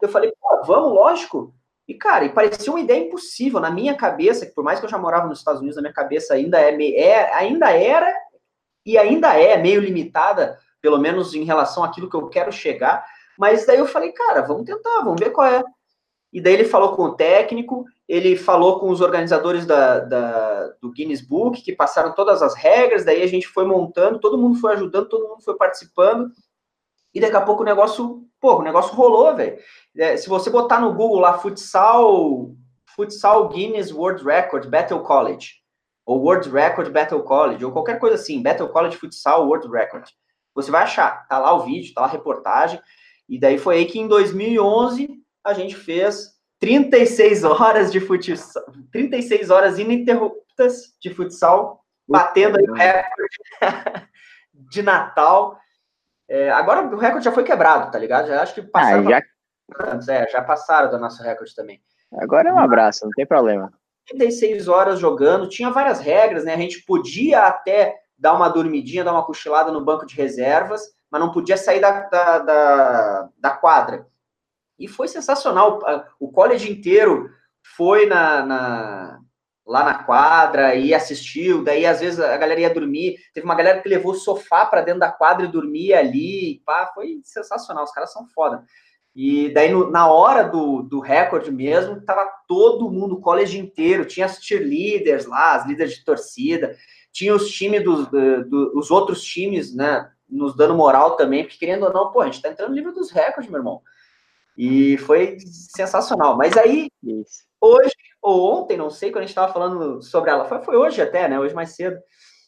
eu 0.00 0.08
falei, 0.08 0.32
pô, 0.40 0.64
vamos, 0.64 0.92
lógico. 0.92 1.54
E, 1.88 1.94
cara, 1.94 2.24
e 2.24 2.32
parecia 2.32 2.72
uma 2.72 2.80
ideia 2.80 3.04
impossível 3.04 3.60
na 3.60 3.70
minha 3.70 3.94
cabeça, 3.94 4.44
que 4.44 4.52
por 4.52 4.64
mais 4.64 4.80
que 4.80 4.86
eu 4.86 4.90
já 4.90 4.98
morava 4.98 5.28
nos 5.28 5.38
Estados 5.38 5.60
Unidos, 5.60 5.76
na 5.76 5.82
minha 5.82 5.94
cabeça 5.94 6.34
ainda 6.34 6.60
é, 6.60 6.74
é 6.98 7.34
ainda 7.34 7.70
era 7.70 8.12
e 8.84 8.98
ainda 8.98 9.38
é 9.38 9.56
meio 9.56 9.80
limitada, 9.80 10.58
pelo 10.80 10.98
menos 10.98 11.34
em 11.34 11.44
relação 11.44 11.84
àquilo 11.84 12.10
que 12.10 12.16
eu 12.16 12.28
quero 12.28 12.50
chegar. 12.50 13.04
Mas 13.38 13.66
daí 13.66 13.78
eu 13.78 13.86
falei, 13.86 14.12
cara, 14.12 14.42
vamos 14.42 14.64
tentar, 14.64 15.02
vamos 15.02 15.20
ver 15.20 15.30
qual 15.30 15.46
é. 15.46 15.62
E 16.32 16.40
daí 16.40 16.54
ele 16.54 16.64
falou 16.64 16.94
com 16.94 17.04
o 17.04 17.14
técnico, 17.14 17.84
ele 18.08 18.36
falou 18.36 18.78
com 18.78 18.90
os 18.90 19.00
organizadores 19.00 19.64
da, 19.64 20.00
da, 20.00 20.68
do 20.80 20.90
Guinness 20.90 21.20
Book, 21.20 21.62
que 21.62 21.74
passaram 21.74 22.14
todas 22.14 22.42
as 22.42 22.54
regras, 22.54 23.04
daí 23.04 23.22
a 23.22 23.26
gente 23.26 23.46
foi 23.48 23.64
montando, 23.64 24.20
todo 24.20 24.38
mundo 24.38 24.58
foi 24.58 24.74
ajudando, 24.74 25.08
todo 25.08 25.28
mundo 25.28 25.42
foi 25.42 25.56
participando, 25.56 26.30
e 27.14 27.20
daqui 27.20 27.36
a 27.36 27.40
pouco 27.40 27.62
o 27.62 27.64
negócio, 27.64 28.22
pô, 28.38 28.56
o 28.58 28.62
negócio 28.62 28.94
rolou, 28.94 29.34
velho. 29.34 29.58
É, 29.96 30.16
se 30.16 30.28
você 30.28 30.50
botar 30.50 30.78
no 30.78 30.92
Google 30.92 31.20
lá, 31.20 31.38
futsal, 31.38 32.50
futsal 32.94 33.48
Guinness 33.48 33.90
World 33.90 34.22
Record 34.22 34.68
Battle 34.68 35.00
College, 35.00 35.54
ou 36.04 36.20
World 36.20 36.50
Record 36.50 36.92
Battle 36.92 37.22
College, 37.22 37.64
ou 37.64 37.72
qualquer 37.72 37.98
coisa 37.98 38.16
assim, 38.16 38.42
Battle 38.42 38.68
College 38.68 38.98
Futsal 38.98 39.46
World 39.46 39.68
Record, 39.68 40.06
você 40.54 40.70
vai 40.70 40.82
achar, 40.82 41.26
tá 41.28 41.38
lá 41.38 41.54
o 41.54 41.64
vídeo, 41.64 41.94
tá 41.94 42.02
lá 42.02 42.06
a 42.06 42.10
reportagem, 42.10 42.80
e 43.28 43.38
daí 43.38 43.58
foi 43.58 43.76
aí 43.76 43.86
que 43.86 43.98
em 43.98 44.06
2011 44.06 45.08
a 45.44 45.52
gente 45.52 45.74
fez 45.74 46.36
36 46.60 47.44
horas 47.44 47.92
de 47.92 48.00
futsal, 48.00 48.64
36 48.92 49.50
horas 49.50 49.78
ininterruptas 49.78 50.96
de 51.00 51.12
futsal, 51.12 51.80
batendo 52.08 52.58
aí 52.58 52.64
o 52.64 52.74
recorde 52.74 53.36
de 54.52 54.82
Natal. 54.82 55.58
É, 56.28 56.50
agora 56.50 56.82
o 56.82 56.96
recorde 56.96 57.24
já 57.24 57.32
foi 57.32 57.44
quebrado, 57.44 57.90
tá 57.90 57.98
ligado? 57.98 58.28
Já 58.28 58.42
acho 58.42 58.54
que 58.54 58.62
passaram. 58.62 59.08
Ah, 59.08 59.10
já... 59.10 60.12
É, 60.12 60.30
já 60.30 60.42
passaram 60.42 60.90
do 60.90 60.98
nosso 60.98 61.22
recorde 61.22 61.54
também. 61.54 61.80
Agora 62.14 62.48
é 62.48 62.52
um 62.52 62.58
abraço, 62.58 63.04
não 63.04 63.10
tem 63.10 63.26
problema. 63.26 63.72
36 64.08 64.68
horas 64.68 65.00
jogando, 65.00 65.48
tinha 65.48 65.70
várias 65.70 65.98
regras, 65.98 66.44
né? 66.44 66.54
A 66.54 66.58
gente 66.58 66.84
podia 66.84 67.42
até 67.42 67.96
dar 68.16 68.34
uma 68.34 68.48
dormidinha, 68.48 69.04
dar 69.04 69.12
uma 69.12 69.26
cochilada 69.26 69.72
no 69.72 69.84
banco 69.84 70.06
de 70.06 70.14
reservas, 70.14 70.82
mas 71.10 71.20
não 71.20 71.32
podia 71.32 71.56
sair 71.56 71.80
da, 71.80 72.00
da, 72.00 72.38
da, 72.38 73.28
da 73.38 73.50
quadra. 73.50 74.06
E 74.78 74.86
foi 74.86 75.08
sensacional. 75.08 75.80
O 76.20 76.30
college 76.30 76.70
inteiro 76.70 77.30
foi 77.76 78.06
na, 78.06 78.44
na, 78.44 79.20
lá 79.66 79.84
na 79.84 80.04
quadra 80.04 80.74
e 80.74 80.94
assistiu. 80.94 81.64
Daí, 81.64 81.86
às 81.86 82.00
vezes, 82.00 82.20
a 82.20 82.36
galera 82.36 82.60
ia 82.60 82.72
dormir. 82.72 83.16
Teve 83.32 83.44
uma 83.44 83.54
galera 83.54 83.80
que 83.80 83.88
levou 83.88 84.12
o 84.12 84.16
sofá 84.16 84.66
para 84.66 84.82
dentro 84.82 85.00
da 85.00 85.10
quadra 85.10 85.46
e 85.46 85.50
dormia 85.50 85.98
ali. 85.98 86.62
Pá, 86.64 86.90
foi 86.94 87.20
sensacional. 87.24 87.84
Os 87.84 87.92
caras 87.92 88.12
são 88.12 88.26
foda. 88.28 88.64
E 89.14 89.48
daí, 89.54 89.72
no, 89.72 89.90
na 89.90 90.08
hora 90.08 90.42
do, 90.42 90.82
do 90.82 91.00
recorde 91.00 91.50
mesmo, 91.50 92.02
tava 92.02 92.30
todo 92.46 92.90
mundo, 92.90 93.14
o 93.14 93.20
college 93.20 93.58
inteiro. 93.58 94.04
Tinha 94.04 94.26
as 94.26 94.38
cheerleaders 94.42 95.24
lá, 95.24 95.54
as 95.54 95.66
líderes 95.66 95.94
de 95.94 96.04
torcida. 96.04 96.76
Tinha 97.10 97.34
os 97.34 97.48
times 97.48 97.82
dos, 97.82 98.06
do, 98.08 98.44
do, 98.44 98.78
os 98.78 98.90
outros 98.90 99.22
times, 99.22 99.74
né? 99.74 100.06
Nos 100.28 100.56
dando 100.56 100.74
moral 100.74 101.16
também, 101.16 101.44
porque 101.44 101.58
querendo 101.58 101.84
ou 101.84 101.92
não, 101.92 102.10
pô, 102.10 102.20
a 102.20 102.26
gente 102.26 102.42
tá 102.42 102.48
entrando 102.48 102.70
no 102.70 102.76
livro 102.76 102.92
dos 102.92 103.10
recordes, 103.10 103.50
meu 103.50 103.60
irmão. 103.60 103.80
E 104.56 104.96
foi 104.98 105.38
sensacional. 105.40 106.36
Mas 106.36 106.56
aí, 106.56 106.88
hoje, 107.60 107.94
ou 108.22 108.62
ontem, 108.62 108.76
não 108.76 108.90
sei, 108.90 109.10
quando 109.10 109.24
a 109.24 109.26
gente 109.26 109.34
tava 109.34 109.52
falando 109.52 110.02
sobre 110.02 110.30
ela, 110.30 110.44
foi, 110.46 110.62
foi 110.62 110.76
hoje 110.76 111.00
até, 111.00 111.28
né? 111.28 111.38
Hoje 111.38 111.54
mais 111.54 111.76
cedo. 111.76 111.98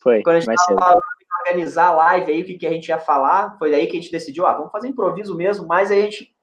Foi. 0.02 0.22
Quando 0.22 0.36
a 0.36 0.40
gente 0.40 0.54
tava 0.54 0.78
falando 0.78 1.02
organizar 1.40 1.86
a 1.86 1.92
live 1.92 2.32
aí, 2.32 2.42
o 2.42 2.44
que, 2.44 2.58
que 2.58 2.66
a 2.66 2.70
gente 2.70 2.88
ia 2.88 2.98
falar, 2.98 3.56
foi 3.58 3.70
daí 3.70 3.86
que 3.86 3.96
a 3.96 4.00
gente 4.00 4.10
decidiu, 4.10 4.46
ah, 4.46 4.54
vamos 4.54 4.72
fazer 4.72 4.88
improviso 4.88 5.36
mesmo, 5.36 5.66
mas 5.66 5.90
a 5.90 5.94
gente 5.94 6.34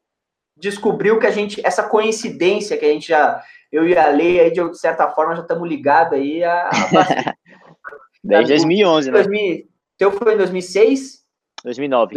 descobriu 0.57 1.19
que 1.19 1.27
a 1.27 1.31
gente, 1.31 1.65
essa 1.65 1.83
coincidência 1.83 2.77
que 2.77 2.85
a 2.85 2.89
gente 2.89 3.09
já, 3.09 3.43
eu 3.71 3.87
e 3.87 3.97
a 3.97 4.07
Lei 4.07 4.39
aí, 4.39 4.51
de 4.51 4.77
certa 4.77 5.09
forma, 5.09 5.35
já 5.35 5.41
estamos 5.41 5.67
ligados 5.67 6.13
aí 6.13 6.43
a... 6.43 6.69
a 6.69 7.35
Desde 8.23 8.53
2011, 8.53 9.11
né? 9.11 9.21
2000, 9.21 9.67
teu 9.97 10.11
foi 10.11 10.33
em 10.33 10.37
2006? 10.37 11.24
2009. 11.65 12.15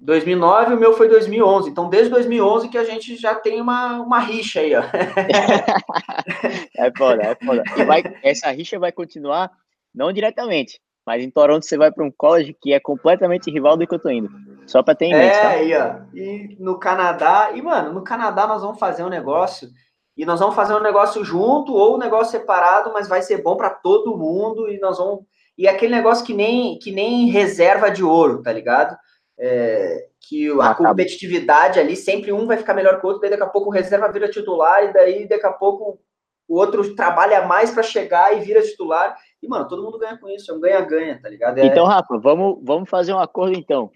2009, 0.00 0.74
o 0.74 0.78
meu 0.78 0.92
foi 0.92 1.08
2011. 1.08 1.68
Então, 1.70 1.88
desde 1.88 2.08
2011 2.10 2.68
que 2.68 2.78
a 2.78 2.84
gente 2.84 3.16
já 3.16 3.34
tem 3.34 3.60
uma, 3.60 4.00
uma 4.00 4.20
rixa 4.20 4.60
aí, 4.60 4.76
ó. 4.76 4.82
é 6.78 6.92
foda, 6.96 7.22
é 7.24 7.34
foda. 7.44 7.64
E 7.76 7.84
vai, 7.84 8.04
essa 8.22 8.48
rixa 8.52 8.78
vai 8.78 8.92
continuar, 8.92 9.50
não 9.92 10.12
diretamente, 10.12 10.80
mas 11.04 11.20
em 11.20 11.30
Toronto 11.30 11.66
você 11.66 11.76
vai 11.76 11.90
para 11.90 12.04
um 12.04 12.12
college 12.16 12.56
que 12.62 12.72
é 12.72 12.78
completamente 12.78 13.50
rival 13.50 13.76
do 13.76 13.84
que 13.86 13.94
eu 13.94 13.98
tô 13.98 14.08
indo. 14.08 14.30
Só 14.66 14.82
para 14.82 14.94
ter 14.94 15.06
em 15.06 15.14
mente, 15.14 15.36
É, 15.36 15.40
tá? 15.40 15.48
aí, 15.48 15.74
ó. 15.74 15.96
E 16.14 16.56
no 16.60 16.78
Canadá, 16.78 17.50
e 17.54 17.60
mano, 17.60 17.92
no 17.92 18.04
Canadá 18.04 18.46
nós 18.46 18.62
vamos 18.62 18.78
fazer 18.78 19.02
um 19.02 19.08
negócio 19.08 19.68
e 20.16 20.24
nós 20.24 20.38
vamos 20.38 20.54
fazer 20.54 20.74
um 20.74 20.80
negócio 20.80 21.24
junto 21.24 21.72
ou 21.74 21.96
um 21.96 21.98
negócio 21.98 22.38
separado, 22.38 22.92
mas 22.92 23.08
vai 23.08 23.20
ser 23.22 23.42
bom 23.42 23.56
para 23.56 23.70
todo 23.70 24.16
mundo 24.16 24.70
e 24.70 24.78
nós 24.78 24.98
vamos 24.98 25.24
e 25.56 25.66
aquele 25.66 25.94
negócio 25.94 26.24
que 26.24 26.34
nem 26.34 26.78
que 26.78 26.90
nem 26.92 27.28
reserva 27.28 27.90
de 27.90 28.04
ouro, 28.04 28.42
tá 28.42 28.52
ligado? 28.52 28.96
É, 29.38 30.06
que 30.20 30.50
a 30.60 30.74
competitividade 30.74 31.78
ali, 31.78 31.94
sempre 31.94 32.32
um 32.32 32.46
vai 32.46 32.56
ficar 32.56 32.74
melhor 32.74 32.98
que 32.98 33.06
o 33.06 33.08
outro, 33.08 33.20
daí 33.20 33.30
daqui 33.30 33.42
a 33.42 33.48
pouco 33.48 33.68
o 33.68 33.72
reserva 33.72 34.10
vira 34.10 34.28
titular, 34.28 34.84
e 34.84 34.92
daí 34.92 35.28
daqui 35.28 35.46
a 35.46 35.52
pouco 35.52 36.00
o 36.48 36.58
outro 36.58 36.94
trabalha 36.94 37.46
mais 37.46 37.70
para 37.70 37.82
chegar 37.82 38.36
e 38.36 38.40
vira 38.40 38.62
titular. 38.62 39.16
E, 39.42 39.48
mano, 39.48 39.68
todo 39.68 39.82
mundo 39.82 39.98
ganha 39.98 40.16
com 40.18 40.28
isso, 40.28 40.50
é 40.50 40.54
um 40.54 40.60
ganha-ganha, 40.60 41.20
tá 41.20 41.28
ligado? 41.28 41.58
É... 41.58 41.66
Então, 41.66 41.84
Rafa, 41.86 42.18
vamos, 42.18 42.58
vamos 42.62 42.88
fazer 42.88 43.12
um 43.12 43.18
acordo 43.18 43.56
então. 43.56 43.90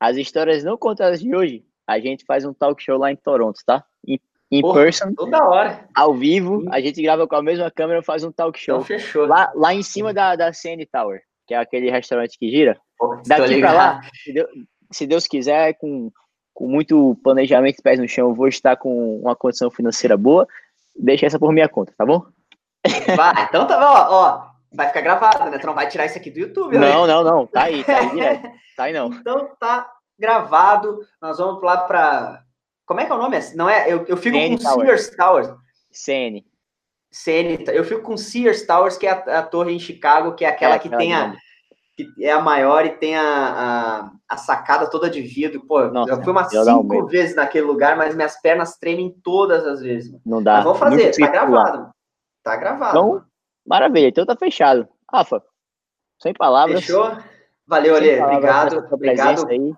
As 0.00 0.16
histórias 0.16 0.62
não 0.64 0.76
contadas 0.76 1.20
de 1.20 1.34
hoje, 1.34 1.64
a 1.86 1.98
gente 1.98 2.24
faz 2.24 2.44
um 2.44 2.52
talk 2.52 2.82
show 2.82 2.98
lá 2.98 3.10
em 3.10 3.16
Toronto, 3.16 3.60
tá? 3.66 3.84
Porra, 4.60 4.82
person. 4.82 5.12
Toda 5.14 5.44
hora. 5.44 5.84
Ao 5.94 6.14
vivo, 6.14 6.64
a 6.70 6.80
gente 6.80 7.02
grava 7.02 7.26
com 7.26 7.36
a 7.36 7.42
mesma 7.42 7.70
câmera 7.70 8.02
faz 8.02 8.24
um 8.24 8.32
talk 8.32 8.58
show. 8.58 8.76
Então, 8.76 8.86
fechou. 8.86 9.26
Lá, 9.26 9.52
lá 9.54 9.74
em 9.74 9.82
cima 9.82 10.12
da, 10.14 10.36
da 10.36 10.52
CN 10.52 10.84
Tower, 10.86 11.20
que 11.46 11.54
é 11.54 11.58
aquele 11.58 11.90
restaurante 11.90 12.38
que 12.38 12.50
gira. 12.50 12.78
Daqui 13.26 13.60
pra 13.60 13.72
lá, 13.72 14.00
se 14.90 15.06
Deus 15.06 15.26
quiser, 15.26 15.74
com, 15.74 16.10
com 16.54 16.66
muito 16.66 17.16
planejamento 17.22 17.82
pés 17.82 17.98
no 17.98 18.08
chão, 18.08 18.34
vou 18.34 18.48
estar 18.48 18.76
com 18.76 19.20
uma 19.20 19.36
condição 19.36 19.70
financeira 19.70 20.16
boa. 20.16 20.46
Deixa 20.96 21.26
essa 21.26 21.38
por 21.38 21.52
minha 21.52 21.68
conta, 21.68 21.92
tá 21.96 22.04
bom? 22.04 22.24
Vai, 23.16 23.44
então 23.44 23.66
tá 23.66 23.78
bom, 23.78 24.14
ó. 24.14 24.48
Vai 24.72 24.88
ficar 24.88 25.00
gravado, 25.00 25.50
né? 25.50 25.58
Tu 25.58 25.66
não 25.66 25.74
vai 25.74 25.88
tirar 25.88 26.06
isso 26.06 26.18
aqui 26.18 26.30
do 26.30 26.40
YouTube, 26.40 26.78
né? 26.78 26.90
Não, 26.90 27.06
não, 27.06 27.24
não. 27.24 27.46
Tá 27.46 27.64
aí, 27.64 27.82
tá 27.84 27.98
aí 27.98 28.10
direto. 28.10 28.50
Tá 28.76 28.84
aí 28.84 28.92
não. 28.92 29.08
Então 29.08 29.50
tá 29.58 29.90
gravado. 30.16 31.00
Nós 31.20 31.38
vamos 31.38 31.60
lá 31.62 31.78
pra. 31.78 32.44
Como 32.88 33.00
é 33.00 33.04
que 33.04 33.12
é 33.12 33.14
o 33.14 33.18
nome? 33.18 33.38
Não 33.54 33.68
é? 33.68 33.92
Eu, 33.92 34.06
eu 34.06 34.16
fico 34.16 34.34
CN 34.34 34.56
com 34.56 34.62
Tower. 34.64 34.86
Sears 34.86 35.16
Towers. 35.16 35.48
CN. 35.92 36.46
CN. 37.12 37.64
Eu 37.68 37.84
fico 37.84 38.00
com 38.00 38.16
Sears 38.16 38.66
Towers, 38.66 38.96
que 38.96 39.06
é 39.06 39.10
a, 39.10 39.40
a 39.40 39.42
torre 39.42 39.74
em 39.74 39.78
Chicago, 39.78 40.34
que 40.34 40.42
é 40.42 40.48
aquela 40.48 40.76
é, 40.76 40.78
que 40.78 40.88
tem 40.88 41.14
a, 41.14 41.36
que 41.94 42.10
é 42.24 42.32
a 42.32 42.40
maior 42.40 42.86
e 42.86 42.96
tem 42.96 43.14
a, 43.14 43.22
a, 43.22 44.10
a 44.26 44.36
sacada 44.38 44.88
toda 44.88 45.10
de 45.10 45.20
vidro. 45.20 45.66
Pô, 45.66 45.84
Nossa, 45.88 46.12
eu 46.12 46.22
fui 46.22 46.32
umas 46.32 46.48
cinco 46.48 47.06
vezes 47.06 47.36
naquele 47.36 47.66
lugar, 47.66 47.94
mas 47.94 48.14
minhas 48.14 48.40
pernas 48.40 48.78
tremem 48.78 49.14
todas 49.22 49.66
as 49.66 49.82
vezes. 49.82 50.18
Não 50.24 50.42
dá. 50.42 50.54
Mas 50.54 50.64
vamos 50.64 50.78
fazer, 50.78 51.14
tá 51.14 51.26
gravado. 51.26 51.90
Tá 52.42 52.56
gravado. 52.56 52.98
Então, 52.98 53.24
maravilha, 53.66 54.08
então 54.08 54.24
tá 54.24 54.34
fechado. 54.34 54.88
Rafa, 55.12 55.42
sem 56.22 56.32
palavras. 56.32 56.80
Fechou? 56.80 57.18
Valeu, 57.66 57.96
Ale. 57.96 58.18
Obrigado. 58.18 58.88
Obrigado. 58.90 59.46
Aí. 59.46 59.74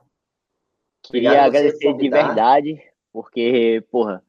Queria 1.02 1.30
obrigado 1.30 1.46
agradecer 1.46 1.92
de 1.94 2.08
verdade, 2.08 2.89
porque, 3.12 3.84
porra, 3.90 4.22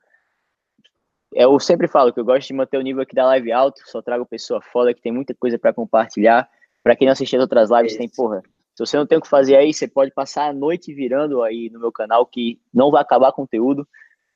eu 1.34 1.60
sempre 1.60 1.88
falo 1.88 2.12
que 2.12 2.20
eu 2.20 2.26
gosto 2.26 2.48
de 2.48 2.53
manter 2.53 2.78
o 2.78 2.82
nível 2.82 3.03
aqui 3.03 3.16
da 3.16 3.26
live 3.26 3.52
alto, 3.52 3.82
só 3.86 4.02
trago 4.02 4.26
pessoa 4.26 4.62
foda 4.62 4.94
que 4.94 5.02
tem 5.02 5.12
muita 5.12 5.34
coisa 5.34 5.58
para 5.58 5.74
compartilhar. 5.74 6.49
Para 6.84 6.95
quem 6.95 7.06
não 7.06 7.14
assistiu 7.14 7.40
as 7.40 7.44
outras 7.44 7.70
lives, 7.70 7.95
tem, 7.95 8.10
porra, 8.10 8.41
se 8.76 8.86
você 8.86 8.98
não 8.98 9.06
tem 9.06 9.18
o 9.18 9.22
que 9.22 9.28
fazer 9.28 9.56
aí, 9.56 9.74
você 9.74 9.88
pode 9.88 10.12
passar 10.12 10.49
a 10.49 10.53
noite 10.53 10.94
virando 10.94 11.44
aí 11.44 11.70
no 11.70 11.80
meu 11.80 11.91
canal, 11.91 12.26
que 12.26 12.60
não 12.74 12.91
vai 12.91 13.02
acabar 13.02 13.32
conteúdo. 13.32 13.88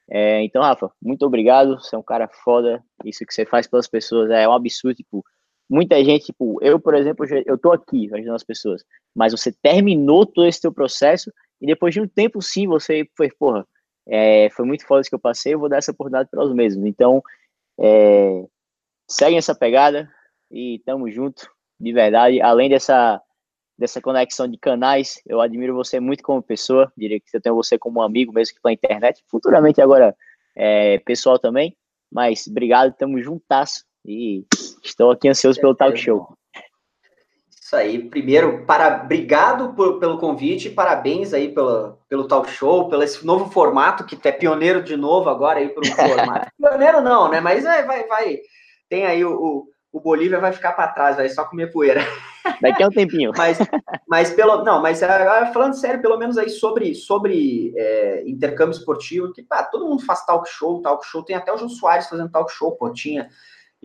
É, 0.09 0.43
então, 0.43 0.61
Rafa, 0.61 0.91
muito 1.01 1.26
obrigado. 1.26 1.80
Você 1.80 1.95
é 1.95 1.99
um 1.99 2.03
cara 2.03 2.27
foda. 2.27 2.84
Isso 3.03 3.26
que 3.26 3.34
você 3.34 3.45
faz 3.45 3.67
pelas 3.67 3.88
pessoas 3.88 4.30
é 4.30 4.47
um 4.47 4.53
absurdo. 4.53 4.95
Tipo, 4.95 5.23
muita 5.69 6.01
gente, 6.03 6.26
tipo, 6.26 6.59
eu, 6.61 6.80
por 6.80 6.93
exemplo, 6.93 7.26
eu 7.45 7.57
tô 7.57 7.72
aqui 7.72 8.09
ajudando 8.13 8.35
as 8.35 8.43
pessoas, 8.43 8.84
mas 9.15 9.31
você 9.34 9.51
terminou 9.51 10.26
todo 10.26 10.47
esse 10.47 10.61
teu 10.61 10.72
processo 10.72 11.31
e 11.59 11.65
depois 11.65 11.93
de 11.93 12.01
um 12.01 12.07
tempo, 12.07 12.41
sim, 12.41 12.67
você 12.67 13.07
foi, 13.17 13.30
porra, 13.31 13.65
é, 14.07 14.49
foi 14.52 14.65
muito 14.65 14.86
foda 14.86 15.02
isso 15.02 15.10
que 15.10 15.15
eu 15.15 15.19
passei, 15.19 15.53
eu 15.53 15.60
vou 15.60 15.69
dar 15.69 15.77
essa 15.77 15.91
oportunidade 15.91 16.30
para 16.30 16.44
os 16.44 16.53
mesmos. 16.53 16.86
Então, 16.86 17.23
é, 17.80 18.45
segue 19.07 19.36
essa 19.36 19.56
pegada 19.56 20.10
e 20.52 20.80
tamo 20.86 21.10
junto 21.11 21.49
de 21.80 21.91
verdade. 21.91 22.41
Além 22.41 22.69
dessa, 22.69 23.22
dessa 23.77 24.02
conexão 24.02 24.48
de 24.48 24.57
canais, 24.57 25.22
eu 25.26 25.41
admiro 25.41 25.76
você 25.76 25.99
muito 25.99 26.23
como 26.23 26.41
pessoa. 26.41 26.91
Diria 26.95 27.19
que 27.19 27.26
eu 27.34 27.41
tenho 27.41 27.56
você 27.56 27.77
como 27.77 27.99
um 27.99 28.03
amigo, 28.03 28.34
mesmo 28.34 28.56
que 28.56 28.61
pela 28.61 28.73
internet. 28.73 29.23
Futuramente 29.27 29.82
agora, 29.82 30.15
é, 30.56 30.99
pessoal 30.99 31.40
também. 31.40 31.76
Mas 32.11 32.48
obrigado, 32.48 32.95
tamo 32.95 33.22
juntas 33.22 33.84
E 34.06 34.45
estou 34.84 35.11
aqui 35.11 35.27
ansioso 35.27 35.60
pelo 35.60 35.76
talk 35.76 35.98
show. 35.98 36.30
Isso 37.65 37.75
aí. 37.75 37.97
Primeiro, 37.97 38.63
para, 38.63 39.01
obrigado 39.03 39.73
por, 39.73 39.99
pelo 39.99 40.19
convite, 40.19 40.69
parabéns 40.69 41.33
aí 41.33 41.51
pelo, 41.51 41.97
pelo 42.07 42.27
talk 42.27 42.47
show, 42.47 42.87
pelo 42.87 43.01
esse 43.01 43.25
novo 43.25 43.49
formato, 43.49 44.03
que 44.03 44.15
é 44.27 44.31
pioneiro 44.31 44.83
de 44.83 44.95
novo 44.95 45.31
agora 45.31 45.57
aí 45.57 45.69
para 45.69 45.81
um 45.81 46.09
formato. 46.09 46.51
pioneiro 46.61 47.01
não, 47.01 47.27
né? 47.27 47.41
Mas 47.41 47.65
é, 47.65 47.81
vai, 47.81 48.05
vai. 48.05 48.37
Tem 48.87 49.07
aí 49.07 49.25
o, 49.25 49.65
o 49.91 49.99
Bolívia 49.99 50.39
vai 50.39 50.51
ficar 50.51 50.73
para 50.73 50.89
trás, 50.89 51.15
vai 51.15 51.27
só 51.27 51.43
comer 51.43 51.71
poeira. 51.71 52.01
Daqui 52.61 52.83
a 52.83 52.87
um 52.87 52.91
tempinho. 52.91 53.31
mas, 53.35 53.57
mas 54.07 54.29
pelo 54.29 54.63
não, 54.63 54.79
mas 54.79 55.01
uh, 55.01 55.51
falando 55.51 55.73
sério, 55.73 56.03
pelo 56.03 56.19
menos 56.19 56.37
aí 56.37 56.51
sobre 56.51 56.93
sobre 56.93 57.73
é, 57.75 58.23
intercâmbio 58.27 58.77
esportivo, 58.77 59.33
que 59.33 59.41
pá, 59.41 59.63
todo 59.63 59.87
mundo 59.87 60.05
faz 60.05 60.23
talk 60.23 60.47
show, 60.47 60.83
talk 60.83 61.03
show, 61.07 61.23
tem 61.23 61.35
até 61.35 61.51
o 61.51 61.57
João 61.57 61.69
Soares 61.69 62.07
fazendo 62.07 62.29
talk 62.29 62.53
show, 62.53 62.73
pô, 62.73 62.93
tinha. 62.93 63.27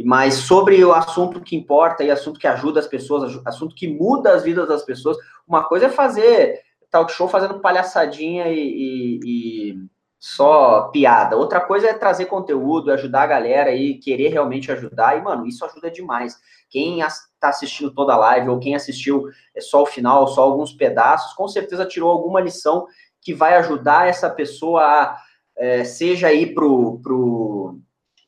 Mas 0.04 0.34
sobre 0.34 0.84
o 0.84 0.92
assunto 0.92 1.40
que 1.40 1.56
importa 1.56 2.02
e 2.02 2.10
assunto 2.10 2.38
que 2.38 2.46
ajuda 2.46 2.80
as 2.80 2.86
pessoas, 2.86 3.40
assunto 3.44 3.74
que 3.74 3.88
muda 3.88 4.32
as 4.32 4.42
vidas 4.42 4.68
das 4.68 4.82
pessoas, 4.82 5.16
uma 5.46 5.64
coisa 5.64 5.86
é 5.86 5.90
fazer 5.90 6.60
talk 6.90 7.12
show 7.12 7.28
fazendo 7.28 7.60
palhaçadinha 7.60 8.48
e, 8.48 8.58
e, 8.58 9.20
e 9.24 9.76
só 10.18 10.88
piada. 10.88 11.36
Outra 11.36 11.60
coisa 11.60 11.88
é 11.88 11.94
trazer 11.94 12.26
conteúdo, 12.26 12.92
ajudar 12.92 13.22
a 13.22 13.26
galera 13.26 13.74
e 13.74 13.94
querer 13.94 14.28
realmente 14.28 14.70
ajudar. 14.70 15.16
E, 15.16 15.22
mano, 15.22 15.46
isso 15.46 15.64
ajuda 15.64 15.90
demais. 15.90 16.36
Quem 16.68 17.00
está 17.00 17.48
assistindo 17.48 17.92
toda 17.92 18.12
a 18.12 18.18
live 18.18 18.50
ou 18.50 18.58
quem 18.58 18.74
assistiu 18.74 19.28
é 19.54 19.60
só 19.60 19.82
o 19.82 19.86
final, 19.86 20.28
só 20.28 20.42
alguns 20.42 20.72
pedaços, 20.72 21.32
com 21.32 21.48
certeza 21.48 21.86
tirou 21.86 22.10
alguma 22.10 22.40
lição 22.40 22.86
que 23.22 23.32
vai 23.32 23.56
ajudar 23.56 24.08
essa 24.08 24.28
pessoa 24.28 24.82
a, 24.82 25.16
é, 25.56 25.84
seja 25.84 26.32
ir 26.32 26.54
pro, 26.54 27.00
pro, 27.02 27.78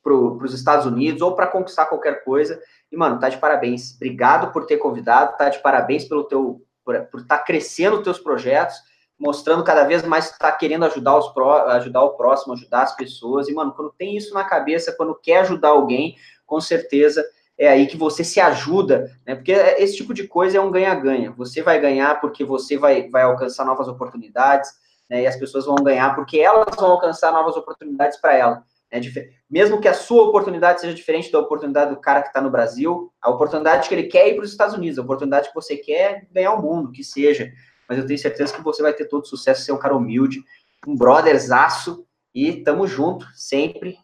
pro, 0.03 0.37
pros 0.37 0.53
Estados 0.53 0.85
Unidos 0.85 1.21
ou 1.21 1.35
para 1.35 1.47
conquistar 1.47 1.85
qualquer 1.85 2.23
coisa. 2.23 2.61
E, 2.91 2.97
mano, 2.97 3.19
tá 3.19 3.29
de 3.29 3.37
parabéns. 3.37 3.95
Obrigado 3.95 4.51
por 4.51 4.65
ter 4.65 4.77
convidado, 4.77 5.37
tá 5.37 5.49
de 5.49 5.59
parabéns 5.59 6.03
pelo 6.03 6.25
teu, 6.25 6.61
por 6.83 6.95
estar 6.95 7.37
tá 7.37 7.39
crescendo 7.39 7.97
os 7.97 8.03
teus 8.03 8.19
projetos 8.19 8.75
mostrando 9.23 9.63
cada 9.63 9.85
vez 9.85 10.03
mais 10.03 10.27
que 10.27 10.33
está 10.33 10.51
querendo 10.51 10.83
ajudar, 10.83 11.17
os 11.17 11.29
pró, 11.29 11.67
ajudar 11.69 12.03
o 12.03 12.17
próximo, 12.17 12.53
ajudar 12.53 12.81
as 12.81 12.95
pessoas. 12.95 13.47
E, 13.47 13.53
mano, 13.53 13.71
quando 13.71 13.93
tem 13.97 14.17
isso 14.17 14.33
na 14.33 14.43
cabeça, 14.43 14.91
quando 14.91 15.15
quer 15.15 15.39
ajudar 15.41 15.69
alguém, 15.69 16.17
com 16.45 16.59
certeza 16.59 17.25
é 17.57 17.69
aí 17.69 17.87
que 17.87 17.95
você 17.95 18.23
se 18.23 18.41
ajuda, 18.41 19.11
né? 19.25 19.35
Porque 19.35 19.51
esse 19.51 19.95
tipo 19.95 20.13
de 20.13 20.27
coisa 20.27 20.57
é 20.57 20.61
um 20.61 20.71
ganha-ganha. 20.71 21.31
Você 21.37 21.61
vai 21.61 21.79
ganhar 21.79 22.19
porque 22.19 22.43
você 22.43 22.77
vai, 22.77 23.09
vai 23.09 23.23
alcançar 23.23 23.63
novas 23.63 23.87
oportunidades, 23.87 24.71
né? 25.09 25.21
E 25.21 25.27
as 25.27 25.37
pessoas 25.37 25.65
vão 25.65 25.75
ganhar 25.75 26.15
porque 26.15 26.39
elas 26.39 26.75
vão 26.75 26.91
alcançar 26.91 27.31
novas 27.31 27.55
oportunidades 27.55 28.19
para 28.19 28.35
ela. 28.35 28.63
Né? 28.93 29.29
Mesmo 29.49 29.81
que 29.81 29.87
a 29.87 29.93
sua 29.93 30.23
oportunidade 30.23 30.81
seja 30.81 30.93
diferente 30.93 31.31
da 31.31 31.39
oportunidade 31.39 31.91
do 31.93 31.99
cara 31.99 32.21
que 32.21 32.27
está 32.27 32.39
no 32.41 32.51
Brasil, 32.51 33.11
a 33.21 33.29
oportunidade 33.29 33.89
que 33.89 33.95
ele 33.95 34.03
quer 34.03 34.29
ir 34.29 34.35
para 34.35 34.43
os 34.43 34.51
Estados 34.51 34.75
Unidos, 34.75 34.99
a 34.99 35.01
oportunidade 35.01 35.49
que 35.49 35.55
você 35.55 35.77
quer 35.77 36.11
é 36.11 36.27
ganhar 36.31 36.53
o 36.53 36.61
mundo, 36.61 36.91
que 36.91 37.03
seja 37.03 37.51
mas 37.87 37.97
eu 37.97 38.07
tenho 38.07 38.19
certeza 38.19 38.53
que 38.53 38.61
você 38.61 38.81
vai 38.81 38.93
ter 38.93 39.05
todo 39.05 39.27
sucesso, 39.27 39.63
ser 39.63 39.71
um 39.71 39.77
cara 39.77 39.95
humilde, 39.95 40.43
um 40.87 40.95
brotherzaço, 40.95 42.05
e 42.33 42.63
tamo 42.63 42.87
junto, 42.87 43.27
sempre, 43.35 43.97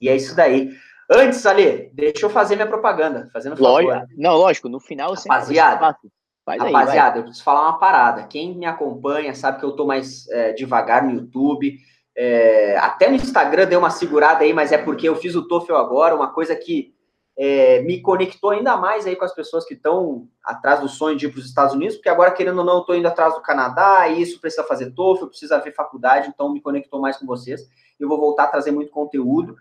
e 0.00 0.08
é 0.08 0.16
isso 0.16 0.34
daí. 0.34 0.70
Antes, 1.08 1.46
Ali, 1.46 1.90
deixa 1.94 2.26
eu 2.26 2.30
fazer 2.30 2.56
minha 2.56 2.66
propaganda, 2.66 3.28
fazendo 3.32 3.56
favor. 3.56 3.84
Lógico, 3.84 4.06
não, 4.16 4.36
lógico, 4.36 4.68
no 4.68 4.80
final 4.80 5.14
Rapaziada, 5.14 5.96
Faz 6.44 6.62
rapaziada, 6.62 7.14
aí, 7.14 7.18
eu 7.18 7.24
preciso 7.24 7.44
falar 7.44 7.62
uma 7.62 7.78
parada. 7.78 8.24
Quem 8.28 8.56
me 8.56 8.66
acompanha 8.66 9.34
sabe 9.34 9.58
que 9.58 9.64
eu 9.64 9.72
tô 9.72 9.84
mais 9.84 10.28
é, 10.28 10.52
devagar 10.52 11.04
no 11.04 11.12
YouTube, 11.12 11.76
é, 12.16 12.76
até 12.78 13.08
no 13.08 13.16
Instagram 13.16 13.66
deu 13.66 13.78
uma 13.78 13.90
segurada 13.90 14.42
aí, 14.42 14.52
mas 14.52 14.72
é 14.72 14.78
porque 14.78 15.08
eu 15.08 15.16
fiz 15.16 15.34
o 15.34 15.46
TOEFL 15.46 15.74
agora, 15.74 16.16
uma 16.16 16.32
coisa 16.32 16.56
que 16.56 16.94
é, 17.38 17.82
me 17.82 18.00
conectou 18.00 18.50
ainda 18.50 18.76
mais 18.78 19.06
aí 19.06 19.14
com 19.14 19.24
as 19.24 19.34
pessoas 19.34 19.66
que 19.66 19.74
estão 19.74 20.26
atrás 20.42 20.80
do 20.80 20.88
sonho 20.88 21.16
de 21.16 21.26
ir 21.26 21.30
para 21.30 21.40
os 21.40 21.44
Estados 21.44 21.74
Unidos, 21.74 21.96
porque 21.96 22.08
agora, 22.08 22.30
querendo 22.30 22.58
ou 22.58 22.64
não, 22.64 22.74
eu 22.76 22.80
estou 22.80 22.96
indo 22.96 23.06
atrás 23.06 23.34
do 23.34 23.42
Canadá, 23.42 24.08
isso 24.08 24.40
precisa 24.40 24.64
fazer 24.64 24.92
TOEFL, 24.92 25.26
precisa 25.26 25.58
ver 25.58 25.74
faculdade, 25.74 26.28
então 26.28 26.50
me 26.50 26.62
conectou 26.62 27.00
mais 27.00 27.18
com 27.18 27.26
vocês. 27.26 27.60
Eu 28.00 28.08
vou 28.08 28.18
voltar 28.18 28.44
a 28.44 28.48
trazer 28.48 28.70
muito 28.70 28.90
conteúdo 28.90 29.54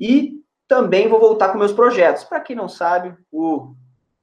e 0.00 0.42
também 0.66 1.08
vou 1.08 1.20
voltar 1.20 1.50
com 1.50 1.58
meus 1.58 1.72
projetos. 1.72 2.24
Para 2.24 2.40
quem 2.40 2.56
não 2.56 2.68
sabe, 2.68 3.14
o 3.30 3.74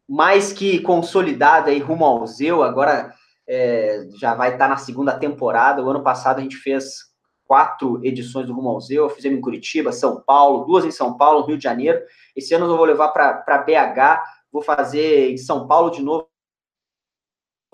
mais 0.09 0.51
que 0.51 0.79
consolidado 0.79 1.69
aí 1.69 1.79
rumo 1.79 2.05
ao 2.05 2.25
Zeu, 2.25 2.63
agora 2.63 3.13
é, 3.47 4.07
já 4.19 4.33
vai 4.33 4.53
estar 4.53 4.65
tá 4.65 4.69
na 4.69 4.77
segunda 4.77 5.17
temporada. 5.17 5.83
O 5.83 5.89
ano 5.89 6.03
passado 6.03 6.39
a 6.39 6.41
gente 6.41 6.55
fez 6.55 7.14
quatro 7.45 7.99
edições 8.03 8.47
do 8.47 8.53
Rumo 8.53 8.69
ao 8.69 8.81
Zeu, 8.81 9.09
fizemos 9.09 9.37
em 9.37 9.41
Curitiba, 9.41 9.91
São 9.91 10.21
Paulo, 10.21 10.65
duas 10.65 10.83
em 10.83 10.91
São 10.91 11.15
Paulo, 11.17 11.45
Rio 11.45 11.57
de 11.57 11.63
Janeiro. 11.63 12.01
Esse 12.35 12.53
ano 12.53 12.65
eu 12.65 12.77
vou 12.77 12.85
levar 12.85 13.09
para 13.09 13.57
BH, 13.59 14.23
vou 14.51 14.61
fazer 14.61 15.31
em 15.31 15.37
São 15.37 15.67
Paulo 15.67 15.89
de 15.91 16.01
novo. 16.01 16.27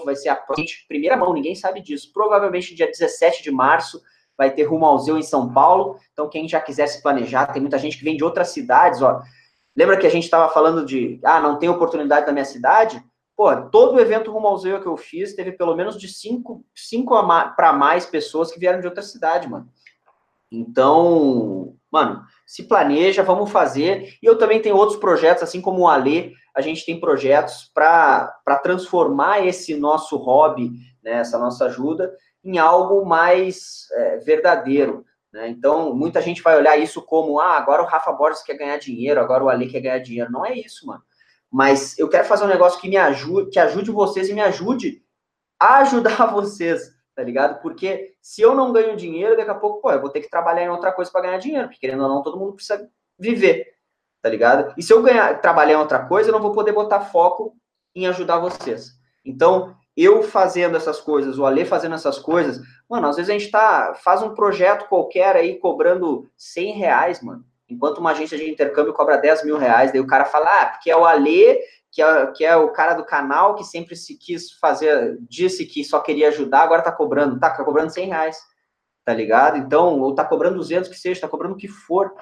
Vai 0.04 0.16
ser 0.16 0.30
a 0.30 0.44
primeira 0.88 1.16
mão, 1.16 1.34
ninguém 1.34 1.56
sabe 1.56 1.82
disso. 1.82 2.12
Provavelmente 2.14 2.76
dia 2.76 2.88
17 2.88 3.44
de 3.44 3.52
março 3.52 4.02
vai 4.38 4.52
ter 4.52 4.64
Rumo 4.64 4.86
ao 4.86 4.98
Zeu 5.00 5.18
em 5.18 5.24
São 5.24 5.54
Paulo. 5.54 6.00
Então, 6.12 6.28
quem 6.28 6.48
já 6.48 6.60
quiser 6.60 6.88
se 6.88 7.02
planejar, 7.02 7.48
tem 7.48 7.62
muita 7.62 7.78
gente 7.78 7.98
que 7.98 8.04
vem 8.04 8.18
de 8.18 8.24
outras 8.24 8.50
cidades, 8.50 9.02
ó. 9.02 9.22
Lembra 9.76 9.98
que 9.98 10.08
a 10.08 10.10
gente 10.10 10.24
estava 10.24 10.52
falando 10.52 10.86
de, 10.86 11.20
ah, 11.24 11.40
não 11.40 11.58
tem 11.58 11.70
oportunidade 11.70 12.26
na 12.26 12.34
minha 12.34 12.46
cidade? 12.46 13.02
Pô, 13.42 13.56
todo 13.72 14.00
evento 14.00 14.32
Rumo 14.32 14.50
ao 14.50 14.58
Zeu 14.60 14.80
que 14.80 14.86
eu 14.86 14.96
fiz 14.96 15.34
teve 15.34 15.54
pelo 15.54 15.76
menos 15.76 16.00
de 16.00 16.08
cinco, 16.08 16.64
cinco 16.76 17.16
para 17.56 17.74
mais 17.74 18.06
pessoas 18.06 18.52
que 18.52 18.60
vieram 18.60 18.80
de 18.80 18.86
outra 18.86 19.02
cidade, 19.02 19.50
mano. 19.50 19.68
Então, 20.52 21.76
mano, 21.92 22.24
se 22.46 22.62
planeja, 22.62 23.24
vamos 23.24 23.50
fazer. 23.50 24.16
E 24.22 24.28
eu 24.28 24.38
também 24.38 24.62
tenho 24.62 24.76
outros 24.76 25.00
projetos, 25.00 25.42
assim 25.42 25.60
como 25.60 25.82
o 25.82 25.88
Alê, 25.88 26.34
a 26.56 26.62
gente 26.62 26.86
tem 26.86 27.00
projetos 27.00 27.72
para 27.74 28.32
transformar 28.62 29.44
esse 29.44 29.76
nosso 29.76 30.18
hobby, 30.18 30.74
né, 31.04 31.14
essa 31.14 31.40
nossa 31.40 31.66
ajuda, 31.66 32.16
em 32.46 32.60
algo 32.60 33.04
mais 33.04 33.88
é, 33.94 34.18
verdadeiro. 34.18 35.04
Né? 35.34 35.50
Então, 35.50 35.96
muita 35.96 36.22
gente 36.22 36.44
vai 36.44 36.56
olhar 36.56 36.78
isso 36.78 37.02
como, 37.02 37.40
ah, 37.40 37.58
agora 37.58 37.82
o 37.82 37.88
Rafa 37.88 38.12
Borges 38.12 38.44
quer 38.44 38.58
ganhar 38.58 38.78
dinheiro, 38.78 39.20
agora 39.20 39.44
o 39.44 39.50
Alê 39.50 39.66
quer 39.66 39.80
ganhar 39.80 39.98
dinheiro. 39.98 40.32
Não 40.32 40.46
é 40.46 40.54
isso, 40.54 40.86
mano 40.86 41.02
mas 41.52 42.00
eu 42.00 42.08
quero 42.08 42.26
fazer 42.26 42.46
um 42.46 42.50
negócio 42.50 42.80
que 42.80 42.88
me 42.88 42.98
ajude, 42.98 43.50
que 43.50 43.60
ajude 43.60 43.92
vocês 43.92 44.30
e 44.30 44.34
me 44.34 44.42
ajude 44.42 45.04
a 45.60 45.80
ajudar 45.80 46.28
vocês, 46.32 46.96
tá 47.14 47.22
ligado? 47.22 47.62
Porque 47.62 48.14
se 48.22 48.42
eu 48.42 48.56
não 48.56 48.72
ganho 48.72 48.96
dinheiro, 48.96 49.36
daqui 49.36 49.52
a 49.52 49.56
pouco, 49.56 49.82
pô, 49.82 49.92
eu 49.92 50.00
vou 50.00 50.10
ter 50.10 50.22
que 50.22 50.30
trabalhar 50.30 50.64
em 50.64 50.70
outra 50.70 50.94
coisa 50.94 51.12
para 51.12 51.22
ganhar 51.22 51.38
dinheiro, 51.38 51.68
porque 51.68 51.80
querendo 51.80 52.04
ou 52.04 52.10
não, 52.10 52.24
todo 52.24 52.40
mundo 52.40 52.54
precisa 52.54 52.90
viver, 53.20 53.74
tá 54.22 54.30
ligado? 54.30 54.74
E 54.78 54.82
se 54.82 54.94
eu 54.94 55.02
ganhar, 55.02 55.42
trabalhar 55.42 55.74
em 55.74 55.82
outra 55.82 56.08
coisa, 56.08 56.30
eu 56.30 56.34
não 56.34 56.42
vou 56.42 56.54
poder 56.54 56.72
botar 56.72 57.02
foco 57.02 57.54
em 57.94 58.08
ajudar 58.08 58.40
vocês. 58.40 58.94
Então, 59.26 59.76
eu 59.96 60.24
fazendo 60.24 60.78
essas 60.78 61.02
coisas, 61.02 61.38
o 61.38 61.46
Ale 61.46 61.66
fazendo 61.66 61.96
essas 61.96 62.18
coisas, 62.18 62.62
mano, 62.90 63.08
às 63.08 63.18
vezes 63.18 63.30
a 63.30 63.38
gente 63.38 63.52
tá, 63.52 63.94
faz 63.96 64.24
um 64.24 64.34
projeto 64.34 64.88
qualquer 64.88 65.36
aí 65.36 65.60
cobrando 65.60 66.32
100 66.38 66.74
reais, 66.74 67.22
mano. 67.22 67.44
Enquanto 67.72 68.00
uma 68.00 68.12
agência 68.12 68.38
de 68.38 68.50
intercâmbio 68.50 68.94
cobra 68.94 69.18
10 69.18 69.46
mil 69.46 69.58
reais, 69.58 69.92
daí 69.92 70.02
o 70.02 70.08
cara 70.08 70.26
fala, 70.26 70.62
ah, 70.62 70.66
porque 70.68 70.92
é 70.92 70.98
o 70.98 71.06
Alê, 71.06 71.60
que 71.92 72.02
é, 72.02 72.28
que 72.28 72.46
é 72.46 72.56
o 72.56 72.70
cara 72.70 72.94
do 72.94 73.06
canal 73.06 73.56
que 73.56 73.64
sempre 73.64 73.96
se 73.96 74.18
quis 74.18 74.52
fazer, 74.52 75.18
disse 75.22 75.66
que 75.66 75.84
só 75.84 76.00
queria 76.00 76.28
ajudar, 76.28 76.62
agora 76.62 76.82
tá 76.82 76.92
cobrando, 76.92 77.40
tá, 77.40 77.50
tá 77.50 77.64
cobrando 77.64 77.94
100 77.94 78.08
reais, 78.08 78.38
tá 79.06 79.14
ligado? 79.14 79.58
Então, 79.58 80.00
ou 80.00 80.14
tá 80.14 80.26
cobrando 80.26 80.58
200 80.58 80.90
que 80.90 80.98
seja, 80.98 81.22
tá 81.22 81.28
cobrando 81.28 81.56
o 81.56 81.58
que 81.58 81.68
for, 81.68 82.14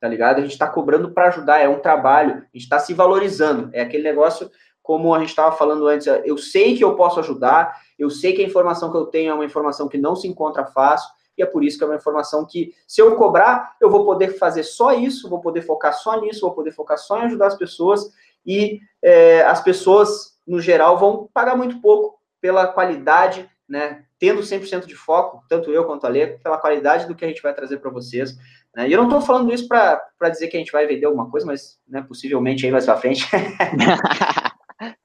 tá 0.00 0.08
ligado? 0.08 0.38
A 0.38 0.42
gente 0.42 0.58
tá 0.58 0.66
cobrando 0.66 1.12
para 1.12 1.28
ajudar, 1.28 1.60
é 1.60 1.68
um 1.68 1.80
trabalho, 1.80 2.34
a 2.34 2.58
gente 2.58 2.68
tá 2.68 2.78
se 2.78 2.94
valorizando, 2.94 3.70
é 3.72 3.82
aquele 3.82 4.02
negócio 4.02 4.50
como 4.82 5.14
a 5.14 5.18
gente 5.18 5.30
estava 5.30 5.56
falando 5.56 5.88
antes, 5.88 6.06
eu 6.24 6.36
sei 6.36 6.76
que 6.76 6.84
eu 6.84 6.94
posso 6.94 7.18
ajudar, 7.18 7.80
eu 7.98 8.10
sei 8.10 8.34
que 8.34 8.42
a 8.42 8.46
informação 8.46 8.90
que 8.90 8.98
eu 8.98 9.06
tenho 9.06 9.30
é 9.30 9.34
uma 9.34 9.44
informação 9.44 9.88
que 9.88 9.96
não 9.96 10.14
se 10.14 10.28
encontra 10.28 10.66
fácil, 10.66 11.08
e 11.36 11.42
é 11.42 11.46
por 11.46 11.64
isso 11.64 11.78
que 11.78 11.84
é 11.84 11.86
uma 11.86 11.96
informação 11.96 12.46
que, 12.46 12.74
se 12.86 13.00
eu 13.00 13.16
cobrar, 13.16 13.76
eu 13.80 13.90
vou 13.90 14.04
poder 14.04 14.38
fazer 14.38 14.62
só 14.62 14.92
isso, 14.92 15.28
vou 15.28 15.40
poder 15.40 15.62
focar 15.62 15.92
só 15.92 16.20
nisso, 16.20 16.42
vou 16.42 16.52
poder 16.52 16.72
focar 16.72 16.98
só 16.98 17.18
em 17.18 17.24
ajudar 17.24 17.48
as 17.48 17.56
pessoas, 17.56 18.10
e 18.46 18.80
é, 19.02 19.42
as 19.42 19.62
pessoas, 19.62 20.38
no 20.46 20.60
geral, 20.60 20.98
vão 20.98 21.28
pagar 21.32 21.56
muito 21.56 21.80
pouco 21.80 22.18
pela 22.40 22.66
qualidade, 22.66 23.48
né, 23.68 24.04
tendo 24.18 24.42
100% 24.42 24.86
de 24.86 24.94
foco, 24.94 25.42
tanto 25.48 25.70
eu 25.70 25.84
quanto 25.84 26.06
a 26.06 26.08
Lê, 26.08 26.26
pela 26.26 26.58
qualidade 26.58 27.06
do 27.06 27.14
que 27.14 27.24
a 27.24 27.28
gente 27.28 27.42
vai 27.42 27.54
trazer 27.54 27.78
para 27.78 27.90
vocês. 27.90 28.36
Né? 28.74 28.88
E 28.88 28.92
eu 28.92 28.98
não 28.98 29.08
estou 29.08 29.20
falando 29.20 29.52
isso 29.52 29.66
para 29.66 30.28
dizer 30.30 30.48
que 30.48 30.56
a 30.56 30.60
gente 30.60 30.72
vai 30.72 30.86
vender 30.86 31.06
alguma 31.06 31.30
coisa, 31.30 31.46
mas 31.46 31.78
né, 31.88 32.02
possivelmente 32.06 32.66
aí 32.66 32.72
mais 32.72 32.84
para 32.84 32.96
frente. 32.96 33.26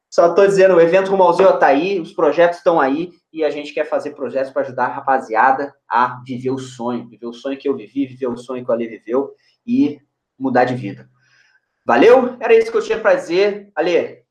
Só 0.10 0.28
estou 0.28 0.48
dizendo, 0.48 0.76
o 0.76 0.82
evento 0.82 1.12
Rumo 1.12 1.32
Zeu 1.34 1.52
está 1.52 1.68
aí, 1.68 2.00
os 2.00 2.12
projetos 2.12 2.58
estão 2.58 2.82
aí, 2.82 3.12
e 3.32 3.44
a 3.44 3.50
gente 3.52 3.74
quer 3.74 3.86
fazer 3.86 4.12
projetos 4.12 4.52
para 4.52 4.64
ajudar 4.64 4.86
a 4.86 4.94
rapaziada 4.94 5.74
a 5.88 6.22
viver 6.26 6.50
o 6.50 6.58
sonho, 6.58 7.08
viver 7.08 7.28
o 7.28 7.34
sonho 7.34 7.58
que 7.58 7.70
eu 7.70 7.76
vivi, 7.76 8.08
viver 8.08 8.28
o 8.28 8.38
sonho 8.38 8.66
que 8.66 8.72
o 8.72 8.74
Ale 8.74 8.88
viveu 8.88 9.32
e 9.66 10.00
mudar 10.38 10.66
de 10.66 10.74
vida. 10.74 11.08
Valeu? 11.86 12.38
Era 12.40 12.56
isso 12.56 12.72
que 12.72 12.78
eu 12.78 12.84
tinha 12.84 13.00
para 13.00 13.14
dizer. 13.14 13.72
Ale, 13.76 14.24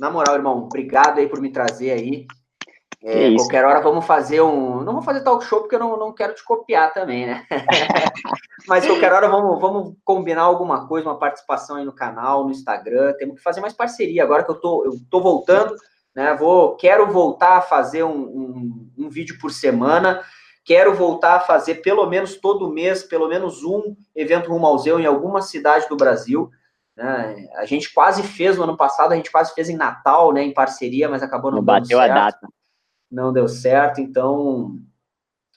na 0.00 0.10
moral, 0.10 0.36
irmão, 0.36 0.64
obrigado 0.64 1.18
aí 1.18 1.28
por 1.28 1.40
me 1.40 1.52
trazer 1.52 1.90
aí. 1.90 2.26
É, 3.02 3.34
qualquer 3.34 3.64
hora 3.64 3.80
vamos 3.80 4.04
fazer 4.06 4.40
um. 4.40 4.82
Não 4.82 4.94
vou 4.94 5.02
fazer 5.02 5.20
talk 5.20 5.44
show 5.44 5.60
porque 5.60 5.74
eu 5.74 5.80
não, 5.80 5.96
não 5.98 6.12
quero 6.12 6.34
te 6.34 6.42
copiar 6.44 6.92
também, 6.92 7.26
né? 7.26 7.46
Mas 8.66 8.86
qualquer 8.86 9.12
hora 9.12 9.28
vamos, 9.28 9.60
vamos 9.60 9.94
combinar 10.04 10.42
alguma 10.42 10.88
coisa, 10.88 11.08
uma 11.08 11.18
participação 11.18 11.76
aí 11.76 11.84
no 11.84 11.92
canal, 11.92 12.44
no 12.44 12.50
Instagram. 12.50 13.12
Temos 13.18 13.36
que 13.36 13.42
fazer 13.42 13.60
mais 13.60 13.74
parceria. 13.74 14.24
Agora 14.24 14.42
que 14.42 14.50
eu 14.50 14.56
tô, 14.56 14.84
eu 14.84 14.92
tô 15.10 15.20
voltando, 15.20 15.76
né? 16.14 16.34
Vou, 16.34 16.74
quero 16.76 17.06
voltar 17.10 17.58
a 17.58 17.60
fazer 17.60 18.02
um, 18.02 18.16
um, 18.16 18.90
um 18.98 19.08
vídeo 19.08 19.38
por 19.38 19.52
semana. 19.52 20.22
Quero 20.64 20.94
voltar 20.94 21.36
a 21.36 21.40
fazer 21.40 21.76
pelo 21.76 22.06
menos 22.06 22.36
todo 22.36 22.72
mês, 22.72 23.04
pelo 23.04 23.28
menos 23.28 23.62
um 23.62 23.94
evento 24.16 24.50
rumo 24.50 24.66
ao 24.66 24.78
Zeu 24.78 24.98
em 24.98 25.06
alguma 25.06 25.42
cidade 25.42 25.86
do 25.88 25.96
Brasil. 25.96 26.50
Né? 26.96 27.46
A 27.56 27.66
gente 27.66 27.92
quase 27.94 28.22
fez 28.24 28.56
no 28.56 28.64
ano 28.64 28.76
passado, 28.76 29.12
a 29.12 29.16
gente 29.16 29.30
quase 29.30 29.54
fez 29.54 29.68
em 29.68 29.76
Natal, 29.76 30.32
né? 30.32 30.42
Em 30.42 30.52
parceria, 30.52 31.08
mas 31.08 31.22
acabou 31.22 31.52
não, 31.52 31.58
não 31.58 31.64
bateu 31.64 31.98
certo. 31.98 32.10
a 32.10 32.14
data 32.14 32.48
não 33.10 33.32
deu 33.32 33.48
certo, 33.48 34.00
então. 34.00 34.78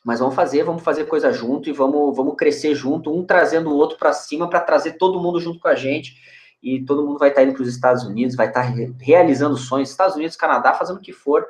Mas 0.04 0.20
vamos 0.20 0.36
fazer, 0.36 0.64
vamos 0.64 0.82
fazer 0.82 1.06
coisa 1.06 1.32
junto 1.32 1.70
e 1.70 1.74
vamos, 1.74 2.16
vamos 2.16 2.36
crescer 2.36 2.74
junto, 2.74 3.14
um 3.14 3.26
trazendo 3.26 3.70
o 3.70 3.76
outro 3.76 3.98
para 3.98 4.14
cima 4.14 4.50
para 4.50 4.62
trazer 4.62 4.94
todo 4.94 5.20
mundo 5.20 5.40
junto 5.40 5.60
com 5.60 5.68
a 5.68 5.76
gente. 5.76 6.16
E 6.64 6.84
todo 6.84 7.06
mundo 7.06 7.20
vai 7.20 7.30
estar 7.30 7.42
tá 7.42 7.46
indo 7.46 7.54
para 7.54 7.64
os 7.64 7.70
Estados 7.70 8.04
Unidos, 8.04 8.36
vai 8.36 8.48
estar 8.48 8.64
tá 8.64 8.74
realizando 9.00 9.58
sonhos, 9.58 9.90
Estados 9.90 10.16
Unidos, 10.16 10.36
Canadá, 10.36 10.74
fazendo 10.74 10.98
o 10.98 11.02
que 11.02 11.14
for. 11.14 11.46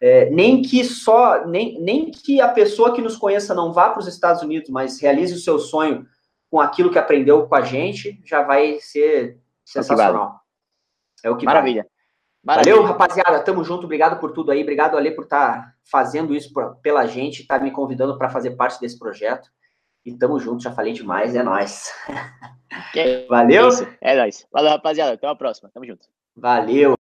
É, 0.00 0.30
nem 0.30 0.62
que 0.62 0.82
só, 0.82 1.46
nem, 1.46 1.80
nem 1.80 2.10
que 2.10 2.40
a 2.40 2.48
pessoa 2.48 2.94
que 2.94 3.02
nos 3.02 3.16
conheça 3.16 3.54
não 3.54 3.72
vá 3.72 3.90
para 3.90 4.00
os 4.00 4.08
Estados 4.08 4.42
Unidos, 4.42 4.70
mas 4.70 4.98
realize 4.98 5.34
o 5.34 5.38
seu 5.38 5.58
sonho 5.58 6.06
com 6.50 6.58
aquilo 6.58 6.90
que 6.90 6.98
aprendeu 6.98 7.46
com 7.46 7.54
a 7.54 7.60
gente, 7.60 8.20
já 8.24 8.42
vai 8.42 8.78
ser 8.80 9.38
sensacional. 9.64 10.40
É 11.22 11.30
o 11.30 11.36
que 11.36 11.44
Maravilha. 11.44 11.86
Maravilha. 12.42 12.74
Valeu, 12.74 12.88
rapaziada. 12.88 13.40
Tamo 13.40 13.64
junto. 13.64 13.84
Obrigado 13.84 14.18
por 14.18 14.32
tudo 14.32 14.50
aí. 14.50 14.62
Obrigado, 14.62 14.96
Ale, 14.96 15.10
por 15.10 15.24
estar 15.24 15.52
tá 15.52 15.74
fazendo 15.90 16.34
isso 16.34 16.52
pra, 16.52 16.70
pela 16.70 17.06
gente, 17.06 17.42
estar 17.42 17.58
tá 17.58 17.64
me 17.64 17.70
convidando 17.70 18.16
para 18.16 18.30
fazer 18.30 18.52
parte 18.52 18.80
desse 18.80 18.98
projeto. 18.98 19.50
E 20.04 20.16
tamo 20.16 20.38
junto. 20.38 20.62
Já 20.62 20.72
falei 20.72 20.92
demais. 20.92 21.34
É 21.34 21.42
nóis. 21.42 21.92
Valeu. 23.28 23.68
Isso. 23.68 23.86
É 24.00 24.16
nóis. 24.16 24.46
Valeu, 24.50 24.70
rapaziada. 24.70 25.12
Até 25.12 25.26
a 25.26 25.34
próxima. 25.34 25.70
Tamo 25.72 25.86
junto. 25.86 26.06
Valeu. 26.34 26.99